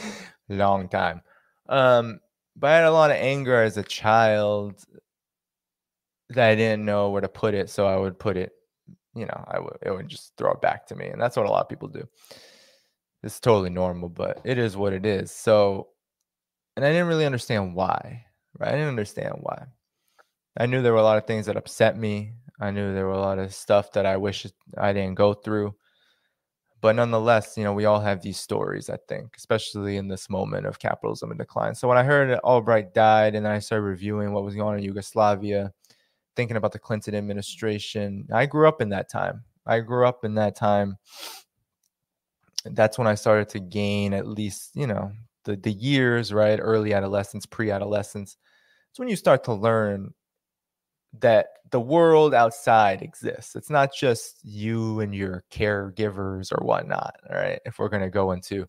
Long 0.48 0.88
time. 0.88 1.20
Um, 1.68 2.20
but 2.56 2.70
I 2.70 2.76
had 2.76 2.84
a 2.84 2.92
lot 2.92 3.10
of 3.10 3.16
anger 3.16 3.62
as 3.62 3.76
a 3.76 3.82
child 3.82 4.82
that 6.30 6.48
I 6.48 6.54
didn't 6.54 6.84
know 6.84 7.10
where 7.10 7.20
to 7.20 7.28
put 7.28 7.54
it, 7.54 7.68
so 7.70 7.86
I 7.86 7.96
would 7.96 8.18
put 8.18 8.36
it. 8.36 8.52
You 9.14 9.26
know, 9.26 9.44
I 9.46 9.58
would 9.60 9.76
it 9.82 9.90
would 9.90 10.08
just 10.08 10.32
throw 10.36 10.52
it 10.52 10.60
back 10.60 10.86
to 10.88 10.96
me, 10.96 11.06
and 11.06 11.20
that's 11.20 11.36
what 11.36 11.46
a 11.46 11.50
lot 11.50 11.62
of 11.62 11.68
people 11.68 11.88
do 11.88 12.08
it's 13.24 13.40
totally 13.40 13.70
normal, 13.70 14.10
but 14.10 14.40
it 14.44 14.58
is 14.58 14.76
what 14.76 14.92
it 14.92 15.06
is. 15.06 15.32
So, 15.32 15.88
and 16.76 16.84
I 16.84 16.90
didn't 16.90 17.08
really 17.08 17.24
understand 17.24 17.74
why, 17.74 18.26
right? 18.58 18.68
I 18.68 18.72
didn't 18.72 18.88
understand 18.88 19.36
why. 19.40 19.64
I 20.58 20.66
knew 20.66 20.82
there 20.82 20.92
were 20.92 20.98
a 20.98 21.04
lot 21.04 21.16
of 21.16 21.26
things 21.26 21.46
that 21.46 21.56
upset 21.56 21.98
me. 21.98 22.32
I 22.60 22.70
knew 22.70 22.94
there 22.94 23.06
were 23.06 23.12
a 23.12 23.20
lot 23.20 23.38
of 23.38 23.54
stuff 23.54 23.92
that 23.92 24.06
I 24.06 24.16
wish 24.16 24.46
I 24.78 24.92
didn't 24.92 25.16
go 25.16 25.34
through. 25.34 25.74
But 26.80 26.96
nonetheless, 26.96 27.56
you 27.56 27.64
know, 27.64 27.72
we 27.72 27.86
all 27.86 28.00
have 28.00 28.20
these 28.20 28.38
stories, 28.38 28.90
I 28.90 28.98
think, 29.08 29.36
especially 29.36 29.96
in 29.96 30.08
this 30.08 30.28
moment 30.28 30.66
of 30.66 30.78
capitalism 30.78 31.30
and 31.30 31.38
decline. 31.38 31.74
So 31.74 31.88
when 31.88 31.96
I 31.96 32.04
heard 32.04 32.38
Albright 32.40 32.92
died 32.92 33.34
and 33.34 33.48
I 33.48 33.58
started 33.58 33.84
reviewing 33.84 34.32
what 34.32 34.44
was 34.44 34.54
going 34.54 34.74
on 34.74 34.78
in 34.78 34.84
Yugoslavia, 34.84 35.72
thinking 36.36 36.58
about 36.58 36.72
the 36.72 36.78
Clinton 36.78 37.14
administration, 37.14 38.28
I 38.32 38.44
grew 38.46 38.68
up 38.68 38.82
in 38.82 38.90
that 38.90 39.10
time. 39.10 39.44
I 39.66 39.80
grew 39.80 40.06
up 40.06 40.24
in 40.24 40.34
that 40.34 40.56
time 40.56 40.98
that's 42.64 42.98
when 42.98 43.06
I 43.06 43.14
started 43.14 43.48
to 43.50 43.60
gain 43.60 44.14
at 44.14 44.26
least, 44.26 44.70
you 44.74 44.86
know, 44.86 45.12
the 45.44 45.56
the 45.56 45.72
years, 45.72 46.32
right? 46.32 46.58
Early 46.60 46.94
adolescence, 46.94 47.46
pre-adolescence. 47.46 48.36
It's 48.90 48.98
when 48.98 49.08
you 49.08 49.16
start 49.16 49.44
to 49.44 49.52
learn 49.52 50.14
that 51.20 51.48
the 51.74 51.80
world 51.80 52.34
outside 52.34 53.02
exists. 53.02 53.56
It's 53.56 53.68
not 53.68 53.92
just 53.92 54.38
you 54.44 55.00
and 55.00 55.12
your 55.12 55.42
caregivers 55.50 56.52
or 56.52 56.64
whatnot, 56.64 57.16
right? 57.28 57.58
If 57.66 57.80
we're 57.80 57.88
gonna 57.88 58.08
go 58.08 58.30
into 58.30 58.64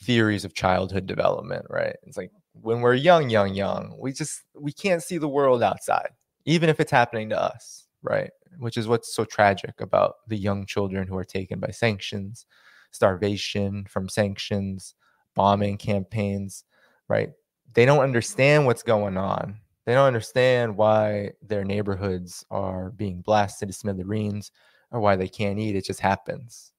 theories 0.00 0.44
of 0.44 0.54
childhood 0.54 1.06
development, 1.06 1.66
right? 1.68 1.96
It's 2.04 2.16
like 2.16 2.30
when 2.52 2.82
we're 2.82 2.94
young, 2.94 3.30
young, 3.30 3.52
young, 3.52 3.96
we 3.98 4.12
just 4.12 4.42
we 4.54 4.70
can't 4.70 5.02
see 5.02 5.18
the 5.18 5.26
world 5.26 5.60
outside, 5.60 6.10
even 6.44 6.68
if 6.68 6.78
it's 6.78 6.92
happening 6.92 7.30
to 7.30 7.42
us, 7.42 7.88
right? 8.00 8.30
Which 8.60 8.76
is 8.76 8.86
what's 8.86 9.12
so 9.12 9.24
tragic 9.24 9.80
about 9.80 10.14
the 10.28 10.36
young 10.36 10.66
children 10.66 11.08
who 11.08 11.16
are 11.16 11.24
taken 11.24 11.58
by 11.58 11.72
sanctions, 11.72 12.46
starvation 12.92 13.86
from 13.86 14.08
sanctions, 14.08 14.94
bombing 15.34 15.78
campaigns, 15.78 16.62
right? 17.08 17.30
They 17.72 17.84
don't 17.84 18.04
understand 18.04 18.66
what's 18.66 18.84
going 18.84 19.16
on. 19.16 19.58
They 19.86 19.94
don't 19.94 20.06
understand 20.06 20.76
why 20.76 21.32
their 21.42 21.64
neighborhoods 21.64 22.44
are 22.50 22.90
being 22.90 23.20
blasted 23.20 23.68
to 23.68 23.74
smithereens 23.74 24.50
or 24.90 25.00
why 25.00 25.16
they 25.16 25.28
can't 25.28 25.58
eat. 25.58 25.76
It 25.76 25.84
just 25.84 26.00
happens. 26.00 26.72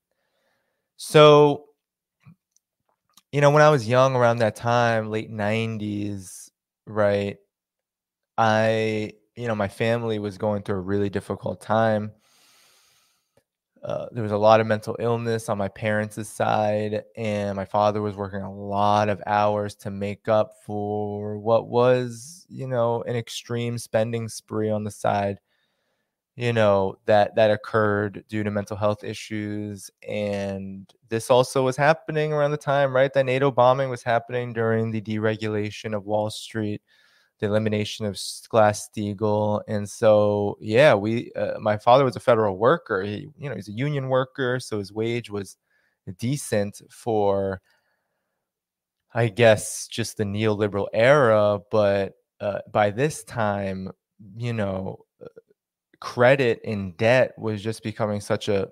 So, 0.98 1.66
you 3.32 3.42
know, 3.42 3.52
when 3.52 3.62
I 3.62 3.70
was 3.70 3.88
young 3.88 4.16
around 4.16 4.38
that 4.38 4.56
time, 4.56 5.10
late 5.10 5.30
90s, 5.30 6.50
right? 6.88 7.38
I, 8.38 9.14
you 9.36 9.48
know, 9.48 9.56
my 9.56 9.68
family 9.68 10.20
was 10.20 10.38
going 10.38 10.64
through 10.64 10.78
a 10.78 10.82
really 10.82 11.10
difficult 11.10 11.62
time 11.62 12.12
uh, 13.86 14.08
there 14.12 14.24
was 14.24 14.32
a 14.32 14.38
lot 14.38 14.60
of 14.60 14.68
mental 14.68 14.96
illness 15.00 15.50
on 15.50 15.58
my 15.58 15.70
parents' 15.70 16.28
side, 16.28 17.04
and 17.16 17.56
my 17.56 17.66
father 17.66 18.02
was 18.02 18.16
working 18.16 18.42
a 18.42 18.54
lot 18.54 19.10
of 19.10 19.22
hours 19.28 19.76
to 19.76 19.92
make 19.92 20.28
up 20.28 20.54
for 20.66 21.38
what 21.38 21.68
was 21.68 22.46
you 22.50 22.68
know, 22.68 23.04
an 23.04 23.16
extreme 23.16 23.78
spending 23.78 24.30
spree 24.30 24.70
on 24.70 24.84
the 24.84 24.92
side, 24.92 25.40
you 26.36 26.54
know, 26.54 26.98
that 27.06 27.36
that 27.36 27.52
occurred 27.52 28.24
due 28.30 28.44
to 28.44 28.52
mental 28.52 28.78
health 28.78 29.04
issues. 29.04 29.90
And 30.08 30.92
this 31.10 31.30
also 31.30 31.64
was 31.64 31.78
happening 31.78 32.34
around 32.34 32.52
the 32.52 32.58
time, 32.58 32.96
right? 32.96 33.14
That 33.14 33.26
NATO 33.26 33.52
bombing 33.52 33.90
was 33.90 34.04
happening 34.04 34.54
during 34.54 34.92
the 34.92 35.02
deregulation 35.02 35.96
of 35.96 36.06
Wall 36.06 36.30
Street 36.30 36.82
the 37.40 37.48
elimination 37.48 38.06
of 38.06 38.20
Glass 38.50 38.90
Steagall, 38.90 39.62
and 39.68 39.90
so 39.90 40.58
yeah, 40.62 40.94
we. 40.94 41.32
Uh, 41.36 41.60
my 41.60 41.78
father 41.78 42.04
was 42.06 42.16
a 42.16 42.20
federal 42.20 42.58
worker. 42.58 43.02
He, 43.04 43.28
you 43.38 43.50
know, 43.50 43.56
he's 43.56 43.70
a 43.70 43.74
union 43.74 44.10
worker, 44.10 44.60
so 44.60 44.80
his 44.80 44.94
wage 44.94 45.30
was 45.30 45.58
decent 46.18 46.82
for, 46.90 47.62
I 49.14 49.28
guess, 49.28 49.88
just 49.88 50.18
the 50.18 50.24
neoliberal 50.24 50.88
era. 50.94 51.60
But 51.72 52.14
uh, 52.40 52.60
by 52.72 52.92
this 52.92 53.24
time, 53.24 53.92
you 54.38 54.54
know, 54.54 55.06
uh, 55.22 55.28
credit 56.00 56.62
and 56.66 56.96
debt 56.98 57.34
was 57.38 57.62
just 57.62 57.84
becoming 57.84 58.22
such 58.22 58.50
a 58.50 58.70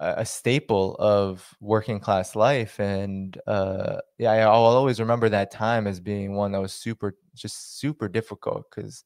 a 0.00 0.24
staple 0.24 0.96
of 0.96 1.54
working 1.60 1.98
class 1.98 2.36
life 2.36 2.78
and 2.78 3.40
uh 3.46 3.96
yeah 4.18 4.32
i'll 4.46 4.64
always 4.64 5.00
remember 5.00 5.30
that 5.30 5.50
time 5.50 5.86
as 5.86 5.98
being 5.98 6.34
one 6.34 6.52
that 6.52 6.60
was 6.60 6.74
super 6.74 7.16
just 7.34 7.78
super 7.78 8.06
difficult 8.06 8.64
because 8.70 9.04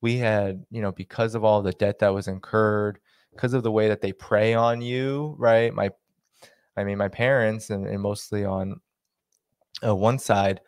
we 0.00 0.16
had 0.16 0.64
you 0.70 0.82
know 0.82 0.90
because 0.90 1.34
of 1.34 1.44
all 1.44 1.62
the 1.62 1.72
debt 1.72 2.00
that 2.00 2.12
was 2.12 2.26
incurred 2.26 2.98
because 3.32 3.54
of 3.54 3.62
the 3.62 3.70
way 3.70 3.86
that 3.88 4.00
they 4.00 4.12
prey 4.12 4.54
on 4.54 4.80
you 4.80 5.36
right? 5.38 5.72
My 5.72 5.90
i 6.76 6.82
mean 6.82 6.98
my 6.98 7.08
parents 7.08 7.70
and, 7.70 7.86
and 7.86 8.00
mostly 8.00 8.44
on 8.44 8.80
uh, 9.86 9.94
one 9.94 10.18
side 10.18 10.60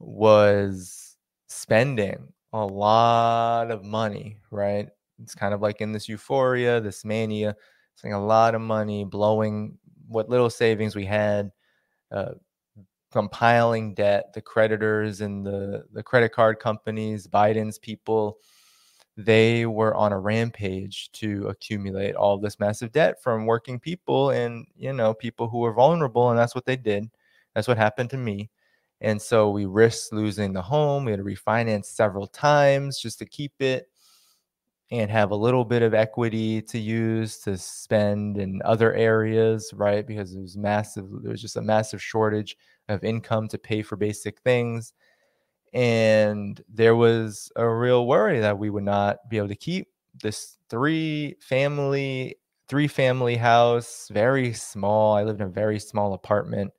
was 0.00 1.16
spending 1.46 2.32
a 2.52 2.66
lot 2.66 3.70
of 3.70 3.84
money 3.84 4.38
right? 4.50 4.88
It's 5.22 5.34
kind 5.34 5.54
of 5.54 5.62
like 5.62 5.80
in 5.80 5.92
this 5.92 6.08
euphoria 6.08 6.80
this 6.80 7.04
mania 7.04 7.54
spending 7.96 8.14
a 8.14 8.24
lot 8.24 8.54
of 8.54 8.60
money, 8.60 9.04
blowing 9.04 9.76
what 10.08 10.28
little 10.28 10.50
savings 10.50 10.94
we 10.94 11.04
had, 11.04 11.50
uh, 12.12 12.32
compiling 13.10 13.94
debt. 13.94 14.32
The 14.34 14.42
creditors 14.42 15.20
and 15.20 15.44
the 15.44 15.84
the 15.92 16.02
credit 16.02 16.30
card 16.32 16.60
companies, 16.60 17.26
Biden's 17.26 17.78
people, 17.78 18.38
they 19.16 19.66
were 19.66 19.94
on 19.94 20.12
a 20.12 20.18
rampage 20.18 21.10
to 21.12 21.48
accumulate 21.48 22.14
all 22.14 22.38
this 22.38 22.60
massive 22.60 22.92
debt 22.92 23.22
from 23.22 23.46
working 23.46 23.80
people 23.80 24.30
and 24.30 24.66
you 24.76 24.92
know 24.92 25.14
people 25.14 25.48
who 25.48 25.58
were 25.58 25.72
vulnerable, 25.72 26.30
and 26.30 26.38
that's 26.38 26.54
what 26.54 26.66
they 26.66 26.76
did. 26.76 27.10
That's 27.54 27.68
what 27.68 27.78
happened 27.78 28.10
to 28.10 28.18
me. 28.18 28.50
And 29.00 29.20
so 29.20 29.50
we 29.50 29.66
risked 29.66 30.12
losing 30.12 30.52
the 30.52 30.62
home. 30.62 31.04
We 31.04 31.12
had 31.12 31.18
to 31.18 31.24
refinance 31.24 31.86
several 31.86 32.26
times 32.26 32.98
just 32.98 33.18
to 33.18 33.26
keep 33.26 33.52
it 33.60 33.88
and 34.90 35.10
have 35.10 35.32
a 35.32 35.36
little 35.36 35.64
bit 35.64 35.82
of 35.82 35.94
equity 35.94 36.62
to 36.62 36.78
use 36.78 37.38
to 37.38 37.56
spend 37.56 38.38
in 38.38 38.62
other 38.64 38.94
areas, 38.94 39.72
right? 39.74 40.06
Because 40.06 40.34
it 40.34 40.40
was 40.40 40.56
massive, 40.56 41.06
there 41.22 41.32
was 41.32 41.42
just 41.42 41.56
a 41.56 41.62
massive 41.62 42.00
shortage 42.00 42.56
of 42.88 43.02
income 43.02 43.48
to 43.48 43.58
pay 43.58 43.82
for 43.82 43.96
basic 43.96 44.40
things. 44.40 44.92
And 45.72 46.60
there 46.72 46.94
was 46.94 47.50
a 47.56 47.68
real 47.68 48.06
worry 48.06 48.38
that 48.40 48.58
we 48.58 48.70
would 48.70 48.84
not 48.84 49.18
be 49.28 49.38
able 49.38 49.48
to 49.48 49.56
keep 49.56 49.88
this 50.22 50.56
three 50.70 51.36
family, 51.40 52.36
three 52.68 52.88
family 52.88 53.36
house, 53.36 54.08
very 54.12 54.52
small. 54.52 55.16
I 55.16 55.24
lived 55.24 55.40
in 55.40 55.48
a 55.48 55.50
very 55.50 55.80
small 55.80 56.14
apartment, 56.14 56.72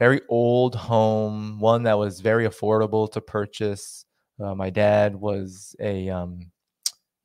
very 0.00 0.20
old 0.28 0.74
home, 0.74 1.60
one 1.60 1.84
that 1.84 1.98
was 1.98 2.20
very 2.20 2.48
affordable 2.48 3.10
to 3.12 3.20
purchase. 3.20 4.04
Uh, 4.40 4.54
my 4.54 4.70
dad 4.70 5.14
was 5.14 5.74
a 5.80 6.10
um, 6.10 6.50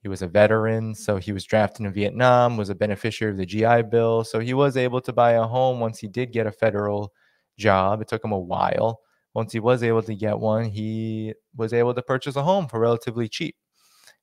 he 0.02 0.07
was 0.07 0.23
a 0.23 0.28
veteran, 0.28 0.95
so 0.95 1.18
he 1.18 1.32
was 1.32 1.44
drafted 1.45 1.86
in 1.86 1.94
Vietnam, 1.94 2.57
was 2.57 2.69
a 2.69 2.76
beneficiary 2.76 3.32
of 3.32 3.38
the 3.38 3.45
GI 3.45 3.84
Bill. 3.84 4.23
So 4.23 4.40
he 4.40 4.53
was 4.53 4.76
able 4.76 4.99
to 5.02 5.14
buy 5.14 5.34
a 5.34 5.44
home 5.44 5.80
once 5.80 5.99
he 5.99 6.07
did 6.07 6.32
get 6.32 6.48
a 6.48 6.52
federal 6.52 7.14
job. 7.57 8.02
It 8.02 8.07
took 8.07 8.23
him 8.26 8.32
a 8.32 8.40
while. 8.40 9.02
Once 9.36 9.53
he 9.53 9.60
was 9.60 9.84
able 9.84 10.02
to 10.02 10.15
get 10.15 10.40
one, 10.40 10.65
he 10.65 11.34
was 11.56 11.72
able 11.72 11.94
to 11.94 12.02
purchase 12.02 12.36
a 12.36 12.44
home 12.44 12.68
for 12.68 12.80
relatively 12.80 13.30
cheap 13.30 13.56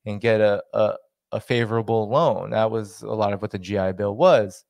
and 0.05 0.21
get 0.21 0.41
a, 0.41 0.63
a, 0.75 0.95
a 1.33 1.41
favorable 1.41 2.09
loan. 2.09 2.51
That 2.51 2.71
was 2.71 3.03
a 3.03 3.07
lot 3.13 3.33
of 3.33 3.41
what 3.41 3.53
the 3.53 3.59
GI 3.59 3.93
Bill 3.93 4.17
was. 4.17 4.65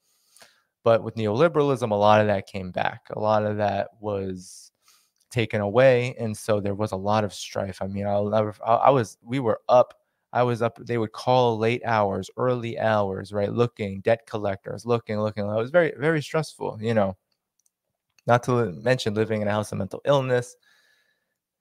But 0.84 1.02
with 1.02 1.16
neoliberalism, 1.16 1.90
a 1.90 1.94
lot 1.94 2.20
of 2.20 2.26
that 2.28 2.46
came 2.46 2.70
back. 2.70 3.02
A 3.10 3.18
lot 3.18 3.44
of 3.44 3.56
that 3.56 3.88
was 4.00 4.70
taken 5.30 5.60
away. 5.60 6.14
And 6.18 6.36
so 6.36 6.60
there 6.60 6.74
was 6.74 6.92
a 6.92 6.96
lot 6.96 7.24
of 7.24 7.34
strife. 7.34 7.82
I 7.82 7.86
mean, 7.86 8.06
I'll 8.06 8.28
never, 8.28 8.54
I, 8.64 8.74
I 8.74 8.90
was, 8.90 9.18
we 9.22 9.40
were 9.40 9.60
up 9.68 9.94
I 10.32 10.42
was 10.42 10.60
up, 10.60 10.78
they 10.84 10.98
would 10.98 11.12
call 11.12 11.58
late 11.58 11.82
hours, 11.84 12.30
early 12.36 12.78
hours, 12.78 13.32
right? 13.32 13.52
Looking, 13.52 14.00
debt 14.00 14.26
collectors, 14.26 14.84
looking, 14.84 15.20
looking. 15.20 15.44
It 15.44 15.56
was 15.56 15.70
very, 15.70 15.92
very 15.96 16.22
stressful, 16.22 16.78
you 16.80 16.94
know. 16.94 17.16
Not 18.26 18.42
to 18.44 18.72
mention 18.72 19.14
living 19.14 19.40
in 19.40 19.48
a 19.48 19.52
house 19.52 19.72
of 19.72 19.78
mental 19.78 20.02
illness. 20.04 20.54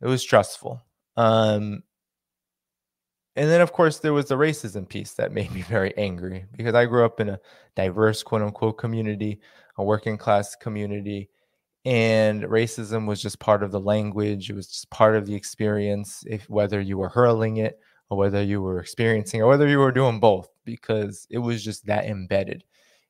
It 0.01 0.07
was 0.07 0.21
stressful. 0.21 0.81
Um, 1.15 1.83
and 3.37 3.49
then, 3.49 3.61
of 3.61 3.71
course, 3.71 3.99
there 3.99 4.13
was 4.13 4.25
the 4.25 4.35
racism 4.35 4.87
piece 4.87 5.13
that 5.13 5.31
made 5.31 5.51
me 5.51 5.61
very 5.69 5.95
angry 5.97 6.45
because 6.57 6.75
I 6.75 6.85
grew 6.85 7.05
up 7.05 7.21
in 7.21 7.29
a 7.29 7.39
diverse, 7.75 8.21
quote 8.21 8.41
unquote, 8.41 8.77
community, 8.77 9.39
a 9.77 9.83
working 9.83 10.17
class 10.17 10.55
community. 10.55 11.29
And 11.85 12.43
racism 12.43 13.07
was 13.07 13.21
just 13.21 13.39
part 13.39 13.63
of 13.63 13.71
the 13.71 13.79
language. 13.79 14.49
It 14.49 14.55
was 14.55 14.67
just 14.67 14.89
part 14.89 15.15
of 15.15 15.25
the 15.25 15.35
experience, 15.35 16.25
if 16.27 16.49
whether 16.49 16.81
you 16.81 16.97
were 16.97 17.07
hurling 17.07 17.57
it 17.57 17.79
or 18.09 18.17
whether 18.17 18.41
you 18.41 18.61
were 18.61 18.79
experiencing 18.79 19.41
or 19.41 19.47
whether 19.47 19.67
you 19.67 19.79
were 19.79 19.91
doing 19.91 20.19
both 20.19 20.49
because 20.65 21.27
it 21.29 21.39
was 21.39 21.63
just 21.63 21.85
that 21.85 22.05
embedded 22.05 22.63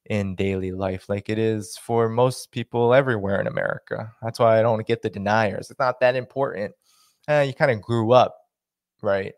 in 0.08 0.36
daily 0.36 0.72
life 0.72 1.10
like 1.10 1.30
it 1.30 1.38
is 1.38 1.78
for 1.78 2.08
most 2.08 2.52
people 2.52 2.94
everywhere 2.94 3.42
in 3.42 3.48
America. 3.48 4.12
That's 4.22 4.40
why 4.40 4.58
I 4.58 4.62
don't 4.62 4.88
get 4.88 5.02
the 5.02 5.10
deniers. 5.10 5.70
It's 5.70 5.80
not 5.80 6.00
that 6.00 6.16
important. 6.16 6.74
Uh, 7.28 7.44
you 7.46 7.54
kind 7.54 7.72
of 7.72 7.82
grew 7.82 8.14
up, 8.14 8.38
right? 9.02 9.34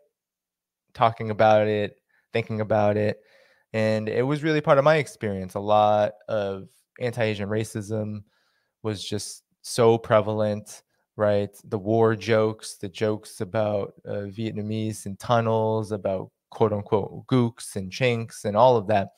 Talking 0.94 1.30
about 1.30 1.66
it, 1.66 2.00
thinking 2.32 2.60
about 2.60 2.96
it. 2.96 3.20
And 3.72 4.08
it 4.08 4.22
was 4.22 4.42
really 4.42 4.60
part 4.60 4.78
of 4.78 4.84
my 4.84 4.96
experience. 4.96 5.54
A 5.54 5.60
lot 5.60 6.12
of 6.28 6.68
anti 7.00 7.22
Asian 7.22 7.48
racism 7.48 8.22
was 8.82 9.04
just 9.04 9.42
so 9.62 9.98
prevalent 9.98 10.82
right? 11.20 11.50
The 11.64 11.78
war 11.78 12.16
jokes, 12.16 12.74
the 12.76 12.88
jokes 12.88 13.40
about 13.40 13.94
uh, 14.06 14.26
Vietnamese 14.38 15.06
and 15.06 15.18
tunnels, 15.18 15.92
about 15.92 16.30
quote 16.50 16.72
unquote 16.72 17.26
gooks 17.28 17.76
and 17.76 17.92
chinks 17.92 18.44
and 18.44 18.56
all 18.56 18.76
of 18.76 18.88
that 18.88 19.10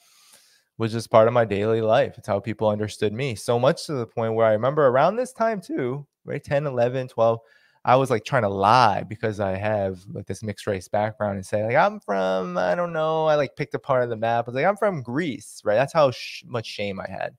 was 0.79 0.93
just 0.93 1.11
part 1.11 1.29
of 1.29 1.35
my 1.35 1.45
daily 1.45 1.81
life. 1.81 2.19
It's 2.19 2.27
how 2.29 2.41
people 2.41 2.69
understood 2.69 3.13
me. 3.13 3.35
So 3.35 3.59
much 3.59 3.87
to 3.87 3.95
the 3.95 4.07
point 4.07 4.35
where 4.35 4.47
I 4.47 4.53
remember 4.53 4.87
around 4.87 5.17
this 5.17 5.33
time 5.33 5.61
too, 5.61 6.07
right? 6.25 6.43
10, 6.43 6.67
11, 6.67 7.09
12, 7.09 7.39
I 7.85 7.97
was 7.97 8.11
like 8.11 8.25
trying 8.25 8.43
to 8.43 8.49
lie 8.49 9.03
because 9.03 9.41
I 9.41 9.57
have 9.57 10.01
like 10.13 10.27
this 10.27 10.43
mixed 10.43 10.67
race 10.67 10.89
background 10.89 11.37
and 11.37 11.47
say 11.47 11.65
like 11.65 11.77
I'm 11.77 12.01
from 12.01 12.57
I 12.59 12.75
don't 12.75 12.93
know 12.93 13.27
I 13.27 13.35
like 13.37 13.57
picked 13.57 13.75
a 13.75 13.79
part 13.79 14.03
of 14.05 14.11
the 14.11 14.17
map. 14.17 14.47
I 14.47 14.51
was 14.51 14.55
like 14.57 14.67
I'm 14.67 14.77
from 14.77 15.03
Greece, 15.03 15.63
right? 15.65 15.77
That's 15.77 15.93
how 15.93 16.11
sh- 16.11 16.45
much 16.47 16.67
shame 16.67 17.01
I 17.01 17.09
had 17.11 17.37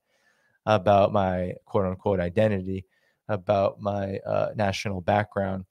about 0.65 1.13
my 1.13 1.53
quote 1.65 1.85
unquote 1.85 2.19
identity 2.19 2.85
about 3.29 3.79
my 3.79 4.17
uh, 4.19 4.49
national 4.55 5.01
background. 5.01 5.65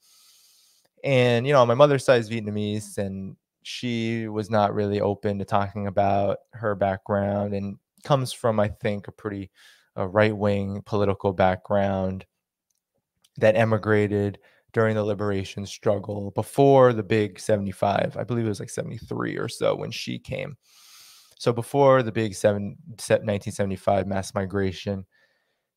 And, 1.05 1.47
you 1.47 1.53
know, 1.53 1.67
my 1.67 1.75
mother's 1.75 2.05
side 2.05 2.21
is 2.21 2.31
Vietnamese, 2.31 2.99
and 2.99 3.37
she 3.63 4.29
was 4.29 4.51
not 4.51 4.75
really 4.75 5.01
open 5.01 5.39
to 5.39 5.45
talking 5.45 5.87
about 5.87 6.39
her 6.53 6.75
background 6.75 7.55
and 7.55 7.77
comes 8.05 8.33
from, 8.33 8.61
I 8.61 8.69
think, 8.69 9.09
a 9.09 9.13
pretty 9.13 9.51
uh, 9.97 10.07
right 10.07 10.37
wing 10.37 10.83
political 10.85 11.33
background 11.33 12.25
that 13.39 13.57
emigrated 13.57 14.39
during 14.73 14.95
the 14.95 15.05
liberation 15.05 15.67
struggle 15.67 16.31
before 16.33 16.93
the 16.93 17.03
big 17.03 17.39
75. 17.39 18.17
I 18.19 18.25
believe 18.25 18.47
it 18.47 18.49
was 18.49 18.61
like 18.61 18.71
73 18.71 19.37
or 19.37 19.49
so 19.49 19.75
when 19.75 19.91
she 19.91 20.19
came. 20.19 20.57
So 21.39 21.53
before 21.53 22.03
the 22.03 22.13
big 22.13 22.35
seven, 22.35 22.77
1975 22.87 24.07
mass 24.07 24.35
migration, 24.35 25.05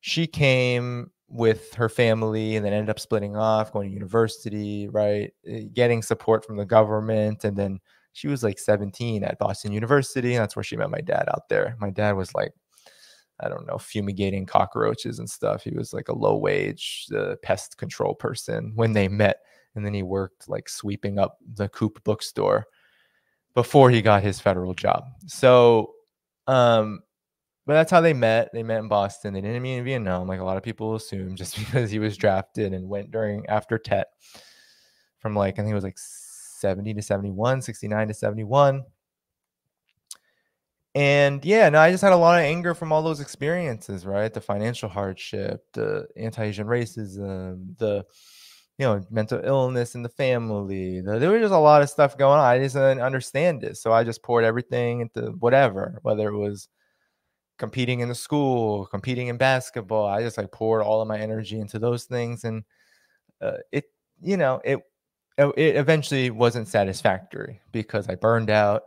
she 0.00 0.26
came 0.26 1.10
with 1.28 1.74
her 1.74 1.88
family 1.88 2.56
and 2.56 2.64
then 2.64 2.72
ended 2.72 2.90
up 2.90 3.00
splitting 3.00 3.36
off, 3.36 3.72
going 3.72 3.88
to 3.88 3.94
university, 3.94 4.88
right? 4.88 5.32
Eh, 5.46 5.64
getting 5.72 6.02
support 6.02 6.44
from 6.44 6.56
the 6.56 6.64
government. 6.64 7.44
And 7.44 7.56
then 7.56 7.80
she 8.12 8.28
was 8.28 8.42
like 8.42 8.58
17 8.58 9.24
at 9.24 9.38
Boston 9.38 9.72
University. 9.72 10.34
And 10.34 10.42
that's 10.42 10.56
where 10.56 10.62
she 10.62 10.76
met 10.76 10.90
my 10.90 11.00
dad 11.00 11.28
out 11.28 11.48
there. 11.48 11.76
My 11.80 11.90
dad 11.90 12.12
was 12.12 12.34
like, 12.34 12.52
I 13.40 13.48
don't 13.48 13.66
know, 13.66 13.76
fumigating 13.76 14.46
cockroaches 14.46 15.18
and 15.18 15.28
stuff. 15.28 15.62
He 15.62 15.70
was 15.70 15.92
like 15.92 16.08
a 16.08 16.16
low 16.16 16.36
wage 16.36 17.06
uh, 17.14 17.34
pest 17.42 17.76
control 17.76 18.14
person 18.14 18.72
when 18.74 18.92
they 18.92 19.08
met. 19.08 19.40
And 19.74 19.84
then 19.84 19.92
he 19.92 20.02
worked 20.02 20.48
like 20.48 20.68
sweeping 20.68 21.18
up 21.18 21.38
the 21.54 21.68
Coop 21.68 22.02
bookstore 22.04 22.66
before 23.54 23.90
he 23.90 24.00
got 24.00 24.22
his 24.22 24.40
federal 24.40 24.74
job. 24.74 25.04
So, 25.26 25.92
um, 26.46 27.00
but 27.66 27.74
that's 27.74 27.90
how 27.90 28.00
they 28.00 28.14
met. 28.14 28.50
They 28.52 28.62
met 28.62 28.78
in 28.78 28.88
Boston. 28.88 29.34
They 29.34 29.40
didn't 29.40 29.62
meet 29.62 29.78
in 29.78 29.84
Vietnam, 29.84 30.28
like 30.28 30.40
a 30.40 30.44
lot 30.44 30.56
of 30.56 30.62
people 30.62 30.94
assume, 30.94 31.34
just 31.36 31.58
because 31.58 31.90
he 31.90 31.98
was 31.98 32.16
drafted 32.16 32.72
and 32.72 32.88
went 32.88 33.10
during 33.10 33.46
after 33.46 33.78
Tet 33.78 34.08
from 35.18 35.34
like 35.34 35.54
I 35.54 35.62
think 35.62 35.72
it 35.72 35.74
was 35.74 35.84
like 35.84 35.98
70 35.98 36.94
to 36.94 37.02
71, 37.02 37.62
69 37.62 38.08
to 38.08 38.14
71. 38.14 38.84
And 40.94 41.44
yeah, 41.44 41.68
no, 41.68 41.78
I 41.78 41.90
just 41.90 42.02
had 42.02 42.12
a 42.12 42.16
lot 42.16 42.38
of 42.38 42.44
anger 42.44 42.72
from 42.72 42.90
all 42.90 43.02
those 43.02 43.20
experiences, 43.20 44.06
right? 44.06 44.32
The 44.32 44.40
financial 44.40 44.88
hardship, 44.88 45.66
the 45.74 46.06
anti-Asian 46.16 46.66
racism, 46.66 47.76
the 47.76 48.06
you 48.78 48.84
know, 48.84 49.02
mental 49.10 49.40
illness 49.42 49.94
in 49.94 50.02
the 50.02 50.08
family. 50.08 51.00
The, 51.00 51.18
there 51.18 51.30
was 51.30 51.40
just 51.40 51.52
a 51.52 51.58
lot 51.58 51.82
of 51.82 51.90
stuff 51.90 52.16
going 52.16 52.38
on. 52.38 52.44
I 52.44 52.58
just 52.58 52.74
didn't 52.74 53.00
understand 53.00 53.64
it. 53.64 53.76
So 53.78 53.92
I 53.92 54.04
just 54.04 54.22
poured 54.22 54.44
everything 54.44 55.00
into 55.00 55.32
whatever, 55.38 55.98
whether 56.02 56.28
it 56.28 56.36
was 56.36 56.68
competing 57.58 58.00
in 58.00 58.08
the 58.08 58.14
school, 58.14 58.86
competing 58.86 59.28
in 59.28 59.36
basketball. 59.36 60.06
I 60.06 60.22
just 60.22 60.38
like 60.38 60.52
poured 60.52 60.82
all 60.82 61.00
of 61.00 61.08
my 61.08 61.18
energy 61.18 61.58
into 61.60 61.78
those 61.78 62.04
things. 62.04 62.44
And 62.44 62.64
uh, 63.40 63.58
it, 63.72 63.84
you 64.20 64.36
know, 64.36 64.60
it, 64.64 64.80
it 65.38 65.76
eventually 65.76 66.30
wasn't 66.30 66.68
satisfactory 66.68 67.60
because 67.72 68.08
I 68.08 68.14
burned 68.14 68.50
out 68.50 68.82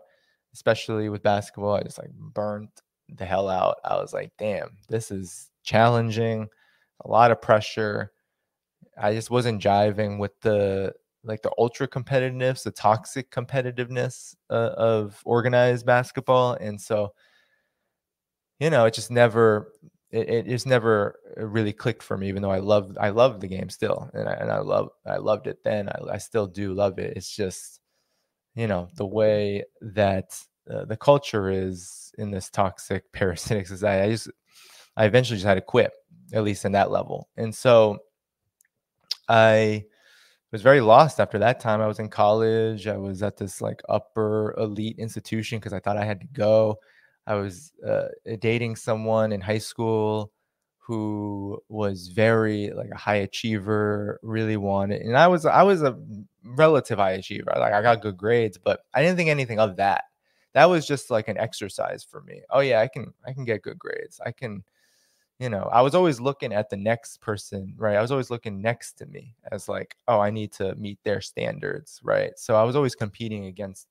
especially 0.53 1.09
with 1.09 1.23
basketball. 1.23 1.75
I 1.75 1.83
just 1.83 1.97
like 1.97 2.11
burnt 2.11 2.69
the 3.09 3.25
hell 3.25 3.49
out. 3.49 3.77
I 3.83 3.95
was 3.95 4.13
like, 4.13 4.31
damn, 4.37 4.77
this 4.87 5.11
is 5.11 5.49
challenging, 5.63 6.47
a 7.05 7.07
lot 7.07 7.31
of 7.31 7.41
pressure. 7.41 8.11
I 8.97 9.13
just 9.13 9.31
wasn't 9.31 9.61
jiving 9.61 10.19
with 10.19 10.39
the 10.41 10.93
like 11.23 11.41
the 11.41 11.51
ultra 11.57 11.87
competitiveness, 11.87 12.63
the 12.63 12.71
toxic 12.71 13.29
competitiveness 13.29 14.35
uh, 14.49 14.71
of 14.77 15.21
organized 15.25 15.85
basketball, 15.85 16.53
and 16.53 16.79
so 16.79 17.13
you 18.59 18.69
know, 18.69 18.85
it 18.85 18.93
just 18.93 19.11
never 19.11 19.71
it, 20.11 20.29
it 20.29 20.45
just 20.47 20.67
never 20.67 21.19
uh, 21.37 21.45
really 21.45 21.73
clicked 21.73 22.03
for 22.03 22.17
me. 22.17 22.27
Even 22.29 22.41
though 22.41 22.51
I 22.51 22.59
loved 22.59 22.97
I 22.97 23.09
loved 23.09 23.41
the 23.41 23.47
game 23.47 23.69
still, 23.69 24.09
and 24.13 24.27
I 24.27 24.33
and 24.33 24.51
I 24.51 24.59
love 24.59 24.89
I 25.05 25.17
loved 25.17 25.47
it 25.47 25.63
then. 25.63 25.89
I, 25.89 26.13
I 26.13 26.17
still 26.17 26.47
do 26.47 26.73
love 26.73 26.99
it. 26.99 27.15
It's 27.17 27.35
just 27.35 27.79
you 28.55 28.67
know 28.67 28.89
the 28.95 29.05
way 29.05 29.63
that 29.81 30.37
uh, 30.69 30.85
the 30.85 30.97
culture 30.97 31.49
is 31.49 32.11
in 32.17 32.31
this 32.31 32.49
toxic 32.49 33.11
parasitic 33.13 33.67
society 33.67 34.07
i 34.07 34.11
just 34.11 34.29
i 34.97 35.05
eventually 35.05 35.37
just 35.37 35.47
had 35.47 35.55
to 35.55 35.61
quit 35.61 35.91
at 36.33 36.43
least 36.43 36.65
in 36.65 36.71
that 36.71 36.91
level 36.91 37.29
and 37.37 37.53
so 37.53 37.97
i 39.27 39.83
was 40.51 40.61
very 40.61 40.81
lost 40.81 41.19
after 41.19 41.39
that 41.39 41.59
time 41.59 41.81
i 41.81 41.87
was 41.87 41.99
in 41.99 42.09
college 42.09 42.87
i 42.87 42.97
was 42.97 43.23
at 43.23 43.37
this 43.37 43.61
like 43.61 43.81
upper 43.87 44.53
elite 44.57 44.97
institution 44.99 45.57
because 45.59 45.73
i 45.73 45.79
thought 45.79 45.97
i 45.97 46.05
had 46.05 46.19
to 46.19 46.27
go 46.33 46.77
i 47.29 47.35
was 47.35 47.73
uh, 47.87 48.09
dating 48.39 48.75
someone 48.77 49.31
in 49.33 49.41
high 49.41 49.59
school 49.59 50.31
who 50.79 51.59
was 51.69 52.07
very 52.09 52.71
like 52.71 52.89
a 52.91 52.97
high 52.97 53.17
achiever, 53.17 54.19
really 54.23 54.57
wanted, 54.57 55.03
and 55.03 55.15
I 55.17 55.27
was 55.27 55.45
I 55.45 55.63
was 55.63 55.83
a 55.83 55.97
relative 56.43 56.97
high 56.99 57.11
achiever. 57.13 57.53
Like 57.57 57.73
I 57.73 57.81
got 57.83 58.01
good 58.01 58.17
grades, 58.17 58.57
but 58.57 58.81
I 58.95 59.01
didn't 59.03 59.17
think 59.17 59.29
anything 59.29 59.59
of 59.59 59.77
that. 59.77 60.05
That 60.53 60.65
was 60.65 60.87
just 60.87 61.11
like 61.11 61.27
an 61.27 61.37
exercise 61.37 62.03
for 62.03 62.21
me. 62.21 62.41
Oh 62.49 62.61
yeah, 62.61 62.81
I 62.81 62.87
can 62.87 63.13
I 63.27 63.33
can 63.33 63.45
get 63.45 63.61
good 63.61 63.77
grades. 63.79 64.19
I 64.25 64.31
can, 64.31 64.63
you 65.39 65.49
know, 65.49 65.69
I 65.71 65.81
was 65.81 65.95
always 65.95 66.21
looking 66.21 66.53
at 66.53 66.69
the 66.69 66.77
next 66.77 67.21
person, 67.21 67.75
right? 67.77 67.97
I 67.97 68.01
was 68.01 68.11
always 68.11 68.31
looking 68.31 68.61
next 68.61 68.93
to 68.99 69.05
me 69.07 69.35
as 69.51 69.69
like, 69.69 69.97
oh, 70.07 70.19
I 70.21 70.31
need 70.31 70.53
to 70.53 70.75
meet 70.75 70.99
their 71.05 71.21
standards, 71.21 72.01
right? 72.03 72.33
So 72.37 72.55
I 72.55 72.63
was 72.63 72.77
always 72.77 72.95
competing 72.95 73.47
against 73.47 73.88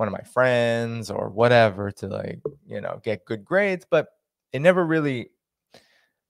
one 0.00 0.08
of 0.08 0.12
my 0.12 0.22
friends 0.22 1.10
or 1.10 1.28
whatever 1.28 1.90
to 1.92 2.08
like, 2.08 2.40
you 2.66 2.80
know, 2.80 2.98
get 3.04 3.26
good 3.26 3.44
grades, 3.44 3.86
but 3.88 4.08
it 4.50 4.60
never 4.60 4.84
really 4.84 5.28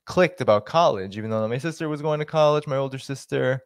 clicked 0.07 0.41
about 0.41 0.67
college, 0.67 1.17
even 1.17 1.31
though 1.31 1.47
my 1.47 1.57
sister 1.57 1.89
was 1.89 2.03
going 2.03 2.19
to 2.19 2.25
college, 2.25 2.67
my 2.67 2.77
older 2.77 2.99
sister. 2.99 3.63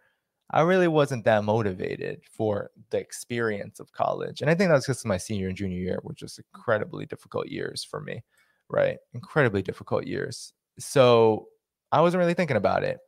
I 0.51 0.60
really 0.60 0.89
wasn't 0.89 1.24
that 1.24 1.43
motivated 1.43 2.20
for 2.31 2.70
the 2.90 2.98
experience 2.98 3.81
of 3.81 3.93
college. 3.93 4.43
And 4.43 4.51
I 4.51 4.55
think 4.55 4.70
that's 4.70 4.86
because 4.86 5.01
of 5.01 5.09
my 5.09 5.16
senior 5.16 5.48
and 5.48 5.56
junior 5.56 5.78
year 5.78 6.01
were 6.02 6.12
just 6.12 6.39
incredibly 6.39 7.06
difficult 7.06 7.48
years 7.48 7.82
for 7.82 8.02
me, 8.02 8.22
right? 8.68 8.98
Incredibly 9.14 9.62
difficult 9.62 10.06
years. 10.06 10.52
So 10.78 11.47
I 11.90 12.02
wasn't 12.02 12.20
really 12.20 12.35
thinking 12.35 12.59
about 12.59 12.85
it. 12.85 12.98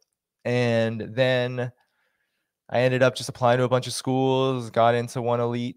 And 0.46 1.02
then 1.10 1.70
I 2.70 2.80
ended 2.80 3.02
up 3.02 3.14
just 3.14 3.28
applying 3.28 3.58
to 3.58 3.64
a 3.64 3.68
bunch 3.68 3.86
of 3.86 3.92
schools, 3.92 4.70
got 4.70 4.94
into 4.94 5.20
one 5.20 5.40
elite, 5.40 5.76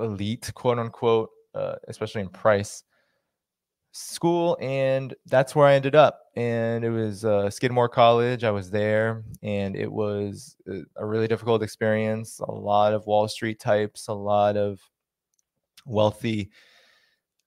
elite, 0.00 0.50
quote 0.54 0.78
unquote, 0.78 1.30
uh, 1.54 1.74
especially 1.88 2.22
in 2.22 2.28
price 2.28 2.84
school 3.92 4.56
and 4.60 5.14
that's 5.26 5.54
where 5.54 5.66
I 5.66 5.74
ended 5.74 5.94
up. 5.94 6.20
And 6.36 6.84
it 6.84 6.90
was 6.90 7.24
uh, 7.24 7.50
Skidmore 7.50 7.88
College. 7.88 8.44
I 8.44 8.50
was 8.50 8.70
there 8.70 9.24
and 9.42 9.74
it 9.76 9.90
was 9.90 10.56
a 10.96 11.04
really 11.04 11.26
difficult 11.26 11.62
experience. 11.62 12.38
A 12.40 12.52
lot 12.52 12.94
of 12.94 13.06
Wall 13.06 13.26
Street 13.28 13.58
types, 13.58 14.08
a 14.08 14.12
lot 14.12 14.56
of 14.56 14.80
wealthy 15.86 16.50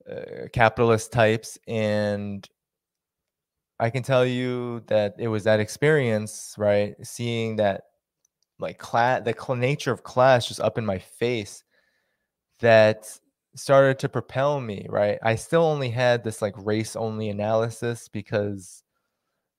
uh, 0.10 0.48
capitalist 0.52 1.12
types. 1.12 1.58
And 1.68 2.48
I 3.80 3.90
can 3.90 4.04
tell 4.04 4.26
you 4.26 4.82
that 4.88 5.16
it 5.18 5.30
was 5.30 5.46
that 5.46 5.60
experience, 5.60 6.56
right? 6.58 6.96
Seeing 7.04 7.56
that 7.58 7.84
like 8.60 8.78
class, 8.78 9.24
the 9.24 9.56
nature 9.56 9.92
of 9.92 10.04
class 10.04 10.48
just 10.48 10.60
up 10.60 10.78
in 10.78 10.86
my 10.86 11.00
face 11.00 11.64
that 12.64 13.20
started 13.56 14.00
to 14.00 14.10
propel 14.10 14.60
me, 14.60 14.88
right? 14.90 15.20
I 15.22 15.36
still 15.36 15.64
only 15.64 15.90
had 15.90 16.24
this 16.24 16.42
like 16.42 16.56
race 16.58 16.96
only 16.96 17.30
analysis 17.30 18.08
because 18.08 18.84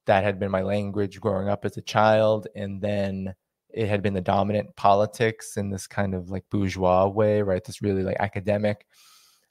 that 0.06 0.24
had 0.24 0.38
been 0.40 0.50
my 0.50 0.62
language 0.62 1.20
growing 1.20 1.48
up 1.48 1.64
as 1.64 1.76
a 1.76 1.82
child. 1.82 2.48
And 2.56 2.80
then 2.80 3.34
it 3.70 3.88
had 3.88 4.02
been 4.02 4.14
the 4.14 4.20
dominant 4.20 4.74
politics 4.76 5.56
in 5.56 5.70
this 5.70 5.86
kind 5.86 6.14
of 6.14 6.30
like 6.30 6.44
bourgeois 6.50 7.06
way, 7.06 7.42
right? 7.42 7.62
This 7.62 7.82
really 7.82 8.02
like 8.02 8.16
academic 8.20 8.86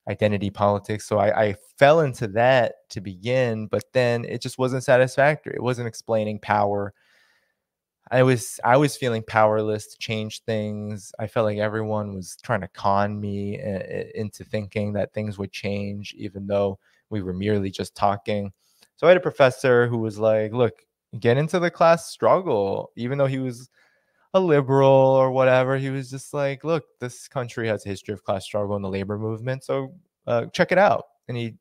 identity 0.09 0.49
politics. 0.49 1.05
So 1.05 1.19
I, 1.19 1.43
I 1.43 1.55
fell 1.77 2.01
into 2.01 2.27
that 2.29 2.89
to 2.89 3.01
begin, 3.01 3.67
but 3.67 3.83
then 3.93 4.25
it 4.25 4.41
just 4.41 4.57
wasn't 4.57 4.83
satisfactory. 4.83 5.53
It 5.55 5.63
wasn't 5.63 5.87
explaining 5.87 6.39
power 6.39 6.93
I 8.13 8.21
was 8.21 8.59
I 8.63 8.77
was 8.77 8.95
feeling 8.95 9.23
powerless 9.23 9.87
to 9.87 9.97
change 9.97 10.43
things. 10.43 11.11
I 11.17 11.25
felt 11.25 11.45
like 11.45 11.57
everyone 11.57 12.13
was 12.13 12.37
trying 12.43 12.61
to 12.61 12.67
con 12.67 13.19
me 13.19 13.59
uh, 13.59 14.03
into 14.13 14.43
thinking 14.43 14.93
that 14.93 15.13
things 15.13 15.39
would 15.39 15.51
change, 15.51 16.13
even 16.15 16.45
though 16.45 16.77
we 17.09 17.23
were 17.23 17.33
merely 17.33 17.71
just 17.71 17.95
talking. 17.95 18.53
So 18.97 19.07
I 19.07 19.09
had 19.09 19.17
a 19.17 19.21
professor 19.21 19.87
who 19.87 19.97
was 19.97 20.19
like, 20.19 20.53
"Look, 20.53 20.85
get 21.19 21.37
into 21.37 21.59
the 21.59 21.71
class 21.71 22.05
struggle," 22.11 22.91
even 22.95 23.17
though 23.17 23.25
he 23.25 23.39
was 23.39 23.67
a 24.35 24.39
liberal 24.39 24.91
or 24.91 25.31
whatever. 25.31 25.77
He 25.77 25.89
was 25.89 26.11
just 26.11 26.35
like, 26.35 26.63
"Look, 26.63 26.85
this 26.99 27.27
country 27.27 27.67
has 27.67 27.83
a 27.83 27.89
history 27.89 28.13
of 28.13 28.23
class 28.23 28.45
struggle 28.45 28.75
in 28.75 28.83
the 28.83 28.89
labor 28.89 29.17
movement, 29.17 29.63
so 29.63 29.95
uh, 30.27 30.45
check 30.53 30.71
it 30.71 30.77
out." 30.77 31.05
And 31.27 31.35
he 31.35 31.55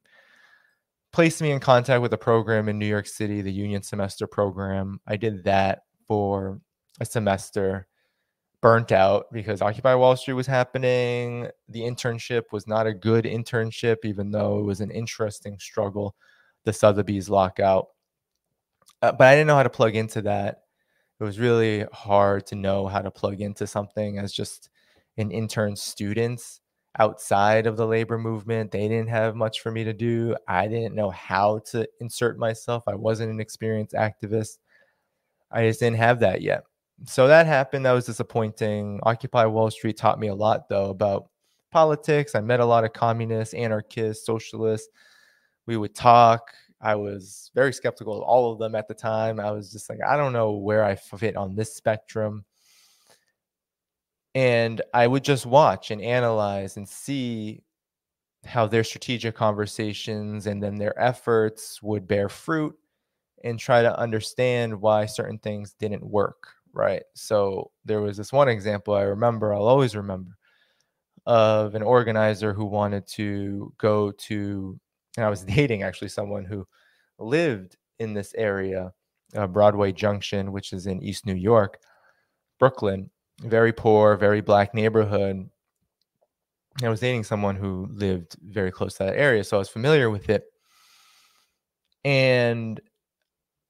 placed 1.12 1.40
me 1.40 1.50
in 1.50 1.60
contact 1.60 2.02
with 2.02 2.12
a 2.12 2.18
program 2.18 2.68
in 2.68 2.78
New 2.78 2.86
York 2.86 3.06
City, 3.06 3.40
the 3.40 3.52
Union 3.52 3.82
Semester 3.82 4.26
Program. 4.26 5.00
I 5.06 5.16
did 5.16 5.44
that 5.44 5.84
for 6.12 6.60
a 7.00 7.06
semester 7.06 7.86
burnt 8.60 8.92
out 8.92 9.32
because 9.32 9.62
Occupy 9.62 9.94
Wall 9.94 10.14
Street 10.14 10.34
was 10.34 10.46
happening. 10.46 11.48
The 11.70 11.80
internship 11.80 12.42
was 12.52 12.66
not 12.66 12.86
a 12.86 12.92
good 12.92 13.24
internship, 13.24 13.96
even 14.04 14.30
though 14.30 14.58
it 14.58 14.64
was 14.64 14.82
an 14.82 14.90
interesting 14.90 15.58
struggle, 15.58 16.14
the 16.64 16.72
Sotheby's 16.74 17.30
lockout. 17.30 17.86
Uh, 19.00 19.12
but 19.12 19.26
I 19.26 19.32
didn't 19.34 19.46
know 19.46 19.56
how 19.56 19.62
to 19.62 19.70
plug 19.70 19.96
into 19.96 20.20
that. 20.20 20.64
It 21.18 21.24
was 21.24 21.40
really 21.40 21.86
hard 21.94 22.46
to 22.48 22.56
know 22.56 22.86
how 22.88 23.00
to 23.00 23.10
plug 23.10 23.40
into 23.40 23.66
something 23.66 24.18
as 24.18 24.34
just 24.34 24.68
an 25.16 25.30
intern 25.30 25.74
student 25.76 26.42
outside 26.98 27.66
of 27.66 27.78
the 27.78 27.86
labor 27.86 28.18
movement. 28.18 28.70
They 28.70 28.86
didn't 28.86 29.08
have 29.08 29.34
much 29.34 29.60
for 29.60 29.70
me 29.70 29.82
to 29.84 29.94
do. 29.94 30.36
I 30.46 30.68
didn't 30.68 30.94
know 30.94 31.08
how 31.08 31.60
to 31.70 31.88
insert 32.00 32.38
myself. 32.38 32.82
I 32.86 32.96
wasn't 32.96 33.32
an 33.32 33.40
experienced 33.40 33.94
activist. 33.94 34.58
I 35.52 35.66
just 35.66 35.80
didn't 35.80 35.98
have 35.98 36.20
that 36.20 36.42
yet. 36.42 36.64
So 37.04 37.26
that 37.26 37.46
happened. 37.46 37.84
That 37.84 37.92
was 37.92 38.06
disappointing. 38.06 39.00
Occupy 39.02 39.46
Wall 39.46 39.70
Street 39.70 39.96
taught 39.96 40.20
me 40.20 40.28
a 40.28 40.34
lot, 40.34 40.68
though, 40.68 40.90
about 40.90 41.28
politics. 41.70 42.34
I 42.34 42.40
met 42.40 42.60
a 42.60 42.64
lot 42.64 42.84
of 42.84 42.92
communists, 42.92 43.54
anarchists, 43.54 44.24
socialists. 44.24 44.88
We 45.66 45.76
would 45.76 45.94
talk. 45.94 46.52
I 46.80 46.94
was 46.96 47.50
very 47.54 47.72
skeptical 47.72 48.16
of 48.16 48.22
all 48.22 48.52
of 48.52 48.58
them 48.58 48.74
at 48.74 48.88
the 48.88 48.94
time. 48.94 49.38
I 49.40 49.50
was 49.50 49.70
just 49.70 49.88
like, 49.88 50.00
I 50.06 50.16
don't 50.16 50.32
know 50.32 50.52
where 50.52 50.84
I 50.84 50.96
fit 50.96 51.36
on 51.36 51.54
this 51.54 51.74
spectrum. 51.74 52.44
And 54.34 54.80
I 54.94 55.06
would 55.06 55.24
just 55.24 55.46
watch 55.46 55.90
and 55.90 56.00
analyze 56.00 56.76
and 56.76 56.88
see 56.88 57.62
how 58.44 58.66
their 58.66 58.82
strategic 58.82 59.36
conversations 59.36 60.46
and 60.46 60.62
then 60.62 60.76
their 60.76 60.98
efforts 61.00 61.82
would 61.82 62.08
bear 62.08 62.28
fruit 62.28 62.74
and 63.44 63.58
try 63.58 63.82
to 63.82 63.98
understand 63.98 64.80
why 64.80 65.06
certain 65.06 65.38
things 65.38 65.74
didn't 65.78 66.04
work 66.04 66.48
right 66.72 67.02
so 67.14 67.70
there 67.84 68.00
was 68.00 68.16
this 68.16 68.32
one 68.32 68.48
example 68.48 68.94
i 68.94 69.02
remember 69.02 69.52
i'll 69.52 69.66
always 69.66 69.94
remember 69.94 70.36
of 71.26 71.74
an 71.74 71.82
organizer 71.82 72.52
who 72.52 72.64
wanted 72.64 73.06
to 73.06 73.72
go 73.78 74.10
to 74.12 74.78
and 75.16 75.26
i 75.26 75.28
was 75.28 75.44
dating 75.44 75.82
actually 75.82 76.08
someone 76.08 76.44
who 76.44 76.66
lived 77.18 77.76
in 77.98 78.14
this 78.14 78.34
area 78.36 78.92
uh, 79.36 79.46
broadway 79.46 79.92
junction 79.92 80.52
which 80.52 80.72
is 80.72 80.86
in 80.86 81.02
east 81.02 81.26
new 81.26 81.34
york 81.34 81.78
brooklyn 82.58 83.10
very 83.40 83.72
poor, 83.72 84.16
very 84.16 84.40
black 84.40 84.74
neighborhood. 84.74 85.48
I 86.82 86.88
was 86.88 87.00
dating 87.00 87.24
someone 87.24 87.56
who 87.56 87.88
lived 87.92 88.36
very 88.42 88.70
close 88.70 88.94
to 88.94 89.04
that 89.04 89.16
area, 89.16 89.44
so 89.44 89.56
I 89.56 89.58
was 89.58 89.68
familiar 89.68 90.10
with 90.10 90.30
it. 90.30 90.44
And 92.04 92.80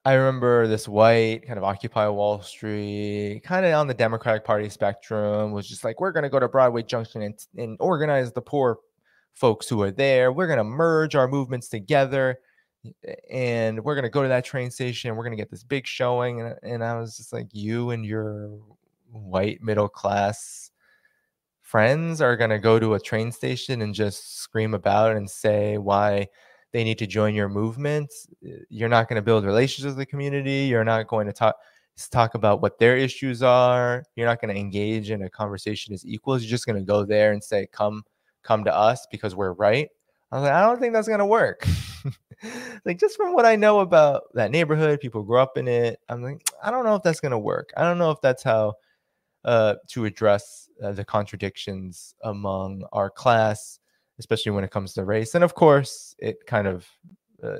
I 0.05 0.15
remember 0.15 0.67
this 0.67 0.89
white 0.89 1.47
kind 1.47 1.59
of 1.59 1.65
Occupy 1.65 2.09
Wall 2.09 2.43
Street, 2.43 3.43
kind 3.45 3.65
of 3.65 3.73
on 3.75 3.87
the 3.87 3.95
Democratic 3.95 4.45
Party 4.45 4.69
spectrum, 4.69 5.53
was 5.53 5.69
just 5.69 5.85
like, 5.85 6.01
we're 6.01 6.11
going 6.11 6.25
to 6.25 6.29
go 6.29 6.41
to 6.41 6.49
Broadway 6.49 6.83
Junction 6.83 7.23
and, 7.23 7.39
and 7.57 7.77
organize 7.79 8.33
the 8.33 8.43
poor 8.43 8.79
folks 9.35 9.69
who 9.69 9.81
are 9.81 9.93
there. 9.93 10.33
We're 10.33 10.49
going 10.49 10.59
to 10.59 10.65
merge 10.65 11.15
our 11.15 11.29
movements 11.29 11.69
together 11.69 12.41
and 13.31 13.83
we're 13.85 13.95
going 13.95 14.03
to 14.03 14.11
go 14.11 14.23
to 14.23 14.29
that 14.29 14.45
train 14.45 14.73
station. 14.73 15.15
We're 15.15 15.23
going 15.23 15.37
to 15.37 15.41
get 15.41 15.53
this 15.53 15.63
big 15.63 15.87
showing. 15.87 16.41
And, 16.41 16.59
and 16.65 16.85
I 16.85 16.99
was 16.99 17.17
just 17.17 17.33
like, 17.33 17.47
you 17.53 17.91
and 17.91 18.05
your 18.05 18.59
white 19.13 19.63
middle 19.63 19.89
class 19.89 20.73
friends 21.61 22.21
are 22.21 22.37
going 22.37 22.51
to 22.51 22.59
go 22.59 22.81
to 22.81 22.95
a 22.95 23.01
train 23.01 23.31
station 23.31 23.83
and 23.83 23.95
just 23.95 24.41
scream 24.41 24.75
about 24.75 25.17
and 25.17 25.31
say 25.31 25.79
why 25.79 26.27
they 26.73 26.85
need 26.85 26.99
to 26.99 27.07
join 27.07 27.35
your 27.35 27.49
movement. 27.49 28.13
Eh, 28.45 28.57
you're 28.69 28.89
not 28.89 29.09
going 29.09 29.17
to 29.17 29.23
build 29.23 29.45
relationships 29.45 29.91
with 29.91 29.99
the 29.99 30.07
community. 30.07 30.67
You're 30.69 30.85
not 30.85 31.07
going 31.07 31.27
to 31.27 31.33
talk 31.33 31.57
talk 32.11 32.35
about 32.35 32.63
what 32.63 32.79
their 32.79 32.97
issues 32.97 33.43
are. 33.43 34.03
You're 34.17 34.27
not 34.27 34.41
going 34.41 34.53
to 34.53 34.59
engage 34.59 35.11
in 35.11 35.23
a 35.23 35.31
conversation 35.31 35.93
as 35.95 36.05
equals. 36.07 36.43
You're 36.43 36.51
just 36.51 36.67
going 36.67 36.79
to 36.79 36.85
go 36.85 37.05
there 37.05 37.33
and 37.33 37.43
say, 37.43 37.67
"Come, 37.73 38.03
come 38.43 38.65
to 38.65 38.75
us 38.75 39.07
because 39.11 39.35
we're 39.35 39.53
right." 39.53 39.89
I 40.33 40.37
was 40.37 40.45
like, 40.45 40.53
I 40.55 40.63
don't 40.63 40.81
think 40.81 40.95
that's 40.95 41.09
going 41.09 41.21
to 41.21 41.27
work. 41.27 41.67
like 42.87 42.99
just 42.99 43.19
from 43.19 43.35
what 43.35 43.45
I 43.45 43.55
know 43.55 43.81
about 43.81 44.23
that 44.33 44.51
neighborhood, 44.51 44.99
people 44.99 45.23
grew 45.23 45.39
up 45.39 45.59
in 45.59 45.69
it. 45.69 46.01
I'm 46.09 46.23
like, 46.23 46.43
I 46.63 46.71
don't 46.71 46.87
know 46.87 46.95
if 46.95 47.03
that's 47.03 47.21
going 47.21 47.33
to 47.33 47.39
work. 47.39 47.71
I 47.77 47.83
don't 47.83 47.99
know 47.99 48.11
if 48.11 48.21
that's 48.23 48.43
how 48.43 48.75
uh, 49.45 49.75
to 49.89 50.07
address 50.07 50.71
uh, 50.83 50.93
the 50.93 51.05
contradictions 51.05 52.15
among 52.23 52.85
our 52.93 53.11
class 53.11 53.79
especially 54.23 54.53
when 54.53 54.63
it 54.63 54.71
comes 54.71 54.95
to 54.95 55.05
race. 55.05 55.35
And 55.35 55.43
of 55.43 55.55
course, 55.55 56.15
it 56.19 56.47
kind 56.47 56.69
of, 56.69 56.87
uh, 57.43 57.59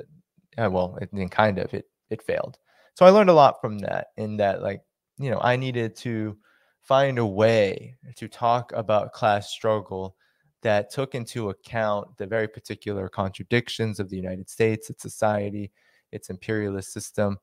well, 0.57 0.97
it 1.01 1.13
didn't 1.13 1.31
kind 1.31 1.59
of, 1.59 1.73
it 1.73 1.85
it 2.09 2.21
failed. 2.21 2.57
So 2.93 3.05
I 3.05 3.09
learned 3.09 3.29
a 3.29 3.33
lot 3.33 3.59
from 3.59 3.79
that. 3.79 4.07
In 4.15 4.37
that, 4.37 4.61
like, 4.61 4.81
you 5.17 5.29
know, 5.29 5.39
I 5.41 5.57
needed 5.57 5.95
to 5.97 6.37
find 6.81 7.19
a 7.19 7.25
way 7.25 7.97
to 8.15 8.27
talk 8.27 8.71
about 8.73 9.11
class 9.11 9.49
struggle 9.49 10.15
that 10.61 10.89
took 10.89 11.15
into 11.15 11.49
account 11.49 12.07
the 12.17 12.25
very 12.25 12.47
particular 12.47 13.09
contradictions 13.09 13.99
of 13.99 14.09
the 14.09 14.15
United 14.15 14.49
States, 14.49 14.89
its 14.89 15.01
society, 15.01 15.71
its 16.11 16.29
imperialist 16.29 16.93
system. 16.93 17.37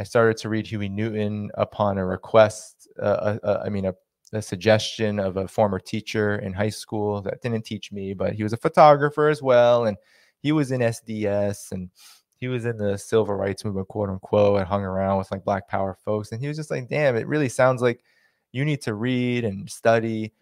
I 0.00 0.04
started 0.04 0.38
to 0.38 0.48
read 0.48 0.66
Huey 0.66 0.88
Newton 0.88 1.50
upon 1.54 1.98
a 1.98 2.04
request. 2.04 2.88
Uh, 2.98 3.02
uh, 3.04 3.38
uh 3.44 3.62
I 3.64 3.68
mean, 3.68 3.84
a 3.84 3.94
a 4.32 4.42
suggestion 4.42 5.18
of 5.18 5.36
a 5.36 5.46
former 5.46 5.78
teacher 5.78 6.36
in 6.36 6.52
high 6.52 6.70
school 6.70 7.20
that 7.22 7.42
didn't 7.42 7.64
teach 7.64 7.92
me, 7.92 8.14
but 8.14 8.32
he 8.32 8.42
was 8.42 8.52
a 8.52 8.58
photographer 8.58 9.28
as 9.28 9.42
well. 9.42 9.84
And 9.86 9.96
he 10.40 10.52
was 10.52 10.72
in 10.72 10.80
SDS 10.80 11.72
and 11.72 11.90
he 12.36 12.48
was 12.48 12.64
in 12.64 12.76
the 12.76 12.96
civil 12.96 13.34
rights 13.34 13.64
movement, 13.64 13.88
quote 13.88 14.08
unquote, 14.08 14.58
and 14.58 14.66
hung 14.66 14.82
around 14.82 15.18
with 15.18 15.30
like 15.30 15.44
Black 15.44 15.68
Power 15.68 15.94
folks. 15.94 16.32
And 16.32 16.40
he 16.40 16.48
was 16.48 16.56
just 16.56 16.70
like, 16.70 16.88
damn, 16.88 17.16
it 17.16 17.26
really 17.26 17.48
sounds 17.48 17.82
like 17.82 18.02
you 18.52 18.64
need 18.64 18.82
to 18.82 18.94
read 18.94 19.44
and 19.44 19.70
study 19.70 20.32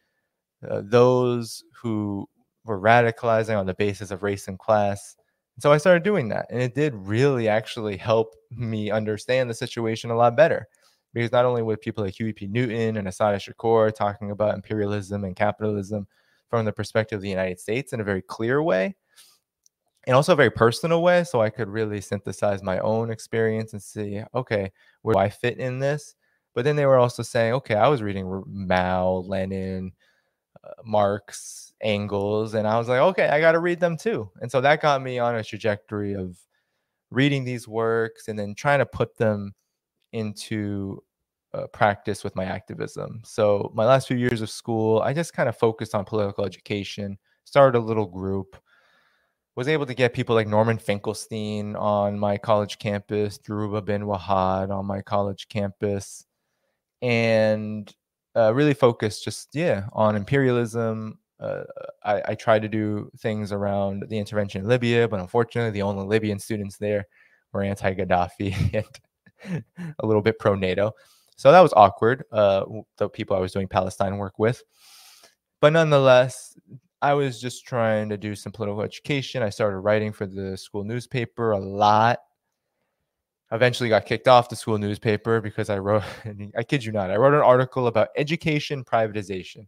uh, 0.68 0.82
those 0.84 1.64
who 1.74 2.28
were 2.64 2.80
radicalizing 2.80 3.58
on 3.58 3.66
the 3.66 3.74
basis 3.74 4.10
of 4.10 4.22
race 4.22 4.48
and 4.48 4.58
class. 4.58 5.16
And 5.56 5.62
so 5.62 5.72
I 5.72 5.78
started 5.78 6.02
doing 6.02 6.28
that. 6.28 6.46
And 6.50 6.62
it 6.62 6.74
did 6.74 6.94
really 6.94 7.48
actually 7.48 7.96
help 7.96 8.34
me 8.50 8.90
understand 8.90 9.50
the 9.50 9.54
situation 9.54 10.10
a 10.10 10.16
lot 10.16 10.36
better 10.36 10.68
because 11.12 11.32
not 11.32 11.44
only 11.44 11.62
with 11.62 11.80
people 11.80 12.04
like 12.04 12.14
Huey 12.14 12.32
P. 12.32 12.46
Newton 12.46 12.96
and 12.96 13.08
Assata 13.08 13.38
Shakur 13.38 13.94
talking 13.94 14.30
about 14.30 14.54
imperialism 14.54 15.24
and 15.24 15.34
capitalism 15.34 16.06
from 16.48 16.64
the 16.64 16.72
perspective 16.72 17.16
of 17.16 17.22
the 17.22 17.28
United 17.28 17.60
States 17.60 17.92
in 17.92 18.00
a 18.00 18.04
very 18.04 18.22
clear 18.22 18.62
way, 18.62 18.94
and 20.06 20.16
also 20.16 20.32
a 20.32 20.36
very 20.36 20.50
personal 20.50 21.02
way, 21.02 21.24
so 21.24 21.40
I 21.42 21.50
could 21.50 21.68
really 21.68 22.00
synthesize 22.00 22.62
my 22.62 22.78
own 22.78 23.10
experience 23.10 23.72
and 23.72 23.82
see, 23.82 24.22
okay, 24.34 24.72
where 25.02 25.14
do 25.14 25.20
I 25.20 25.28
fit 25.28 25.58
in 25.58 25.78
this? 25.78 26.14
But 26.54 26.64
then 26.64 26.74
they 26.74 26.86
were 26.86 26.98
also 26.98 27.22
saying, 27.22 27.52
okay, 27.54 27.74
I 27.74 27.86
was 27.86 28.02
reading 28.02 28.42
Mao, 28.46 29.24
Lenin, 29.26 29.92
uh, 30.64 30.70
Marx, 30.84 31.72
Engels, 31.80 32.54
and 32.54 32.66
I 32.66 32.78
was 32.78 32.88
like, 32.88 33.00
okay, 33.00 33.28
I 33.28 33.40
got 33.40 33.52
to 33.52 33.60
read 33.60 33.78
them 33.78 33.96
too. 33.96 34.30
And 34.40 34.50
so 34.50 34.60
that 34.60 34.82
got 34.82 35.02
me 35.02 35.18
on 35.18 35.36
a 35.36 35.44
trajectory 35.44 36.14
of 36.14 36.38
reading 37.10 37.44
these 37.44 37.68
works 37.68 38.28
and 38.28 38.38
then 38.38 38.54
trying 38.54 38.78
to 38.80 38.86
put 38.86 39.16
them 39.16 39.54
into 40.12 41.02
uh, 41.52 41.66
practice 41.68 42.22
with 42.22 42.36
my 42.36 42.44
activism. 42.44 43.22
So 43.24 43.72
my 43.74 43.84
last 43.84 44.08
few 44.08 44.16
years 44.16 44.40
of 44.40 44.50
school, 44.50 45.00
I 45.00 45.12
just 45.12 45.32
kind 45.32 45.48
of 45.48 45.56
focused 45.56 45.94
on 45.94 46.04
political 46.04 46.44
education, 46.44 47.18
started 47.44 47.78
a 47.78 47.80
little 47.80 48.06
group, 48.06 48.56
was 49.56 49.68
able 49.68 49.86
to 49.86 49.94
get 49.94 50.14
people 50.14 50.34
like 50.34 50.46
Norman 50.46 50.78
Finkelstein 50.78 51.74
on 51.76 52.18
my 52.18 52.38
college 52.38 52.78
campus, 52.78 53.38
Dhoruba 53.38 53.84
bin 53.84 54.02
Wahad 54.02 54.70
on 54.70 54.86
my 54.86 55.02
college 55.02 55.48
campus, 55.48 56.24
and 57.02 57.92
uh, 58.36 58.54
really 58.54 58.74
focused 58.74 59.24
just, 59.24 59.48
yeah, 59.54 59.86
on 59.92 60.14
imperialism. 60.14 61.18
Uh, 61.40 61.64
I, 62.04 62.22
I 62.28 62.34
tried 62.34 62.62
to 62.62 62.68
do 62.68 63.10
things 63.18 63.50
around 63.50 64.04
the 64.08 64.18
intervention 64.18 64.62
in 64.62 64.68
Libya, 64.68 65.08
but 65.08 65.20
unfortunately, 65.20 65.72
the 65.72 65.82
only 65.82 66.06
Libyan 66.06 66.38
students 66.38 66.76
there 66.76 67.06
were 67.52 67.62
anti 67.62 67.94
Gaddafi 67.94 68.74
and 68.74 69.00
a 69.98 70.06
little 70.06 70.22
bit 70.22 70.38
pro 70.38 70.54
NATO. 70.54 70.92
So 71.36 71.50
that 71.52 71.60
was 71.60 71.72
awkward. 71.74 72.24
Uh, 72.30 72.64
the 72.98 73.08
people 73.08 73.36
I 73.36 73.40
was 73.40 73.52
doing 73.52 73.68
Palestine 73.68 74.18
work 74.18 74.38
with, 74.38 74.62
but 75.60 75.72
nonetheless, 75.72 76.54
I 77.02 77.14
was 77.14 77.40
just 77.40 77.66
trying 77.66 78.10
to 78.10 78.18
do 78.18 78.34
some 78.34 78.52
political 78.52 78.82
education. 78.82 79.42
I 79.42 79.48
started 79.48 79.78
writing 79.78 80.12
for 80.12 80.26
the 80.26 80.56
school 80.56 80.84
newspaper 80.84 81.52
a 81.52 81.58
lot. 81.58 82.18
Eventually, 83.52 83.88
got 83.88 84.06
kicked 84.06 84.28
off 84.28 84.48
the 84.48 84.56
school 84.56 84.78
newspaper 84.78 85.40
because 85.40 85.70
I 85.70 85.78
wrote. 85.78 86.02
I 86.56 86.62
kid 86.62 86.84
you 86.84 86.92
not, 86.92 87.10
I 87.10 87.16
wrote 87.16 87.34
an 87.34 87.40
article 87.40 87.86
about 87.86 88.08
education 88.16 88.84
privatization, 88.84 89.66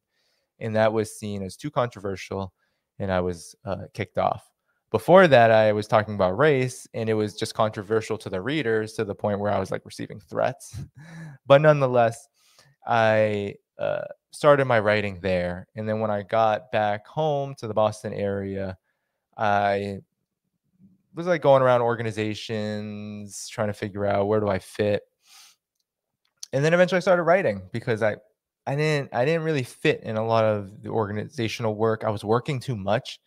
and 0.60 0.76
that 0.76 0.92
was 0.92 1.16
seen 1.16 1.42
as 1.42 1.56
too 1.56 1.70
controversial, 1.70 2.52
and 2.98 3.10
I 3.10 3.20
was 3.20 3.56
uh, 3.64 3.86
kicked 3.94 4.18
off. 4.18 4.51
Before 4.92 5.26
that, 5.26 5.50
I 5.50 5.72
was 5.72 5.86
talking 5.86 6.14
about 6.14 6.36
race, 6.36 6.86
and 6.92 7.08
it 7.08 7.14
was 7.14 7.34
just 7.34 7.54
controversial 7.54 8.18
to 8.18 8.28
the 8.28 8.42
readers 8.42 8.92
to 8.92 9.04
the 9.06 9.14
point 9.14 9.40
where 9.40 9.50
I 9.50 9.58
was 9.58 9.70
like 9.70 9.86
receiving 9.86 10.20
threats. 10.20 10.78
but 11.46 11.62
nonetheless, 11.62 12.28
I 12.86 13.54
uh, 13.78 14.04
started 14.32 14.66
my 14.66 14.78
writing 14.80 15.18
there. 15.22 15.66
And 15.76 15.88
then 15.88 16.00
when 16.00 16.10
I 16.10 16.22
got 16.22 16.70
back 16.72 17.06
home 17.06 17.54
to 17.56 17.66
the 17.66 17.72
Boston 17.72 18.12
area, 18.12 18.76
I 19.38 20.00
was 21.14 21.26
like 21.26 21.40
going 21.40 21.62
around 21.62 21.80
organizations, 21.80 23.48
trying 23.48 23.68
to 23.68 23.74
figure 23.74 24.04
out 24.04 24.28
where 24.28 24.40
do 24.40 24.48
I 24.48 24.58
fit. 24.58 25.04
And 26.52 26.62
then 26.62 26.74
eventually 26.74 26.98
I 26.98 27.00
started 27.00 27.22
writing 27.22 27.62
because 27.72 28.02
I 28.02 28.16
I 28.66 28.76
didn't 28.76 29.08
I 29.14 29.24
didn't 29.24 29.44
really 29.44 29.62
fit 29.62 30.02
in 30.02 30.18
a 30.18 30.26
lot 30.26 30.44
of 30.44 30.82
the 30.82 30.90
organizational 30.90 31.76
work. 31.76 32.04
I 32.04 32.10
was 32.10 32.24
working 32.24 32.60
too 32.60 32.76
much 32.76 33.20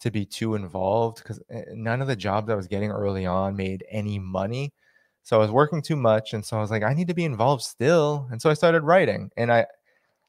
to 0.00 0.10
be 0.10 0.24
too 0.24 0.54
involved 0.54 1.18
because 1.18 1.40
eh, 1.50 1.64
none 1.72 2.00
of 2.00 2.08
the 2.08 2.16
jobs 2.16 2.50
I 2.50 2.54
was 2.54 2.66
getting 2.66 2.90
early 2.90 3.26
on 3.26 3.56
made 3.56 3.84
any 3.90 4.18
money. 4.18 4.72
So 5.22 5.36
I 5.36 5.40
was 5.40 5.50
working 5.50 5.82
too 5.82 5.96
much. 5.96 6.32
And 6.32 6.44
so 6.44 6.56
I 6.56 6.60
was 6.60 6.70
like, 6.70 6.82
I 6.82 6.94
need 6.94 7.08
to 7.08 7.14
be 7.14 7.24
involved 7.24 7.62
still. 7.62 8.26
And 8.30 8.40
so 8.40 8.50
I 8.50 8.54
started 8.54 8.82
writing 8.82 9.30
and 9.36 9.52
I, 9.52 9.66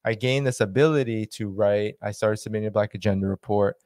I 0.04 0.14
gained 0.14 0.46
this 0.46 0.60
ability 0.60 1.26
to 1.28 1.50
write. 1.50 1.96
I 2.02 2.12
started 2.12 2.38
submitting 2.38 2.68
a 2.68 2.72
Black 2.72 2.94
Agenda 2.94 3.28
report 3.28 3.78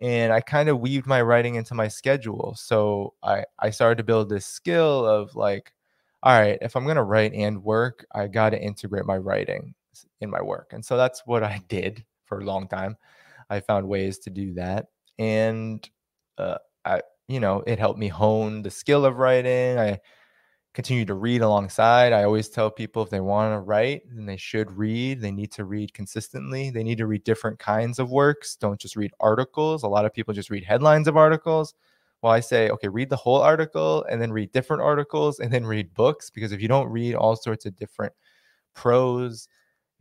and 0.00 0.32
I 0.32 0.40
kind 0.40 0.68
of 0.68 0.80
weaved 0.80 1.06
my 1.06 1.20
writing 1.20 1.56
into 1.56 1.74
my 1.74 1.88
schedule. 1.88 2.54
So 2.56 3.14
I, 3.22 3.44
I 3.58 3.70
started 3.70 3.98
to 3.98 4.04
build 4.04 4.28
this 4.28 4.46
skill 4.46 5.06
of 5.06 5.36
like, 5.36 5.72
all 6.22 6.40
right, 6.40 6.58
if 6.62 6.74
I'm 6.74 6.84
going 6.84 6.96
to 6.96 7.02
write 7.02 7.34
and 7.34 7.62
work, 7.62 8.06
I 8.12 8.28
got 8.28 8.50
to 8.50 8.60
integrate 8.60 9.04
my 9.04 9.18
writing 9.18 9.74
in 10.22 10.30
my 10.30 10.40
work. 10.40 10.72
And 10.72 10.82
so 10.82 10.96
that's 10.96 11.22
what 11.26 11.42
I 11.42 11.60
did 11.68 12.02
for 12.24 12.40
a 12.40 12.44
long 12.44 12.66
time. 12.66 12.96
I 13.50 13.60
found 13.60 13.86
ways 13.86 14.18
to 14.20 14.30
do 14.30 14.54
that 14.54 14.86
and 15.18 15.88
uh, 16.38 16.58
I, 16.84 17.02
you 17.28 17.40
know, 17.40 17.62
it 17.66 17.78
helped 17.78 17.98
me 17.98 18.08
hone 18.08 18.62
the 18.62 18.70
skill 18.70 19.04
of 19.04 19.18
writing. 19.18 19.78
I 19.78 20.00
continue 20.74 21.04
to 21.04 21.14
read 21.14 21.40
alongside. 21.40 22.12
I 22.12 22.24
always 22.24 22.48
tell 22.48 22.70
people 22.70 23.02
if 23.02 23.10
they 23.10 23.20
want 23.20 23.54
to 23.54 23.60
write, 23.60 24.02
then 24.10 24.26
they 24.26 24.36
should 24.36 24.70
read. 24.72 25.20
They 25.20 25.30
need 25.30 25.52
to 25.52 25.64
read 25.64 25.94
consistently. 25.94 26.70
They 26.70 26.82
need 26.82 26.98
to 26.98 27.06
read 27.06 27.24
different 27.24 27.58
kinds 27.60 27.98
of 27.98 28.10
works. 28.10 28.56
Don't 28.56 28.80
just 28.80 28.96
read 28.96 29.12
articles. 29.20 29.84
A 29.84 29.88
lot 29.88 30.04
of 30.04 30.12
people 30.12 30.34
just 30.34 30.50
read 30.50 30.64
headlines 30.64 31.06
of 31.06 31.16
articles. 31.16 31.74
Well, 32.22 32.32
I 32.32 32.40
say, 32.40 32.70
okay, 32.70 32.88
read 32.88 33.10
the 33.10 33.16
whole 33.16 33.40
article 33.40 34.04
and 34.10 34.20
then 34.20 34.32
read 34.32 34.50
different 34.50 34.82
articles 34.82 35.38
and 35.38 35.52
then 35.52 35.64
read 35.64 35.94
books 35.94 36.30
because 36.30 36.52
if 36.52 36.60
you 36.60 36.68
don't 36.68 36.88
read 36.88 37.14
all 37.14 37.36
sorts 37.36 37.66
of 37.66 37.76
different 37.76 38.12
prose 38.74 39.46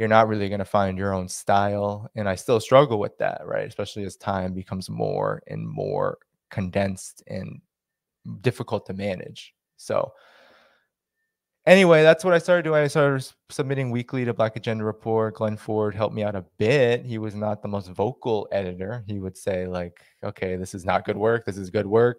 you're 0.04 0.10
not 0.10 0.28
really 0.28 0.50
going 0.50 0.60
to 0.60 0.66
find 0.66 0.98
your 0.98 1.14
own 1.14 1.30
style. 1.30 2.10
And 2.14 2.28
I 2.28 2.36
still 2.36 2.60
struggle 2.60 3.00
with 3.00 3.18
that, 3.20 3.40
right? 3.46 3.66
Especially 3.66 4.04
as 4.04 4.18
time 4.18 4.54
becomes 4.54 4.90
more 4.90 5.42
and 5.48 5.66
more 5.66 6.18
condensed 6.52 7.24
and 7.28 7.62
difficult 8.42 8.86
to 8.88 8.94
manage. 8.94 9.54
So 9.78 10.12
anyway, 11.66 12.04
that's 12.04 12.26
what 12.26 12.34
I 12.34 12.38
started 12.38 12.64
doing. 12.64 12.84
I 12.84 12.88
started 12.88 13.26
submitting 13.50 13.92
weekly 13.92 14.26
to 14.26 14.34
Black 14.34 14.58
Agenda 14.58 14.84
Report. 14.84 15.36
Glen 15.36 15.56
Ford 15.56 15.96
helped 15.96 16.14
me 16.14 16.24
out 16.24 16.36
a 16.36 16.44
bit. 16.58 17.06
He 17.06 17.18
was 17.18 17.34
not 17.34 17.62
the 17.62 17.70
most 17.70 17.90
vocal 17.92 18.50
editor. 18.52 19.06
He 19.08 19.20
would 19.20 19.38
say, 19.38 19.68
like, 19.68 20.02
okay, 20.22 20.58
this 20.58 20.76
is 20.76 20.84
not 20.84 21.06
good 21.06 21.16
work. 21.16 21.46
This 21.46 21.58
is 21.58 21.70
good 21.70 21.88
work. 21.88 22.18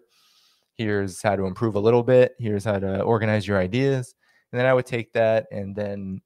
Here's 0.73 1.21
how 1.21 1.35
to 1.35 1.45
improve 1.45 1.75
a 1.75 1.79
little 1.79 2.01
bit. 2.01 2.33
Here's 2.39 2.65
how 2.65 2.79
to 2.79 3.03
organize 3.03 3.47
your 3.47 3.59
ideas. 3.59 4.15
And 4.51 4.59
then 4.59 4.65
I 4.65 4.73
would 4.73 4.87
take 4.87 5.13
that 5.13 5.45
and 5.51 5.75
then, 5.75 6.23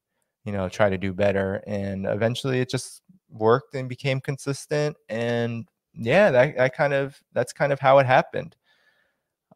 you 0.50 0.56
know, 0.56 0.68
try 0.68 0.90
to 0.90 0.98
do 0.98 1.12
better. 1.12 1.62
And 1.68 2.06
eventually 2.06 2.60
it 2.60 2.68
just 2.68 3.02
worked 3.28 3.76
and 3.76 3.88
became 3.88 4.20
consistent. 4.20 4.96
And 5.08 5.68
yeah, 5.94 6.32
that, 6.32 6.56
that 6.56 6.74
kind 6.74 6.92
of 6.92 7.16
that's 7.32 7.52
kind 7.52 7.72
of 7.72 7.78
how 7.78 7.98
it 7.98 8.06
happened. 8.06 8.56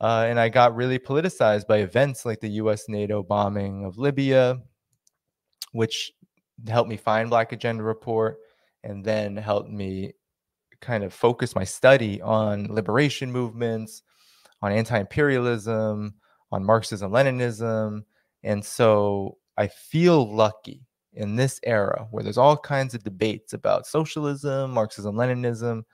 Uh, 0.00 0.26
and 0.28 0.38
I 0.38 0.50
got 0.50 0.76
really 0.76 1.00
politicized 1.00 1.66
by 1.66 1.78
events 1.78 2.24
like 2.24 2.38
the 2.38 2.50
US 2.62 2.84
NATO 2.88 3.24
bombing 3.24 3.84
of 3.84 3.98
Libya, 3.98 4.60
which 5.72 6.12
helped 6.68 6.88
me 6.88 6.96
find 6.96 7.28
Black 7.28 7.50
Agenda 7.50 7.82
Report 7.82 8.36
and 8.84 9.04
then 9.04 9.36
helped 9.36 9.70
me 9.70 10.12
kind 10.80 11.02
of 11.02 11.12
focus 11.12 11.56
my 11.56 11.64
study 11.64 12.22
on 12.22 12.72
liberation 12.72 13.32
movements, 13.32 14.04
on 14.62 14.70
anti 14.70 14.96
imperialism, 14.96 16.14
on 16.52 16.64
Marxism 16.64 17.10
Leninism. 17.10 18.04
And 18.44 18.64
so 18.64 19.38
I 19.56 19.68
feel 19.68 20.34
lucky 20.34 20.86
in 21.12 21.36
this 21.36 21.60
era 21.64 22.08
where 22.10 22.24
there's 22.24 22.38
all 22.38 22.56
kinds 22.56 22.94
of 22.94 23.04
debates 23.04 23.52
about 23.52 23.86
socialism, 23.86 24.72
Marxism 24.72 25.14
Leninism, 25.14 25.84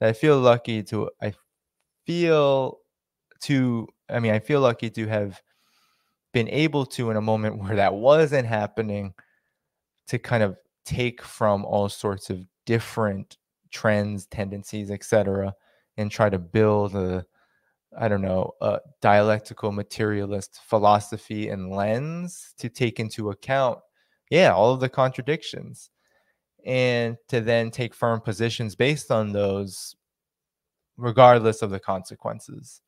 that 0.00 0.08
I 0.08 0.12
feel 0.12 0.38
lucky 0.38 0.82
to, 0.84 1.10
I 1.20 1.34
feel 2.06 2.78
to 3.42 3.86
i 4.08 4.18
mean 4.18 4.32
i 4.32 4.38
feel 4.38 4.60
lucky 4.60 4.88
to 4.90 5.06
have 5.06 5.40
been 6.32 6.48
able 6.48 6.86
to 6.86 7.10
in 7.10 7.16
a 7.16 7.20
moment 7.20 7.58
where 7.62 7.76
that 7.76 7.94
wasn't 7.94 8.46
happening 8.46 9.12
to 10.06 10.18
kind 10.18 10.42
of 10.42 10.56
take 10.84 11.22
from 11.22 11.64
all 11.64 11.88
sorts 11.88 12.30
of 12.30 12.44
different 12.66 13.36
trends 13.70 14.26
tendencies 14.26 14.90
etc 14.90 15.52
and 15.96 16.10
try 16.10 16.28
to 16.28 16.38
build 16.38 16.94
a 16.94 17.24
i 17.98 18.08
don't 18.08 18.22
know 18.22 18.52
a 18.62 18.78
dialectical 19.00 19.72
materialist 19.72 20.60
philosophy 20.66 21.48
and 21.48 21.70
lens 21.70 22.54
to 22.58 22.68
take 22.68 23.00
into 23.00 23.30
account 23.30 23.78
yeah 24.30 24.52
all 24.52 24.72
of 24.72 24.80
the 24.80 24.88
contradictions 24.88 25.90
and 26.66 27.16
to 27.28 27.40
then 27.40 27.70
take 27.70 27.94
firm 27.94 28.20
positions 28.20 28.74
based 28.76 29.10
on 29.10 29.32
those 29.32 29.96
regardless 30.96 31.62
of 31.62 31.70
the 31.70 31.80
consequences 31.80 32.80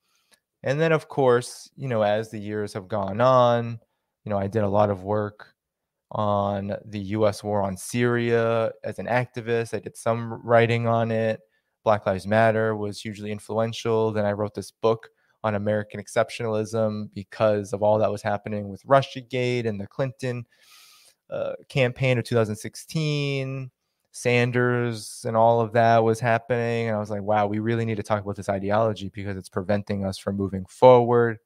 and 0.62 0.81
then, 0.81 0.93
of 0.93 1.09
course, 1.09 1.70
you 1.76 1.89
know, 1.89 2.02
as 2.02 2.31
the 2.31 2.39
years 2.39 2.72
have 2.72 2.89
gone 2.89 3.20
on, 3.20 3.78
you 4.24 4.31
know, 4.31 4.39
I 4.39 4.47
did 4.47 4.62
a 4.62 4.68
lot 4.68 4.90
of 4.90 5.05
work 5.05 5.55
on 6.10 6.74
the 6.86 7.01
US 7.01 7.44
war 7.44 7.62
on 7.62 7.76
Syria 7.76 8.72
as 8.85 8.98
an 8.98 9.06
activist. 9.06 9.74
I 9.74 9.81
did 9.81 9.97
some 9.97 10.35
writing 10.44 10.86
on 10.86 11.10
it. 11.10 11.40
Black 11.85 12.06
Lives 12.06 12.27
Matter 12.27 12.74
was 12.74 13.01
hugely 13.01 13.31
influential. 13.31 14.11
Then 14.11 14.24
I 14.24 14.32
wrote 14.32 14.55
this 14.55 14.70
book 14.70 15.11
on 15.44 15.55
American 15.55 16.02
exceptionalism 16.02 17.11
because 17.15 17.73
of 17.74 17.82
all 17.82 17.98
that 17.98 18.11
was 18.11 18.23
happening 18.23 18.69
with 18.69 18.82
Russiagate 18.85 19.66
and 19.66 19.78
the 19.78 19.86
Clinton 19.86 20.47
uh, 21.31 21.52
campaign 21.69 22.19
of 22.19 22.24
2016. 22.24 23.70
Sanders 24.16 25.24
and 25.27 25.36
all 25.36 25.61
of 25.61 25.73
that 25.73 26.05
was 26.05 26.20
happening. 26.20 26.86
And 26.86 26.97
I 26.97 27.01
was 27.01 27.11
like, 27.11 27.23
wow, 27.23 27.47
we 27.48 27.59
really 27.59 27.85
need 27.85 27.97
to 27.97 28.02
talk 28.02 28.23
about 28.23 28.36
this 28.36 28.48
ideology 28.48 29.11
because 29.12 29.36
it's 29.36 29.48
preventing 29.48 30.05
us 30.05 30.19
from 30.19 30.36
moving 30.36 30.65
forward. 30.66 31.39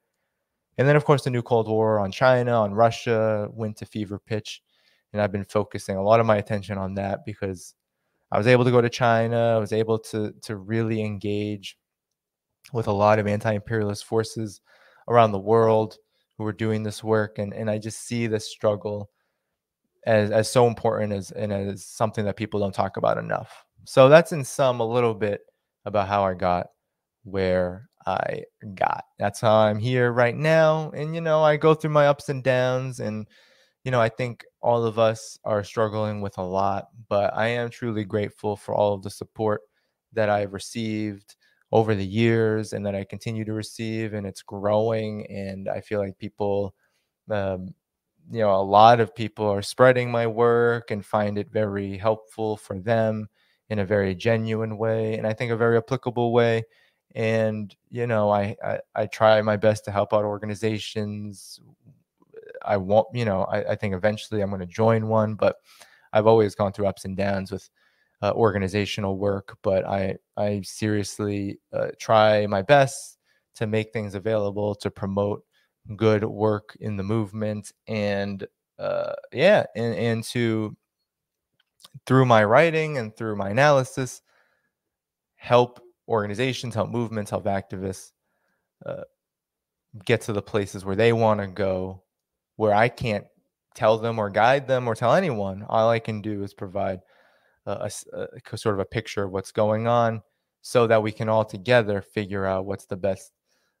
And 0.77 0.87
then, 0.87 0.95
of 0.95 1.03
course, 1.03 1.23
the 1.23 1.31
new 1.31 1.41
Cold 1.41 1.67
War 1.67 1.99
on 1.99 2.11
China, 2.11 2.53
on 2.61 2.73
Russia 2.73 3.49
went 3.51 3.75
to 3.77 3.85
fever 3.85 4.19
pitch. 4.19 4.61
And 5.11 5.21
I've 5.21 5.31
been 5.31 5.43
focusing 5.43 5.97
a 5.97 6.03
lot 6.03 6.19
of 6.19 6.27
my 6.27 6.37
attention 6.37 6.77
on 6.77 6.93
that 6.93 7.25
because 7.25 7.73
I 8.31 8.37
was 8.37 8.47
able 8.47 8.65
to 8.65 8.71
go 8.71 8.81
to 8.81 8.89
China. 8.89 9.55
I 9.55 9.57
was 9.57 9.73
able 9.73 9.99
to, 9.99 10.33
to 10.43 10.55
really 10.55 11.01
engage 11.01 11.77
with 12.73 12.87
a 12.87 12.91
lot 12.91 13.19
of 13.19 13.27
anti 13.27 13.53
imperialist 13.53 14.05
forces 14.05 14.61
around 15.07 15.31
the 15.31 15.39
world 15.39 15.97
who 16.37 16.43
were 16.43 16.53
doing 16.53 16.83
this 16.83 17.03
work. 17.03 17.39
And, 17.39 17.53
and 17.53 17.69
I 17.69 17.77
just 17.77 18.05
see 18.07 18.27
this 18.27 18.49
struggle 18.49 19.09
as, 20.05 20.31
as 20.31 20.49
so 20.49 20.67
important 20.67 21.13
as 21.13 21.31
and 21.31 21.51
as 21.51 21.85
something 21.85 22.25
that 22.25 22.37
people 22.37 22.59
don't 22.59 22.73
talk 22.73 22.97
about 22.97 23.17
enough. 23.17 23.65
So 23.85 24.09
that's 24.09 24.31
in 24.31 24.43
sum 24.43 24.79
a 24.79 24.85
little 24.85 25.13
bit 25.13 25.41
about 25.85 26.07
how 26.07 26.23
I 26.23 26.35
got 26.35 26.67
where 27.23 27.89
I 28.05 28.43
got. 28.75 29.03
That's 29.17 29.41
how 29.41 29.55
I'm 29.55 29.79
here 29.79 30.11
right 30.11 30.35
now. 30.35 30.91
And 30.91 31.15
you 31.15 31.21
know, 31.21 31.43
I 31.43 31.57
go 31.57 31.73
through 31.73 31.91
my 31.91 32.07
ups 32.07 32.29
and 32.29 32.43
downs 32.43 32.99
and 32.99 33.27
you 33.83 33.91
know, 33.91 34.01
I 34.01 34.09
think 34.09 34.45
all 34.61 34.85
of 34.85 34.99
us 34.99 35.37
are 35.45 35.63
struggling 35.63 36.21
with 36.21 36.37
a 36.37 36.43
lot, 36.43 36.89
but 37.09 37.33
I 37.35 37.47
am 37.49 37.69
truly 37.69 38.03
grateful 38.03 38.55
for 38.55 38.75
all 38.75 38.93
of 38.93 39.03
the 39.03 39.09
support 39.09 39.61
that 40.13 40.29
I've 40.29 40.53
received 40.53 41.35
over 41.71 41.95
the 41.95 42.05
years 42.05 42.73
and 42.73 42.85
that 42.85 42.95
I 42.95 43.03
continue 43.03 43.45
to 43.45 43.53
receive 43.53 44.13
and 44.13 44.25
it's 44.25 44.41
growing 44.41 45.25
and 45.27 45.69
I 45.69 45.81
feel 45.81 45.99
like 45.99 46.17
people 46.17 46.73
um, 47.31 47.73
you 48.31 48.39
know 48.41 48.55
a 48.55 48.61
lot 48.63 48.99
of 48.99 49.15
people 49.15 49.47
are 49.47 49.61
spreading 49.61 50.11
my 50.11 50.27
work 50.27 50.91
and 50.91 51.05
find 51.05 51.37
it 51.37 51.51
very 51.51 51.97
helpful 51.97 52.57
for 52.57 52.79
them 52.79 53.27
in 53.69 53.79
a 53.79 53.85
very 53.85 54.15
genuine 54.15 54.77
way 54.77 55.17
and 55.17 55.25
i 55.27 55.33
think 55.33 55.51
a 55.51 55.57
very 55.57 55.77
applicable 55.77 56.31
way 56.33 56.63
and 57.15 57.75
you 57.89 58.05
know 58.07 58.29
I, 58.29 58.55
I 58.63 58.79
i, 58.95 59.05
try 59.07 59.41
my 59.41 59.57
best 59.57 59.85
to 59.85 59.91
help 59.91 60.13
out 60.13 60.25
organizations 60.25 61.59
i 62.65 62.77
want 62.77 63.07
you 63.13 63.25
know 63.25 63.43
i, 63.45 63.71
I 63.71 63.75
think 63.75 63.93
eventually 63.93 64.41
i'm 64.41 64.49
going 64.49 64.59
to 64.61 64.65
join 64.65 65.07
one 65.07 65.35
but 65.35 65.57
i've 66.13 66.27
always 66.27 66.55
gone 66.55 66.73
through 66.73 66.87
ups 66.87 67.05
and 67.05 67.17
downs 67.17 67.51
with 67.51 67.69
uh, 68.21 68.31
organizational 68.33 69.17
work 69.17 69.57
but 69.63 69.85
i 69.85 70.15
i 70.37 70.61
seriously 70.63 71.59
uh, 71.73 71.87
try 71.99 72.45
my 72.47 72.61
best 72.61 73.17
to 73.55 73.67
make 73.67 73.91
things 73.91 74.15
available 74.15 74.75
to 74.75 74.91
promote 74.91 75.43
good 75.95 76.23
work 76.23 76.75
in 76.81 76.97
the 76.97 77.03
movement 77.03 77.71
and 77.87 78.45
uh, 78.77 79.13
yeah 79.33 79.65
and, 79.75 79.95
and 79.95 80.23
to 80.23 80.75
through 82.05 82.25
my 82.25 82.43
writing 82.43 82.97
and 82.97 83.15
through 83.15 83.35
my 83.35 83.49
analysis 83.49 84.21
help 85.35 85.81
organizations 86.07 86.75
help 86.75 86.89
movements 86.89 87.31
help 87.31 87.45
activists 87.45 88.11
uh, 88.85 89.03
get 90.05 90.21
to 90.21 90.33
the 90.33 90.41
places 90.41 90.85
where 90.85 90.95
they 90.95 91.13
want 91.13 91.39
to 91.39 91.47
go 91.47 92.03
where 92.59 92.73
i 92.73 92.87
can't 92.87 93.25
tell 93.75 93.97
them 93.97 94.19
or 94.19 94.29
guide 94.29 94.67
them 94.67 94.87
or 94.87 94.95
tell 94.95 95.13
anyone 95.13 95.65
all 95.69 95.89
i 95.89 95.99
can 95.99 96.21
do 96.21 96.43
is 96.43 96.53
provide 96.53 96.99
a, 97.65 97.89
a, 98.13 98.27
a 98.51 98.57
sort 98.57 98.75
of 98.75 98.79
a 98.79 98.85
picture 98.85 99.23
of 99.23 99.31
what's 99.31 99.51
going 99.51 99.87
on 99.87 100.21
so 100.61 100.87
that 100.87 101.01
we 101.01 101.11
can 101.11 101.29
all 101.29 101.45
together 101.45 102.01
figure 102.01 102.45
out 102.45 102.65
what's 102.65 102.85
the 102.85 102.97
best 102.97 103.31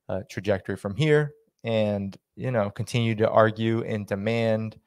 uh, 0.07 0.21
trajectory 0.29 0.77
from 0.77 0.95
here 0.95 1.33
and 1.63 2.17
you 2.35 2.51
know 2.51 2.69
continue 2.69 3.15
to 3.15 3.29
argue 3.29 3.83
and 3.83 4.07
demand 4.07 4.79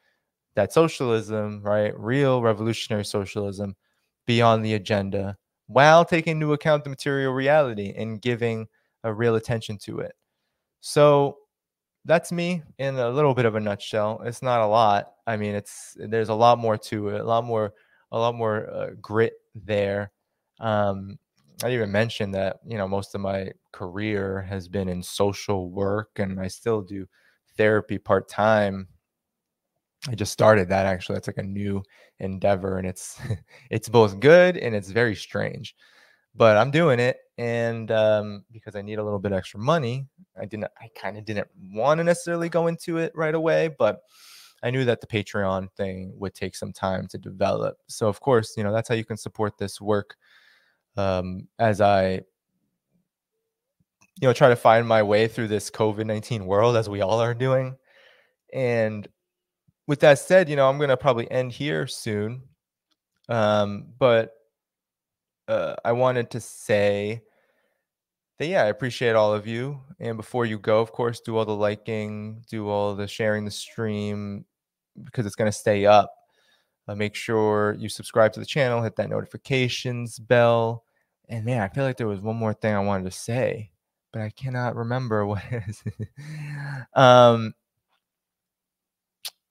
that 0.55 0.73
socialism 0.73 1.60
right 1.62 1.98
real 1.98 2.40
revolutionary 2.40 3.05
socialism 3.05 3.77
be 4.27 4.40
on 4.40 4.62
the 4.62 4.74
agenda 4.74 5.36
while 5.66 6.05
taking 6.05 6.32
into 6.32 6.52
account 6.52 6.85
the 6.85 6.90
material 6.90 7.32
reality 7.32 7.93
and 7.97 8.20
giving 8.20 8.66
a 9.05 9.12
real 9.12 9.36
attention 9.36 9.78
to 9.78 10.01
it. 10.01 10.14
So 10.81 11.39
that's 12.05 12.33
me 12.33 12.62
in 12.79 12.99
a 12.99 13.09
little 13.11 13.35
bit 13.35 13.45
of 13.45 13.55
a 13.55 13.61
nutshell 13.61 14.20
it's 14.24 14.43
not 14.43 14.61
a 14.61 14.66
lot 14.66 15.12
i 15.27 15.37
mean 15.37 15.55
it's 15.55 15.97
there's 15.99 16.29
a 16.29 16.35
lot 16.35 16.59
more 16.59 16.77
to 16.77 17.09
it 17.09 17.20
a 17.20 17.24
lot 17.24 17.45
more 17.45 17.73
a 18.12 18.19
lot 18.19 18.35
more 18.35 18.69
uh, 18.70 18.91
grit 19.01 19.35
there 19.55 20.11
um 20.61 21.19
I 21.65 21.70
even 21.73 21.93
mentioned 21.93 22.35
that 22.35 22.59
you 22.66 22.77
know 22.77 22.89
most 22.89 23.15
of 23.15 23.20
my 23.20 23.53
career 23.70 24.43
has 24.43 24.66
been 24.66 24.89
in 24.89 25.01
social 25.03 25.70
work, 25.70 26.19
and 26.19 26.41
I 26.41 26.49
still 26.49 26.83
do 26.83 27.07
therapy 27.57 27.99
part 27.99 28.29
time. 28.29 28.89
I 30.09 30.15
just 30.15 30.33
started 30.33 30.69
that 30.70 30.87
actually. 30.87 31.15
That's 31.15 31.29
like 31.29 31.39
a 31.39 31.43
new 31.43 31.83
endeavor, 32.19 32.79
and 32.79 32.87
it's 32.87 33.20
it's 33.70 33.89
both 33.89 34.19
good 34.20 34.57
and 34.57 34.74
it's 34.74 34.91
very 34.91 35.15
strange, 35.15 35.74
but 36.35 36.57
I'm 36.57 36.71
doing 36.71 37.01
it, 37.01 37.19
and 37.39 37.91
um, 37.91 38.45
because 38.51 38.77
I 38.77 38.83
need 38.83 38.99
a 38.99 39.05
little 39.05 39.19
bit 39.19 39.33
extra 39.33 39.61
money, 39.61 40.07
I 40.41 40.47
didn't. 40.47 40.71
I 40.81 40.89
kind 41.01 41.19
of 41.19 41.25
didn't 41.25 41.49
want 41.73 41.99
to 41.99 42.05
necessarily 42.05 42.49
go 42.49 42.67
into 42.67 42.99
it 42.99 43.13
right 43.15 43.35
away, 43.35 43.71
but 43.79 44.01
I 44.63 44.71
knew 44.71 44.85
that 44.85 45.01
the 45.01 45.07
Patreon 45.07 45.73
thing 45.77 46.13
would 46.17 46.35
take 46.35 46.55
some 46.55 46.73
time 46.73 47.09
to 47.09 47.19
develop. 47.19 47.77
So 47.89 48.09
of 48.09 48.21
course, 48.21 48.55
you 48.57 48.65
know 48.65 48.73
that's 48.73 48.89
how 48.89 48.95
you 48.95 49.05
can 49.05 49.17
support 49.17 49.59
this 49.59 49.81
work 49.81 50.17
um, 50.97 51.49
as 51.59 51.81
I, 51.81 52.21
you 54.21 54.29
know, 54.29 54.33
try 54.33 54.49
to 54.49 54.57
find 54.57 54.87
my 54.87 55.03
way 55.03 55.29
through 55.29 55.49
this 55.49 55.71
COVID 55.71 56.07
19 56.07 56.47
world 56.47 56.77
as 56.77 56.89
we 56.89 57.01
all 57.01 57.21
are 57.21 57.35
doing. 57.35 57.77
And 58.53 59.09
with 59.87 60.01
that 60.01 60.19
said, 60.19 60.49
you 60.49 60.57
know, 60.57 60.69
I'm 60.69 60.79
going 60.79 60.91
to 60.91 60.97
probably 60.97 61.31
end 61.31 61.53
here 61.53 61.87
soon. 61.87 62.43
Um, 63.29 63.87
but 63.99 64.33
uh, 65.48 65.74
I 65.85 65.93
wanted 65.93 66.31
to 66.31 66.40
say 66.40 67.23
that, 68.39 68.47
yeah, 68.47 68.62
I 68.62 68.66
appreciate 68.66 69.14
all 69.14 69.32
of 69.32 69.47
you. 69.47 69.81
And 70.01 70.16
before 70.16 70.47
you 70.47 70.59
go, 70.59 70.81
of 70.81 70.93
course, 70.93 71.20
do 71.20 71.36
all 71.36 71.44
the 71.44 71.55
liking, 71.55 72.44
do 72.48 72.69
all 72.69 72.94
the 72.94 73.06
sharing 73.06 73.44
the 73.44 73.51
stream 73.51 74.44
because 75.05 75.27
it's 75.27 75.36
going 75.36 75.51
to 75.51 75.56
stay 75.56 75.86
up. 75.86 76.12
Uh, 76.89 76.94
make 76.94 77.14
sure 77.14 77.77
you 77.78 77.89
subscribe 77.89 78.32
to 78.32 78.40
the 78.40 78.47
channel, 78.47 78.82
hit 78.82 78.97
that 78.97 79.09
notifications 79.09 80.19
bell. 80.19 80.85
And 81.28 81.44
man, 81.44 81.62
I 81.62 81.69
feel 81.69 81.85
like 81.85 81.97
there 81.97 82.09
was 82.09 82.20
one 82.20 82.36
more 82.36 82.55
thing 82.55 82.74
I 82.74 82.81
wanted 82.81 83.05
to 83.05 83.16
say, 83.16 83.70
but 84.12 84.23
I 84.23 84.31
cannot 84.31 84.74
remember 84.74 85.24
what 85.27 85.43
it 85.51 85.62
is. 85.69 85.82
um, 86.94 87.55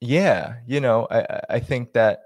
yeah, 0.01 0.55
you 0.67 0.81
know, 0.81 1.07
I, 1.09 1.41
I 1.49 1.59
think 1.59 1.93
that 1.93 2.19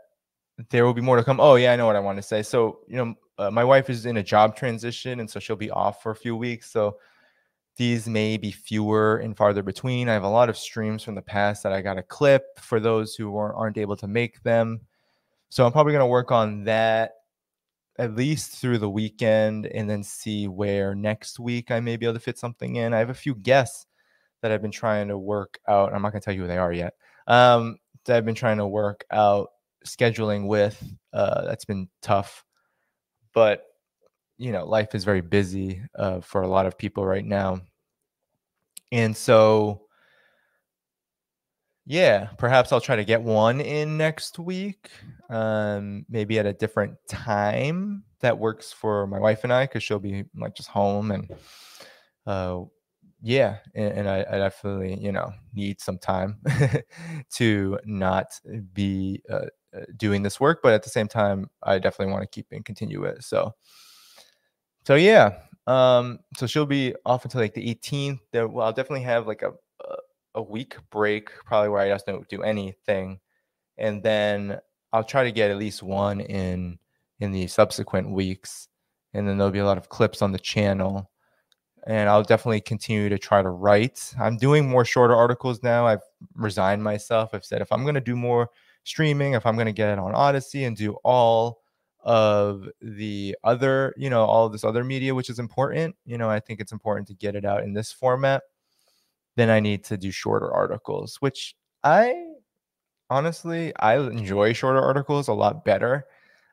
there 0.69 0.85
will 0.85 0.93
be 0.93 1.01
more 1.01 1.17
to 1.17 1.23
come. 1.23 1.39
Oh, 1.39 1.55
yeah, 1.55 1.73
I 1.73 1.75
know 1.75 1.85
what 1.85 1.95
I 1.95 1.99
want 1.99 2.17
to 2.17 2.23
say. 2.23 2.41
So, 2.41 2.79
you 2.87 2.97
know, 2.97 3.15
uh, 3.37 3.51
my 3.51 3.63
wife 3.63 3.89
is 3.89 4.05
in 4.05 4.17
a 4.17 4.23
job 4.23 4.55
transition, 4.55 5.19
and 5.19 5.29
so 5.29 5.39
she'll 5.39 5.55
be 5.55 5.71
off 5.71 6.01
for 6.01 6.11
a 6.11 6.15
few 6.15 6.35
weeks. 6.35 6.71
So 6.71 6.97
these 7.77 8.07
may 8.07 8.37
be 8.37 8.51
fewer 8.51 9.17
and 9.17 9.35
farther 9.35 9.61
between. 9.61 10.07
I 10.07 10.13
have 10.13 10.23
a 10.23 10.29
lot 10.29 10.49
of 10.49 10.57
streams 10.57 11.03
from 11.03 11.15
the 11.15 11.21
past 11.21 11.63
that 11.63 11.73
I 11.73 11.81
got 11.81 11.95
to 11.95 12.03
clip 12.03 12.57
for 12.59 12.79
those 12.79 13.15
who 13.15 13.35
aren't, 13.35 13.55
aren't 13.55 13.77
able 13.77 13.97
to 13.97 14.07
make 14.07 14.41
them. 14.43 14.79
So 15.49 15.65
I'm 15.65 15.73
probably 15.73 15.91
going 15.91 16.01
to 16.01 16.07
work 16.07 16.31
on 16.31 16.63
that 16.63 17.13
at 17.97 18.15
least 18.15 18.51
through 18.51 18.77
the 18.77 18.89
weekend 18.89 19.67
and 19.67 19.89
then 19.89 20.03
see 20.03 20.47
where 20.47 20.95
next 20.95 21.39
week 21.39 21.71
I 21.71 21.79
may 21.79 21.95
be 21.97 22.05
able 22.05 22.15
to 22.15 22.19
fit 22.19 22.37
something 22.37 22.75
in. 22.77 22.93
I 22.93 22.99
have 22.99 23.09
a 23.09 23.13
few 23.13 23.35
guests 23.35 23.85
that 24.41 24.51
I've 24.51 24.61
been 24.61 24.71
trying 24.71 25.07
to 25.09 25.17
work 25.17 25.59
out. 25.67 25.93
I'm 25.93 26.01
not 26.01 26.11
going 26.11 26.21
to 26.21 26.25
tell 26.25 26.33
you 26.33 26.41
who 26.41 26.47
they 26.47 26.57
are 26.57 26.73
yet. 26.73 26.93
Um, 27.27 27.77
that 28.05 28.17
I've 28.17 28.25
been 28.25 28.35
trying 28.35 28.57
to 28.57 28.67
work 28.67 29.05
out 29.11 29.49
scheduling 29.85 30.47
with. 30.47 30.83
Uh, 31.13 31.45
that's 31.45 31.65
been 31.65 31.87
tough, 32.01 32.43
but 33.33 33.63
you 34.37 34.51
know, 34.51 34.65
life 34.65 34.93
is 34.93 35.03
very 35.03 35.21
busy 35.21 35.81
uh, 35.97 36.19
for 36.19 36.41
a 36.41 36.47
lot 36.47 36.65
of 36.65 36.77
people 36.77 37.05
right 37.05 37.25
now, 37.25 37.61
and 38.91 39.15
so 39.15 39.85
yeah, 41.85 42.29
perhaps 42.37 42.71
I'll 42.71 42.81
try 42.81 42.95
to 42.95 43.05
get 43.05 43.21
one 43.21 43.61
in 43.61 43.95
next 43.95 44.39
week, 44.39 44.89
um, 45.29 46.05
maybe 46.09 46.39
at 46.39 46.47
a 46.47 46.53
different 46.53 46.95
time 47.07 48.03
that 48.21 48.39
works 48.39 48.71
for 48.73 49.05
my 49.05 49.19
wife 49.19 49.43
and 49.43 49.53
I, 49.53 49.65
because 49.65 49.83
she'll 49.83 49.99
be 49.99 50.25
like 50.35 50.55
just 50.55 50.69
home 50.69 51.11
and 51.11 51.31
uh, 52.25 52.61
yeah, 53.21 53.57
and, 53.75 53.99
and 53.99 54.09
I, 54.09 54.25
I, 54.29 54.37
definitely 54.37 54.99
you 54.99 55.11
know 55.11 55.31
need 55.53 55.79
some 55.79 55.99
time 55.99 56.39
to 57.35 57.79
not 57.85 58.27
be 58.73 59.21
uh, 59.31 59.45
doing 59.97 60.23
this 60.23 60.39
work, 60.39 60.59
but 60.63 60.73
at 60.73 60.83
the 60.83 60.89
same 60.89 61.07
time, 61.07 61.49
I 61.63 61.79
definitely 61.79 62.13
want 62.13 62.23
to 62.23 62.27
keep 62.27 62.47
and 62.51 62.65
continue 62.65 63.03
it. 63.03 63.23
So, 63.23 63.53
so 64.85 64.95
yeah, 64.95 65.39
um, 65.67 66.19
so 66.37 66.47
she'll 66.47 66.65
be 66.65 66.93
off 67.05 67.25
until 67.25 67.41
like 67.41 67.53
the 67.53 67.75
18th. 67.75 68.19
There, 68.31 68.47
well, 68.47 68.67
I'll 68.67 68.73
definitely 68.73 69.03
have 69.03 69.27
like 69.27 69.41
a, 69.41 69.49
a 69.49 69.95
a 70.35 70.41
week 70.41 70.75
break, 70.91 71.29
probably 71.45 71.69
where 71.69 71.81
I 71.81 71.89
just 71.89 72.05
don't 72.05 72.27
do 72.27 72.43
anything, 72.43 73.19
and 73.77 74.03
then 74.03 74.59
I'll 74.93 75.03
try 75.03 75.23
to 75.23 75.31
get 75.31 75.49
at 75.49 75.57
least 75.57 75.81
one 75.81 76.21
in 76.21 76.77
in 77.19 77.31
the 77.31 77.47
subsequent 77.47 78.11
weeks, 78.11 78.67
and 79.13 79.27
then 79.27 79.37
there'll 79.37 79.51
be 79.51 79.59
a 79.59 79.65
lot 79.65 79.77
of 79.77 79.89
clips 79.89 80.21
on 80.21 80.31
the 80.31 80.39
channel. 80.39 81.09
And 81.87 82.09
I'll 82.09 82.23
definitely 82.23 82.61
continue 82.61 83.09
to 83.09 83.19
try 83.19 83.43
to 83.43 83.49
write. 83.49 84.11
I'm 84.19 84.37
doing 84.37 84.67
more 84.67 84.83
shorter 84.83 85.15
articles 85.15 85.61
now. 85.61 85.85
I've 85.85 86.01
resigned 86.33 86.83
myself. 86.83 87.29
I've 87.31 87.45
said 87.45 87.61
if 87.61 87.71
I'm 87.71 87.83
going 87.83 87.93
to 87.93 88.01
do 88.01 88.15
more 88.15 88.49
streaming, 88.85 89.33
if 89.33 89.45
I'm 89.45 89.55
going 89.55 89.65
to 89.65 89.73
get 89.73 89.89
it 89.89 89.99
on 89.99 90.13
Odysee 90.13 90.63
and 90.63 90.77
do 90.77 90.93
all 91.03 91.59
of 92.01 92.69
the 92.81 93.35
other, 93.43 93.93
you 93.97 94.09
know, 94.09 94.23
all 94.23 94.47
this 94.47 94.63
other 94.63 94.83
media, 94.83 95.13
which 95.13 95.29
is 95.29 95.39
important, 95.39 95.95
you 96.05 96.17
know, 96.17 96.29
I 96.29 96.39
think 96.39 96.61
it's 96.61 96.71
important 96.71 97.07
to 97.07 97.15
get 97.15 97.35
it 97.35 97.43
out 97.43 97.63
in 97.63 97.73
this 97.73 97.91
format. 97.91 98.43
Then 99.35 99.49
I 99.49 99.59
need 99.59 99.83
to 99.85 99.97
do 99.97 100.11
shorter 100.11 100.49
articles, 100.53 101.17
which 101.19 101.55
I 101.83 102.15
honestly, 103.09 103.75
I 103.77 103.97
enjoy 103.97 104.53
shorter 104.53 104.81
articles 104.81 105.27
a 105.27 105.33
lot 105.33 105.65
better. 105.65 106.05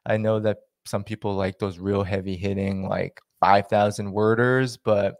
I 0.04 0.16
know 0.16 0.40
that 0.40 0.58
some 0.84 1.04
people 1.04 1.34
like 1.34 1.58
those 1.58 1.78
real 1.78 2.02
heavy 2.02 2.36
hitting, 2.36 2.88
like 2.88 3.20
5,000 3.40 4.12
worders, 4.12 4.76
but 4.82 5.16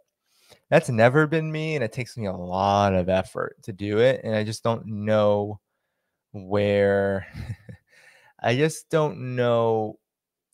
that's 0.70 0.88
never 0.88 1.26
been 1.26 1.52
me. 1.52 1.76
And 1.76 1.84
it 1.84 1.92
takes 1.92 2.16
me 2.16 2.26
a 2.26 2.32
lot 2.32 2.94
of 2.94 3.08
effort 3.08 3.62
to 3.62 3.72
do 3.72 3.98
it. 3.98 4.22
And 4.24 4.34
I 4.34 4.44
just 4.44 4.64
don't 4.64 4.86
know 4.86 5.60
where 6.32 7.26
I 8.42 8.56
just 8.56 8.90
don't 8.90 9.36
know 9.36 9.98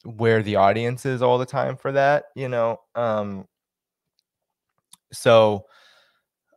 where 0.05 0.43
the 0.43 0.57
audience 0.57 1.07
is 1.07 1.23
all 1.23 1.39
the 1.39 1.47
time 1.47 1.77
for 1.77 1.93
that, 1.93 2.27
you 2.37 2.49
know. 2.49 2.81
Um 2.95 3.47
so 5.13 5.67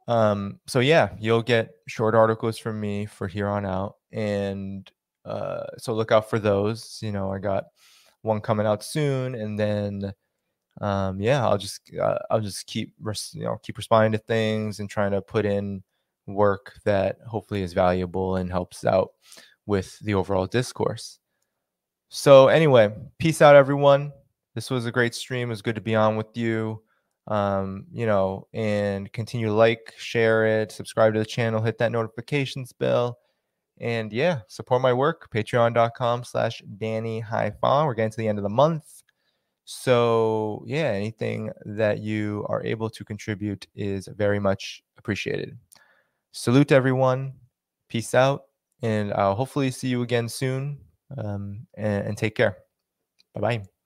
um 0.07 0.60
so 0.68 0.80
yeah, 0.80 1.10
you'll 1.19 1.41
get 1.41 1.72
short 1.88 2.15
articles 2.15 2.57
from 2.57 2.80
me 2.80 3.06
for 3.06 3.27
here 3.27 3.48
on 3.48 3.65
out 3.65 3.95
and 4.11 4.91
uh 5.26 5.64
so 5.77 5.93
look 5.93 6.11
out 6.11 6.30
for 6.30 6.39
those, 6.39 6.99
you 7.02 7.11
know, 7.11 7.31
I 7.31 7.39
got 7.39 7.65
one 8.23 8.41
coming 8.41 8.68
out 8.68 8.84
soon 8.84 9.35
and 9.35 9.57
then 9.60 10.14
um 10.81 11.22
yeah, 11.22 11.48
I'll 11.48 11.57
just 11.57 11.91
uh, 12.02 12.19
I'll 12.31 12.41
just 12.41 12.68
keep 12.68 12.95
you 13.34 13.43
know 13.43 13.57
keep 13.64 13.77
responding 13.77 14.14
to 14.14 14.18
things 14.19 14.80
and 14.80 14.89
trying 14.89 15.11
to 15.11 15.22
put 15.22 15.45
in 15.45 15.84
work 16.33 16.73
that 16.85 17.17
hopefully 17.27 17.61
is 17.61 17.73
valuable 17.73 18.37
and 18.37 18.49
helps 18.49 18.85
out 18.85 19.11
with 19.65 19.97
the 19.99 20.13
overall 20.13 20.47
discourse. 20.47 21.19
So, 22.09 22.47
anyway, 22.47 22.93
peace 23.19 23.41
out, 23.41 23.55
everyone. 23.55 24.11
This 24.53 24.69
was 24.69 24.85
a 24.85 24.91
great 24.91 25.15
stream. 25.15 25.47
It 25.47 25.51
was 25.51 25.61
good 25.61 25.75
to 25.75 25.81
be 25.81 25.95
on 25.95 26.17
with 26.17 26.35
you. 26.35 26.83
Um, 27.27 27.85
you 27.91 28.05
know, 28.05 28.47
and 28.53 29.11
continue 29.13 29.47
to 29.47 29.53
like, 29.53 29.93
share 29.97 30.61
it, 30.61 30.71
subscribe 30.71 31.13
to 31.13 31.19
the 31.19 31.25
channel, 31.25 31.61
hit 31.61 31.77
that 31.77 31.91
notifications 31.91 32.73
bell. 32.73 33.19
And 33.79 34.11
yeah, 34.11 34.41
support 34.47 34.81
my 34.81 34.91
work. 34.91 35.29
Patreon.com 35.31 36.23
slash 36.23 36.61
Danny 36.77 37.21
Haiphong. 37.21 37.85
We're 37.85 37.93
getting 37.93 38.11
to 38.11 38.17
the 38.17 38.27
end 38.27 38.39
of 38.39 38.43
the 38.43 38.49
month. 38.49 39.03
So 39.65 40.63
yeah, 40.65 40.91
anything 40.91 41.51
that 41.65 41.99
you 41.99 42.45
are 42.49 42.63
able 42.63 42.89
to 42.89 43.05
contribute 43.05 43.67
is 43.75 44.07
very 44.07 44.39
much 44.39 44.83
appreciated. 44.97 45.57
Salute 46.31 46.71
everyone. 46.71 47.33
Peace 47.89 48.13
out. 48.13 48.43
And 48.81 49.13
I'll 49.13 49.35
hopefully 49.35 49.69
see 49.71 49.89
you 49.89 50.01
again 50.01 50.27
soon. 50.27 50.79
Um, 51.17 51.67
and, 51.75 52.07
and 52.07 52.17
take 52.17 52.35
care. 52.35 52.57
Bye 53.35 53.41
bye. 53.41 53.80